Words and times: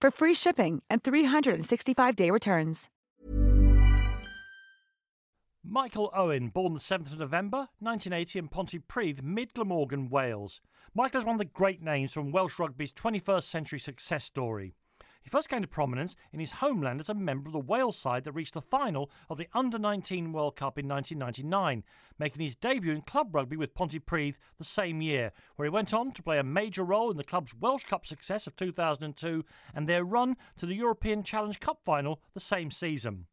for 0.00 0.10
free 0.10 0.34
shipping 0.34 0.82
and 0.88 1.02
365-day 1.02 2.30
returns. 2.30 2.88
Michael 5.70 6.10
Owen, 6.16 6.48
born 6.48 6.72
the 6.72 6.80
7th 6.80 7.12
of 7.12 7.18
November 7.18 7.68
1980 7.80 8.38
in 8.38 8.48
Pontypridd, 8.48 9.22
mid 9.22 9.52
Glamorgan, 9.52 10.08
Wales. 10.08 10.62
Michael 10.94 11.20
is 11.20 11.26
one 11.26 11.34
of 11.34 11.38
the 11.38 11.44
great 11.44 11.82
names 11.82 12.10
from 12.10 12.32
Welsh 12.32 12.58
rugby's 12.58 12.94
21st 12.94 13.42
century 13.42 13.78
success 13.78 14.24
story. 14.24 14.76
He 15.28 15.30
first 15.30 15.50
came 15.50 15.60
to 15.60 15.68
prominence 15.68 16.16
in 16.32 16.40
his 16.40 16.52
homeland 16.52 17.00
as 17.00 17.10
a 17.10 17.14
member 17.14 17.50
of 17.50 17.52
the 17.52 17.58
Wales 17.58 17.98
side 17.98 18.24
that 18.24 18.32
reached 18.32 18.54
the 18.54 18.62
final 18.62 19.10
of 19.28 19.36
the 19.36 19.46
Under 19.52 19.78
19 19.78 20.32
World 20.32 20.56
Cup 20.56 20.78
in 20.78 20.88
1999, 20.88 21.84
making 22.18 22.40
his 22.42 22.56
debut 22.56 22.94
in 22.94 23.02
club 23.02 23.34
rugby 23.34 23.54
with 23.54 23.74
Pontypridd 23.74 24.38
the 24.56 24.64
same 24.64 25.02
year, 25.02 25.32
where 25.56 25.66
he 25.66 25.70
went 25.70 25.92
on 25.92 26.12
to 26.12 26.22
play 26.22 26.38
a 26.38 26.42
major 26.42 26.82
role 26.82 27.10
in 27.10 27.18
the 27.18 27.24
club's 27.24 27.54
Welsh 27.54 27.84
Cup 27.84 28.06
success 28.06 28.46
of 28.46 28.56
2002 28.56 29.44
and 29.74 29.86
their 29.86 30.02
run 30.02 30.34
to 30.56 30.64
the 30.64 30.76
European 30.76 31.22
Challenge 31.22 31.60
Cup 31.60 31.82
final 31.84 32.22
the 32.32 32.40
same 32.40 32.70
season. 32.70 33.26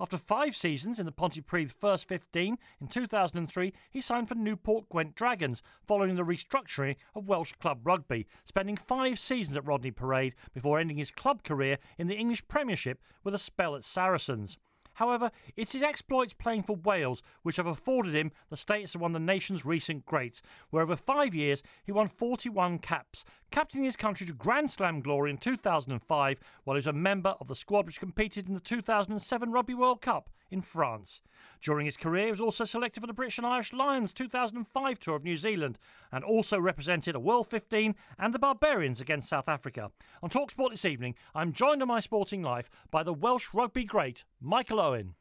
After 0.00 0.16
five 0.16 0.56
seasons 0.56 0.98
in 0.98 1.04
the 1.04 1.12
Pontypridd 1.12 1.70
First 1.70 2.08
15 2.08 2.56
in 2.80 2.86
2003, 2.88 3.72
he 3.90 4.00
signed 4.00 4.28
for 4.30 4.34
Newport 4.34 4.88
Gwent 4.88 5.14
Dragons 5.14 5.62
following 5.86 6.14
the 6.14 6.24
restructuring 6.24 6.96
of 7.14 7.28
Welsh 7.28 7.52
club 7.60 7.80
rugby, 7.86 8.26
spending 8.46 8.78
five 8.78 9.20
seasons 9.20 9.58
at 9.58 9.66
Rodney 9.66 9.90
Parade 9.90 10.34
before 10.54 10.78
ending 10.78 10.96
his 10.96 11.10
club 11.10 11.42
career 11.42 11.76
in 11.98 12.06
the 12.06 12.16
English 12.16 12.48
Premiership 12.48 13.02
with 13.24 13.34
a 13.34 13.38
spell 13.38 13.76
at 13.76 13.84
Saracens. 13.84 14.56
However, 15.00 15.30
it's 15.56 15.72
his 15.72 15.82
exploits 15.82 16.34
playing 16.34 16.64
for 16.64 16.76
Wales 16.76 17.22
which 17.42 17.56
have 17.56 17.66
afforded 17.66 18.14
him 18.14 18.32
the 18.50 18.56
status 18.56 18.94
of 18.94 19.00
one 19.00 19.12
of 19.12 19.14
the 19.14 19.26
nation's 19.26 19.64
recent 19.64 20.04
greats, 20.04 20.42
where 20.68 20.82
over 20.82 20.94
five 20.94 21.34
years 21.34 21.62
he 21.82 21.90
won 21.90 22.06
41 22.06 22.80
caps, 22.80 23.24
captaining 23.50 23.86
his 23.86 23.96
country 23.96 24.26
to 24.26 24.34
Grand 24.34 24.70
Slam 24.70 25.00
glory 25.00 25.30
in 25.30 25.38
2005 25.38 26.38
while 26.64 26.74
he 26.74 26.78
was 26.78 26.86
a 26.86 26.92
member 26.92 27.34
of 27.40 27.48
the 27.48 27.54
squad 27.54 27.86
which 27.86 27.98
competed 27.98 28.46
in 28.46 28.52
the 28.52 28.60
2007 28.60 29.50
Rugby 29.50 29.72
World 29.72 30.02
Cup 30.02 30.28
in 30.50 30.62
France. 30.62 31.22
During 31.60 31.86
his 31.86 31.96
career, 31.96 32.26
he 32.26 32.30
was 32.30 32.40
also 32.40 32.64
selected 32.64 33.00
for 33.00 33.06
the 33.06 33.12
British 33.12 33.38
and 33.38 33.46
Irish 33.46 33.72
Lions 33.72 34.12
2005 34.12 34.98
tour 34.98 35.16
of 35.16 35.24
New 35.24 35.36
Zealand 35.36 35.78
and 36.10 36.24
also 36.24 36.58
represented 36.58 37.14
a 37.14 37.20
World 37.20 37.48
15 37.48 37.94
and 38.18 38.34
the 38.34 38.38
Barbarians 38.38 39.00
against 39.00 39.28
South 39.28 39.48
Africa. 39.48 39.90
On 40.22 40.30
Talksport 40.30 40.70
this 40.70 40.84
evening, 40.84 41.14
I'm 41.34 41.52
joined 41.52 41.82
on 41.82 41.88
my 41.88 42.00
sporting 42.00 42.42
life 42.42 42.70
by 42.90 43.02
the 43.02 43.12
Welsh 43.12 43.48
rugby 43.52 43.84
great 43.84 44.24
Michael 44.40 44.80
Owen. 44.80 45.14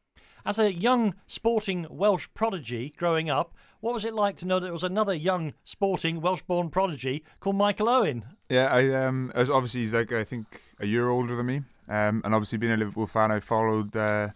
As 0.46 0.58
a 0.58 0.74
young 0.74 1.16
sporting 1.28 1.86
Welsh 1.90 2.28
prodigy 2.34 2.94
growing 2.98 3.30
up, 3.30 3.54
what 3.82 3.94
was 3.94 4.06
it 4.06 4.14
like 4.14 4.38
to 4.38 4.48
know 4.48 4.60
that 4.60 4.66
there 4.66 4.74
was 4.74 4.84
another 4.84 5.14
young 5.14 5.54
sporting 5.64 6.22
Welsh-born 6.22 6.70
prodigy 6.70 7.24
called 7.40 7.56
Michael 7.56 7.90
Owen? 7.90 8.26
Yeah, 8.50 8.68
I 8.68 9.06
um, 9.06 9.32
as 9.36 9.50
obviously 9.50 9.82
he's 9.82 9.94
like 9.94 10.12
I 10.12 10.24
think 10.24 10.62
a 10.80 10.86
year 10.86 11.10
older 11.10 11.36
than 11.36 11.46
me, 11.46 11.62
um, 11.88 12.22
and 12.24 12.34
obviously 12.34 12.58
being 12.58 12.74
a 12.74 12.78
Liverpool 12.78 13.08
fan, 13.08 13.32
I 13.32 13.40
followed 13.40 13.96
uh, 13.96 14.30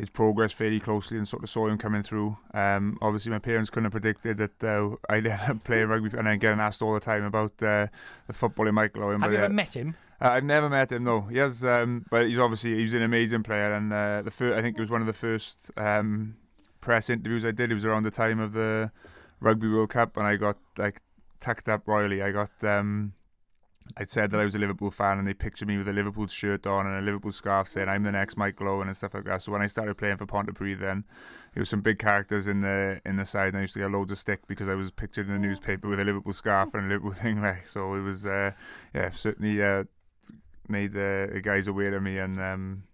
his 0.00 0.08
progress 0.08 0.50
fairly 0.50 0.80
closely 0.80 1.18
and 1.18 1.28
sort 1.28 1.42
of 1.42 1.50
saw 1.50 1.68
him 1.68 1.76
coming 1.76 2.02
through. 2.02 2.38
Um, 2.54 2.98
obviously, 3.02 3.30
my 3.30 3.38
parents 3.38 3.68
couldn't 3.68 3.84
have 3.84 3.92
predicted 3.92 4.38
that 4.38 4.64
uh, 4.64 4.96
I'd 5.12 5.26
end 5.26 5.40
up 5.48 5.62
playing 5.62 5.86
rugby, 5.88 6.16
and 6.16 6.26
I'm 6.26 6.38
getting 6.38 6.58
asked 6.58 6.80
all 6.80 6.94
the 6.94 7.00
time 7.00 7.22
about 7.22 7.52
uh, 7.62 7.86
the 8.26 8.32
footballing 8.32 8.72
Michael 8.72 9.04
Owen. 9.04 9.20
Have 9.20 9.30
but, 9.30 9.32
you 9.32 9.42
uh, 9.42 9.44
ever 9.44 9.52
met 9.52 9.76
him? 9.76 9.94
uh, 10.22 10.30
I've 10.30 10.44
never 10.44 10.70
met 10.70 10.90
him, 10.90 11.04
no. 11.04 11.20
He 11.22 11.36
has, 11.36 11.62
um, 11.64 12.06
but 12.10 12.28
he's 12.28 12.38
obviously 12.38 12.76
he's 12.76 12.94
an 12.94 13.02
amazing 13.02 13.42
player, 13.42 13.74
and 13.74 13.92
uh, 13.92 14.22
the 14.22 14.30
fir- 14.30 14.56
I 14.56 14.62
think 14.62 14.78
it 14.78 14.80
was 14.80 14.90
one 14.90 15.02
of 15.02 15.06
the 15.06 15.12
first 15.12 15.70
um, 15.76 16.36
press 16.80 17.10
interviews 17.10 17.44
I 17.44 17.50
did. 17.50 17.70
It 17.70 17.74
was 17.74 17.84
around 17.84 18.04
the 18.04 18.10
time 18.10 18.40
of 18.40 18.54
the 18.54 18.90
Rugby 19.38 19.68
World 19.68 19.90
Cup, 19.90 20.16
and 20.16 20.26
I 20.26 20.36
got 20.36 20.56
like 20.78 21.02
tucked 21.40 21.68
up 21.68 21.86
royally. 21.86 22.22
I 22.22 22.30
got 22.30 22.50
um, 22.62 23.12
I 23.96 24.04
said 24.06 24.30
that 24.30 24.40
I 24.40 24.44
was 24.44 24.54
a 24.54 24.58
Liverpool 24.58 24.90
fan, 24.90 25.18
and 25.18 25.26
they 25.26 25.34
pictured 25.34 25.66
me 25.68 25.76
with 25.76 25.88
a 25.88 25.92
Liverpool 25.92 26.26
shirt 26.26 26.66
on 26.66 26.86
and 26.86 26.96
a 26.96 27.00
Liverpool 27.00 27.32
scarf, 27.32 27.68
saying 27.68 27.88
I'm 27.88 28.04
the 28.04 28.12
next 28.12 28.36
Michael 28.36 28.68
Owen 28.68 28.88
and 28.88 28.96
stuff 28.96 29.14
like 29.14 29.24
that. 29.24 29.42
So 29.42 29.52
when 29.52 29.62
I 29.62 29.66
started 29.66 29.96
playing 29.96 30.16
for 30.16 30.26
Pontypridd, 30.26 30.80
then 30.80 31.04
there 31.54 31.60
was 31.60 31.68
some 31.68 31.80
big 31.80 31.98
characters 31.98 32.46
in 32.46 32.60
the 32.60 33.00
in 33.04 33.16
the 33.16 33.24
side, 33.24 33.48
and 33.48 33.58
I 33.58 33.62
used 33.62 33.74
to 33.74 33.80
get 33.80 33.90
loads 33.90 34.12
of 34.12 34.18
stick 34.18 34.46
because 34.46 34.68
I 34.68 34.74
was 34.74 34.90
pictured 34.90 35.26
in 35.26 35.32
the 35.32 35.38
newspaper 35.38 35.88
with 35.88 36.00
a 36.00 36.04
Liverpool 36.04 36.32
scarf 36.32 36.74
and 36.74 36.86
a 36.86 36.88
Liverpool 36.88 37.12
thing. 37.22 37.42
Like 37.42 37.66
so, 37.66 37.94
it 37.94 38.02
was 38.02 38.26
uh, 38.26 38.52
yeah 38.94 39.10
certainly 39.10 39.62
uh, 39.62 39.84
made 40.68 40.92
the 40.92 41.40
guys 41.42 41.66
aware 41.66 41.94
of 41.94 42.02
me, 42.02 42.18
and 42.18 42.40
um, 42.40 42.84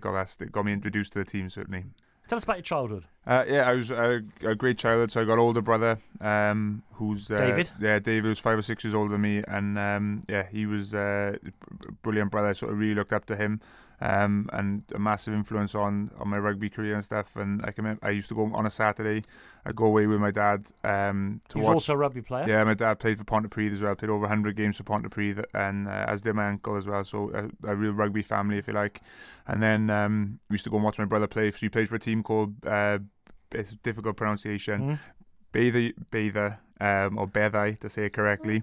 got 0.00 0.12
that 0.12 0.28
stick, 0.28 0.50
got 0.50 0.64
me 0.64 0.72
introduced 0.72 1.12
to 1.12 1.20
the 1.20 1.24
team 1.24 1.50
certainly. 1.50 1.84
Tell 2.28 2.36
us 2.36 2.44
about 2.44 2.56
your 2.56 2.62
childhood. 2.62 3.04
Uh, 3.26 3.44
yeah, 3.46 3.68
I 3.68 3.74
was 3.74 3.90
a, 3.90 4.22
a 4.42 4.54
great 4.54 4.78
childhood. 4.78 5.12
So 5.12 5.20
I 5.20 5.24
got 5.24 5.38
older 5.38 5.60
brother, 5.60 5.98
um, 6.20 6.82
who's 6.94 7.30
uh, 7.30 7.36
David? 7.36 7.70
Yeah, 7.80 7.98
David 7.98 8.28
was 8.28 8.38
five 8.38 8.58
or 8.58 8.62
six 8.62 8.84
years 8.84 8.94
older 8.94 9.12
than 9.12 9.20
me, 9.20 9.42
and 9.46 9.78
um, 9.78 10.22
yeah, 10.28 10.46
he 10.50 10.66
was 10.66 10.94
uh, 10.94 11.36
a 11.88 11.92
brilliant 12.02 12.30
brother. 12.30 12.48
I 12.48 12.52
sort 12.52 12.72
of 12.72 12.78
really 12.78 12.94
looked 12.94 13.12
up 13.12 13.26
to 13.26 13.36
him, 13.36 13.60
um, 14.02 14.48
and 14.52 14.82
a 14.94 14.98
massive 14.98 15.32
influence 15.32 15.76
on, 15.76 16.10
on 16.18 16.28
my 16.28 16.38
rugby 16.38 16.68
career 16.68 16.94
and 16.94 17.04
stuff. 17.04 17.36
And 17.36 17.64
I 17.64 17.70
can 17.70 17.84
remember, 17.84 18.04
I 18.04 18.10
used 18.10 18.28
to 18.30 18.34
go 18.34 18.50
on 18.52 18.66
a 18.66 18.70
Saturday, 18.70 19.22
I'd 19.64 19.76
go 19.76 19.84
away 19.84 20.06
with 20.06 20.18
my 20.18 20.32
dad 20.32 20.66
um, 20.82 21.40
to 21.48 21.58
He 21.58 21.60
was 21.60 21.68
watch. 21.68 21.74
also 21.74 21.92
a 21.92 21.96
rugby 21.96 22.20
player. 22.20 22.46
Yeah, 22.48 22.64
my 22.64 22.74
dad 22.74 22.98
played 22.98 23.18
for 23.18 23.24
Pontypridd 23.24 23.72
as 23.72 23.80
well. 23.80 23.94
Played 23.94 24.10
over 24.10 24.22
100 24.22 24.56
games 24.56 24.76
for 24.76 24.82
Pontypridd, 24.82 25.44
and 25.54 25.86
uh, 25.86 26.06
as 26.08 26.20
did 26.22 26.34
my 26.34 26.48
uncle 26.48 26.76
as 26.76 26.86
well. 26.86 27.04
So 27.04 27.30
a, 27.64 27.70
a 27.70 27.76
real 27.76 27.92
rugby 27.92 28.22
family, 28.22 28.58
if 28.58 28.66
you 28.66 28.72
like. 28.72 29.00
And 29.46 29.62
then 29.62 29.88
um, 29.88 30.40
we 30.50 30.54
used 30.54 30.64
to 30.64 30.70
go 30.70 30.76
and 30.76 30.84
watch 30.84 30.98
my 30.98 31.04
brother 31.04 31.28
play. 31.28 31.52
So 31.52 31.58
he 31.58 31.68
played 31.68 31.88
for 31.88 31.94
a 31.96 32.00
team 32.00 32.22
called 32.24 32.54
uh, 32.66 32.98
it's 33.54 33.72
a 33.72 33.76
difficult 33.76 34.16
pronunciation. 34.16 34.98
Bather, 35.52 36.58
um, 36.80 37.16
or 37.16 37.28
Beddau 37.28 37.78
to 37.78 37.88
say 37.88 38.06
it 38.06 38.12
correctly. 38.12 38.62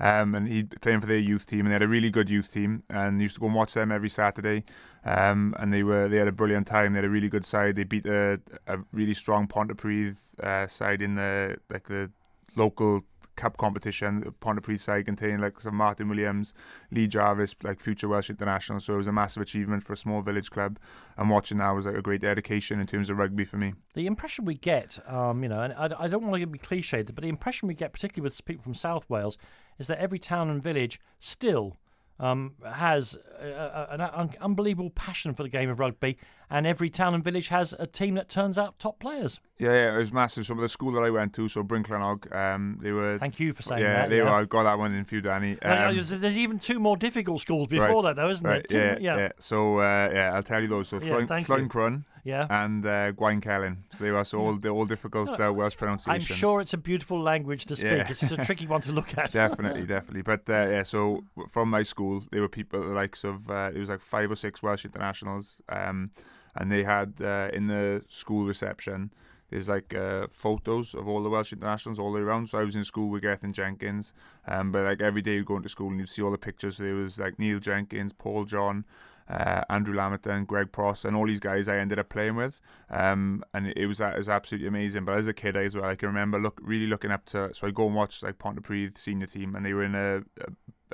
Um, 0.00 0.34
and 0.34 0.48
he'd 0.48 0.80
playing 0.80 1.00
for 1.00 1.06
their 1.06 1.18
youth 1.18 1.46
team, 1.46 1.60
and 1.60 1.68
they 1.68 1.74
had 1.74 1.82
a 1.82 1.88
really 1.88 2.10
good 2.10 2.28
youth 2.28 2.52
team. 2.52 2.82
And 2.90 3.22
used 3.22 3.36
to 3.36 3.40
go 3.40 3.46
and 3.46 3.54
watch 3.54 3.74
them 3.74 3.92
every 3.92 4.10
Saturday. 4.10 4.64
Um, 5.04 5.54
and 5.58 5.72
they 5.72 5.82
were 5.82 6.08
they 6.08 6.16
had 6.16 6.28
a 6.28 6.32
brilliant 6.32 6.66
time. 6.66 6.92
They 6.92 6.98
had 6.98 7.04
a 7.04 7.10
really 7.10 7.28
good 7.28 7.44
side. 7.44 7.76
They 7.76 7.84
beat 7.84 8.06
a, 8.06 8.40
a 8.66 8.78
really 8.92 9.14
strong 9.14 9.46
Pontypridd 9.46 10.16
uh, 10.42 10.66
side 10.66 11.00
in 11.00 11.14
the 11.14 11.58
like 11.70 11.86
the 11.86 12.10
local 12.56 13.02
cup 13.40 13.56
competition. 13.56 14.34
Pontypridd 14.40 14.80
side 14.80 15.06
containing 15.06 15.38
like 15.38 15.58
some 15.58 15.74
Martyn 15.74 16.08
Williams, 16.08 16.52
Lee 16.90 17.06
Jarvis, 17.06 17.54
like 17.62 17.80
future 17.80 18.06
Welsh 18.06 18.28
international. 18.28 18.80
So 18.80 18.94
it 18.94 18.98
was 18.98 19.06
a 19.06 19.12
massive 19.12 19.42
achievement 19.42 19.82
for 19.82 19.94
a 19.94 19.96
small 19.96 20.20
village 20.20 20.50
club. 20.50 20.78
And 21.16 21.30
watching 21.30 21.58
that 21.58 21.70
was 21.70 21.86
like 21.86 21.96
a 21.96 22.02
great 22.02 22.20
dedication 22.20 22.80
in 22.80 22.86
terms 22.86 23.08
of 23.08 23.16
rugby 23.16 23.46
for 23.46 23.56
me. 23.56 23.72
The 23.94 24.06
impression 24.06 24.44
we 24.44 24.54
get, 24.54 24.98
um, 25.08 25.42
you 25.42 25.48
know, 25.48 25.62
and 25.62 25.72
I, 25.72 26.04
I 26.04 26.08
don't 26.08 26.22
want 26.22 26.40
to 26.40 26.46
be 26.46 26.58
cliched, 26.58 27.14
but 27.14 27.22
the 27.22 27.28
impression 27.28 27.66
we 27.66 27.74
get, 27.74 27.92
particularly 27.92 28.26
with 28.28 28.44
people 28.44 28.62
from 28.62 28.74
South 28.74 29.08
Wales, 29.08 29.38
is 29.78 29.86
that 29.86 29.98
every 29.98 30.18
town 30.18 30.50
and 30.50 30.62
village 30.62 31.00
still 31.18 31.76
um, 32.20 32.52
has 32.64 33.18
a, 33.40 33.46
a, 33.46 33.94
an 33.94 34.00
un- 34.00 34.34
unbelievable 34.40 34.90
passion 34.90 35.34
for 35.34 35.42
the 35.42 35.48
game 35.48 35.70
of 35.70 35.80
rugby, 35.80 36.18
and 36.50 36.66
every 36.66 36.90
town 36.90 37.14
and 37.14 37.24
village 37.24 37.48
has 37.48 37.74
a 37.78 37.86
team 37.86 38.14
that 38.14 38.28
turns 38.28 38.58
out 38.58 38.78
top 38.78 39.00
players. 39.00 39.40
Yeah, 39.58 39.72
yeah, 39.72 39.94
it 39.94 39.98
was 39.98 40.12
massive. 40.12 40.46
So 40.46 40.54
the 40.54 40.68
school 40.68 40.92
that 40.92 41.00
I 41.00 41.10
went 41.10 41.32
to, 41.34 41.48
so 41.48 41.64
Bryncelynnog, 41.64 42.34
um, 42.34 42.78
they 42.82 42.92
were. 42.92 43.18
Thank 43.18 43.40
you 43.40 43.52
for 43.54 43.62
saying 43.62 43.82
yeah, 43.82 44.02
that. 44.02 44.10
they 44.10 44.18
yeah. 44.18 44.24
They 44.24 44.30
were. 44.30 44.36
I 44.36 44.44
got 44.44 44.64
that 44.64 44.78
one 44.78 44.94
in 44.94 45.04
few, 45.04 45.22
Danny. 45.22 45.60
Um, 45.62 45.94
there's, 45.94 46.10
there's 46.10 46.38
even 46.38 46.58
two 46.58 46.78
more 46.78 46.96
difficult 46.96 47.40
schools 47.40 47.68
before 47.68 47.88
right, 47.88 48.02
that, 48.02 48.16
though, 48.16 48.30
isn't 48.30 48.46
right, 48.46 48.66
there? 48.68 48.98
Yeah, 49.00 49.16
yeah. 49.16 49.28
So 49.38 49.78
uh, 49.78 50.10
yeah, 50.12 50.34
I'll 50.34 50.42
tell 50.42 50.60
you 50.60 50.68
those. 50.68 50.88
So 50.88 51.00
Yeah, 51.00 51.24
thank 51.24 51.48
you. 51.48 51.54
Llwyncrwn, 51.54 52.04
Yeah. 52.24 52.46
and 52.50 52.84
uh, 52.84 53.12
Gwaun 53.12 53.76
So 53.92 54.04
they 54.04 54.10
were 54.10 54.24
so 54.24 54.38
all 54.38 54.56
the 54.56 54.68
all 54.68 54.84
difficult 54.84 55.28
uh, 55.40 55.52
Welsh 55.52 55.76
pronunciations. 55.76 56.30
I'm 56.30 56.36
sure 56.36 56.60
it's 56.60 56.74
a 56.74 56.78
beautiful 56.78 57.20
language 57.20 57.66
to 57.66 57.76
speak. 57.76 57.90
Yeah. 57.90 58.10
It's 58.10 58.20
just 58.20 58.32
a 58.32 58.44
tricky 58.44 58.66
one 58.66 58.80
to 58.82 58.92
look 58.92 59.16
at. 59.16 59.30
definitely, 59.32 59.86
definitely. 59.96 60.22
But 60.22 60.48
uh, 60.48 60.68
yeah, 60.68 60.82
so 60.82 61.24
from 61.48 61.70
my 61.70 61.82
school, 61.82 62.22
there 62.30 62.40
were 62.40 62.48
people 62.48 62.80
the 62.80 62.94
likes 62.94 63.24
of 63.24 63.50
uh, 63.50 63.70
it 63.74 63.78
was 63.78 63.88
like 63.88 64.00
five 64.00 64.30
or 64.30 64.36
six 64.36 64.62
Welsh 64.62 64.84
internationals, 64.84 65.58
um, 65.68 66.10
and 66.56 66.70
they 66.70 66.82
had 66.82 67.14
uh, 67.20 67.48
in 67.52 67.66
the 67.66 68.02
school 68.08 68.44
reception. 68.46 69.12
There's 69.50 69.68
like 69.68 69.92
uh, 69.94 70.28
photos 70.30 70.94
of 70.94 71.08
all 71.08 71.24
the 71.24 71.28
Welsh 71.28 71.52
internationals 71.52 71.98
all 71.98 72.12
the 72.12 72.18
way 72.18 72.24
around. 72.24 72.48
So 72.48 72.58
I 72.58 72.62
was 72.62 72.76
in 72.76 72.84
school 72.84 73.08
with 73.08 73.22
Gethin 73.22 73.52
Jenkins, 73.52 74.14
um, 74.46 74.70
but 74.70 74.84
like 74.84 75.00
every 75.00 75.22
day 75.22 75.34
you 75.34 75.44
go 75.44 75.56
into 75.56 75.68
school 75.68 75.88
and 75.88 75.98
you'd 75.98 76.08
see 76.08 76.22
all 76.22 76.30
the 76.30 76.38
pictures. 76.38 76.76
So 76.76 76.84
there 76.84 76.94
was 76.94 77.18
like 77.18 77.36
Neil 77.36 77.58
Jenkins, 77.58 78.12
Paul 78.12 78.44
John, 78.44 78.84
uh, 79.30 79.62
Andrew 79.70 79.94
Lamerton, 79.94 80.46
Greg 80.46 80.72
Pross, 80.72 81.04
and 81.04 81.16
all 81.16 81.26
these 81.26 81.40
guys 81.40 81.68
I 81.68 81.78
ended 81.78 81.98
up 81.98 82.08
playing 82.08 82.36
with. 82.36 82.60
Um, 82.90 83.44
and 83.54 83.68
it 83.68 83.86
was 83.86 84.00
it 84.00 84.18
was 84.18 84.28
absolutely 84.28 84.68
amazing. 84.68 85.04
But 85.04 85.16
as 85.16 85.26
a 85.26 85.32
kid, 85.32 85.56
as 85.56 85.76
well, 85.76 85.84
I 85.84 85.94
can 85.94 86.08
remember 86.08 86.40
look 86.40 86.58
really 86.62 86.86
looking 86.86 87.10
up 87.10 87.26
to. 87.26 87.54
So 87.54 87.66
I 87.66 87.70
go 87.70 87.86
and 87.86 87.94
watch 87.94 88.22
like 88.22 88.38
Pontypridd 88.38 88.98
senior 88.98 89.26
team, 89.26 89.54
and 89.54 89.64
they 89.64 89.72
were 89.72 89.84
in 89.84 89.94
a, 89.94 90.22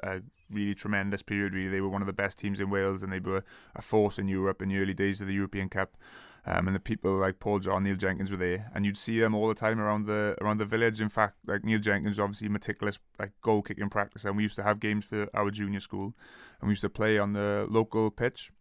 a, 0.03 0.17
a 0.17 0.21
really 0.51 0.75
tremendous 0.75 1.23
period. 1.23 1.55
Really, 1.55 1.71
they 1.71 1.81
were 1.81 1.89
one 1.89 2.03
of 2.03 2.07
the 2.07 2.13
best 2.13 2.39
teams 2.39 2.61
in 2.61 2.71
Wales, 2.71 3.03
and 3.03 3.13
they 3.13 3.21
were 3.21 3.45
a 3.75 3.83
force 3.83 4.19
in 4.19 4.29
Europe 4.29 4.63
in 4.63 4.69
the 4.69 4.79
early 4.79 4.95
days 4.95 5.21
of 5.21 5.27
the 5.27 5.35
European 5.35 5.69
Cup. 5.69 5.97
Um, 6.49 6.69
and 6.69 6.77
the 6.77 6.81
people 6.81 7.17
like 7.17 7.41
Paul 7.41 7.59
John, 7.59 7.83
Neil 7.83 7.97
Jenkins 7.97 8.31
were 8.31 8.37
there, 8.37 8.71
and 8.73 8.87
you'd 8.87 8.97
see 8.97 9.19
them 9.19 9.35
all 9.35 9.49
the 9.49 9.55
time 9.55 9.81
around 9.81 10.07
the 10.07 10.37
around 10.41 10.59
the 10.59 10.65
village. 10.65 11.01
In 11.01 11.09
fact, 11.09 11.39
like 11.45 11.65
Neil 11.65 11.81
Jenkins, 11.81 12.21
obviously 12.21 12.49
meticulous 12.49 13.01
like 13.19 13.33
goal 13.43 13.63
kicking 13.63 13.91
practice, 13.91 14.25
and 14.25 14.37
we 14.37 14.45
used 14.45 14.55
to 14.57 14.63
have 14.63 14.79
games 14.79 15.05
for 15.05 15.29
our 15.35 15.51
junior 15.51 15.81
school, 15.81 16.15
and 16.61 16.69
we 16.69 16.71
used 16.71 16.83
to 16.83 16.89
play 16.89 17.19
on 17.19 17.33
the 17.33 17.67
local 17.69 18.13
pitch. 18.13 18.53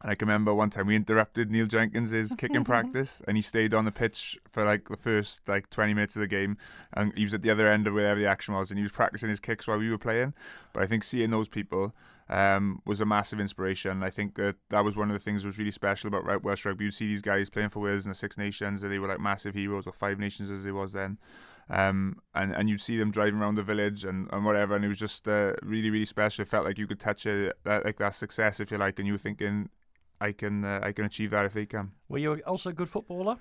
And 0.00 0.10
I 0.10 0.14
can 0.14 0.28
remember 0.28 0.54
one 0.54 0.70
time 0.70 0.86
we 0.86 0.96
interrupted 0.96 1.50
Neil 1.50 1.66
Jenkins's 1.66 2.34
kicking 2.36 2.64
practice, 2.72 3.20
and 3.26 3.36
he 3.36 3.42
stayed 3.42 3.74
on 3.74 3.84
the 3.84 3.92
pitch 3.92 4.38
for 4.50 4.64
like 4.64 4.88
the 4.88 4.96
first 4.96 5.48
like 5.48 5.70
20 5.70 5.94
minutes 5.94 6.16
of 6.16 6.20
the 6.20 6.28
game, 6.28 6.56
and 6.92 7.12
he 7.16 7.24
was 7.24 7.34
at 7.34 7.42
the 7.42 7.50
other 7.50 7.68
end 7.68 7.86
of 7.86 7.94
wherever 7.94 8.20
the 8.20 8.26
action 8.26 8.54
was, 8.54 8.70
and 8.70 8.78
he 8.78 8.82
was 8.82 8.92
practicing 8.92 9.28
his 9.28 9.40
kicks 9.40 9.66
while 9.66 9.78
we 9.78 9.90
were 9.90 9.98
playing. 9.98 10.34
But 10.72 10.82
I 10.82 10.86
think 10.86 11.02
seeing 11.02 11.30
those 11.30 11.48
people 11.48 11.94
um, 12.28 12.82
was 12.84 13.00
a 13.00 13.06
massive 13.06 13.40
inspiration. 13.40 14.02
I 14.02 14.10
think 14.10 14.34
that 14.36 14.56
that 14.70 14.84
was 14.84 14.96
one 14.96 15.10
of 15.10 15.14
the 15.14 15.22
things 15.22 15.42
that 15.42 15.48
was 15.48 15.58
really 15.58 15.70
special 15.70 16.08
about 16.08 16.24
right 16.24 16.42
Welsh 16.42 16.64
rugby. 16.64 16.84
You 16.84 16.90
see 16.90 17.06
these 17.06 17.22
guys 17.22 17.48
playing 17.48 17.70
for 17.70 17.80
Wales 17.80 18.04
in 18.04 18.10
the 18.10 18.14
Six 18.14 18.36
Nations, 18.38 18.82
and 18.82 18.92
they 18.92 18.98
were 18.98 19.08
like 19.08 19.20
massive 19.20 19.54
heroes, 19.54 19.86
or 19.86 19.92
Five 19.92 20.18
Nations 20.18 20.50
as 20.50 20.66
it 20.66 20.72
was 20.72 20.92
then. 20.92 21.18
Um, 21.70 22.16
and 22.34 22.54
and 22.54 22.68
you'd 22.68 22.80
see 22.80 22.96
them 22.96 23.10
driving 23.10 23.40
around 23.40 23.56
the 23.56 23.62
village 23.62 24.04
and, 24.04 24.28
and 24.32 24.44
whatever, 24.44 24.74
and 24.74 24.84
it 24.84 24.88
was 24.88 24.98
just 24.98 25.28
uh, 25.28 25.52
really 25.62 25.90
really 25.90 26.04
special. 26.04 26.42
It 26.42 26.48
felt 26.48 26.64
like 26.64 26.78
you 26.78 26.86
could 26.86 27.00
touch 27.00 27.26
it, 27.26 27.56
that, 27.64 27.84
like 27.84 27.98
that 27.98 28.14
success, 28.14 28.60
if 28.60 28.70
you 28.70 28.78
like, 28.78 28.98
and 28.98 29.06
you 29.06 29.14
were 29.14 29.18
thinking, 29.18 29.68
I 30.20 30.32
can 30.32 30.64
uh, 30.64 30.80
I 30.82 30.92
can 30.92 31.04
achieve 31.04 31.30
that 31.30 31.44
if 31.44 31.52
they 31.52 31.66
can. 31.66 31.92
Were 32.08 32.18
you 32.18 32.34
also 32.46 32.70
a 32.70 32.72
good 32.72 32.88
footballer? 32.88 33.36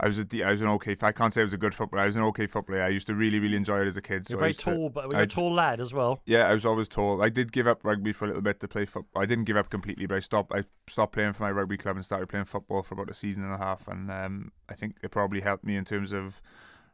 I 0.00 0.06
was 0.06 0.16
a 0.18 0.24
de- 0.24 0.44
I 0.44 0.52
was 0.52 0.60
an 0.62 0.68
okay. 0.68 0.96
I 1.02 1.10
can't 1.10 1.32
say 1.32 1.40
I 1.40 1.44
was 1.44 1.52
a 1.52 1.58
good 1.58 1.74
footballer. 1.74 2.04
I 2.04 2.06
was 2.06 2.14
an 2.14 2.22
okay 2.22 2.46
footballer. 2.46 2.82
I 2.82 2.88
used 2.88 3.08
to 3.08 3.14
really 3.16 3.40
really 3.40 3.56
enjoy 3.56 3.80
it 3.80 3.88
as 3.88 3.96
a 3.96 4.00
kid. 4.02 4.26
So 4.28 4.32
You're 4.34 4.38
I 4.38 4.40
very 4.42 4.50
used 4.50 4.60
to- 4.60 4.74
tall, 4.76 4.90
but 4.90 5.10
you're 5.10 5.20
a 5.22 5.26
tall 5.26 5.52
lad 5.52 5.80
as 5.80 5.92
well. 5.92 6.20
Yeah, 6.24 6.48
I 6.48 6.54
was 6.54 6.64
always 6.64 6.88
tall. 6.88 7.20
I 7.20 7.28
did 7.28 7.50
give 7.50 7.66
up 7.66 7.84
rugby 7.84 8.12
for 8.12 8.24
a 8.24 8.28
little 8.28 8.42
bit 8.42 8.60
to 8.60 8.68
play 8.68 8.86
football. 8.86 9.20
I 9.20 9.26
didn't 9.26 9.44
give 9.44 9.56
up 9.56 9.70
completely, 9.70 10.06
but 10.06 10.14
I 10.16 10.20
stopped. 10.20 10.52
I 10.54 10.64
stopped 10.86 11.12
playing 11.14 11.32
for 11.32 11.42
my 11.42 11.50
rugby 11.50 11.76
club 11.76 11.96
and 11.96 12.04
started 12.04 12.28
playing 12.28 12.44
football 12.44 12.82
for 12.84 12.94
about 12.94 13.10
a 13.10 13.14
season 13.14 13.42
and 13.42 13.52
a 13.52 13.58
half. 13.58 13.88
And 13.88 14.08
um, 14.10 14.52
I 14.68 14.74
think 14.74 14.96
it 15.02 15.10
probably 15.10 15.40
helped 15.40 15.64
me 15.64 15.74
in 15.76 15.84
terms 15.84 16.12
of 16.12 16.40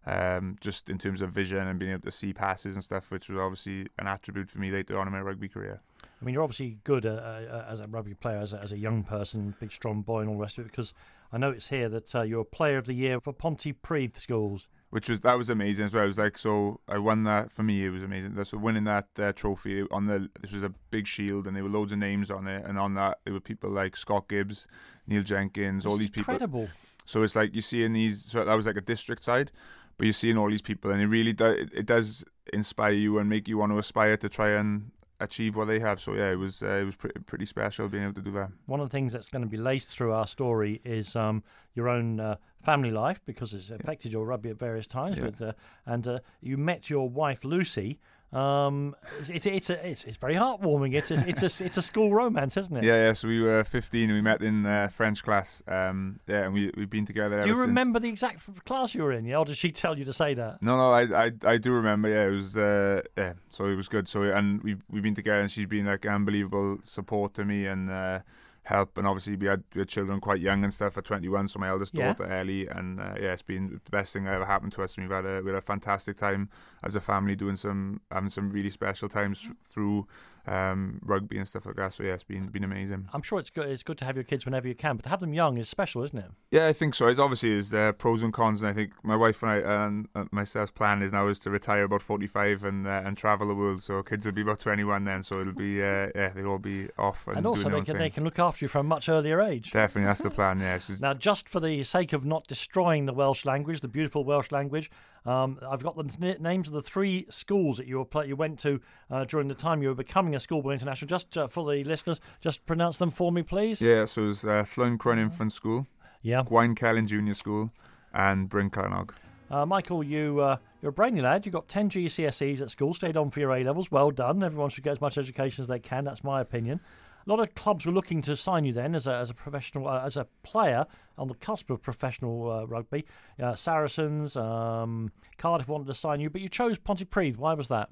um, 0.06 0.56
just 0.60 0.88
in 0.88 0.96
terms 0.98 1.20
of 1.20 1.30
vision 1.30 1.58
and 1.66 1.78
being 1.78 1.92
able 1.92 2.02
to 2.02 2.10
see 2.10 2.32
passes 2.32 2.74
and 2.74 2.82
stuff, 2.84 3.10
which 3.10 3.28
was 3.28 3.38
obviously 3.38 3.86
an 3.98 4.06
attribute 4.06 4.50
for 4.50 4.58
me 4.60 4.70
later 4.70 4.98
on 4.98 5.06
in 5.06 5.12
my 5.12 5.20
rugby 5.20 5.48
career. 5.48 5.80
I 6.20 6.24
mean, 6.24 6.32
you're 6.34 6.42
obviously 6.42 6.78
good 6.84 7.04
uh, 7.06 7.10
uh, 7.10 7.66
as 7.68 7.80
a 7.80 7.86
rugby 7.86 8.14
player, 8.14 8.38
as 8.38 8.52
a, 8.52 8.62
as 8.62 8.72
a 8.72 8.78
young 8.78 9.02
person, 9.04 9.54
big 9.60 9.72
strong 9.72 10.02
boy, 10.02 10.20
and 10.20 10.28
all 10.30 10.36
the 10.36 10.42
rest 10.42 10.58
of 10.58 10.64
it. 10.64 10.70
Because 10.70 10.94
I 11.32 11.38
know 11.38 11.50
it's 11.50 11.68
here 11.68 11.88
that 11.88 12.14
uh, 12.14 12.22
you're 12.22 12.42
a 12.42 12.44
Player 12.44 12.78
of 12.78 12.86
the 12.86 12.94
Year 12.94 13.20
for 13.20 13.32
Pontypridd 13.32 14.18
schools. 14.20 14.68
which 14.90 15.08
was 15.08 15.20
that 15.20 15.36
was 15.36 15.50
amazing 15.50 15.86
as 15.86 15.94
well. 15.94 16.04
It 16.04 16.06
was 16.06 16.18
like 16.18 16.38
so 16.38 16.80
I 16.88 16.98
won 16.98 17.24
that 17.24 17.50
for 17.50 17.64
me. 17.64 17.84
It 17.84 17.90
was 17.90 18.02
amazing. 18.04 18.42
So 18.44 18.56
winning 18.58 18.84
that 18.84 19.08
uh, 19.18 19.32
trophy 19.32 19.82
on 19.90 20.06
the 20.06 20.28
this 20.40 20.52
was 20.52 20.62
a 20.62 20.72
big 20.90 21.06
shield 21.06 21.46
and 21.46 21.56
there 21.56 21.64
were 21.64 21.68
loads 21.68 21.92
of 21.92 21.98
names 21.98 22.30
on 22.30 22.46
it, 22.46 22.64
and 22.64 22.78
on 22.78 22.94
that 22.94 23.18
there 23.24 23.32
were 23.34 23.40
people 23.40 23.70
like 23.70 23.96
Scott 23.96 24.28
Gibbs, 24.28 24.68
Neil 25.08 25.24
Jenkins, 25.24 25.84
all 25.84 25.94
It's 25.94 26.00
these 26.00 26.10
people. 26.10 26.32
Incredible. 26.34 26.68
So 27.06 27.22
it's 27.24 27.34
like 27.34 27.54
you 27.54 27.60
see 27.60 27.82
in 27.82 27.92
these. 27.92 28.24
So 28.24 28.44
that 28.44 28.54
was 28.54 28.66
like 28.66 28.76
a 28.76 28.80
district 28.80 29.24
side, 29.24 29.50
but 29.98 30.04
you're 30.04 30.12
seeing 30.12 30.38
all 30.38 30.48
these 30.48 30.62
people, 30.62 30.92
and 30.92 31.02
it 31.02 31.08
really. 31.08 31.32
It, 31.32 31.70
it 31.74 31.86
does 31.86 32.24
inspire 32.52 32.92
you 32.92 33.18
and 33.18 33.28
make 33.28 33.48
you 33.48 33.58
want 33.58 33.72
to 33.72 33.78
aspire 33.78 34.16
to 34.18 34.28
try 34.28 34.50
and 34.50 34.92
achieve 35.20 35.56
what 35.56 35.66
they 35.66 35.80
have. 35.80 36.00
So 36.00 36.14
yeah, 36.14 36.30
it 36.30 36.38
was 36.38 36.62
uh, 36.62 36.66
it 36.66 36.84
was 36.84 36.96
pretty 36.96 37.20
pretty 37.20 37.46
special 37.46 37.88
being 37.88 38.04
able 38.04 38.14
to 38.14 38.22
do 38.22 38.32
that. 38.32 38.50
One 38.66 38.80
of 38.80 38.88
the 38.88 38.92
things 38.92 39.12
that's 39.12 39.28
going 39.28 39.42
to 39.42 39.48
be 39.48 39.56
laced 39.56 39.88
through 39.88 40.12
our 40.12 40.26
story 40.26 40.80
is 40.84 41.16
um, 41.16 41.42
your 41.74 41.88
own 41.88 42.20
uh, 42.20 42.36
family 42.62 42.90
life 42.90 43.20
because 43.26 43.54
it's 43.54 43.70
affected 43.70 44.12
your 44.12 44.26
rugby 44.26 44.50
at 44.50 44.58
various 44.58 44.86
times. 44.86 45.18
Yeah. 45.18 45.24
With 45.24 45.42
uh, 45.42 45.52
and 45.86 46.06
uh, 46.06 46.18
you 46.40 46.56
met 46.56 46.90
your 46.90 47.08
wife 47.08 47.44
Lucy. 47.44 47.98
Um, 48.34 48.96
it's 49.28 49.46
it's 49.46 49.70
a, 49.70 49.88
it's 49.88 50.04
it's 50.04 50.16
very 50.16 50.34
heartwarming. 50.34 50.94
It's 50.94 51.10
a, 51.10 51.24
it's 51.28 51.42
a 51.42 51.64
it's 51.64 51.76
a 51.76 51.82
school 51.82 52.12
romance, 52.12 52.56
isn't 52.56 52.76
it? 52.76 52.84
Yeah, 52.84 53.06
yeah. 53.06 53.12
So 53.12 53.28
we 53.28 53.40
were 53.40 53.62
15 53.62 54.10
and 54.10 54.12
we 54.12 54.20
met 54.20 54.42
in 54.42 54.66
uh, 54.66 54.88
French 54.88 55.22
class. 55.22 55.62
Um, 55.68 56.16
yeah, 56.26 56.44
and 56.44 56.54
we 56.54 56.70
we've 56.76 56.90
been 56.90 57.06
together. 57.06 57.40
Do 57.40 57.46
you 57.46 57.52
ever 57.52 57.62
since. 57.62 57.68
remember 57.68 58.00
the 58.00 58.08
exact 58.08 58.64
class 58.64 58.94
you 58.94 59.02
were 59.02 59.12
in? 59.12 59.24
Yeah, 59.24 59.38
or 59.38 59.44
did 59.44 59.56
she 59.56 59.70
tell 59.70 59.98
you 59.98 60.04
to 60.04 60.12
say 60.12 60.34
that? 60.34 60.62
No, 60.62 60.76
no, 60.76 60.92
I, 60.92 61.26
I, 61.26 61.32
I 61.44 61.56
do 61.58 61.72
remember. 61.72 62.08
Yeah, 62.08 62.26
it 62.26 62.34
was, 62.34 62.56
uh, 62.56 63.02
yeah. 63.16 63.34
So 63.50 63.66
it 63.66 63.76
was 63.76 63.88
good. 63.88 64.08
So 64.08 64.22
and 64.22 64.62
we've 64.62 64.82
we've 64.90 65.02
been 65.02 65.14
together, 65.14 65.40
and 65.40 65.50
she's 65.50 65.66
been 65.66 65.86
like 65.86 66.04
unbelievable 66.04 66.78
support 66.82 67.34
to 67.34 67.44
me 67.44 67.66
and 67.66 67.90
uh, 67.90 68.20
help. 68.64 68.98
And 68.98 69.06
obviously, 69.06 69.36
we 69.36 69.46
had, 69.46 69.62
we 69.74 69.80
had 69.80 69.88
children 69.88 70.20
quite 70.20 70.40
young 70.40 70.64
and 70.64 70.72
stuff 70.74 70.98
at 70.98 71.04
21. 71.04 71.48
So 71.48 71.58
my 71.58 71.68
eldest 71.68 71.94
Yeah. 71.94 72.12
daughter 72.12 72.30
Ellie, 72.32 72.66
and 72.66 73.00
uh, 73.00 73.14
yeah, 73.20 73.32
it's 73.32 73.42
been 73.42 73.80
the 73.84 73.90
best 73.90 74.12
thing 74.12 74.24
that 74.24 74.34
ever 74.34 74.44
happened 74.46 74.72
to 74.72 74.82
us. 74.82 74.96
And 74.96 75.06
we've 75.06 75.14
had 75.14 75.24
a 75.26 75.40
we 75.42 75.50
had 75.50 75.58
a 75.58 75.62
fantastic 75.62 76.16
time 76.16 76.48
as 76.82 76.96
a 76.96 77.00
family, 77.00 77.36
doing 77.36 77.56
some 77.56 78.00
having 78.10 78.30
some 78.30 78.50
really 78.50 78.70
special 78.70 79.08
times 79.08 79.50
through 79.62 80.06
um, 80.46 81.00
rugby 81.02 81.38
and 81.38 81.48
stuff 81.48 81.66
like 81.66 81.76
that. 81.76 81.94
So 81.94 82.02
yeah, 82.02 82.14
it's 82.14 82.24
been 82.24 82.48
been 82.48 82.64
amazing. 82.64 83.08
I'm 83.12 83.22
sure 83.22 83.38
it's 83.38 83.50
good. 83.50 83.68
It's 83.68 83.82
good 83.82 83.98
to 83.98 84.04
have 84.04 84.16
your 84.16 84.24
kids 84.24 84.44
whenever 84.44 84.68
you 84.68 84.74
can, 84.74 84.96
but 84.96 85.04
to 85.04 85.08
have 85.08 85.20
them 85.20 85.32
young 85.34 85.56
is 85.56 85.68
special, 85.68 86.02
isn't 86.02 86.18
it? 86.18 86.30
Yeah, 86.50 86.66
I 86.66 86.72
think 86.72 86.94
so. 86.94 87.06
It's 87.08 87.18
obviously 87.18 87.50
there's 87.50 87.72
uh, 87.72 87.92
pros 87.92 88.22
and 88.22 88.32
cons, 88.32 88.62
and 88.62 88.70
I 88.70 88.74
think 88.74 88.92
my 89.04 89.16
wife 89.16 89.42
and 89.42 89.50
I 89.50 89.84
and 89.86 90.08
myself's 90.32 90.70
plan 90.72 91.02
is 91.02 91.12
now 91.12 91.28
is 91.28 91.38
to 91.40 91.50
retire 91.50 91.84
about 91.84 92.02
45 92.02 92.64
and 92.64 92.86
uh, 92.86 93.02
and 93.04 93.16
travel 93.16 93.48
the 93.48 93.54
world. 93.54 93.82
So 93.82 94.02
kids 94.02 94.26
will 94.26 94.32
be 94.32 94.42
about 94.42 94.58
21 94.60 95.04
then, 95.04 95.22
so 95.22 95.40
it'll 95.40 95.52
be 95.52 95.82
uh, 95.82 96.08
yeah 96.14 96.30
they'll 96.34 96.46
all 96.46 96.58
be 96.58 96.88
off 96.98 97.26
and, 97.26 97.38
And 97.38 97.46
also, 97.46 97.68
they 97.68 97.76
can 97.78 97.84
thing. 97.86 97.98
they 97.98 98.10
can 98.10 98.24
look 98.24 98.38
after 98.38 98.64
you 98.64 98.68
from 98.68 98.86
a 98.86 98.88
much 98.88 99.08
earlier 99.08 99.40
age. 99.40 99.70
Definitely, 99.72 100.08
that's 100.08 100.22
the 100.22 100.30
plan. 100.30 100.60
Yeah, 100.60 100.78
Now, 101.00 101.14
just 101.14 101.48
for 101.48 101.60
the 101.60 101.82
sake 101.84 102.12
of 102.12 102.24
not 102.24 102.46
destroying 102.46 103.06
the 103.06 103.12
Welsh 103.12 103.44
language, 103.44 103.80
the 103.80 103.88
beautiful 103.88 104.24
Welsh 104.24 104.50
language, 104.52 104.90
um, 105.26 105.58
I've 105.66 105.82
got 105.82 105.96
the 105.96 106.10
n- 106.20 106.36
names 106.42 106.68
of 106.68 106.74
the 106.74 106.82
three 106.82 107.26
schools 107.30 107.76
that 107.78 107.86
you 107.86 107.98
were 107.98 108.04
pla 108.04 108.22
you 108.22 108.36
went 108.36 108.58
to 108.60 108.80
uh, 109.10 109.24
during 109.24 109.48
the 109.48 109.54
time 109.54 109.82
you 109.82 109.88
were 109.88 109.94
becoming 109.94 110.34
a 110.34 110.40
schoolboy 110.40 110.72
international. 110.72 111.08
Just 111.08 111.36
uh, 111.38 111.46
for 111.48 111.64
the 111.70 111.82
listeners, 111.84 112.20
just 112.40 112.64
pronounce 112.66 112.98
them 112.98 113.10
for 113.10 113.32
me, 113.32 113.42
please. 113.42 113.80
yeah, 113.80 114.04
so 114.04 114.28
it's 114.30 114.44
uh, 114.44 114.64
Llwyn 114.64 115.18
Infant 115.18 115.52
School, 115.52 115.86
Yeah. 116.22 116.42
Gwaun 116.42 116.74
Celyn 116.78 117.06
Junior 117.06 117.34
School, 117.34 117.70
and 118.12 118.48
Bryn 118.48 118.70
Celynnog. 118.70 119.10
Uh, 119.50 119.66
Michael, 119.66 120.02
you 120.02 120.40
uh, 120.40 120.56
you're 120.82 120.90
a 120.90 120.92
brainy 120.92 121.20
lad. 121.20 121.44
You 121.46 121.52
got 121.52 121.68
10 121.68 121.90
GCSEs 121.90 122.60
at 122.60 122.70
school. 122.70 122.92
Stayed 122.94 123.16
on 123.16 123.30
for 123.30 123.40
your 123.40 123.52
A 123.52 123.62
levels. 123.62 123.90
Well 123.90 124.10
done. 124.10 124.42
Everyone 124.42 124.70
should 124.70 124.84
get 124.84 124.92
as 124.92 125.00
much 125.00 125.16
education 125.18 125.62
as 125.62 125.68
they 125.68 125.78
can. 125.78 126.04
That's 126.04 126.24
my 126.24 126.40
opinion. 126.40 126.80
A 127.26 127.30
lot 127.30 127.40
of 127.40 127.54
clubs 127.54 127.86
were 127.86 127.92
looking 127.92 128.20
to 128.22 128.36
sign 128.36 128.64
you 128.64 128.72
then 128.72 128.94
as 128.94 129.06
a, 129.06 129.14
as 129.14 129.30
a 129.30 129.34
professional, 129.34 129.88
uh, 129.88 130.04
as 130.04 130.16
a 130.16 130.26
player 130.42 130.86
on 131.16 131.28
the 131.28 131.34
cusp 131.34 131.70
of 131.70 131.82
professional 131.82 132.50
uh, 132.50 132.66
rugby. 132.66 133.04
Uh, 133.42 133.54
Saracens, 133.54 134.36
um, 134.36 135.10
Cardiff 135.38 135.68
wanted 135.68 135.86
to 135.86 135.94
sign 135.94 136.20
you, 136.20 136.28
but 136.28 136.40
you 136.40 136.48
chose 136.48 136.78
Pontypridd. 136.78 137.36
Why 137.36 137.54
was 137.54 137.68
that? 137.68 137.90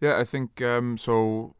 Yeah, 0.00 0.18
I 0.18 0.24
think 0.24 0.60
um, 0.62 0.98
so. 0.98 1.56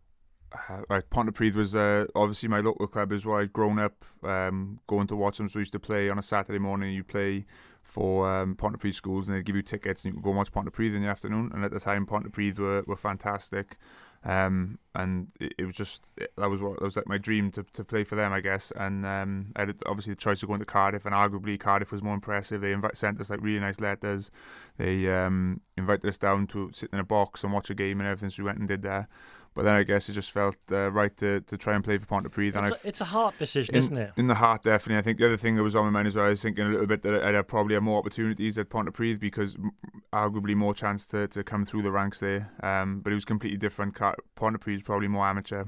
Uh, 0.68 1.00
Pontypridd 1.10 1.56
was 1.56 1.74
uh, 1.74 2.04
obviously 2.14 2.48
my 2.48 2.60
local 2.60 2.86
club 2.86 3.10
is 3.10 3.26
where 3.26 3.40
I'd 3.40 3.52
grown 3.52 3.80
up 3.80 4.04
um, 4.22 4.78
going 4.86 5.08
to 5.08 5.16
watch 5.16 5.38
them. 5.38 5.48
So 5.48 5.58
I 5.58 5.62
used 5.62 5.72
to 5.72 5.80
play 5.80 6.08
on 6.08 6.16
a 6.16 6.22
Saturday 6.22 6.60
morning. 6.60 6.94
You 6.94 7.02
play 7.02 7.44
for 7.82 8.32
um, 8.32 8.54
Pontypridd 8.54 8.94
schools, 8.94 9.28
and 9.28 9.36
they'd 9.36 9.44
give 9.44 9.56
you 9.56 9.62
tickets, 9.62 10.04
and 10.04 10.12
you 10.12 10.16
could 10.16 10.24
go 10.24 10.30
and 10.30 10.36
watch 10.36 10.52
Pontypridd 10.52 10.94
in 10.94 11.02
the 11.02 11.08
afternoon. 11.08 11.50
And 11.52 11.64
at 11.64 11.72
the 11.72 11.80
time, 11.80 12.06
Pontypridd 12.06 12.60
were, 12.60 12.84
were 12.86 12.96
fantastic. 12.96 13.76
Um, 14.24 14.78
and 14.94 15.28
it, 15.38 15.54
it 15.58 15.64
was 15.66 15.76
just 15.76 16.06
that 16.36 16.48
was 16.48 16.60
what 16.60 16.78
that 16.78 16.84
was 16.84 16.96
like 16.96 17.06
my 17.06 17.18
dream 17.18 17.50
to, 17.52 17.64
to 17.74 17.84
play 17.84 18.04
for 18.04 18.14
them, 18.14 18.32
I 18.32 18.40
guess. 18.40 18.72
And 18.74 19.04
um, 19.04 19.46
I 19.56 19.60
had 19.60 19.76
obviously 19.86 20.14
the 20.14 20.20
choice 20.20 20.42
of 20.42 20.48
going 20.48 20.60
to 20.60 20.66
Cardiff, 20.66 21.04
and 21.04 21.14
arguably 21.14 21.60
Cardiff 21.60 21.92
was 21.92 22.02
more 22.02 22.14
impressive. 22.14 22.60
They 22.60 22.72
invite, 22.72 22.96
sent 22.96 23.20
us 23.20 23.30
like 23.30 23.42
really 23.42 23.60
nice 23.60 23.80
letters. 23.80 24.30
They 24.78 25.08
um, 25.10 25.60
invited 25.76 26.08
us 26.08 26.18
down 26.18 26.46
to 26.48 26.70
sit 26.72 26.90
in 26.92 26.98
a 26.98 27.04
box 27.04 27.44
and 27.44 27.52
watch 27.52 27.68
a 27.70 27.74
game 27.74 28.00
and 28.00 28.08
everything. 28.08 28.30
So 28.30 28.42
we 28.42 28.46
went 28.46 28.58
and 28.58 28.68
did 28.68 28.82
that. 28.82 29.08
But 29.54 29.64
then 29.64 29.74
I 29.74 29.84
guess 29.84 30.08
it 30.08 30.14
just 30.14 30.32
felt 30.32 30.56
uh, 30.72 30.90
right 30.90 31.16
to, 31.18 31.40
to 31.42 31.56
try 31.56 31.74
and 31.74 31.84
play 31.84 31.96
for 31.98 32.06
Pontypridd. 32.06 32.56
And 32.56 32.66
It's 32.66 32.84
it's 32.84 33.00
a 33.00 33.04
heart 33.04 33.38
decision, 33.38 33.76
in, 33.76 33.82
isn't 33.82 33.96
it? 33.96 34.12
In 34.16 34.26
the 34.26 34.34
heart, 34.34 34.62
definitely. 34.64 34.98
I 34.98 35.02
think 35.02 35.18
the 35.18 35.26
other 35.26 35.36
thing 35.36 35.54
that 35.54 35.62
was 35.62 35.76
on 35.76 35.84
my 35.84 35.90
mind 35.90 36.08
as 36.08 36.16
well, 36.16 36.26
I 36.26 36.30
was 36.30 36.42
thinking 36.42 36.66
a 36.66 36.70
little 36.70 36.86
bit 36.86 37.02
that 37.02 37.22
I'd 37.22 37.34
have 37.34 37.46
probably 37.46 37.74
have 37.74 37.84
more 37.84 37.98
opportunities 37.98 38.58
at 38.58 38.68
Pontypridd 38.68 39.20
because 39.20 39.56
arguably 40.12 40.56
more 40.56 40.74
chance 40.74 41.06
to, 41.08 41.28
to 41.28 41.44
come 41.44 41.64
through 41.64 41.82
the 41.82 41.92
ranks 41.92 42.18
there. 42.18 42.50
Um, 42.64 43.00
but 43.00 43.12
it 43.12 43.14
was 43.14 43.24
completely 43.24 43.58
different. 43.58 43.94
Pontypridd 43.94 44.76
is 44.76 44.82
probably 44.82 45.08
more 45.08 45.26
amateur. 45.26 45.64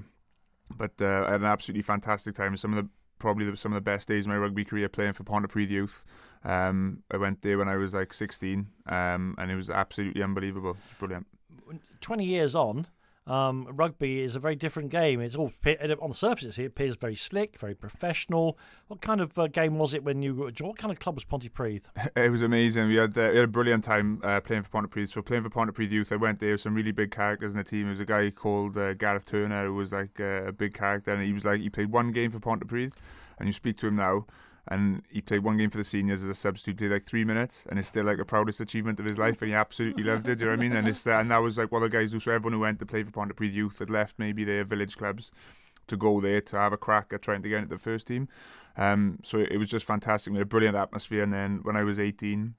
But 0.76 0.94
uh, 1.00 1.24
I 1.28 1.32
had 1.32 1.40
an 1.40 1.46
absolutely 1.46 1.82
fantastic 1.82 2.34
time. 2.34 2.56
Some 2.56 2.76
of 2.76 2.84
the 2.84 2.90
probably 3.18 3.48
the, 3.50 3.56
some 3.56 3.72
of 3.72 3.76
the 3.76 3.88
best 3.88 4.08
days 4.08 4.26
of 4.26 4.30
my 4.30 4.36
rugby 4.36 4.64
career 4.64 4.88
playing 4.88 5.12
for 5.12 5.24
Pontypridd 5.24 5.70
Youth. 5.70 6.04
Um, 6.44 7.02
I 7.10 7.16
went 7.16 7.42
there 7.42 7.58
when 7.58 7.68
I 7.68 7.76
was 7.76 7.94
like 7.94 8.12
16, 8.12 8.66
um, 8.86 9.34
and 9.38 9.50
it 9.50 9.56
was 9.56 9.70
absolutely 9.70 10.22
unbelievable. 10.22 10.76
Brilliant. 10.98 11.26
20 12.00 12.24
years 12.24 12.54
on, 12.54 12.86
um, 13.26 13.66
rugby 13.72 14.20
is 14.20 14.36
a 14.36 14.38
very 14.38 14.54
different 14.54 14.90
game. 14.90 15.20
It's 15.20 15.34
all 15.34 15.52
on 15.66 16.10
the 16.10 16.14
surface. 16.14 16.58
It 16.58 16.66
appears 16.66 16.94
very 16.96 17.16
slick, 17.16 17.58
very 17.58 17.74
professional. 17.74 18.56
What 18.86 19.00
kind 19.00 19.20
of 19.20 19.36
uh, 19.36 19.48
game 19.48 19.78
was 19.78 19.94
it 19.94 20.04
when 20.04 20.22
you 20.22 20.34
were? 20.34 20.52
What 20.60 20.78
kind 20.78 20.92
of 20.92 21.00
club 21.00 21.16
was 21.16 21.24
Pontypridd? 21.24 21.82
It 22.16 22.30
was 22.30 22.42
amazing. 22.42 22.88
We 22.88 22.96
had, 22.96 23.16
uh, 23.18 23.28
we 23.30 23.36
had 23.36 23.44
a 23.44 23.48
brilliant 23.48 23.84
time 23.84 24.20
uh, 24.22 24.40
playing 24.40 24.62
for 24.62 24.70
Pontypridd. 24.70 25.10
So 25.10 25.22
playing 25.22 25.42
for 25.42 25.50
Pontypridd 25.50 25.90
Youth, 25.90 26.12
I 26.12 26.16
went 26.16 26.38
there 26.38 26.52
with 26.52 26.60
some 26.60 26.74
really 26.74 26.92
big 26.92 27.10
characters 27.10 27.52
in 27.52 27.58
the 27.58 27.64
team. 27.64 27.82
There 27.82 27.90
was 27.90 28.00
a 28.00 28.04
guy 28.04 28.30
called 28.30 28.76
uh, 28.76 28.94
Gareth 28.94 29.26
Turner 29.26 29.66
who 29.66 29.74
was 29.74 29.92
like 29.92 30.20
uh, 30.20 30.46
a 30.46 30.52
big 30.52 30.74
character, 30.74 31.12
and 31.12 31.22
he 31.22 31.32
was 31.32 31.44
like 31.44 31.60
he 31.60 31.68
played 31.68 31.90
one 31.90 32.12
game 32.12 32.30
for 32.30 32.38
Pontypridd, 32.38 32.92
and 33.38 33.48
you 33.48 33.52
speak 33.52 33.76
to 33.78 33.88
him 33.88 33.96
now 33.96 34.26
and 34.68 35.02
he 35.10 35.20
played 35.20 35.44
one 35.44 35.56
game 35.56 35.70
for 35.70 35.78
the 35.78 35.84
seniors 35.84 36.24
as 36.24 36.28
a 36.28 36.34
substitute, 36.34 36.78
played 36.78 36.90
like 36.90 37.04
three 37.04 37.24
minutes, 37.24 37.66
and 37.70 37.78
it's 37.78 37.88
still 37.88 38.04
like 38.04 38.18
the 38.18 38.24
proudest 38.24 38.60
achievement 38.60 38.98
of 38.98 39.06
his 39.06 39.18
life, 39.18 39.40
and 39.40 39.50
he 39.50 39.54
absolutely 39.54 40.02
loved 40.02 40.26
it. 40.28 40.36
Do 40.36 40.44
you 40.44 40.50
know 40.50 40.56
what 40.56 40.60
I 40.60 40.68
mean? 40.68 40.76
And 40.76 40.88
it's 40.88 41.06
uh, 41.06 41.12
and 41.12 41.30
that 41.30 41.38
was 41.38 41.56
like 41.58 41.70
what 41.70 41.80
the 41.80 41.88
guys 41.88 42.10
do. 42.10 42.20
So 42.20 42.32
everyone 42.32 42.54
who 42.54 42.60
went 42.60 42.78
to 42.80 42.86
play 42.86 43.02
for 43.04 43.12
Pontypridd 43.12 43.52
Youth 43.52 43.78
had 43.78 43.90
left 43.90 44.18
maybe 44.18 44.44
their 44.44 44.64
village 44.64 44.96
clubs 44.96 45.30
to 45.86 45.96
go 45.96 46.20
there 46.20 46.40
to 46.40 46.56
have 46.56 46.72
a 46.72 46.76
crack 46.76 47.12
at 47.12 47.22
trying 47.22 47.42
to 47.42 47.48
get 47.48 47.58
into 47.58 47.68
the 47.68 47.78
first 47.78 48.08
team. 48.08 48.28
Um, 48.76 49.20
so 49.22 49.38
it 49.38 49.56
was 49.56 49.68
just 49.68 49.86
fantastic. 49.86 50.32
We 50.32 50.38
had 50.38 50.46
a 50.46 50.46
brilliant 50.46 50.76
atmosphere, 50.76 51.22
and 51.22 51.32
then 51.32 51.60
when 51.62 51.76
I 51.76 51.84
was 51.84 52.00
18. 52.00 52.54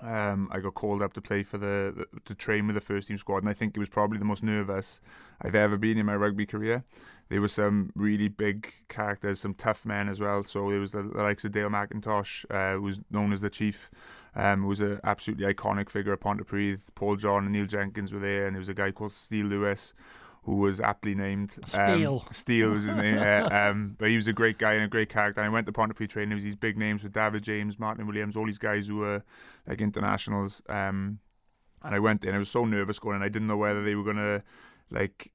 Um, 0.00 0.48
I 0.52 0.60
got 0.60 0.74
called 0.74 1.02
up 1.02 1.12
to 1.14 1.20
play 1.20 1.44
for 1.44 1.56
the, 1.56 2.06
the, 2.12 2.20
to 2.24 2.34
train 2.34 2.66
with 2.66 2.74
the 2.74 2.80
first 2.80 3.08
team 3.08 3.16
squad, 3.16 3.38
and 3.38 3.48
I 3.48 3.54
think 3.54 3.76
it 3.76 3.80
was 3.80 3.88
probably 3.88 4.18
the 4.18 4.24
most 4.24 4.42
nervous 4.42 5.00
I've 5.40 5.54
ever 5.54 5.76
been 5.76 5.98
in 5.98 6.06
my 6.06 6.16
rugby 6.16 6.46
career. 6.46 6.84
There 7.28 7.40
were 7.40 7.48
some 7.48 7.90
really 7.94 8.28
big 8.28 8.72
characters, 8.88 9.40
some 9.40 9.54
tough 9.54 9.86
men 9.86 10.08
as 10.08 10.20
well. 10.20 10.44
So 10.44 10.68
there 10.70 10.80
was 10.80 10.92
the, 10.92 11.02
the 11.02 11.22
likes 11.22 11.44
of 11.44 11.52
Dale 11.52 11.70
McIntosh, 11.70 12.44
uh, 12.50 12.76
who 12.76 12.82
was 12.82 13.00
known 13.10 13.32
as 13.32 13.40
the 13.40 13.50
Chief, 13.50 13.90
um, 14.34 14.62
who 14.62 14.68
was 14.68 14.80
an 14.80 15.00
absolutely 15.04 15.52
iconic 15.52 15.88
figure 15.88 16.12
at 16.12 16.20
Pontypridd. 16.20 16.80
Paul 16.94 17.16
John 17.16 17.44
and 17.44 17.52
Neil 17.52 17.66
Jenkins 17.66 18.12
were 18.12 18.20
there, 18.20 18.46
and 18.46 18.54
there 18.54 18.60
was 18.60 18.68
a 18.68 18.74
guy 18.74 18.90
called 18.90 19.12
Steele 19.12 19.46
Lewis, 19.46 19.94
who 20.44 20.56
was 20.56 20.80
aptly 20.80 21.14
named 21.14 21.52
Steele. 21.66 22.22
Um, 22.26 22.32
Steele 22.32 22.70
was 22.70 22.84
his 22.84 22.94
name. 22.94 23.18
um, 23.52 23.96
but 23.98 24.10
he 24.10 24.16
was 24.16 24.28
a 24.28 24.32
great 24.32 24.58
guy 24.58 24.74
and 24.74 24.84
a 24.84 24.88
great 24.88 25.08
character. 25.08 25.40
And 25.40 25.46
I 25.46 25.52
went 25.52 25.66
to 25.66 25.72
Pontypridd 25.72 26.10
training. 26.10 26.30
There 26.30 26.36
was 26.36 26.44
these 26.44 26.54
big 26.54 26.76
names 26.76 27.02
with 27.02 27.12
David 27.12 27.42
James, 27.42 27.78
Martyn 27.78 28.06
Williams, 28.06 28.36
all 28.36 28.46
these 28.46 28.58
guys 28.58 28.86
who 28.86 28.96
were 28.96 29.22
like 29.66 29.80
internationals. 29.80 30.62
Um, 30.68 31.18
and 31.82 31.94
I 31.94 31.98
went 31.98 32.20
there 32.20 32.30
and 32.30 32.36
I 32.36 32.38
was 32.38 32.50
so 32.50 32.64
nervous 32.64 32.98
going, 32.98 33.16
and 33.16 33.24
I 33.24 33.28
didn't 33.28 33.48
know 33.48 33.56
whether 33.56 33.82
they 33.82 33.94
were 33.94 34.04
gonna 34.04 34.42
like 34.90 35.30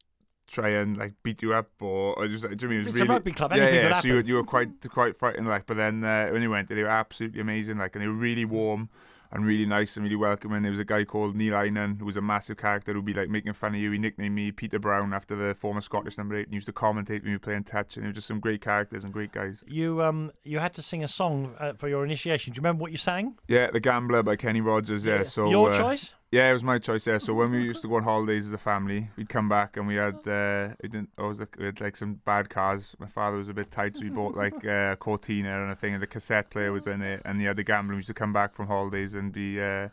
try 0.48 0.70
and 0.70 0.98
like 0.98 1.14
beat 1.24 1.42
you 1.42 1.54
up 1.54 1.70
or, 1.80 2.18
or 2.18 2.28
just 2.28 2.44
like, 2.44 2.58
do 2.58 2.66
you 2.66 2.70
mean 2.70 2.82
it 2.82 2.86
was 2.86 2.88
it's 2.90 3.02
really, 3.02 3.08
a 3.08 3.14
rugby 3.14 3.32
club. 3.32 3.52
yeah, 3.56 3.70
yeah. 3.70 3.94
So 3.94 4.08
you, 4.08 4.20
you 4.20 4.36
were 4.36 4.44
quite 4.44 4.90
quite 4.90 5.16
frightened, 5.16 5.48
like. 5.48 5.66
But 5.66 5.78
then 5.78 6.04
uh, 6.04 6.30
when 6.30 6.42
you 6.42 6.50
went, 6.50 6.70
they 6.70 6.84
were 6.84 6.90
absolutely 6.90 7.42
amazing, 7.42 7.78
like, 7.78 7.96
and 7.96 8.04
they 8.04 8.08
were 8.08 8.14
really 8.14 8.46
warm 8.46 8.90
and 9.32 9.46
really 9.46 9.66
nice 9.66 9.96
and 9.96 10.04
really 10.04 10.16
welcoming. 10.16 10.64
There 10.64 10.72
was 10.72 10.80
a 10.80 10.86
guy 10.86 11.04
called 11.04 11.36
Neil 11.36 11.54
Einan 11.54 12.00
who 12.00 12.06
was 12.06 12.18
a 12.18 12.22
massive 12.22 12.58
character 12.58 12.94
who'd 12.94 13.06
be 13.06 13.14
like 13.14 13.30
making 13.30 13.54
fun 13.54 13.76
of 13.76 13.82
you. 13.82 13.92
He 13.92 13.98
nicknamed 13.98 14.36
me 14.36 14.52
Peter 14.52 14.80
Brown 14.80 15.14
after 15.14 15.36
the 15.36 15.54
former 15.54 15.82
Scottish 15.82 16.18
number 16.18 16.36
eight 16.36 16.48
and 16.48 16.54
used 16.54 16.66
to 16.68 16.74
commentate 16.74 17.22
when 17.22 17.26
we 17.26 17.34
were 17.34 17.40
playing 17.40 17.64
touch. 17.64 17.98
And 17.98 18.06
it 18.06 18.10
was 18.10 18.16
just 18.16 18.28
some 18.28 18.40
great 18.40 18.62
characters 18.62 19.04
and 19.04 19.14
great 19.14 19.32
guys. 19.32 19.64
You 19.68 20.02
um 20.02 20.32
you 20.44 20.60
had 20.60 20.74
to 20.76 20.82
sing 20.82 21.04
a 21.04 21.08
song 21.08 21.56
uh, 21.60 21.74
for 21.74 21.88
your 21.88 22.04
initiation. 22.04 22.54
Do 22.54 22.58
you 22.58 22.62
remember 22.62 22.82
what 22.82 22.92
you 22.92 22.98
sang? 22.98 23.36
Yeah, 23.48 23.70
The 23.72 23.80
Gambler 23.80 24.24
by 24.24 24.36
Kenny 24.36 24.62
Rogers. 24.62 25.06
Yeah, 25.06 25.24
so 25.24 25.50
your 25.50 25.72
uh, 25.72 25.78
choice. 25.78 26.14
Yeah, 26.32 26.52
it 26.52 26.54
was 26.54 26.64
my 26.64 26.78
choice. 26.78 27.08
Yeah, 27.08 27.18
so 27.18 27.34
when 27.34 27.50
we 27.50 27.64
used 27.64 27.82
to 27.82 27.88
go 27.88 27.96
on 27.96 28.04
holidays 28.04 28.46
as 28.46 28.54
a 28.54 28.60
family, 28.60 29.10
we'd 29.16 29.30
come 29.30 29.50
back 29.50 29.78
and 29.78 29.88
we 29.88 29.96
had 29.96 30.28
uh, 30.28 30.76
we 30.82 30.90
didn't. 30.90 31.10
I 31.18 31.24
was 31.24 31.40
like, 31.40 31.56
we 31.58 31.66
had 31.66 31.82
like 31.82 31.96
some 31.96 32.22
bad 32.24 32.50
cars. 32.52 32.96
My 33.00 33.08
father 33.08 33.38
was 33.38 33.50
a 33.50 33.54
bit 33.54 33.72
tight, 33.72 33.98
so 33.98 34.04
we 34.04 34.10
bought 34.10 34.36
like 34.44 34.64
uh, 34.64 34.92
a 34.92 34.96
Cortina 34.96 35.64
and 35.64 35.72
a 35.72 35.76
thing, 35.76 35.94
and 35.96 36.04
the 36.04 36.08
cassette 36.08 36.52
player 36.52 36.72
was 36.72 36.86
in 36.86 37.02
it, 37.02 37.24
and 37.26 37.42
the 37.42 37.48
other 37.48 37.64
gambler. 37.64 37.96
We 37.96 38.00
used 38.00 38.10
to 38.10 38.14
come 38.14 38.32
back 38.32 38.54
from 38.54 38.68
holidays 38.68 39.16
and 39.16 39.32
be. 39.32 39.60
Uh, 39.60 39.90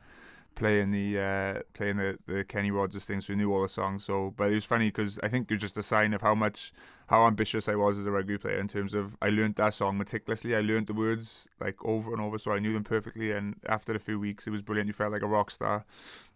playing 0.57 0.91
the 0.91 1.21
uh, 1.21 1.63
playing 1.75 1.99
the, 1.99 2.19
the 2.27 2.43
Kenny 2.43 2.73
Rogers 2.73 3.05
thing, 3.05 3.21
so 3.21 3.33
we 3.33 3.37
knew 3.37 3.53
all 3.53 3.63
the 3.63 3.69
songs. 3.69 4.05
So, 4.05 4.35
but 4.37 4.51
it 4.51 4.55
was 4.55 4.65
funny 4.65 4.89
because 4.89 5.21
I 5.23 5.29
think 5.29 5.49
it 5.51 5.55
was 5.55 5.61
just 5.61 5.79
a 5.79 5.83
sign 5.83 6.13
of 6.13 6.23
how 6.23 6.35
much 6.35 6.73
how 7.07 7.27
ambitious 7.27 7.69
I 7.69 7.77
was 7.77 7.99
as 7.99 8.07
a 8.07 8.11
rugby 8.11 8.37
player 8.37 8.59
in 8.59 8.67
terms 8.67 8.93
of 8.93 9.17
I 9.23 9.29
learned 9.29 9.55
that 9.57 9.75
song 9.75 9.97
meticulously. 9.97 10.57
I 10.57 10.61
learned 10.61 10.89
the 10.89 10.95
words 10.95 11.47
like 11.61 11.77
over 11.85 12.13
and 12.13 12.21
over, 12.21 12.39
so 12.39 12.51
I 12.51 12.59
knew 12.59 12.73
them 12.73 12.83
perfectly. 12.83 13.31
And 13.31 13.55
after 13.69 13.95
a 13.95 14.01
few 14.01 14.19
weeks, 14.19 14.49
it 14.49 14.51
was 14.51 14.63
brilliant. 14.63 14.89
You 14.89 14.95
felt 14.95 15.13
like 15.13 15.23
a 15.23 15.29
rock 15.29 15.53
star. 15.53 15.85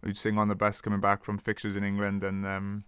You'd 0.05 0.17
sing 0.17 0.37
on 0.37 0.47
the 0.47 0.55
bus 0.55 0.79
coming 0.79 1.01
back 1.01 1.25
from 1.25 1.37
fixtures 1.37 1.75
in 1.75 1.83
England, 1.83 2.23
and 2.23 2.45
um, 2.45 2.83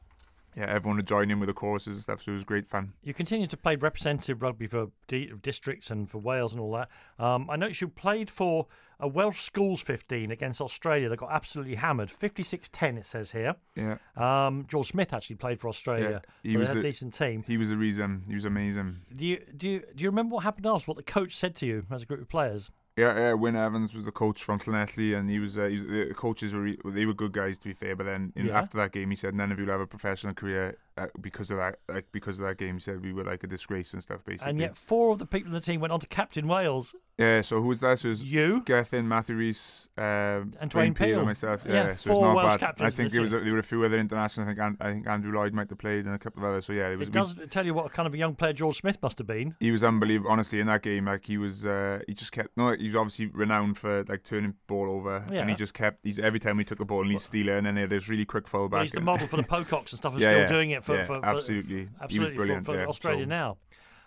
yeah, 0.55 0.65
everyone 0.67 0.97
would 0.97 1.07
join 1.07 1.31
in 1.31 1.39
with 1.39 1.47
the 1.47 1.53
choruses 1.53 1.97
and 1.97 2.03
stuff. 2.03 2.21
So 2.23 2.31
it 2.31 2.35
was 2.35 2.43
great 2.43 2.67
fun. 2.67 2.93
You 3.03 3.13
continue 3.13 3.47
to 3.47 3.57
play 3.57 3.75
representative 3.75 4.41
rugby 4.41 4.67
for 4.67 4.87
D- 5.07 5.31
districts 5.41 5.89
and 5.89 6.09
for 6.09 6.17
Wales 6.19 6.51
and 6.53 6.61
all 6.61 6.71
that. 6.73 6.89
Um, 7.23 7.49
I 7.49 7.55
noticed 7.55 7.81
you 7.81 7.87
played 7.87 8.29
for 8.29 8.67
a 8.99 9.07
Welsh 9.07 9.41
schools 9.41 9.81
15 9.81 10.31
against 10.31 10.61
Australia. 10.61 11.09
They 11.09 11.15
got 11.15 11.31
absolutely 11.31 11.75
hammered, 11.75 12.09
56-10 12.09 12.97
it 12.99 13.05
says 13.05 13.31
here. 13.31 13.55
Yeah, 13.75 13.97
Um, 14.15 14.65
George 14.69 14.87
Smith 14.89 15.11
actually 15.13 15.35
played 15.37 15.59
for 15.59 15.67
Australia, 15.67 16.21
he 16.43 16.51
so 16.51 16.53
they 16.53 16.59
was 16.59 16.67
had 16.69 16.77
a 16.77 16.79
a- 16.79 16.83
decent 16.83 17.13
team. 17.13 17.43
he 17.45 17.57
was 17.57 17.69
a 17.71 17.75
reason. 17.75 18.23
He 18.27 18.35
was 18.35 18.45
amazing. 18.45 19.01
Do 19.13 19.25
you 19.25 19.43
do 19.57 19.69
you, 19.69 19.79
do 19.95 20.03
you 20.03 20.09
remember 20.09 20.35
what 20.35 20.43
happened 20.43 20.65
after? 20.67 20.85
What 20.85 20.97
the 20.97 21.03
coach 21.03 21.35
said 21.35 21.55
to 21.57 21.65
you 21.65 21.85
as 21.91 22.03
a 22.03 22.05
group 22.05 22.21
of 22.21 22.29
players? 22.29 22.71
Yeah, 22.95 23.17
yeah. 23.17 23.33
Wyn 23.33 23.55
Evans 23.55 23.93
was 23.95 24.05
the 24.05 24.11
coach 24.11 24.43
from 24.43 24.59
Llanelli, 24.59 25.17
and 25.17 25.29
he 25.29 25.39
was, 25.39 25.57
uh, 25.57 25.65
he 25.65 25.79
was 25.79 25.87
the 25.87 26.13
coaches 26.13 26.53
were 26.53 26.73
they 26.85 27.05
were 27.05 27.13
good 27.13 27.31
guys 27.31 27.57
to 27.59 27.65
be 27.67 27.73
fair. 27.73 27.95
But 27.95 28.05
then 28.05 28.31
know, 28.43 28.51
Yeah. 28.51 28.59
after 28.59 28.77
that 28.77 28.91
game, 28.91 29.09
he 29.09 29.15
said 29.15 29.33
none 29.33 29.51
of 29.51 29.57
you 29.59 29.65
will 29.65 29.71
have 29.71 29.81
a 29.81 29.87
professional 29.87 30.33
career 30.35 30.77
uh, 30.97 31.07
because 31.21 31.51
of 31.51 31.57
that. 31.57 31.79
Like 31.89 32.07
because 32.11 32.39
of 32.39 32.45
that 32.47 32.57
game, 32.57 32.75
he 32.75 32.79
said 32.79 33.01
we 33.03 33.13
were 33.13 33.23
like 33.23 33.43
a 33.43 33.47
disgrace 33.47 33.93
and 33.93 34.01
stuff. 34.03 34.23
Basically, 34.25 34.49
And 34.51 34.59
yet, 34.59 34.75
four 34.77 35.11
of 35.11 35.19
the 35.19 35.25
people 35.25 35.47
in 35.47 35.53
the 35.53 35.61
team 35.61 35.79
went 35.81 35.91
on 35.93 35.99
to 35.99 36.07
captain 36.07 36.47
Wales. 36.47 36.95
yeah. 37.17 37.41
So 37.41 37.61
who 37.61 37.67
was 37.67 37.79
that? 37.81 37.99
So 37.99 38.07
it 38.07 38.09
was 38.09 38.23
You, 38.23 38.61
Gethin, 38.65 39.07
Matthew 39.07 39.35
Rees, 39.35 39.89
um, 39.97 40.53
And 40.59 40.69
Dwayne 40.71 40.95
Peel. 40.95 41.17
and 41.19 41.27
myself. 41.27 41.63
Yeah, 41.67 41.73
Yeah, 41.73 41.95
so 41.95 42.11
it's 42.11 42.19
not 42.19 42.35
Welsh 42.35 42.59
bad. 42.61 42.75
I 42.81 42.89
think 42.89 43.11
there 43.11 43.21
was 43.21 43.33
a, 43.33 43.39
there 43.39 43.53
were 43.53 43.59
a 43.59 43.63
few 43.63 43.83
other 43.83 43.97
internationals. 43.99 44.49
I 44.49 44.53
think 44.55 44.81
I 44.81 44.91
think 44.93 45.07
Andrew 45.07 45.33
Lloyd 45.33 45.53
might 45.53 45.69
have 45.69 45.77
played 45.77 46.05
and 46.05 46.13
a 46.15 46.19
couple 46.19 46.43
of 46.43 46.49
others. 46.49 46.65
So 46.65 46.73
yeah, 46.73 46.89
it 46.89 46.97
was. 46.97 47.07
it 47.07 47.11
we- 47.15 47.19
does 47.21 47.35
tell 47.49 47.65
you 47.65 47.73
what 47.73 47.91
kind 47.93 48.07
of 48.07 48.13
a 48.13 48.17
young 48.17 48.35
player 48.35 48.53
George 48.53 48.77
Smith 48.77 48.97
must 49.01 49.17
have 49.17 49.27
been. 49.27 49.55
he 49.59 49.71
was 49.71 49.83
unbelievable. 49.83 50.31
Honestly, 50.31 50.59
in 50.59 50.67
that 50.67 50.81
game, 50.81 51.05
like 51.05 51.25
he 51.25 51.37
was, 51.37 51.65
uh, 51.65 51.99
he 52.07 52.13
just 52.13 52.31
kept. 52.31 52.55
No, 52.57 52.73
he 52.75 52.85
was 52.87 52.95
obviously 52.95 53.27
renowned 53.27 53.77
for 53.77 54.03
like 54.07 54.23
turning 54.23 54.53
ball 54.67 54.89
over, 54.89 55.25
Yeah. 55.31 55.41
and 55.41 55.49
he 55.49 55.55
just 55.55 55.73
kept. 55.73 55.99
He's 56.03 56.19
every 56.19 56.39
time 56.39 56.57
we 56.57 56.63
took 56.63 56.77
the 56.79 56.85
ball, 56.85 57.01
and 57.01 57.11
he'd 57.11 57.21
steal 57.21 57.49
it, 57.49 57.57
and 57.57 57.65
then 57.67 57.75
he 57.75 57.81
had 57.81 57.89
this 57.89 58.07
really 58.09 58.25
quick 58.25 58.47
fullback. 58.47 58.71
Well, 58.77 58.81
he's 58.83 58.91
the 58.91 59.01
model 59.01 59.27
for 59.27 59.37
the 59.37 59.43
Pococks 59.43 59.91
and 59.91 59.97
stuff. 59.99 60.13
And 60.13 60.21
Yeah, 60.21 60.29
still 60.29 60.39
yeah, 60.41 60.47
doing 60.47 60.69
it 60.71 60.82
for, 60.83 60.95
yeah, 60.95 61.03
for, 61.05 61.19
for 61.19 61.25
absolutely. 61.25 61.75
He 61.75 61.81
was 61.83 61.89
absolutely 62.01 62.35
for- 62.35 62.37
brilliant, 62.37 62.65
for, 62.65 62.75
yeah, 62.75 62.85
Australia 62.85 63.25
so- 63.25 63.29
now. 63.29 63.57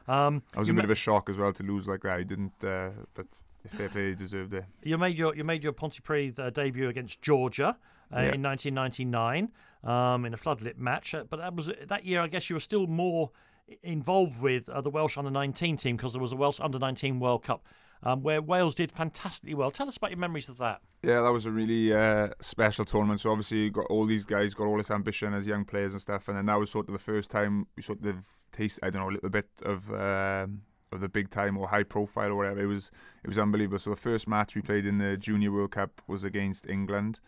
Um, 0.09 0.43
I 0.55 0.61
was 0.61 0.69
a 0.69 0.73
bit 0.73 0.83
ma- 0.83 0.85
of 0.85 0.91
a 0.91 0.95
shock 0.95 1.29
as 1.29 1.37
well 1.37 1.53
to 1.53 1.63
lose 1.65 1.89
like 1.89 2.03
that. 2.03 2.19
He 2.21 2.25
didn't, 2.25 2.53
uh, 2.63 2.91
but 3.15 3.27
fair 3.77 3.89
play, 3.89 4.11
he 4.11 4.15
deserved 4.15 4.55
it. 4.55 4.65
You 4.85 4.97
made 4.99 5.19
your 5.19 5.35
you 5.35 5.43
made 5.43 5.65
your 5.65 5.73
Pontypridd 5.73 6.39
uh, 6.39 6.51
debut 6.51 6.89
against 6.89 7.21
Georgia 7.23 7.77
uh, 8.15 8.21
Yeah. 8.21 8.35
in 8.35 8.43
1999 8.43 9.51
um, 9.83 10.25
in 10.25 10.33
a 10.33 10.37
floodlit 10.37 10.79
match, 10.79 11.13
uh, 11.15 11.25
but 11.29 11.39
that 11.39 11.57
was 11.57 11.71
that 11.89 12.05
year. 12.05 12.21
I 12.21 12.29
guess 12.29 12.49
you 12.49 12.55
were 12.55 12.61
still 12.61 12.87
more 12.87 13.31
involved 13.83 14.41
with 14.41 14.69
uh, 14.69 14.81
the 14.81 14.91
Welsh 14.91 15.19
under 15.19 15.31
19 15.31 15.77
team 15.77 15.97
because 15.97 16.13
there 16.13 16.23
was 16.23 16.31
a 16.33 16.37
Welsh 16.37 16.61
under 16.61 16.79
19 16.79 17.19
World 17.19 17.43
Cup 17.43 17.65
um, 18.07 18.23
where 18.23 18.41
Wales 18.41 18.75
did 18.75 18.93
fantastically 18.93 19.55
well. 19.55 19.71
Tell 19.71 19.89
us 19.89 19.97
about 19.97 20.11
your 20.11 20.19
memories 20.19 20.49
of 20.49 20.59
that. 20.59 20.81
Yeah, 21.03 21.23
that 21.23 21.33
was 21.33 21.45
a 21.47 21.51
really 21.51 21.93
uh, 21.93 22.29
special 22.41 22.85
tournament. 22.85 23.21
So 23.21 23.31
obviously, 23.31 23.59
you 23.65 23.71
got 23.71 23.87
all 23.87 24.07
these 24.07 24.25
guys 24.25 24.55
got 24.55 24.67
all 24.67 24.77
this 24.77 24.91
ambition 24.91 25.35
as 25.35 25.47
young 25.47 25.65
players 25.65 25.93
and 25.93 26.01
stuff, 26.01 26.29
and 26.29 26.37
then 26.37 26.47
that 26.47 26.59
was 26.59 26.71
sort 26.71 26.89
of 26.89 26.93
the 26.93 26.99
first 26.99 27.31
time 27.31 27.67
we 27.77 27.83
sort 27.83 28.05
of 28.05 28.17
taste. 28.53 28.79
I 28.83 28.91
don't 28.91 29.03
know 29.03 29.11
a 29.11 29.17
little 29.17 29.31
bit 29.31 29.49
of. 29.65 29.93
Um, 29.93 30.63
of 30.93 31.01
the 31.01 31.09
big 31.09 31.31
time 31.31 31.59
or 31.59 31.67
high 31.67 31.83
profile 31.83 32.31
or 32.31 32.37
whatever, 32.37 32.63
it 32.63 32.67
was 32.67 32.93
it 33.25 33.27
was 33.29 33.41
unbelievable. 33.41 33.77
So 33.77 33.91
the 33.91 33.97
first 33.97 34.29
match 34.29 34.55
we 34.55 34.63
played 34.63 34.87
in 34.87 34.99
the 34.99 35.17
Junior 35.17 35.51
World 35.51 35.73
Cup 35.73 36.01
was 36.07 36.23
against 36.23 36.69
England. 36.69 37.19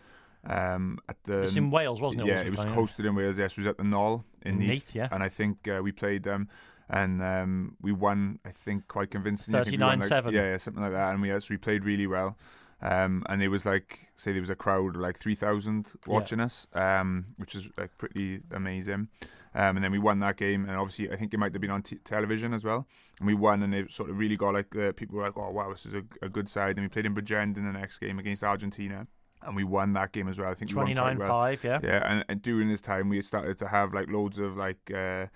Um, 0.44 1.00
at 1.08 1.16
the 1.24 1.42
It's 1.42 1.56
in 1.56 1.70
Wales, 1.70 2.00
wasn't 2.00 2.22
it? 2.22 2.28
yeah, 2.28 2.40
it 2.42 2.50
was 2.50 2.60
playing? 2.60 2.76
hosted 2.76 3.04
in 3.04 3.16
Wales. 3.16 3.36
Yes, 3.36 3.52
it 3.52 3.58
was 3.58 3.66
at 3.66 3.76
the 3.76 3.82
Gnoll 3.82 4.22
in 4.42 4.58
Neath, 4.58 4.68
Neath. 4.68 4.94
yeah. 4.94 5.08
and 5.10 5.24
I 5.24 5.28
think 5.28 5.66
uh, 5.66 5.80
we 5.82 5.90
played 5.90 6.22
them, 6.22 6.48
and 6.88 7.22
um, 7.22 7.76
we 7.80 7.92
won. 7.92 8.38
I 8.44 8.50
think 8.50 8.88
quite 8.88 9.10
convincingly. 9.10 9.60
I 9.60 9.64
think 9.64 9.78
we 9.78 9.84
won, 9.84 10.00
like- 10.00 10.08
39-7. 10.10 10.32
Yeah, 10.32 10.42
yeah, 10.50 10.56
something 10.56 10.82
like 10.82 10.92
that. 10.92 11.12
And 11.12 11.22
we 11.22 11.32
we 11.50 11.56
played 11.56 11.84
really 11.84 12.06
well. 12.06 12.36
Um, 12.80 13.24
and 13.28 13.42
it 13.42 13.48
was 13.48 13.66
like 13.66 14.06
say 14.14 14.30
there 14.32 14.40
was 14.40 14.50
a 14.50 14.54
crowd 14.54 14.94
of 14.94 15.00
like 15.02 15.18
three 15.18 15.34
thousand 15.34 15.92
watching 16.06 16.38
us, 16.38 16.68
um, 16.74 17.26
which 17.36 17.54
is 17.56 17.68
like 17.76 17.90
pretty 17.98 18.40
amazing. 18.52 19.08
Um, 19.54 19.76
and 19.76 19.82
then 19.82 19.90
we 19.90 19.98
won 19.98 20.20
that 20.20 20.36
game, 20.36 20.64
and 20.68 20.76
obviously 20.76 21.10
I 21.10 21.16
think 21.16 21.34
it 21.34 21.38
might 21.38 21.52
have 21.52 21.60
been 21.60 21.70
on 21.72 21.82
t- 21.82 21.96
television 22.04 22.54
as 22.54 22.64
well. 22.64 22.86
And 23.18 23.26
we 23.26 23.34
won, 23.34 23.62
and 23.64 23.74
it 23.74 23.90
sort 23.90 24.10
of 24.10 24.18
really 24.18 24.36
got 24.36 24.54
like 24.54 24.76
uh, 24.76 24.92
people 24.92 25.16
were 25.16 25.24
like, 25.24 25.36
"Oh 25.36 25.50
wow, 25.50 25.70
this 25.70 25.86
is 25.86 25.94
a, 25.94 26.02
a 26.22 26.28
good 26.28 26.48
side." 26.48 26.76
And 26.76 26.84
we 26.84 26.88
played 26.88 27.06
in 27.06 27.14
Bridgend 27.16 27.56
in 27.56 27.64
the 27.64 27.72
next 27.72 27.98
game 27.98 28.20
against 28.20 28.44
Argentina, 28.44 29.08
and 29.42 29.56
we 29.56 29.64
won 29.64 29.92
that 29.94 30.12
game 30.12 30.28
as 30.28 30.38
well. 30.38 30.50
I 30.50 30.54
think 30.54 30.70
we 30.70 30.76
won 30.76 30.86
quite 30.86 30.94
29 30.94 31.18
well. 31.18 31.28
5, 31.28 31.64
yeah. 31.64 31.80
Yeah, 31.82 32.12
and, 32.12 32.24
and 32.28 32.42
during 32.42 32.68
this 32.68 32.80
time, 32.80 33.08
we 33.08 33.20
started 33.22 33.58
to 33.58 33.66
have 33.66 33.92
like 33.92 34.08
loads 34.08 34.38
of 34.38 34.56
like. 34.56 34.88
Uh, 34.94 35.26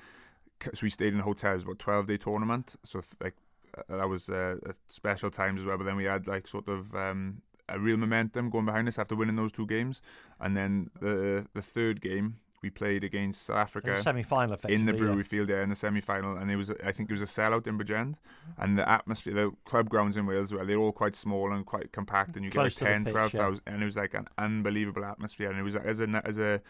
so 0.65 0.81
we 0.83 0.91
stayed 0.91 1.15
in 1.15 1.21
hotels, 1.21 1.63
about 1.63 1.79
twelve 1.79 2.07
day 2.07 2.17
tournament. 2.17 2.77
So 2.85 3.03
like 3.21 3.35
uh, 3.77 3.97
that 3.97 4.09
was 4.09 4.29
uh, 4.29 4.57
a 4.67 4.75
special 4.87 5.31
times 5.31 5.61
as 5.61 5.67
well. 5.67 5.79
But 5.79 5.85
then 5.85 5.97
we 5.97 6.05
had 6.05 6.27
like 6.27 6.47
sort 6.47 6.69
of 6.69 6.95
um, 6.95 7.43
a 7.69 7.79
real 7.79 7.97
momentum 7.97 8.51
going 8.51 8.67
behind 8.67 8.89
us 8.89 8.99
after 8.99 9.15
winning 9.15 9.37
those 9.37 9.53
two 9.53 9.67
games, 9.67 10.03
and 10.41 10.57
then 10.57 10.91
the 11.01 11.47
the 11.55 11.63
third 11.63 12.01
game 12.01 12.37
we 12.63 12.71
played 12.71 13.03
against 13.03 13.43
South 13.43 13.57
Africa 13.57 14.01
semi-final 14.03 14.57
in 14.69 14.87
the 14.87 14.93
Brewery 14.93 15.17
yeah. 15.19 15.23
Field 15.25 15.49
there 15.49 15.63
in 15.63 15.69
the 15.69 15.75
semi-final, 15.75 16.37
and 16.37 16.51
it 16.51 16.57
was 16.57 16.71
I 16.85 16.93
think 16.93 17.11
it 17.11 17.13
was 17.13 17.23
a 17.23 17.27
sellout 17.27 17.67
in 17.67 17.77
Bridgend, 17.77 18.15
and 18.57 18.79
the 18.79 18.89
atmosphere, 18.89 19.35
the 19.35 19.53
club 19.65 19.89
grounds 19.89 20.17
in 20.17 20.27
Wales, 20.27 20.53
were 20.53 20.65
they're 20.65 20.77
all 20.77 20.93
quite 20.93 21.17
small 21.17 21.53
and 21.53 21.67
quite 21.67 21.93
compact, 21.93 22.37
and 22.37 22.45
you 22.45 22.51
Close 22.51 22.79
get 22.79 22.85
like 22.85 22.95
10, 22.95 23.05
pitch, 23.07 23.13
12,000, 23.13 23.63
and 23.67 23.83
it 23.83 23.85
was 23.85 23.97
like 23.97 24.15
an 24.15 24.29
unbelievable 24.39 25.05
atmosphere, 25.05 25.51
and 25.51 25.59
it 25.59 25.65
was 25.65 25.77
as 25.77 26.01
a 26.01 26.23
as 26.25 26.39
a 26.39 26.61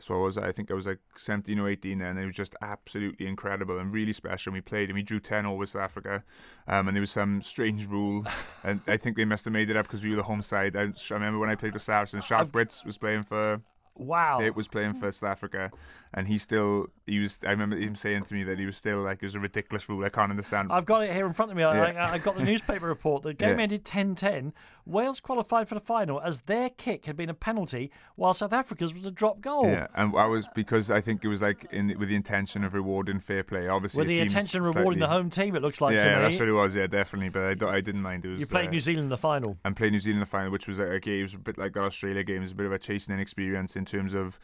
so 0.00 0.14
I 0.14 0.18
was 0.18 0.38
I 0.38 0.52
think 0.52 0.70
I 0.70 0.74
was 0.74 0.86
like 0.86 0.98
17 1.16 1.58
or 1.58 1.68
18 1.68 1.98
then, 1.98 2.08
and 2.08 2.18
it 2.18 2.26
was 2.26 2.36
just 2.36 2.54
absolutely 2.60 3.26
incredible 3.26 3.78
and 3.78 3.92
really 3.92 4.12
special. 4.12 4.50
And 4.50 4.54
we 4.56 4.60
played 4.60 4.88
and 4.88 4.94
we 4.94 5.02
drew 5.02 5.20
10 5.20 5.46
over 5.46 5.66
South 5.66 5.82
Africa, 5.82 6.22
um, 6.68 6.88
and 6.88 6.96
there 6.96 7.00
was 7.00 7.10
some 7.10 7.42
strange 7.42 7.86
rule, 7.86 8.24
and 8.64 8.80
I 8.86 8.96
think 8.96 9.16
they 9.16 9.24
must 9.24 9.44
have 9.44 9.52
made 9.52 9.70
it 9.70 9.76
up 9.76 9.86
because 9.86 10.02
we 10.02 10.10
were 10.10 10.16
the 10.16 10.22
home 10.22 10.42
side. 10.42 10.76
I, 10.76 10.82
I 10.82 11.14
remember 11.14 11.38
when 11.38 11.50
I 11.50 11.54
played 11.54 11.72
for 11.72 11.78
Saracens, 11.78 12.24
Schalk 12.26 12.48
Brits 12.48 12.84
was 12.84 12.98
playing 12.98 13.22
for 13.22 13.60
Wow. 13.96 14.40
it 14.40 14.54
was 14.56 14.68
playing 14.68 14.94
for 14.94 15.10
South 15.12 15.30
Africa, 15.30 15.70
and 16.14 16.28
he 16.28 16.38
still 16.38 16.86
he 17.06 17.18
was. 17.18 17.40
I 17.46 17.50
remember 17.50 17.76
him 17.76 17.94
saying 17.94 18.24
to 18.24 18.34
me 18.34 18.44
that 18.44 18.58
he 18.58 18.66
was 18.66 18.76
still 18.76 19.02
like 19.02 19.18
it 19.22 19.26
was 19.26 19.34
a 19.34 19.40
ridiculous 19.40 19.88
rule. 19.88 20.04
I 20.04 20.08
can't 20.08 20.30
understand. 20.30 20.72
I've 20.72 20.84
got 20.86 21.02
it 21.02 21.12
here 21.12 21.26
in 21.26 21.32
front 21.32 21.50
of 21.50 21.56
me. 21.56 21.62
I, 21.62 21.92
Yeah. 21.92 22.06
I, 22.10 22.12
I 22.14 22.18
got 22.18 22.36
the 22.36 22.44
newspaper 22.44 22.86
report. 22.86 23.22
The 23.22 23.34
game 23.34 23.58
Yeah. 23.58 23.62
ended 23.64 23.84
10-10. 23.84 24.52
Wales 24.84 25.18
qualified 25.20 25.68
for 25.68 25.74
the 25.74 25.80
final 25.80 26.20
as 26.20 26.42
their 26.42 26.70
kick 26.70 27.06
had 27.06 27.16
been 27.16 27.28
a 27.28 27.34
penalty, 27.34 27.90
while 28.14 28.32
South 28.34 28.52
Africa's 28.52 28.94
was 28.94 29.04
a 29.04 29.10
drop 29.10 29.40
goal. 29.40 29.66
Yeah, 29.66 29.88
and 29.96 30.16
I 30.16 30.26
was 30.26 30.48
because 30.54 30.90
I 30.92 31.00
think 31.00 31.24
it 31.24 31.28
was 31.28 31.42
like 31.42 31.66
in 31.72 31.96
with 31.98 32.08
the 32.08 32.14
intention 32.14 32.62
of 32.64 32.72
rewarding 32.74 33.18
fair 33.18 33.42
play. 33.42 33.66
Obviously, 33.66 34.00
With 34.00 34.08
the 34.08 34.20
intention 34.20 34.60
of 34.60 34.74
rewarding 34.76 35.00
the 35.00 35.08
home 35.08 35.28
team, 35.30 35.56
it 35.56 35.62
looks 35.62 35.80
like 35.80 35.94
yeah, 35.94 36.04
to 36.04 36.16
me. 36.16 36.22
that's 36.22 36.38
what 36.38 36.48
it 36.48 36.52
was. 36.52 36.76
Yeah, 36.76 36.86
definitely. 36.86 37.30
But 37.30 37.62
I, 37.62 37.76
I 37.76 37.80
didn't 37.80 38.02
mind. 38.02 38.24
It 38.24 38.28
was 38.28 38.40
you 38.40 38.46
played 38.46 38.68
uh, 38.68 38.70
New 38.70 38.80
Zealand 38.80 39.04
in 39.04 39.08
the 39.08 39.18
final. 39.18 39.56
and 39.64 39.74
played 39.74 39.92
New 39.92 39.98
Zealand 39.98 40.18
in 40.18 40.20
the 40.20 40.26
final, 40.26 40.52
which 40.52 40.68
was 40.68 40.78
like, 40.78 40.88
okay, 40.88 41.18
it 41.18 41.22
was 41.22 41.34
a 41.34 41.38
bit 41.38 41.58
like 41.58 41.74
an 41.74 41.82
Australia 41.82 42.22
game. 42.22 42.36
It 42.36 42.40
was 42.40 42.52
a 42.52 42.56
bit 42.56 42.66
of 42.66 42.72
a 42.72 42.78
chasing 42.78 43.18
experience 43.18 43.74
in 43.74 43.85
terms 43.86 44.12
of 44.12 44.38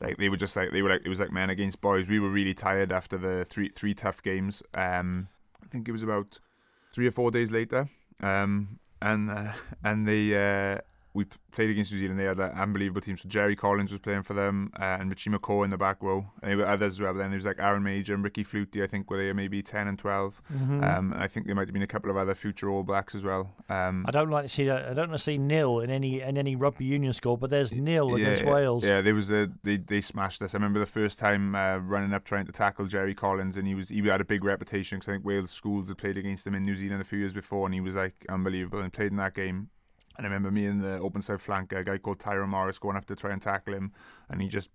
like 0.00 0.16
they 0.16 0.28
were 0.28 0.36
just 0.36 0.56
like 0.56 0.72
they 0.72 0.82
were 0.82 0.88
like 0.88 1.02
it 1.04 1.08
was 1.08 1.20
like 1.20 1.32
men 1.32 1.50
against 1.50 1.80
boys. 1.80 2.08
We 2.08 2.18
were 2.18 2.30
really 2.30 2.54
tired 2.54 2.92
after 2.92 3.18
the 3.18 3.44
three 3.44 3.68
three 3.68 3.94
tough 3.94 4.22
games. 4.22 4.62
Um, 4.72 5.28
I 5.62 5.66
think 5.68 5.88
it 5.88 5.92
was 5.92 6.02
about 6.02 6.38
three 6.92 7.06
or 7.06 7.12
four 7.12 7.30
days 7.30 7.50
later. 7.52 7.88
Um, 8.22 8.78
and 9.02 9.30
uh, 9.30 9.52
and 9.84 10.08
they 10.08 10.34
uh, 10.34 10.78
we 11.14 11.24
played 11.52 11.70
against 11.70 11.92
New 11.92 11.98
Zealand. 11.98 12.18
They 12.18 12.24
had 12.24 12.38
an 12.38 12.50
unbelievable 12.50 13.00
team. 13.00 13.16
So 13.16 13.28
Jerry 13.28 13.54
Collins 13.54 13.92
was 13.92 14.00
playing 14.00 14.24
for 14.24 14.34
them, 14.34 14.72
uh, 14.78 14.98
and 14.98 15.08
Richie 15.08 15.30
McCaw 15.30 15.64
in 15.64 15.70
the 15.70 15.78
back 15.78 16.02
row. 16.02 16.26
And 16.42 16.50
there 16.50 16.58
were 16.58 16.66
others 16.66 16.94
as 16.94 17.00
well. 17.00 17.12
But 17.12 17.20
then 17.20 17.30
there 17.30 17.38
was 17.38 17.46
like 17.46 17.60
Aaron 17.60 17.84
Mauger 17.84 18.14
and 18.14 18.24
Ricky 18.24 18.44
Flutey. 18.44 18.82
I 18.82 18.88
think 18.88 19.10
were 19.10 19.16
they 19.16 19.32
maybe 19.32 19.62
ten 19.62 19.88
and 19.88 19.98
12 19.98 20.42
Mm-hmm. 20.52 20.84
Um, 20.84 21.12
and 21.12 21.22
I 21.22 21.28
think 21.28 21.46
there 21.46 21.54
might 21.54 21.68
have 21.68 21.72
been 21.72 21.82
a 21.82 21.86
couple 21.86 22.10
of 22.10 22.16
other 22.16 22.34
future 22.34 22.68
All 22.68 22.82
Blacks 22.82 23.14
as 23.14 23.24
well. 23.24 23.54
Um, 23.68 24.04
I 24.06 24.10
don't 24.10 24.30
like 24.30 24.44
to 24.44 24.48
see 24.48 24.64
that. 24.64 24.84
I 24.84 24.94
don't 24.94 25.08
want 25.08 25.12
to 25.12 25.18
see 25.18 25.38
nil 25.38 25.80
in 25.80 25.90
any 25.90 26.20
in 26.20 26.36
any 26.36 26.56
rugby 26.56 26.84
union 26.84 27.12
score, 27.12 27.38
but 27.38 27.50
there's 27.50 27.72
nil 27.72 28.14
against 28.14 28.42
yeah, 28.42 28.52
Wales. 28.52 28.84
Yeah, 28.84 29.00
there 29.00 29.14
was 29.14 29.30
a 29.30 29.50
they 29.62 29.76
they 29.76 30.00
smashed 30.00 30.42
us. 30.42 30.54
I 30.54 30.58
remember 30.58 30.80
the 30.80 30.86
first 30.86 31.18
time 31.18 31.54
uh, 31.54 31.78
running 31.78 32.12
up 32.12 32.24
trying 32.24 32.46
to 32.46 32.52
tackle 32.52 32.86
Jerry 32.86 33.14
Collins, 33.14 33.56
and 33.56 33.66
he 33.66 33.74
was 33.74 33.88
he 33.88 34.00
had 34.02 34.20
a 34.20 34.24
big 34.24 34.44
reputation 34.44 34.98
because 34.98 35.08
I 35.08 35.12
think 35.12 35.24
Wales 35.24 35.50
schools 35.50 35.88
had 35.88 35.98
played 35.98 36.16
against 36.16 36.46
him 36.46 36.54
in 36.54 36.64
New 36.64 36.74
Zealand 36.74 37.00
a 37.00 37.04
few 37.04 37.18
years 37.18 37.34
before, 37.34 37.66
and 37.66 37.74
he 37.74 37.80
was 37.80 37.96
like 37.96 38.26
unbelievable 38.28 38.80
and 38.80 38.92
played 38.92 39.10
in 39.10 39.16
that 39.18 39.34
game. 39.34 39.70
And 40.16 40.26
I 40.26 40.28
remember 40.28 40.50
me 40.50 40.66
and 40.66 40.82
the 40.82 40.98
open 40.98 41.22
side 41.22 41.38
flanker, 41.38 41.80
a 41.80 41.84
guy 41.84 41.98
called 41.98 42.20
Tyrone 42.20 42.50
Morris, 42.50 42.78
going 42.78 42.96
up 42.96 43.06
to 43.06 43.16
try 43.16 43.32
and 43.32 43.42
tackle 43.42 43.74
him, 43.74 43.92
and 44.28 44.40
he 44.40 44.48
just 44.48 44.70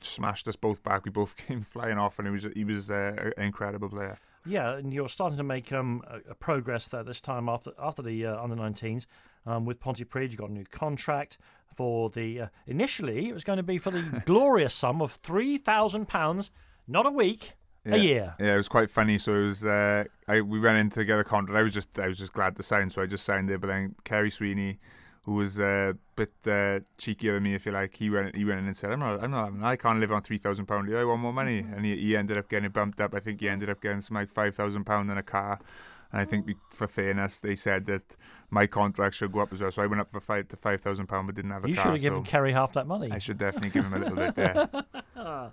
smashed 0.00 0.48
us 0.48 0.56
both 0.56 0.82
back. 0.82 1.04
We 1.04 1.10
both 1.10 1.36
came 1.46 1.62
flying 1.62 1.98
off, 1.98 2.18
and 2.18 2.28
it 2.28 2.30
was 2.30 2.46
he 2.54 2.64
was 2.64 2.90
uh, 2.90 3.30
an 3.36 3.44
incredible 3.44 3.88
player. 3.88 4.18
Yeah, 4.46 4.76
and 4.76 4.94
you're 4.94 5.08
starting 5.08 5.36
to 5.38 5.44
make 5.44 5.72
um, 5.72 6.02
a, 6.06 6.30
a 6.30 6.34
progress 6.34 6.88
there 6.88 7.04
this 7.04 7.20
time 7.20 7.48
after 7.48 7.72
after 7.78 8.02
the 8.02 8.26
uh, 8.26 8.42
under 8.42 8.56
19s 8.56 9.06
um, 9.44 9.64
with 9.64 9.80
Pontypridd. 9.80 10.30
You 10.30 10.36
got 10.36 10.50
a 10.50 10.52
new 10.52 10.64
contract 10.64 11.38
for 11.74 12.10
the. 12.10 12.42
Uh, 12.42 12.46
initially, 12.66 13.28
it 13.28 13.34
was 13.34 13.44
going 13.44 13.58
to 13.58 13.62
be 13.62 13.78
for 13.78 13.90
the 13.90 14.22
glorious 14.26 14.74
sum 14.74 15.02
of 15.02 15.12
three 15.12 15.58
thousand 15.58 16.08
pounds, 16.08 16.50
not 16.86 17.06
a 17.06 17.10
week, 17.10 17.52
Yeah. 17.84 17.94
a 17.94 17.98
year. 17.98 18.34
Yeah, 18.38 18.54
it 18.54 18.56
was 18.56 18.68
quite 18.68 18.90
funny. 18.90 19.18
So 19.18 19.34
it 19.34 19.44
was, 19.46 19.64
uh, 19.64 20.04
I 20.26 20.40
we 20.42 20.60
went 20.60 20.76
in 20.78 20.90
to 20.90 21.04
get 21.04 21.18
a 21.18 21.24
contract. 21.24 21.58
I 21.58 21.62
was 21.62 21.72
just, 21.72 21.98
I 21.98 22.08
was 22.08 22.18
just 22.18 22.32
glad 22.32 22.56
to 22.56 22.62
sign, 22.62 22.90
so 22.90 23.00
I 23.02 23.06
just 23.06 23.24
signed 23.24 23.50
it. 23.50 23.60
But 23.60 23.68
then 23.68 23.94
Ceri 24.04 24.30
Sweeney, 24.32 24.78
who 25.22 25.34
was 25.34 25.58
a 25.58 25.94
bit 26.16 26.32
uh, 26.46 26.80
cheekier 26.98 27.34
than 27.34 27.42
me, 27.44 27.54
if 27.54 27.64
you 27.66 27.72
like, 27.72 27.94
he 27.94 28.10
went, 28.10 28.34
he 28.36 28.44
went 28.44 28.60
in 28.60 28.66
and 28.66 28.76
said, 28.76 28.90
"I'm 28.92 28.98
not, 29.00 29.22
I'm 29.22 29.30
not, 29.30 29.52
I 29.62 29.76
can't 29.76 30.00
live 30.00 30.12
on 30.12 30.22
three 30.22 30.38
thousand 30.38 30.66
pound. 30.66 30.94
I 30.94 31.04
want 31.04 31.20
more 31.20 31.32
money." 31.32 31.58
And 31.60 31.84
he, 31.84 31.96
he 31.96 32.16
ended 32.16 32.36
up 32.36 32.48
getting 32.48 32.70
bumped 32.70 33.00
up. 33.00 33.14
I 33.14 33.20
think 33.20 33.40
he 33.40 33.48
ended 33.48 33.70
up 33.70 33.80
getting 33.80 34.00
some 34.00 34.16
like 34.16 34.30
five 34.30 34.54
thousand 34.54 34.84
pound 34.84 35.10
in 35.10 35.16
a 35.18 35.22
car. 35.22 35.58
And 36.10 36.22
I 36.22 36.24
think 36.24 36.46
we, 36.46 36.56
for 36.70 36.86
fairness, 36.88 37.40
they 37.40 37.54
said 37.54 37.84
that 37.86 38.02
my 38.50 38.66
contract 38.66 39.14
should 39.14 39.30
go 39.30 39.40
up 39.40 39.52
as 39.52 39.60
well. 39.60 39.70
So 39.70 39.82
I 39.82 39.86
went 39.86 40.00
up 40.00 40.10
for 40.10 40.20
five 40.20 40.48
to 40.48 40.56
five 40.56 40.80
thousand 40.80 41.06
pound, 41.06 41.26
but 41.26 41.36
didn't 41.36 41.50
have 41.50 41.64
a 41.64 41.68
You 41.68 41.74
car. 41.74 41.84
should 41.84 41.92
have 41.92 42.00
given 42.00 42.24
so 42.24 42.30
Ceri 42.32 42.52
half 42.52 42.72
that 42.72 42.86
money. 42.86 43.10
I 43.12 43.18
should 43.18 43.36
definitely 43.38 43.70
give 43.70 43.84
him 43.84 43.92
a 43.94 43.98
little 43.98 44.16
bit 44.16 44.34
there. 44.34 44.68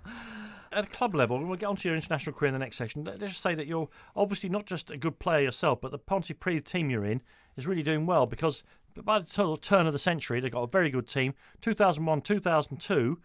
At 0.76 0.84
a 0.84 0.88
club 0.88 1.14
level, 1.14 1.42
we'll 1.42 1.56
get 1.56 1.70
onto 1.70 1.88
your 1.88 1.96
international 1.96 2.36
career 2.36 2.48
in 2.48 2.52
the 2.52 2.58
next 2.58 2.76
section. 2.76 3.02
Let's 3.02 3.18
just 3.32 3.40
say 3.40 3.54
that 3.54 3.66
you're 3.66 3.88
obviously 4.14 4.50
not 4.50 4.66
just 4.66 4.90
a 4.90 4.98
good 4.98 5.18
player 5.18 5.40
yourself, 5.40 5.80
but 5.80 5.90
the 5.90 5.98
Pontypridd 5.98 6.64
team 6.64 6.90
you're 6.90 7.06
in 7.06 7.22
is 7.56 7.66
really 7.66 7.82
doing 7.82 8.04
well 8.04 8.26
because 8.26 8.62
by 8.94 9.18
the 9.20 9.58
turn 9.62 9.86
of 9.86 9.94
the 9.94 9.98
century, 9.98 10.38
they've 10.38 10.52
got 10.52 10.64
a 10.64 10.66
very 10.66 10.90
good 10.90 11.08
team. 11.08 11.32
2001, 11.62 12.20
2002, 12.20 13.18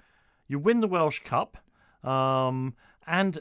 you 0.47 0.59
win 0.59 0.79
the 0.79 0.87
Welsh 0.87 1.19
Cup, 1.25 1.57
um, 2.05 2.73
and 3.05 3.39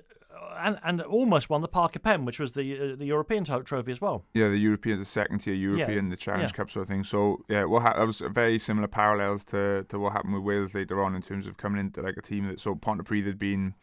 and 0.58 0.78
and 0.82 1.00
almost 1.00 1.50
won 1.50 1.60
the 1.60 1.68
Parker 1.68 1.98
Pen, 1.98 2.24
which 2.24 2.38
was 2.38 2.52
the 2.52 2.92
uh, 2.92 2.96
the 2.96 3.06
European 3.06 3.44
trophy 3.44 3.92
as 3.92 4.00
well. 4.00 4.24
Yeah, 4.34 4.48
the 4.48 4.58
European, 4.58 4.98
the 4.98 5.04
second 5.04 5.40
tier 5.40 5.54
European, 5.54 6.10
the 6.10 6.16
Challenge 6.16 6.50
yeah. 6.50 6.56
Cup 6.56 6.70
sort 6.70 6.82
of 6.82 6.88
thing. 6.88 7.04
So 7.04 7.44
yeah, 7.48 7.64
what 7.64 7.82
ha- 7.82 7.94
that 7.98 8.06
was 8.06 8.20
very 8.20 8.58
similar 8.58 8.88
parallels 8.88 9.44
to, 9.46 9.84
to 9.88 9.98
what 9.98 10.12
happened 10.12 10.34
with 10.34 10.42
Wales 10.42 10.74
later 10.74 11.02
on 11.02 11.14
in 11.14 11.22
terms 11.22 11.46
of 11.46 11.56
coming 11.56 11.80
into 11.80 12.02
like 12.02 12.16
a 12.16 12.22
team 12.22 12.46
that 12.48 12.60
so 12.60 12.74
Pontypridd 12.74 13.26
had 13.26 13.38
been 13.38 13.74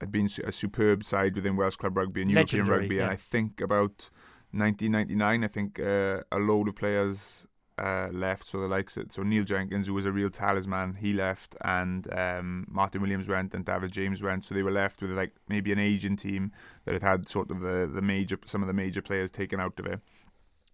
had 0.00 0.12
been 0.12 0.28
a 0.44 0.52
superb 0.52 1.04
side 1.04 1.34
within 1.34 1.56
Welsh 1.56 1.76
club 1.76 1.96
rugby 1.96 2.22
and 2.22 2.30
European 2.30 2.60
Legendary, 2.60 2.80
rugby, 2.82 2.98
and. 3.00 3.10
I 3.10 3.16
think 3.16 3.60
about 3.60 4.10
1999, 4.52 5.44
I 5.44 5.48
think 5.48 5.80
uh, 5.80 6.20
a 6.32 6.38
load 6.38 6.68
of 6.68 6.76
players. 6.76 7.46
Uh, 7.78 8.08
left, 8.12 8.46
so 8.46 8.58
the 8.60 8.66
likes 8.66 8.96
of 8.96 9.12
so 9.12 9.22
Neil 9.22 9.44
Jenkins, 9.44 9.86
who 9.86 9.94
was 9.94 10.04
a 10.04 10.10
real 10.10 10.30
talisman, 10.30 10.94
he 10.94 11.12
left, 11.12 11.56
and 11.60 12.12
um, 12.12 12.66
Martyn 12.68 13.00
Williams 13.00 13.28
went, 13.28 13.54
and 13.54 13.64
David 13.64 13.92
James 13.92 14.20
went. 14.20 14.44
So 14.44 14.54
they 14.54 14.64
were 14.64 14.72
left 14.72 15.00
with 15.00 15.12
like 15.12 15.32
maybe 15.48 15.70
an 15.70 15.78
Asian 15.78 16.16
team 16.16 16.50
that 16.84 16.94
had 16.94 17.02
had 17.02 17.28
sort 17.28 17.50
of 17.50 17.60
the 17.60 17.88
the 17.92 18.02
major 18.02 18.36
some 18.46 18.62
of 18.62 18.66
the 18.66 18.72
major 18.72 19.00
players 19.00 19.30
taken 19.30 19.60
out 19.60 19.78
of 19.78 19.86
it. 19.86 20.00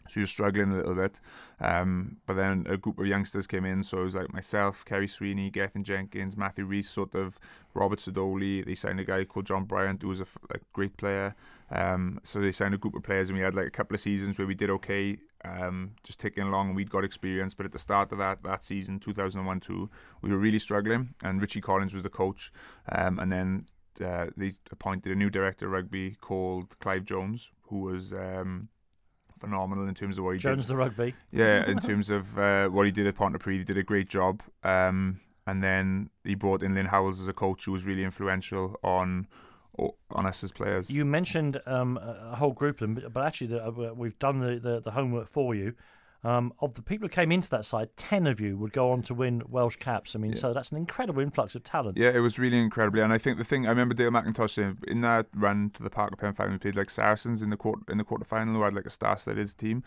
So 0.09 0.21
was 0.21 0.31
struggling 0.31 0.73
a 0.73 0.77
little 0.77 0.95
bit. 0.95 1.21
Um, 1.61 2.19
but 2.27 2.35
then 2.35 2.67
a 2.69 2.77
group 2.77 2.99
of 2.99 3.07
youngsters 3.07 3.47
came 3.47 3.65
in. 3.65 3.83
So 3.83 4.01
it 4.01 4.05
was 4.05 4.17
like 4.17 4.33
myself, 4.33 4.85
Ceri 4.85 5.09
Sweeney, 5.09 5.51
Gethin 5.51 5.85
Jenkins, 5.85 6.37
Matthew 6.37 6.65
Rees, 6.65 6.89
sort 6.89 7.15
of 7.15 7.39
Robert 7.75 7.99
Sidoli. 7.99 8.65
They 8.65 8.75
signed 8.75 9.01
a 9.01 9.05
guy 9.05 9.25
called 9.25 9.47
John 9.47 9.65
Bryant, 9.65 10.03
who 10.03 10.09
was 10.09 10.21
a 10.21 10.27
great 10.73 10.97
player. 10.97 11.35
Um, 11.71 12.21
so 12.23 12.41
they 12.41 12.53
signed 12.53 12.75
a 12.75 12.79
group 12.79 12.95
of 12.95 13.03
players, 13.03 13.31
and 13.31 13.39
we 13.39 13.45
had 13.45 13.55
like 13.55 13.67
a 13.67 13.71
couple 13.71 13.95
of 13.95 14.01
seasons 14.01 14.39
where 14.39 14.47
we 14.47 14.55
did 14.55 14.71
okay, 14.71 15.17
um, 15.45 15.93
just 16.03 16.21
ticking 16.21 16.45
along, 16.45 16.69
and 16.69 16.77
we'd 16.77 16.91
got 16.91 17.05
experience. 17.05 17.55
But 17.55 17.67
at 17.67 17.73
the 17.73 17.79
start 17.79 18.13
of 18.13 18.19
that 18.19 18.43
that 18.43 18.63
season, 18.63 19.01
2001-2, 19.01 19.89
we 20.23 20.31
were 20.31 20.39
really 20.39 20.59
struggling, 20.59 21.15
and 21.23 21.41
Richie 21.41 21.61
Collins 21.61 21.95
was 21.95 22.03
the 22.03 22.11
coach. 22.11 22.53
Um, 22.93 23.19
and 23.19 23.33
then 23.33 23.67
uh, 24.05 24.27
they 24.37 24.53
appointed 24.71 25.13
a 25.13 25.17
new 25.17 25.31
director 25.31 25.67
of 25.67 25.73
rugby 25.73 26.17
called 26.21 26.79
Clive 26.81 27.05
Jones, 27.05 27.51
who 27.69 27.81
was 27.81 28.13
um, 28.13 28.69
phenomenal 29.45 29.87
in 29.89 29.95
terms 29.95 30.19
of 30.19 30.25
what 30.25 30.33
he 30.33 30.39
did. 30.39 30.43
Jones 30.49 30.67
the 30.69 30.77
rugby. 30.77 31.15
Yeah, 31.33 31.69
in 31.69 31.79
terms 31.89 32.11
of 32.11 32.39
uh, 32.39 32.69
what 32.69 32.87
he 32.87 32.93
did 32.93 33.07
at 33.07 33.15
Pontypridd, 33.17 33.59
he 33.59 33.65
did 33.65 33.79
a 33.79 33.83
great 33.83 34.09
job. 34.09 34.43
Um, 34.63 35.21
and 35.47 35.63
then 35.63 36.11
he 36.25 36.35
brought 36.35 36.63
in 36.63 36.75
Lynn 36.75 36.87
Howells 36.87 37.21
as 37.21 37.29
a 37.29 37.33
coach, 37.35 37.67
who 37.67 37.73
was 37.73 37.85
really 37.85 38.03
influential 38.05 38.77
on 38.83 39.27
on 40.11 40.25
us 40.25 40.45
as 40.45 40.53
players. 40.53 40.89
You 40.89 41.05
mentioned 41.05 41.61
um, 41.67 41.99
a 41.99 42.37
whole 42.37 42.53
group 42.53 42.77
of 42.77 42.81
them, 42.81 42.95
but- 42.95 43.13
but 43.13 43.27
actually, 43.27 43.49
the, 43.49 43.67
uh, 43.67 43.71
we've 43.93 44.17
done 44.21 44.39
the, 44.39 44.61
the, 44.61 44.81
the 44.81 44.93
homework 44.93 45.29
for 45.29 45.53
you. 45.55 45.75
Um, 46.25 46.53
of 46.61 46.75
the 46.75 46.83
people 46.83 47.07
who 47.07 47.13
came 47.13 47.31
into 47.31 47.51
that 47.51 47.65
side, 47.67 47.91
ten 47.97 48.27
of 48.27 48.41
you 48.41 48.57
would 48.57 48.73
go 48.73 48.91
on 48.93 49.03
to 49.03 49.15
win 49.15 49.43
Welsh 49.49 49.77
caps. 49.77 50.17
I 50.17 50.19
mean, 50.19 50.33
Yeah. 50.33 50.39
so 50.39 50.53
that's 50.55 50.73
an 50.73 50.79
incredible 50.79 51.21
influx 51.23 51.55
of 51.55 51.65
talent. 51.65 51.99
Yeah, 51.99 52.11
it 52.11 52.21
was 52.21 52.39
really 52.39 52.59
incredibly, 52.59 53.03
and 53.03 53.13
I 53.13 53.19
think 53.19 53.37
the 53.39 53.45
thing 53.45 53.67
I 53.67 53.71
remember 53.71 53.95
Dale 53.95 54.11
McIntosh 54.11 54.51
saying 54.51 54.79
in 54.89 55.03
that 55.03 55.27
run 55.35 55.71
to 55.75 55.83
the 55.83 55.91
Parker 55.91 56.17
Pen 56.17 56.33
final, 56.33 56.53
we 56.53 56.59
played 56.59 56.77
like 56.77 56.89
Saracens 56.91 57.43
in 57.43 57.51
the 57.51 57.57
quarter 57.57 57.83
in 57.91 57.99
the 57.99 58.05
quarter 58.05 58.25
final, 58.25 58.55
who 58.55 58.63
had 58.63 58.73
like 58.73 58.87
a 58.87 58.91
star-studded 58.91 59.57
team, 59.59 59.83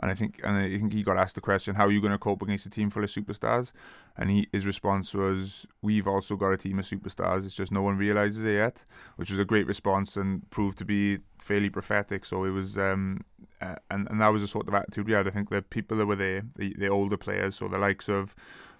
and 0.00 0.10
I 0.10 0.14
think 0.14 0.40
and 0.42 0.56
I 0.56 0.78
think 0.78 0.92
he 0.92 1.02
got 1.02 1.16
asked 1.16 1.34
the 1.34 1.40
question, 1.40 1.74
"How 1.74 1.86
are 1.86 1.90
you 1.90 2.00
going 2.00 2.12
to 2.12 2.18
cope 2.18 2.42
against 2.42 2.66
a 2.66 2.70
team 2.70 2.90
full 2.90 3.04
of 3.04 3.10
superstars?" 3.10 3.72
And 4.16 4.30
he 4.30 4.48
his 4.52 4.66
response 4.66 5.14
was, 5.14 5.66
"We've 5.80 6.08
also 6.08 6.36
got 6.36 6.52
a 6.52 6.56
team 6.56 6.78
of 6.78 6.84
superstars. 6.84 7.44
It's 7.44 7.54
just 7.54 7.72
no 7.72 7.82
one 7.82 7.96
realizes 7.96 8.44
it 8.44 8.54
yet," 8.54 8.84
which 9.16 9.30
was 9.30 9.38
a 9.38 9.44
great 9.44 9.66
response 9.66 10.16
and 10.16 10.48
proved 10.50 10.78
to 10.78 10.84
be 10.84 11.18
fairly 11.38 11.70
prophetic. 11.70 12.24
So 12.24 12.44
it 12.44 12.50
was, 12.50 12.78
um, 12.78 13.20
uh, 13.60 13.76
and 13.90 14.08
and 14.10 14.20
that 14.20 14.28
was 14.28 14.42
the 14.42 14.48
sort 14.48 14.68
of 14.68 14.74
attitude 14.74 15.06
we 15.06 15.12
had. 15.12 15.26
I 15.26 15.30
think 15.30 15.50
the 15.50 15.62
people 15.62 15.96
that 15.98 16.06
were 16.06 16.16
there, 16.16 16.42
the 16.56 16.74
the 16.78 16.88
older 16.88 17.16
players, 17.16 17.56
so 17.56 17.68
the 17.68 17.78
likes 17.78 18.08
of 18.08 18.34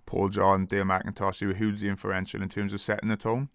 Paul 0.07 0.29
John, 0.29 0.67
Dale 0.67 0.85
McIntosh, 0.85 1.41
who 1.41 1.49
were 1.49 1.55
hugely 1.55 1.89
influential 1.89 2.43
in 2.43 2.49
terms 2.49 2.73
of 2.73 2.81
setting 2.81 3.09
the 3.09 3.17
tone 3.17 3.49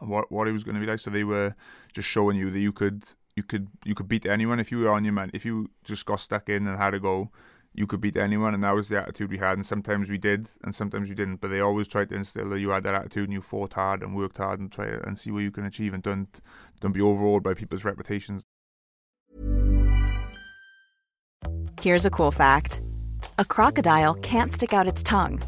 what 0.00 0.30
what 0.30 0.48
it 0.48 0.52
was 0.52 0.64
going 0.64 0.74
to 0.74 0.80
be 0.80 0.86
like. 0.86 1.00
So 1.00 1.10
they 1.10 1.24
were 1.24 1.54
just 1.92 2.08
showing 2.08 2.36
you 2.36 2.50
that 2.50 2.60
you 2.60 2.72
could 2.72 3.04
you 3.36 3.42
could 3.42 3.68
you 3.84 3.94
could 3.94 4.08
beat 4.08 4.26
anyone 4.26 4.58
if 4.58 4.72
you 4.72 4.78
were 4.80 4.90
on 4.90 5.04
your 5.04 5.12
man. 5.12 5.30
If 5.34 5.44
you 5.44 5.70
just 5.84 6.06
got 6.06 6.20
stuck 6.20 6.48
in 6.48 6.66
and 6.66 6.78
had 6.78 6.94
a 6.94 7.00
go, 7.00 7.30
you 7.74 7.86
could 7.86 8.00
beat 8.00 8.16
anyone, 8.16 8.54
and 8.54 8.64
that 8.64 8.74
was 8.74 8.88
the 8.88 8.98
attitude 8.98 9.30
we 9.30 9.36
had. 9.36 9.58
And 9.58 9.66
sometimes 9.66 10.08
we 10.08 10.16
did, 10.16 10.48
and 10.64 10.74
sometimes 10.74 11.10
we 11.10 11.14
didn't. 11.14 11.42
But 11.42 11.48
they 11.48 11.60
always 11.60 11.86
tried 11.86 12.08
to 12.08 12.14
instill 12.14 12.48
that 12.48 12.60
you 12.60 12.70
had 12.70 12.82
that 12.84 12.94
attitude 12.94 13.24
and 13.24 13.34
you 13.34 13.42
fought 13.42 13.74
hard 13.74 14.02
and 14.02 14.16
worked 14.16 14.38
hard 14.38 14.58
and 14.58 14.72
try 14.72 14.86
and 14.86 15.18
see 15.18 15.30
what 15.30 15.40
you 15.40 15.50
can 15.50 15.66
achieve, 15.66 15.92
and 15.92 16.02
don't 16.02 16.40
don't 16.80 16.92
be 16.92 17.02
overawed 17.02 17.42
by 17.42 17.52
people's 17.52 17.84
reputations. 17.84 18.42
Here's 21.82 22.06
a 22.06 22.10
cool 22.10 22.30
fact: 22.32 22.80
a 23.38 23.44
crocodile 23.44 24.14
can't 24.14 24.52
stick 24.52 24.72
out 24.72 24.88
its 24.88 25.02
tongue. 25.02 25.42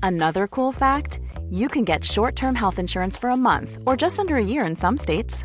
Another 0.00 0.46
cool 0.46 0.70
fact: 0.70 1.18
you 1.50 1.66
can 1.66 1.84
get 1.84 2.04
short-term 2.04 2.54
health 2.54 2.78
insurance 2.78 3.16
for 3.16 3.30
a 3.30 3.36
month 3.36 3.78
or 3.84 3.96
just 3.96 4.20
under 4.20 4.36
a 4.36 4.44
year 4.44 4.64
in 4.64 4.76
some 4.76 4.96
states. 4.96 5.44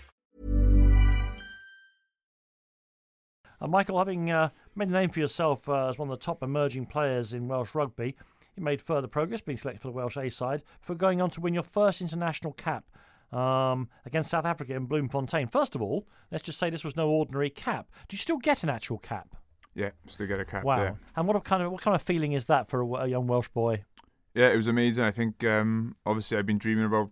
Michael, 3.67 3.97
having 3.97 4.31
uh, 4.31 4.49
made 4.75 4.89
a 4.89 4.91
name 4.91 5.09
for 5.09 5.19
yourself 5.19 5.69
uh, 5.69 5.87
as 5.87 5.97
one 5.97 6.09
of 6.09 6.19
the 6.19 6.23
top 6.23 6.41
emerging 6.41 6.87
players 6.87 7.33
in 7.33 7.47
Welsh 7.47 7.75
rugby, 7.75 8.15
you 8.55 8.63
made 8.63 8.81
further 8.81 9.07
progress 9.07 9.41
being 9.41 9.57
selected 9.57 9.81
for 9.81 9.87
the 9.87 9.93
Welsh 9.93 10.17
A 10.17 10.29
side 10.29 10.63
for 10.79 10.95
going 10.95 11.21
on 11.21 11.29
to 11.31 11.41
win 11.41 11.53
your 11.53 11.63
first 11.63 12.01
international 12.01 12.53
cap 12.53 12.85
um, 13.31 13.89
against 14.05 14.29
South 14.29 14.45
Africa 14.45 14.75
in 14.75 14.85
Bloemfontein. 14.85 15.47
First 15.47 15.75
of 15.75 15.81
all, 15.81 16.07
let's 16.31 16.43
just 16.43 16.59
say 16.59 16.69
this 16.69 16.83
was 16.83 16.95
no 16.95 17.09
ordinary 17.09 17.49
cap. 17.49 17.89
Do 18.07 18.15
you 18.15 18.19
still 18.19 18.37
get 18.37 18.63
an 18.63 18.69
actual 18.69 18.97
cap? 18.97 19.35
Yeah, 19.73 19.91
still 20.07 20.27
get 20.27 20.39
a 20.39 20.45
cap. 20.45 20.65
Wow! 20.65 20.81
Yeah. 20.81 20.91
And 21.15 21.27
what 21.27 21.41
kind 21.45 21.63
of 21.63 21.71
what 21.71 21.81
kind 21.81 21.95
of 21.95 22.01
feeling 22.01 22.33
is 22.33 22.45
that 22.45 22.67
for 22.69 22.81
a, 22.81 22.87
a 22.87 23.07
young 23.07 23.27
Welsh 23.27 23.47
boy? 23.47 23.85
Yeah, 24.33 24.49
it 24.49 24.57
was 24.57 24.67
amazing. 24.67 25.03
I 25.03 25.11
think 25.11 25.43
um, 25.43 25.95
obviously 26.05 26.37
I've 26.37 26.45
been 26.45 26.57
dreaming 26.57 26.85
about 26.85 27.11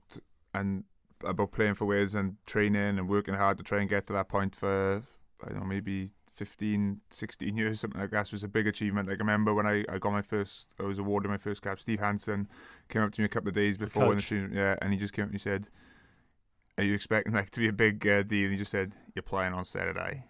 and 0.54 0.84
about 1.24 1.52
playing 1.52 1.74
for 1.76 1.86
Wales 1.86 2.16
and 2.16 2.38
training 2.46 2.98
and 2.98 3.10
working 3.10 3.34
hard 3.34 3.58
to 3.58 3.64
try 3.64 3.80
and 3.80 3.90
get 3.90 4.08
to 4.08 4.14
that 4.14 4.30
point 4.30 4.56
for 4.56 5.04
I 5.44 5.50
don't 5.50 5.60
know 5.60 5.66
maybe 5.66 6.12
15, 6.40 7.02
16 7.10 7.58
years, 7.58 7.82
something 7.82 8.00
like 8.00 8.12
that. 8.12 8.28
So 8.28 8.32
it 8.32 8.36
was 8.38 8.44
a 8.46 8.48
big 8.48 8.66
achievement. 8.66 9.10
Like 9.10 9.18
I 9.18 9.20
remember 9.20 9.54
when 9.54 9.68
I, 9.68 9.84
I 9.90 9.98
got 9.98 10.12
my 10.12 10.22
first, 10.22 10.74
I 10.80 10.84
was 10.84 10.98
awarded 10.98 11.30
my 11.30 11.38
first 11.38 11.62
cap. 11.62 11.82
Steve 11.82 12.00
Hansen 12.00 12.48
came 12.88 13.02
up 13.02 13.12
to 13.12 13.22
me 13.22 13.26
a 13.26 13.30
couple 13.30 13.50
of 13.50 13.56
days 13.56 13.78
before, 13.78 14.16
the 14.16 14.22
the, 14.22 14.50
yeah, 14.56 14.76
and 14.82 14.94
he 14.94 14.98
just 14.98 15.14
came 15.14 15.24
up 15.24 15.28
and 15.28 15.36
he 15.36 15.40
said, 15.40 15.68
"Are 16.78 16.84
you 16.86 16.94
expecting 16.94 17.34
like 17.34 17.52
to 17.52 17.60
be 17.60 17.68
a 17.68 17.74
big 17.74 18.08
uh, 18.08 18.24
deal?" 18.24 18.46
And 18.46 18.54
he 18.54 18.58
just 18.58 18.72
said, 18.72 18.94
"You're 19.14 19.24
playing 19.24 19.54
on 19.54 19.66
Saturday," 19.66 20.24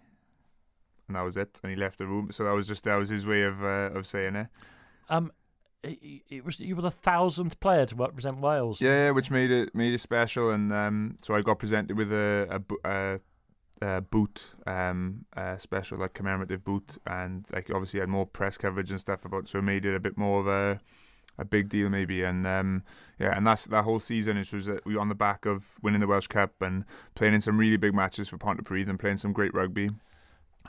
and 1.06 1.16
that 1.16 1.22
was 1.22 1.36
it. 1.36 1.60
And 1.62 1.70
he 1.70 1.76
left 1.76 1.98
the 1.98 2.06
room. 2.08 2.30
So 2.32 2.42
that 2.42 2.52
was 2.52 2.66
just 2.66 2.82
that 2.84 2.96
was 2.96 3.08
his 3.08 3.24
way 3.24 3.42
of 3.42 3.62
uh, 3.62 3.90
of 3.94 4.04
saying 4.04 4.34
it. 4.34 4.48
Um, 5.08 5.30
it, 5.82 6.22
it, 6.28 6.44
was 6.44 6.60
you 6.60 6.76
were 6.76 6.82
the 6.82 6.90
thousandth 6.90 7.58
player 7.60 7.86
to 7.86 7.94
represent 7.94 8.38
Wales. 8.38 8.80
Yeah, 8.80 9.10
which 9.10 9.30
made 9.30 9.50
it 9.50 9.74
made 9.74 9.94
it 9.94 10.00
special. 10.00 10.50
And 10.50 10.72
um, 10.72 11.16
so 11.22 11.34
I 11.34 11.40
got 11.40 11.58
presented 11.58 11.96
with 11.96 12.12
a, 12.12 12.62
a, 12.84 12.88
a 12.88 13.20
uh, 13.82 14.00
boot, 14.00 14.50
um, 14.66 15.24
uh, 15.36 15.56
special 15.56 15.98
like 15.98 16.14
commemorative 16.14 16.64
boot, 16.64 16.98
and 17.06 17.44
like 17.52 17.70
obviously 17.70 18.00
had 18.00 18.08
more 18.08 18.26
press 18.26 18.56
coverage 18.56 18.90
and 18.90 19.00
stuff 19.00 19.24
about, 19.24 19.48
so 19.48 19.58
it 19.58 19.62
made 19.62 19.84
it 19.84 19.94
a 19.94 20.00
bit 20.00 20.16
more 20.16 20.40
of 20.40 20.46
a 20.46 20.80
a 21.38 21.44
big 21.44 21.68
deal 21.68 21.88
maybe. 21.88 22.22
And 22.22 22.46
um, 22.46 22.82
yeah, 23.18 23.36
and 23.36 23.46
that's 23.46 23.66
that 23.66 23.84
whole 23.84 24.00
season. 24.00 24.36
It 24.36 24.52
was 24.52 24.68
uh, 24.68 24.78
we 24.84 24.94
were 24.94 25.00
on 25.00 25.08
the 25.08 25.14
back 25.14 25.46
of 25.46 25.74
winning 25.82 26.00
the 26.00 26.06
Welsh 26.06 26.26
Cup 26.26 26.60
and 26.60 26.84
playing 27.14 27.34
in 27.34 27.40
some 27.40 27.58
really 27.58 27.78
big 27.78 27.94
matches 27.94 28.28
for 28.28 28.38
Pontypridd 28.38 28.88
and 28.88 28.98
playing 28.98 29.16
some 29.16 29.32
great 29.32 29.54
rugby. 29.54 29.90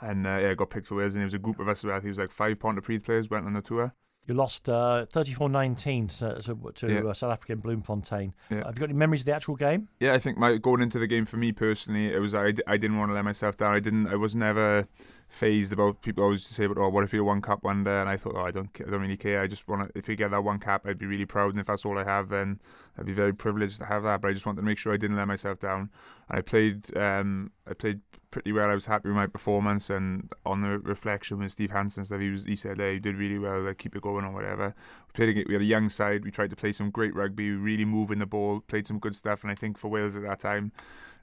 And 0.00 0.26
uh, 0.26 0.38
yeah, 0.40 0.54
got 0.54 0.70
picked 0.70 0.86
for 0.88 0.96
Wales, 0.96 1.14
and 1.14 1.22
it 1.22 1.26
was 1.26 1.34
a 1.34 1.38
group 1.38 1.60
of 1.60 1.68
us. 1.68 1.84
I 1.84 1.92
think 1.94 2.06
it 2.06 2.08
was 2.08 2.18
like 2.18 2.30
five 2.30 2.58
Pontypridd 2.58 3.04
players 3.04 3.30
went 3.30 3.46
on 3.46 3.52
the 3.52 3.62
tour. 3.62 3.94
You 4.26 4.34
lost 4.34 4.68
uh, 4.68 5.06
34-19 5.12 6.18
to, 6.18 6.42
to, 6.42 6.72
to 6.74 6.92
yeah. 6.92 7.10
uh, 7.10 7.12
South 7.12 7.32
Africa 7.32 7.54
in 7.54 7.58
Bloemfontein. 7.58 8.34
Yeah. 8.50 8.58
Have 8.58 8.76
you 8.76 8.80
got 8.80 8.84
any 8.84 8.94
memories 8.94 9.22
of 9.22 9.26
the 9.26 9.34
actual 9.34 9.56
game? 9.56 9.88
Yeah, 9.98 10.14
I 10.14 10.20
think 10.20 10.38
my 10.38 10.58
going 10.58 10.80
into 10.80 11.00
the 11.00 11.08
game 11.08 11.24
for 11.24 11.38
me 11.38 11.50
personally, 11.50 12.12
it 12.12 12.20
was 12.20 12.32
I, 12.32 12.54
I 12.66 12.76
didn't 12.76 12.98
want 12.98 13.10
to 13.10 13.14
let 13.14 13.24
myself 13.24 13.56
down. 13.56 13.74
I 13.74 13.80
didn't. 13.80 14.06
I 14.06 14.14
was 14.14 14.36
never 14.36 14.86
phased 15.32 15.72
about 15.72 16.02
people 16.02 16.22
always 16.22 16.44
say, 16.44 16.66
"But 16.66 16.76
oh, 16.76 16.90
what 16.90 17.04
if 17.04 17.14
you 17.14 17.24
one 17.24 17.40
cap 17.40 17.62
one 17.62 17.84
day?" 17.84 18.00
And 18.00 18.08
I 18.08 18.18
thought, 18.18 18.34
oh, 18.36 18.42
I 18.42 18.50
don't, 18.50 18.68
I 18.86 18.90
don't 18.90 19.00
really 19.00 19.16
care. 19.16 19.40
I 19.40 19.46
just 19.46 19.66
want 19.66 19.88
to. 19.88 19.98
If 19.98 20.06
you 20.06 20.14
get 20.14 20.30
that 20.30 20.44
one 20.44 20.58
cap, 20.58 20.86
I'd 20.86 20.98
be 20.98 21.06
really 21.06 21.24
proud. 21.24 21.50
And 21.50 21.60
if 21.60 21.66
that's 21.66 21.86
all 21.86 21.98
I 21.98 22.04
have, 22.04 22.28
then 22.28 22.60
I'd 22.98 23.06
be 23.06 23.14
very 23.14 23.32
privileged 23.32 23.78
to 23.78 23.86
have 23.86 24.02
that. 24.02 24.20
But 24.20 24.28
I 24.28 24.32
just 24.34 24.44
wanted 24.44 24.60
to 24.60 24.66
make 24.66 24.76
sure 24.76 24.92
I 24.92 24.98
didn't 24.98 25.16
let 25.16 25.26
myself 25.26 25.58
down. 25.58 25.88
And 26.28 26.38
I 26.38 26.42
played, 26.42 26.94
um, 26.96 27.50
I 27.66 27.72
played 27.72 28.00
pretty 28.30 28.52
well. 28.52 28.70
I 28.70 28.74
was 28.74 28.84
happy 28.84 29.08
with 29.08 29.16
my 29.16 29.26
performance. 29.26 29.88
And 29.88 30.30
on 30.44 30.60
the 30.60 30.78
reflection 30.80 31.38
with 31.38 31.50
Steve 31.50 31.70
Hansen 31.70 32.04
stuff, 32.04 32.20
he 32.20 32.28
was, 32.28 32.44
he 32.44 32.54
said, 32.54 32.78
"Hey, 32.78 32.94
you 32.94 33.00
did 33.00 33.16
really 33.16 33.38
well. 33.38 33.62
Like, 33.62 33.78
keep 33.78 33.96
it 33.96 34.02
going 34.02 34.26
or 34.26 34.32
whatever." 34.32 34.74
We 35.08 35.12
played. 35.14 35.48
We 35.48 35.54
had 35.54 35.62
a 35.62 35.64
young 35.64 35.88
side. 35.88 36.24
We 36.24 36.30
tried 36.30 36.50
to 36.50 36.56
play 36.56 36.72
some 36.72 36.90
great 36.90 37.14
rugby. 37.14 37.50
We 37.50 37.56
really 37.56 37.86
moving 37.86 38.18
the 38.18 38.26
ball. 38.26 38.60
Played 38.60 38.86
some 38.86 38.98
good 38.98 39.16
stuff. 39.16 39.42
And 39.42 39.50
I 39.50 39.54
think 39.54 39.78
for 39.78 39.88
Wales 39.88 40.14
at 40.14 40.24
that 40.24 40.40
time 40.40 40.72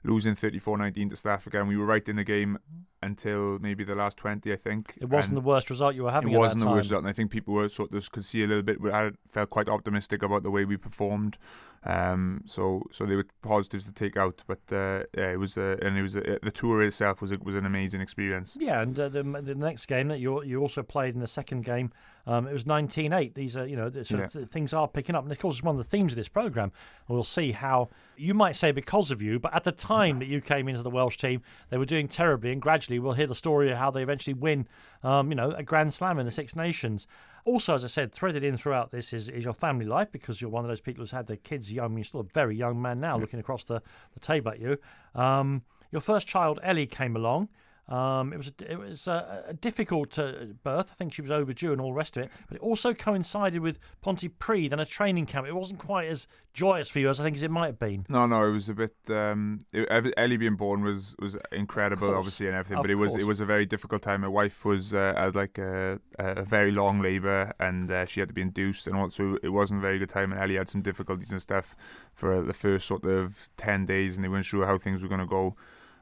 losing 0.02 0.34
34-19 0.34 1.10
to 1.10 1.16
South 1.16 1.32
Africa, 1.32 1.60
and 1.60 1.68
we 1.68 1.76
were 1.76 1.84
right 1.84 2.08
in 2.08 2.16
the 2.16 2.24
game 2.24 2.58
until 3.02 3.58
maybe 3.60 3.84
the 3.84 3.94
last 3.94 4.16
20, 4.18 4.52
I 4.52 4.56
think. 4.56 4.98
It 5.00 5.08
wasn't 5.08 5.36
and 5.36 5.44
the 5.44 5.48
worst 5.48 5.70
result 5.70 5.94
you 5.94 6.04
were 6.04 6.10
having. 6.10 6.32
It 6.32 6.38
wasn't 6.38 6.60
the 6.60 6.66
worst 6.66 6.88
result, 6.88 7.00
and 7.00 7.08
I 7.08 7.12
think 7.12 7.30
people 7.30 7.54
were 7.54 7.68
sort 7.68 7.94
of 7.94 8.10
could 8.12 8.24
see 8.24 8.42
a 8.42 8.46
little 8.46 8.62
bit. 8.62 8.78
I 8.92 9.12
felt 9.26 9.50
quite 9.50 9.68
optimistic 9.68 10.22
about 10.22 10.42
the 10.42 10.50
way 10.50 10.64
we 10.64 10.76
performed. 10.76 11.38
Um, 11.82 12.42
so 12.44 12.82
so 12.92 13.06
there 13.06 13.16
were 13.16 13.26
positives 13.40 13.86
to 13.86 13.92
take 13.92 14.14
out, 14.14 14.42
but 14.46 14.58
uh, 14.70 15.04
yeah, 15.16 15.30
it 15.30 15.38
was 15.38 15.56
uh, 15.56 15.76
and 15.80 15.96
it 15.96 16.02
was 16.02 16.14
uh, 16.14 16.36
the 16.42 16.50
tour 16.50 16.82
itself 16.82 17.22
was 17.22 17.32
a, 17.32 17.38
was 17.38 17.54
an 17.54 17.64
amazing 17.64 18.02
experience. 18.02 18.58
Yeah, 18.60 18.82
and 18.82 18.98
uh, 19.00 19.08
the, 19.08 19.22
the 19.22 19.54
next 19.54 19.86
game 19.86 20.08
that 20.08 20.20
you 20.20 20.42
you 20.44 20.60
also 20.60 20.82
played 20.82 21.14
in 21.14 21.20
the 21.20 21.26
second 21.26 21.64
game, 21.64 21.90
um, 22.26 22.46
it 22.46 22.52
was 22.52 22.64
19-8. 22.64 23.32
These 23.32 23.56
are 23.56 23.66
you 23.66 23.76
know 23.76 23.90
yeah. 23.94 24.26
things 24.26 24.74
are 24.74 24.88
picking 24.88 25.14
up, 25.14 25.22
and 25.22 25.32
of 25.32 25.38
course 25.38 25.56
it's 25.56 25.64
one 25.64 25.74
of 25.74 25.78
the 25.78 25.88
themes 25.88 26.12
of 26.12 26.16
this 26.16 26.28
program. 26.28 26.70
We'll 27.08 27.24
see 27.24 27.52
how 27.52 27.88
you 28.14 28.34
might 28.34 28.56
say 28.56 28.72
because 28.72 29.10
of 29.10 29.22
you, 29.22 29.38
but 29.38 29.54
at 29.54 29.64
the 29.64 29.72
time 29.72 30.18
that 30.18 30.28
you 30.28 30.42
came 30.42 30.68
into 30.68 30.82
the 30.82 30.90
Welsh 30.90 31.16
team, 31.16 31.40
they 31.70 31.78
were 31.78 31.86
doing 31.86 32.08
terribly, 32.08 32.52
and 32.52 32.60
gradually 32.60 32.89
we'll 32.98 33.12
hear 33.12 33.26
the 33.26 33.34
story 33.34 33.70
of 33.70 33.78
how 33.78 33.90
they 33.90 34.02
eventually 34.02 34.34
win, 34.34 34.66
um, 35.02 35.30
you 35.30 35.34
know, 35.34 35.52
a 35.52 35.62
Grand 35.62 35.94
Slam 35.94 36.18
in 36.18 36.26
the 36.26 36.32
Six 36.32 36.56
Nations. 36.56 37.06
Also, 37.44 37.74
as 37.74 37.84
I 37.84 37.86
said, 37.86 38.12
threaded 38.12 38.44
in 38.44 38.56
throughout 38.56 38.90
this 38.90 39.12
is, 39.12 39.28
is 39.28 39.44
your 39.44 39.54
family 39.54 39.86
life 39.86 40.08
because 40.12 40.40
you're 40.40 40.50
one 40.50 40.64
of 40.64 40.68
those 40.68 40.80
people 40.80 41.02
who's 41.02 41.12
had 41.12 41.26
their 41.26 41.36
kids 41.36 41.72
young. 41.72 41.96
You're 41.96 42.04
still 42.04 42.20
a 42.20 42.24
very 42.24 42.56
young 42.56 42.80
man 42.80 43.00
now, 43.00 43.18
looking 43.18 43.40
across 43.40 43.64
the, 43.64 43.82
the 44.14 44.20
table 44.20 44.52
at 44.52 44.60
you. 44.60 44.78
Um, 45.14 45.62
your 45.90 46.02
first 46.02 46.28
child, 46.28 46.60
Ellie, 46.62 46.86
came 46.86 47.16
along. 47.16 47.48
Um, 47.90 48.32
it 48.32 48.36
was 48.36 48.48
a, 48.48 48.72
it 48.72 48.78
was 48.78 49.08
a, 49.08 49.44
a 49.48 49.54
difficult 49.54 50.16
uh, 50.16 50.32
birth. 50.62 50.90
I 50.92 50.94
think 50.94 51.12
she 51.12 51.22
was 51.22 51.30
overdue 51.30 51.72
and 51.72 51.80
all 51.80 51.88
the 51.88 51.94
rest 51.94 52.16
of 52.16 52.22
it. 52.22 52.30
But 52.48 52.56
it 52.56 52.62
also 52.62 52.94
coincided 52.94 53.60
with 53.60 53.78
Pontypridd 54.04 54.70
and 54.70 54.80
a 54.80 54.86
training 54.86 55.26
camp. 55.26 55.48
It 55.48 55.54
wasn't 55.56 55.80
quite 55.80 56.08
as 56.08 56.28
joyous 56.52 56.88
for 56.88 57.00
you 57.00 57.08
as 57.08 57.20
I 57.20 57.24
think 57.24 57.36
as 57.36 57.42
it 57.42 57.50
might 57.50 57.66
have 57.66 57.78
been. 57.80 58.06
No, 58.08 58.26
no, 58.26 58.46
it 58.46 58.52
was 58.52 58.68
a 58.68 58.74
bit. 58.74 58.94
Um, 59.08 59.58
it, 59.72 60.14
Ellie 60.16 60.36
being 60.36 60.54
born 60.54 60.82
was 60.82 61.16
was 61.18 61.36
incredible, 61.50 62.14
obviously, 62.14 62.46
and 62.46 62.54
everything. 62.54 62.78
Of 62.78 62.84
but 62.84 62.90
it 62.92 62.94
was 62.94 63.16
it 63.16 63.26
was 63.26 63.40
a 63.40 63.44
very 63.44 63.66
difficult 63.66 64.02
time. 64.02 64.20
My 64.20 64.28
wife 64.28 64.64
was 64.64 64.94
uh, 64.94 65.12
had 65.16 65.34
like 65.34 65.58
a, 65.58 65.98
a 66.18 66.44
very 66.44 66.70
long 66.70 67.02
labour, 67.02 67.52
and 67.58 67.90
uh, 67.90 68.06
she 68.06 68.20
had 68.20 68.28
to 68.28 68.34
be 68.34 68.42
induced, 68.42 68.86
and 68.86 68.96
also 68.96 69.36
it 69.42 69.48
wasn't 69.48 69.78
a 69.78 69.82
very 69.82 69.98
good 69.98 70.10
time. 70.10 70.30
And 70.30 70.40
Ellie 70.40 70.56
had 70.56 70.68
some 70.68 70.82
difficulties 70.82 71.32
and 71.32 71.42
stuff 71.42 71.74
for 72.14 72.40
the 72.40 72.54
first 72.54 72.86
sort 72.86 73.04
of 73.04 73.48
ten 73.56 73.84
days, 73.84 74.16
and 74.16 74.24
they 74.24 74.28
weren't 74.28 74.44
sure 74.44 74.64
how 74.64 74.78
things 74.78 75.02
were 75.02 75.08
going 75.08 75.20
to 75.20 75.26
go. 75.26 75.56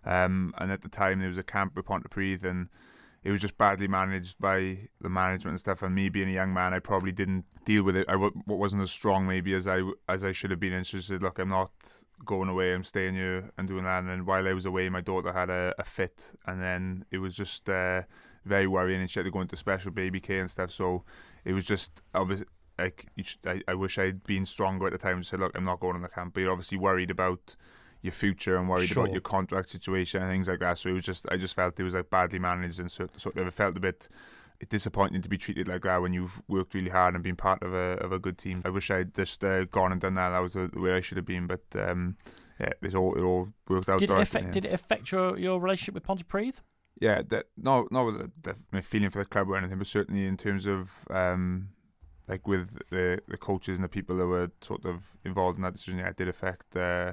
Um, 0.09 0.55
and 0.59 0.73
at 0.73 0.81
the 0.81 0.89
time 0.89 1.19
there 1.21 1.29
was 1.29 1.39
a 1.39 1.43
camp 1.43 1.77
with 1.77 1.85
Pontypridd 1.85 2.43
and 2.43 2.69
it 3.25 3.31
was 3.31 3.43
just 3.43 3.59
badly 3.59 3.89
managed 3.89 4.39
by 4.39 4.79
the 5.01 5.11
management 5.11 5.53
and 5.53 5.61
stuff. 5.61 5.83
And 5.83 5.95
me 5.95 6.09
being 6.09 6.31
a 6.31 6.33
young 6.33 6.55
man, 6.55 6.73
I 6.73 6.79
probably 6.79 7.13
didn't 7.13 7.45
deal 7.65 7.83
with 7.83 7.95
it. 7.95 8.09
I 8.09 8.13
w- 8.13 8.33
wasn't 8.47 8.83
as 8.83 8.91
strong 8.91 9.27
maybe 9.27 9.55
as 9.55 9.69
I 9.69 9.83
as 10.09 10.25
I 10.25 10.33
should 10.33 10.51
have 10.51 10.61
been. 10.61 10.83
Said, 10.85 11.23
"Look, 11.23 11.39
I'm 11.39 11.51
not 11.51 11.73
going 12.25 12.49
away. 12.49 12.73
I'm 12.73 12.85
staying 12.85 13.15
here 13.15 13.51
and 13.59 13.69
doing 13.69 13.85
that." 13.85 13.99
And 13.99 14.09
then 14.09 14.25
while 14.25 14.49
I 14.49 14.53
was 14.53 14.67
away, 14.67 14.89
my 14.89 15.03
daughter 15.03 15.33
had 15.33 15.51
a, 15.51 15.75
a 15.79 15.85
fit, 15.85 16.33
and 16.47 16.63
then 16.63 17.05
it 17.11 17.19
was 17.19 17.37
just 17.37 17.69
uh, 17.69 18.03
very 18.47 18.67
worrying. 18.67 19.01
And 19.01 19.11
she 19.11 19.19
had 19.19 19.25
to 19.25 19.31
go 19.31 19.43
into 19.43 19.57
special 19.57 19.91
baby 19.91 20.21
care 20.21 20.41
and 20.41 20.51
stuff. 20.51 20.71
So 20.71 21.05
it 21.45 21.53
was 21.53 21.67
just 21.67 22.01
obviously 22.15 22.47
like 22.79 23.07
I, 23.47 23.61
I 23.67 23.75
wish 23.75 23.99
I'd 23.99 24.25
been 24.25 24.47
stronger 24.47 24.87
at 24.87 24.93
the 24.93 24.99
time 24.99 25.17
and 25.17 25.27
said, 25.27 25.41
"Look, 25.41 25.57
I'm 25.57 25.65
not 25.65 25.81
going 25.81 25.97
on 25.97 26.03
the 26.03 26.09
camp." 26.09 26.35
But 26.35 26.41
you're 26.43 26.53
obviously 26.53 26.79
worried 26.79 27.11
about 27.11 27.57
your 28.03 28.13
future 28.13 28.57
and 28.57 28.69
worried 28.69 28.89
Sure. 28.89 29.05
about 29.05 29.13
your 29.13 29.21
contract 29.21 29.69
situation 29.69 30.23
and 30.23 30.31
things 30.31 30.49
like 30.49 30.61
that. 30.61 30.79
So 30.79 30.89
it 30.91 30.93
was 30.93 31.05
just, 31.05 31.27
I 31.31 31.37
just 31.37 31.55
felt 31.55 31.79
it 31.79 31.83
was 31.83 31.95
like 31.95 32.11
badly 32.11 32.39
managed 32.39 32.81
and 32.81 32.91
sort, 32.91 33.19
sort 33.21 33.37
of 33.37 33.47
it 33.47 33.55
felt 33.55 33.77
a 33.77 33.81
bit 33.81 34.09
disappointing 34.69 35.23
to 35.23 35.29
be 35.29 35.39
treated 35.39 35.69
like 35.69 35.83
that 35.83 36.03
when 36.03 36.13
you've 36.13 36.41
worked 36.49 36.75
really 36.75 36.91
hard 36.91 37.15
and 37.15 37.23
been 37.23 37.37
part 37.37 37.63
of 37.63 37.73
a 37.73 37.97
of 38.05 38.13
a 38.13 38.19
good 38.19 38.39
team. 38.39 38.63
I 38.65 38.71
wish 38.71 38.91
I'd 38.91 39.15
just 39.15 39.45
uh, 39.45 39.65
gone 39.67 39.93
and 39.93 40.01
done 40.01 40.15
that. 40.15 40.31
That 40.31 40.41
was 40.41 40.55
the 40.55 40.71
way 40.75 40.95
I 40.95 41.01
should 41.01 41.17
have 41.17 41.27
been. 41.27 41.47
But 41.47 41.63
um, 41.77 42.17
yeah, 42.59 42.71
it 42.83 42.95
all 42.95 43.15
it 43.15 43.23
all 43.23 43.49
worked 43.69 43.89
out. 43.89 44.01
Did 44.01 44.11
it 44.11 44.21
affect? 44.21 44.47
yeah. 44.47 44.51
Did 44.53 44.65
it 44.65 44.73
affect 44.73 45.13
your, 45.13 45.39
your 45.39 45.61
relationship 45.61 45.95
with 45.95 46.05
Pontypridd? 46.05 46.55
Yeah, 47.01 47.23
that 47.29 47.47
no, 47.57 47.87
not 47.93 48.07
with 48.07 48.19
the, 48.19 48.31
the, 48.43 48.57
my 48.73 48.81
feeling 48.81 49.11
for 49.11 49.21
the 49.23 49.29
club 49.29 49.49
or 49.49 49.57
anything, 49.57 49.79
but 49.79 49.87
certainly 49.87 50.27
in 50.27 50.37
terms 50.37 50.67
of 50.67 50.91
um, 51.11 51.69
like 52.27 52.49
with 52.49 52.81
the 52.91 53.21
the 53.29 53.37
coaches 53.37 53.79
and 53.79 53.85
the 53.85 53.89
people 53.89 54.17
that 54.17 54.27
were 54.27 54.51
sort 54.61 54.85
of 54.85 55.17
involved 55.25 55.59
in 55.59 55.63
that 55.63 55.75
decision. 55.75 56.01
Yeah, 56.01 56.09
it 56.09 56.17
did 56.17 56.29
affect 56.29 56.75
uh, 56.77 57.13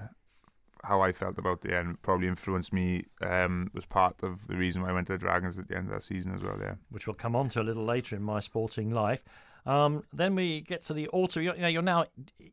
how 0.87 1.01
I 1.01 1.11
felt 1.11 1.37
about 1.37 1.61
the 1.61 1.75
end 1.75 2.01
probably 2.01 2.27
influenced 2.27 2.73
me. 2.73 3.05
Um, 3.21 3.69
was 3.73 3.85
part 3.85 4.23
of 4.23 4.47
the 4.47 4.55
reason 4.55 4.81
why 4.81 4.89
I 4.89 4.93
went 4.93 5.07
to 5.07 5.13
the 5.13 5.19
Dragons 5.19 5.59
at 5.59 5.67
the 5.67 5.75
end 5.75 5.87
of 5.87 5.93
that 5.93 6.03
season 6.03 6.33
as 6.35 6.41
well. 6.41 6.57
Yeah, 6.59 6.75
which 6.89 7.07
we'll 7.07 7.15
come 7.15 7.35
on 7.35 7.49
to 7.49 7.61
a 7.61 7.63
little 7.63 7.85
later 7.85 8.15
in 8.15 8.23
my 8.23 8.39
sporting 8.39 8.91
life. 8.91 9.23
Um, 9.65 10.03
then 10.13 10.35
we 10.35 10.61
get 10.61 10.83
to 10.83 10.93
the 10.93 11.07
autumn. 11.09 11.43
You're, 11.43 11.55
you 11.55 11.61
know, 11.61 11.67
you're 11.67 11.81
now 11.81 12.05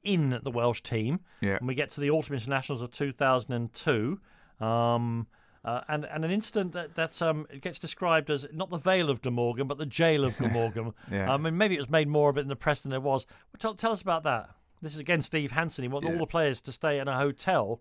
in 0.03 0.40
the 0.42 0.51
Welsh 0.51 0.81
team. 0.81 1.21
Yeah. 1.40 1.57
And 1.57 1.68
we 1.68 1.75
get 1.75 1.90
to 1.90 2.01
the 2.01 2.11
autumn 2.11 2.35
internationals 2.35 2.81
of 2.81 2.90
2002. 2.90 4.21
Um, 4.61 5.27
uh, 5.64 5.83
and 5.88 6.05
and 6.07 6.25
an 6.25 6.31
incident 6.31 6.73
that 6.73 6.97
that 6.97 7.23
um, 7.23 7.47
gets 7.61 7.79
described 7.79 8.31
as 8.31 8.47
not 8.53 8.71
the 8.71 8.79
Vale 8.79 9.11
of 9.11 9.23
Glamorgan, 9.23 9.68
but 9.68 9.79
the 9.79 9.87
jail 9.87 10.25
of 10.25 10.37
Glamorgan. 10.37 10.92
Yeah. 11.11 11.33
Um, 11.33 11.47
and 11.47 11.57
maybe 11.57 11.77
it 11.77 11.79
was 11.79 11.90
made 11.90 12.09
more 12.09 12.31
of 12.31 12.37
it 12.37 12.40
in 12.40 12.49
the 12.49 12.57
press 12.57 12.81
than 12.81 12.90
there 12.90 13.01
was. 13.01 13.27
Well, 13.53 13.59
tell, 13.59 13.75
tell 13.75 13.92
us 13.92 14.03
about 14.03 14.25
that. 14.25 14.51
This 14.81 14.95
is 14.95 14.99
again 14.99 15.23
Steve 15.23 15.53
Hansen. 15.53 15.83
He 15.83 15.88
wanted 15.88 16.12
all 16.12 16.18
the 16.18 16.27
players 16.27 16.61
to 16.62 16.73
stay 16.73 16.99
in 16.99 17.07
a 17.07 17.16
hotel. 17.16 17.81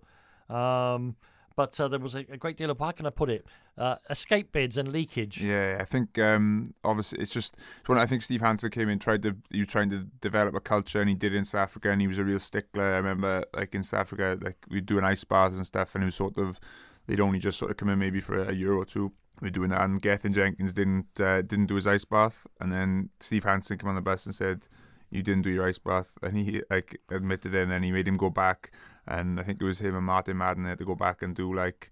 Um, 0.52 1.16
but 1.56 1.80
uh, 1.80 1.88
there 1.88 2.00
was 2.00 2.16
a, 2.16 2.20
a 2.30 2.38
great 2.38 2.58
deal 2.58 2.70
of 2.70 2.80
how 2.80 2.92
can 2.92 3.06
I 3.06 3.10
put 3.10 3.30
it? 3.30 3.46
Uh, 3.78 3.96
escape 4.10 4.52
bids 4.52 4.78
and 4.78 4.92
leakage. 4.92 5.44
Yeah, 5.44 5.78
I 5.80 5.86
think 5.86 6.18
um, 6.18 6.74
obviously 6.84 7.20
it's 7.20 7.34
just 7.34 7.58
when 7.86 7.98
I 7.98 8.06
think 8.06 8.22
Steve 8.22 8.42
Hansen 8.42 8.72
came 8.72 8.90
in, 8.90 9.00
tried 9.00 9.22
to 9.24 9.36
he 9.50 9.60
was 9.60 9.68
trying 9.68 9.90
to 9.90 10.08
develop 10.22 10.56
a 10.56 10.60
culture, 10.60 11.02
and 11.02 11.10
he 11.10 11.16
did 11.16 11.34
in 11.34 11.46
South 11.46 11.64
Africa, 11.64 11.92
and 11.92 12.02
he 12.02 12.08
was 12.08 12.18
a 12.18 12.24
real 12.24 12.40
stickler. 12.40 12.94
I 12.94 12.98
remember 12.98 13.44
like 13.54 13.76
in 13.76 13.84
South 13.84 14.02
Africa, 14.02 14.38
like 14.42 14.58
we'd 14.70 14.86
do 14.86 14.98
an 14.98 15.04
ice 15.04 15.24
baths 15.24 15.58
and 15.58 15.66
stuff, 15.66 15.94
and 15.96 16.04
it 16.04 16.06
was 16.06 16.16
sort 16.16 16.38
of 16.38 16.60
they'd 17.08 17.20
only 17.20 17.40
just 17.40 17.58
sort 17.58 17.72
of 17.72 17.78
come 17.78 17.90
in 17.90 18.00
maybe 18.00 18.22
for 18.22 18.42
a 18.42 18.54
year 18.54 18.74
or 18.74 18.86
two. 18.86 19.12
We 19.42 19.48
were 19.48 19.52
doing 19.52 19.70
that, 19.70 19.82
and 19.82 20.02
Gethin 20.02 20.34
Jenkins 20.34 20.74
didn't 20.74 21.20
uh, 21.20 21.42
didn't 21.42 21.68
do 21.68 21.76
his 21.76 21.88
ice 21.88 22.06
bath, 22.06 22.48
and 22.60 22.72
then 22.72 23.10
Steve 23.20 23.44
Hansen 23.44 23.78
came 23.78 23.90
on 23.90 23.96
the 23.96 24.02
bus 24.02 24.26
and 24.26 24.36
said. 24.36 24.68
You 25.14 25.22
didn't 25.22 25.42
do 25.42 25.50
your 25.50 25.68
ice 25.68 25.78
bath, 25.78 26.14
and 26.22 26.38
he 26.38 26.62
like 26.70 27.02
admitted 27.10 27.54
it, 27.54 27.64
and 27.64 27.70
then 27.70 27.84
he 27.84 27.92
made 27.92 28.08
him 28.08 28.16
go 28.16 28.30
back. 28.30 28.72
And 29.08 29.40
I 29.40 29.44
think 29.44 29.62
it 29.62 29.66
was 29.66 29.80
him 29.82 29.96
and 29.96 30.06
Martyn 30.06 30.38
Madden 30.38 30.66
had 30.66 30.78
to 30.78 30.86
go 30.86 30.96
back 30.96 31.22
and 31.22 31.36
do 31.36 31.54
like 31.54 31.90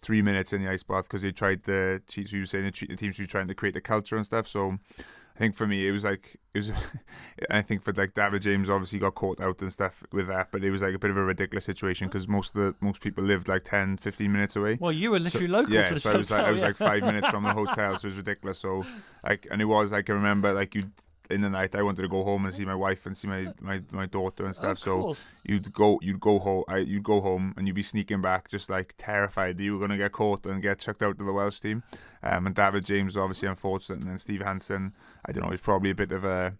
three 0.00 0.22
minutes 0.22 0.52
in 0.52 0.62
the 0.64 0.70
ice 0.70 0.82
bath 0.82 1.04
because 1.04 1.22
they 1.22 1.32
tried 1.32 1.64
to 1.64 2.00
cheat. 2.08 2.28
So 2.28 2.36
you 2.36 2.42
were 2.42 2.46
saying 2.46 2.64
the 2.64 2.96
teams 2.96 3.16
who 3.18 3.24
were 3.24 3.28
trying 3.28 3.48
to 3.48 3.54
create 3.54 3.74
the 3.74 3.80
culture 3.80 4.16
and 4.16 4.24
stuff. 4.24 4.48
So 4.48 4.78
I 4.98 5.38
think 5.38 5.54
for 5.54 5.66
me 5.66 5.86
it 5.86 5.90
was 5.92 6.02
like 6.04 6.36
it 6.54 6.58
was. 6.58 6.72
I 7.50 7.60
think 7.60 7.82
for 7.82 7.92
like 7.92 8.14
David 8.14 8.40
James 8.42 8.70
obviously 8.70 8.98
got 9.00 9.14
caught 9.16 9.38
out 9.40 9.60
and 9.60 9.70
stuff 9.72 10.02
with 10.12 10.28
that, 10.28 10.48
but 10.50 10.64
it 10.64 10.70
was 10.70 10.80
like 10.82 10.94
a 10.94 10.98
bit 10.98 11.10
of 11.10 11.16
a 11.18 11.24
ridiculous 11.24 11.64
situation 11.66 12.08
because 12.08 12.26
most 12.26 12.54
of 12.56 12.62
the 12.62 12.74
most 12.80 13.00
people 13.02 13.22
lived 13.22 13.48
like 13.48 13.64
10, 13.64 13.98
15 13.98 14.32
minutes 14.32 14.56
away. 14.56 14.78
Well, 14.80 14.92
you 14.92 15.10
were 15.10 15.20
literally 15.20 15.46
So- 15.48 15.52
local 15.52 15.74
yeah, 15.74 15.94
so 15.96 16.12
I 16.12 16.16
was 16.16 16.30
like 16.30 16.44
I 16.46 16.50
was 16.52 16.62
like 16.62 16.76
five 16.76 17.02
minutes 17.02 17.28
from 17.28 17.42
the 17.42 17.52
hotel, 17.52 17.98
so 17.98 18.06
it 18.06 18.10
was 18.10 18.16
ridiculous. 18.16 18.58
So 18.60 18.86
like, 19.24 19.46
and 19.50 19.60
it 19.60 19.66
was 19.66 19.92
like 19.92 20.08
I 20.08 20.12
remember 20.14 20.54
like 20.54 20.74
you. 20.74 20.84
In 21.30 21.40
the 21.40 21.50
night, 21.50 21.74
I 21.74 21.82
wanted 21.82 22.02
to 22.02 22.08
go 22.08 22.22
home 22.22 22.44
and 22.44 22.54
see 22.54 22.64
my 22.64 22.74
wife 22.74 23.06
and 23.06 23.16
see 23.16 23.26
my, 23.28 23.52
my, 23.60 23.80
my 23.92 24.06
daughter 24.06 24.44
and 24.46 24.54
stuff. 24.54 24.78
So 24.78 25.14
you'd 25.44 25.72
go 25.72 25.98
you'd 26.02 26.20
go 26.20 26.38
home 26.38 26.64
I, 26.68 26.78
you'd 26.78 27.02
go 27.02 27.20
home 27.20 27.54
and 27.56 27.66
you'd 27.66 27.74
be 27.74 27.82
sneaking 27.82 28.22
back 28.22 28.48
just 28.48 28.70
like 28.70 28.94
terrified 28.96 29.58
that 29.58 29.64
you 29.64 29.72
were 29.72 29.78
going 29.78 29.90
to 29.90 29.96
get 29.96 30.12
caught 30.12 30.46
and 30.46 30.62
get 30.62 30.78
chucked 30.78 31.02
out 31.02 31.18
to 31.18 31.24
the 31.24 31.32
Welsh 31.32 31.60
team. 31.60 31.82
Um, 32.22 32.46
and 32.46 32.54
David 32.54 32.84
James 32.84 33.16
was 33.16 33.22
obviously 33.22 33.48
unfortunate 33.48 34.00
and 34.00 34.08
then 34.08 34.18
Steve 34.18 34.42
Hansen. 34.42 34.92
I 35.24 35.32
don't 35.32 35.44
know 35.44 35.50
he's 35.50 35.60
probably 35.60 35.90
a 35.90 35.94
bit 35.94 36.12
of 36.12 36.24
a 36.24 36.54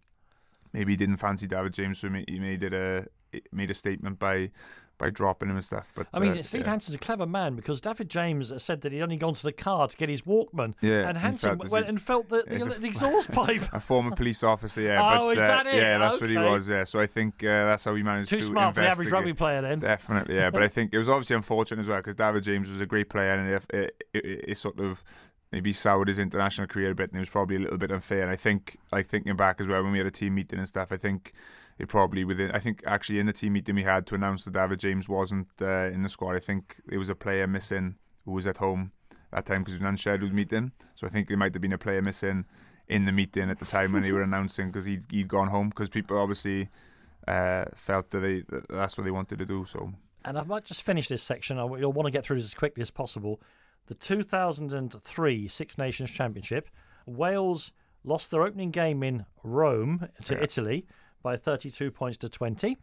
maybe 0.73 0.93
he 0.93 0.97
didn't 0.97 1.19
fancy 1.19 1.47
David 1.47 1.73
James 1.73 1.99
so 1.99 2.09
he 2.11 2.25
he 2.29 2.39
made 2.41 2.63
it 2.63 2.75
a 2.75 3.07
made 3.53 3.71
a 3.71 3.75
statement 3.75 4.19
by 4.19 4.51
by 4.99 5.11
dropping 5.11 5.49
him 5.51 5.57
and 5.57 5.65
stuff 5.65 5.93
but 5.95 6.07
I 6.13 6.19
mean, 6.19 6.39
uh, 6.39 6.43
Steve 6.43 6.63
yeah. 6.63 6.71
Hansen's 6.71 6.95
a 6.95 6.99
clever 6.99 7.27
man 7.27 7.55
because 7.55 7.81
David 7.81 8.09
James 8.09 8.53
said 8.63 8.81
that 8.83 8.93
he'd 8.93 9.03
only 9.03 9.17
gone 9.17 9.35
to 9.35 9.43
the 9.43 9.53
car 9.53 9.89
to 9.89 9.97
get 9.97 10.09
his 10.09 10.23
Walkman. 10.23 10.75
Yeah, 10.81 11.09
And 11.09 11.19
he 11.19 11.23
Hansen 11.23 11.51
felt 11.51 11.63
this 11.63 11.71
went 11.71 11.85
ex- 11.85 11.91
and 11.91 12.03
felt 12.03 12.29
the, 12.29 12.45
the, 12.47 12.65
the 12.81 12.87
exhaust 12.87 13.31
pipe. 13.33 13.63
a 13.73 13.81
former 13.81 14.15
police 14.15 14.43
officer 14.43 14.81
yeah 14.81 15.01
Oh, 15.21 15.29
but 15.29 15.37
is 15.37 15.43
uh, 15.43 15.47
that 15.47 15.67
it? 15.67 15.75
yeah 15.75 15.99
that's 15.99 16.21
what 16.21 16.31
he 16.31 16.37
was 16.37 16.69
yeah 16.69 16.85
so 16.85 17.01
I 17.01 17.07
think 17.07 17.43
uh, 17.43 17.67
that's 17.67 17.85
how 17.85 17.95
he 17.95 18.03
managed 18.03 18.31
Too 18.31 18.39
to 18.39 18.43
smart 18.43 18.75
for 18.75 18.81
the 18.81 18.89
average 18.89 19.11
rugby 19.11 19.33
player 19.33 19.61
then. 19.63 19.79
Definitely, 19.79 20.37
yeah. 20.37 20.51
But 20.51 20.63
I 20.63 20.69
think 20.77 20.93
it 20.93 20.99
was 20.99 21.09
obviously 21.09 21.37
unfortunate 21.37 21.81
as 21.81 21.89
well 21.89 21.99
because 21.99 22.15
David 22.15 22.43
James 22.43 22.71
was 22.71 22.81
a 22.81 22.87
great 22.87 23.09
player 23.09 23.33
and 23.35 23.51
it, 23.51 23.63
it, 23.75 24.05
it, 24.15 24.45
it 24.49 24.59
sort 24.59 24.81
of 24.81 25.03
maybe 25.53 25.73
soured 25.73 26.09
his 26.09 26.19
international 26.19 26.67
career 26.67 26.91
a 26.91 26.95
bit 26.95 27.11
and 27.11 27.17
it 27.17 27.21
was 27.21 27.29
probably 27.29 27.57
a 27.57 27.61
little 27.61 27.79
bit 27.79 27.91
unfair. 27.91 28.23
And 28.23 28.31
I 28.31 28.37
think, 28.37 28.79
like 28.93 29.07
thinking 29.07 29.37
back 29.37 29.61
as 29.61 29.67
well, 29.67 29.83
when 29.83 29.93
we 29.93 29.99
had 29.99 30.07
a 30.07 30.11
team 30.11 30.35
meeting 30.35 30.59
and 30.59 30.67
stuff, 30.69 30.91
I 30.91 30.97
think 30.97 31.33
it 31.79 31.89
probably 31.89 32.25
within. 32.25 32.51
I 32.53 32.59
think 32.59 32.83
actually 32.87 33.19
in 33.19 33.27
the 33.27 33.33
team 33.33 33.53
meeting 33.55 33.75
we 33.75 33.83
had 33.83 34.07
to 34.09 34.15
announce 34.15 34.45
that 34.45 34.53
David 34.55 34.81
James 34.81 35.09
wasn't 35.09 35.49
uh, 35.61 35.91
in 35.93 36.03
the 36.03 36.09
squad. 36.09 36.35
I 36.37 36.41
think 36.41 36.77
it 36.91 36.99
was 36.99 37.11
a 37.11 37.15
player 37.15 37.47
missing 37.47 37.97
who 38.25 38.33
was 38.33 38.47
at 38.47 38.57
home 38.59 38.93
that 39.33 39.47
time 39.47 39.59
because 39.59 39.75
it 39.75 39.79
was 39.79 39.83
an 39.83 39.89
unscheduled 39.89 40.33
meeting. 40.33 40.73
So 40.95 41.07
I 41.07 41.11
think 41.11 41.29
there 41.29 41.37
might 41.37 41.55
have 41.55 41.61
been 41.63 41.73
a 41.73 41.79
player 41.79 42.01
missing 42.03 42.45
in 42.89 43.05
the 43.05 43.13
meeting 43.13 43.51
at 43.51 43.59
the 43.59 43.65
time 43.67 43.93
when 43.93 44.03
they 44.03 44.13
were 44.13 44.23
announcing 44.31 44.69
because 44.69 44.85
he'd, 44.85 45.05
he'd 45.11 45.29
gone 45.29 45.49
home 45.49 45.69
because 45.71 45.89
people 45.89 46.17
obviously 46.19 46.69
uh, 47.29 47.65
felt 47.75 48.11
that 48.11 48.21
they 48.21 48.43
that 48.49 48.69
that's 48.69 48.97
what 48.97 49.05
they 49.05 49.11
wanted 49.11 49.39
to 49.41 49.45
do. 49.47 49.65
So 49.67 49.93
And 50.25 50.39
I 50.39 50.45
might 50.45 50.65
just 50.65 50.83
finish 50.83 51.09
this 51.09 51.23
section. 51.23 51.59
I- 51.59 51.67
You'll 51.79 51.93
want 51.93 52.07
to 52.07 52.13
get 52.13 52.25
through 52.25 52.37
this 52.37 52.47
as 52.47 52.55
quickly 52.55 52.81
as 52.83 52.91
possible. 52.91 53.41
The 53.89 53.95
2003 53.95 55.49
Six 55.49 55.79
Nations 55.79 56.11
Championship, 56.11 56.69
Wales 57.07 57.73
lost 58.05 58.31
their 58.31 58.43
opening 58.43 58.71
game 58.71 59.03
in 59.03 59.27
Rome 59.43 60.09
to 60.25 60.35
Yeah. 60.35 60.43
Italy 60.43 60.87
by 61.27 61.37
32 61.37 61.91
points 61.91 62.17
to 62.19 62.29
20. 62.29 62.77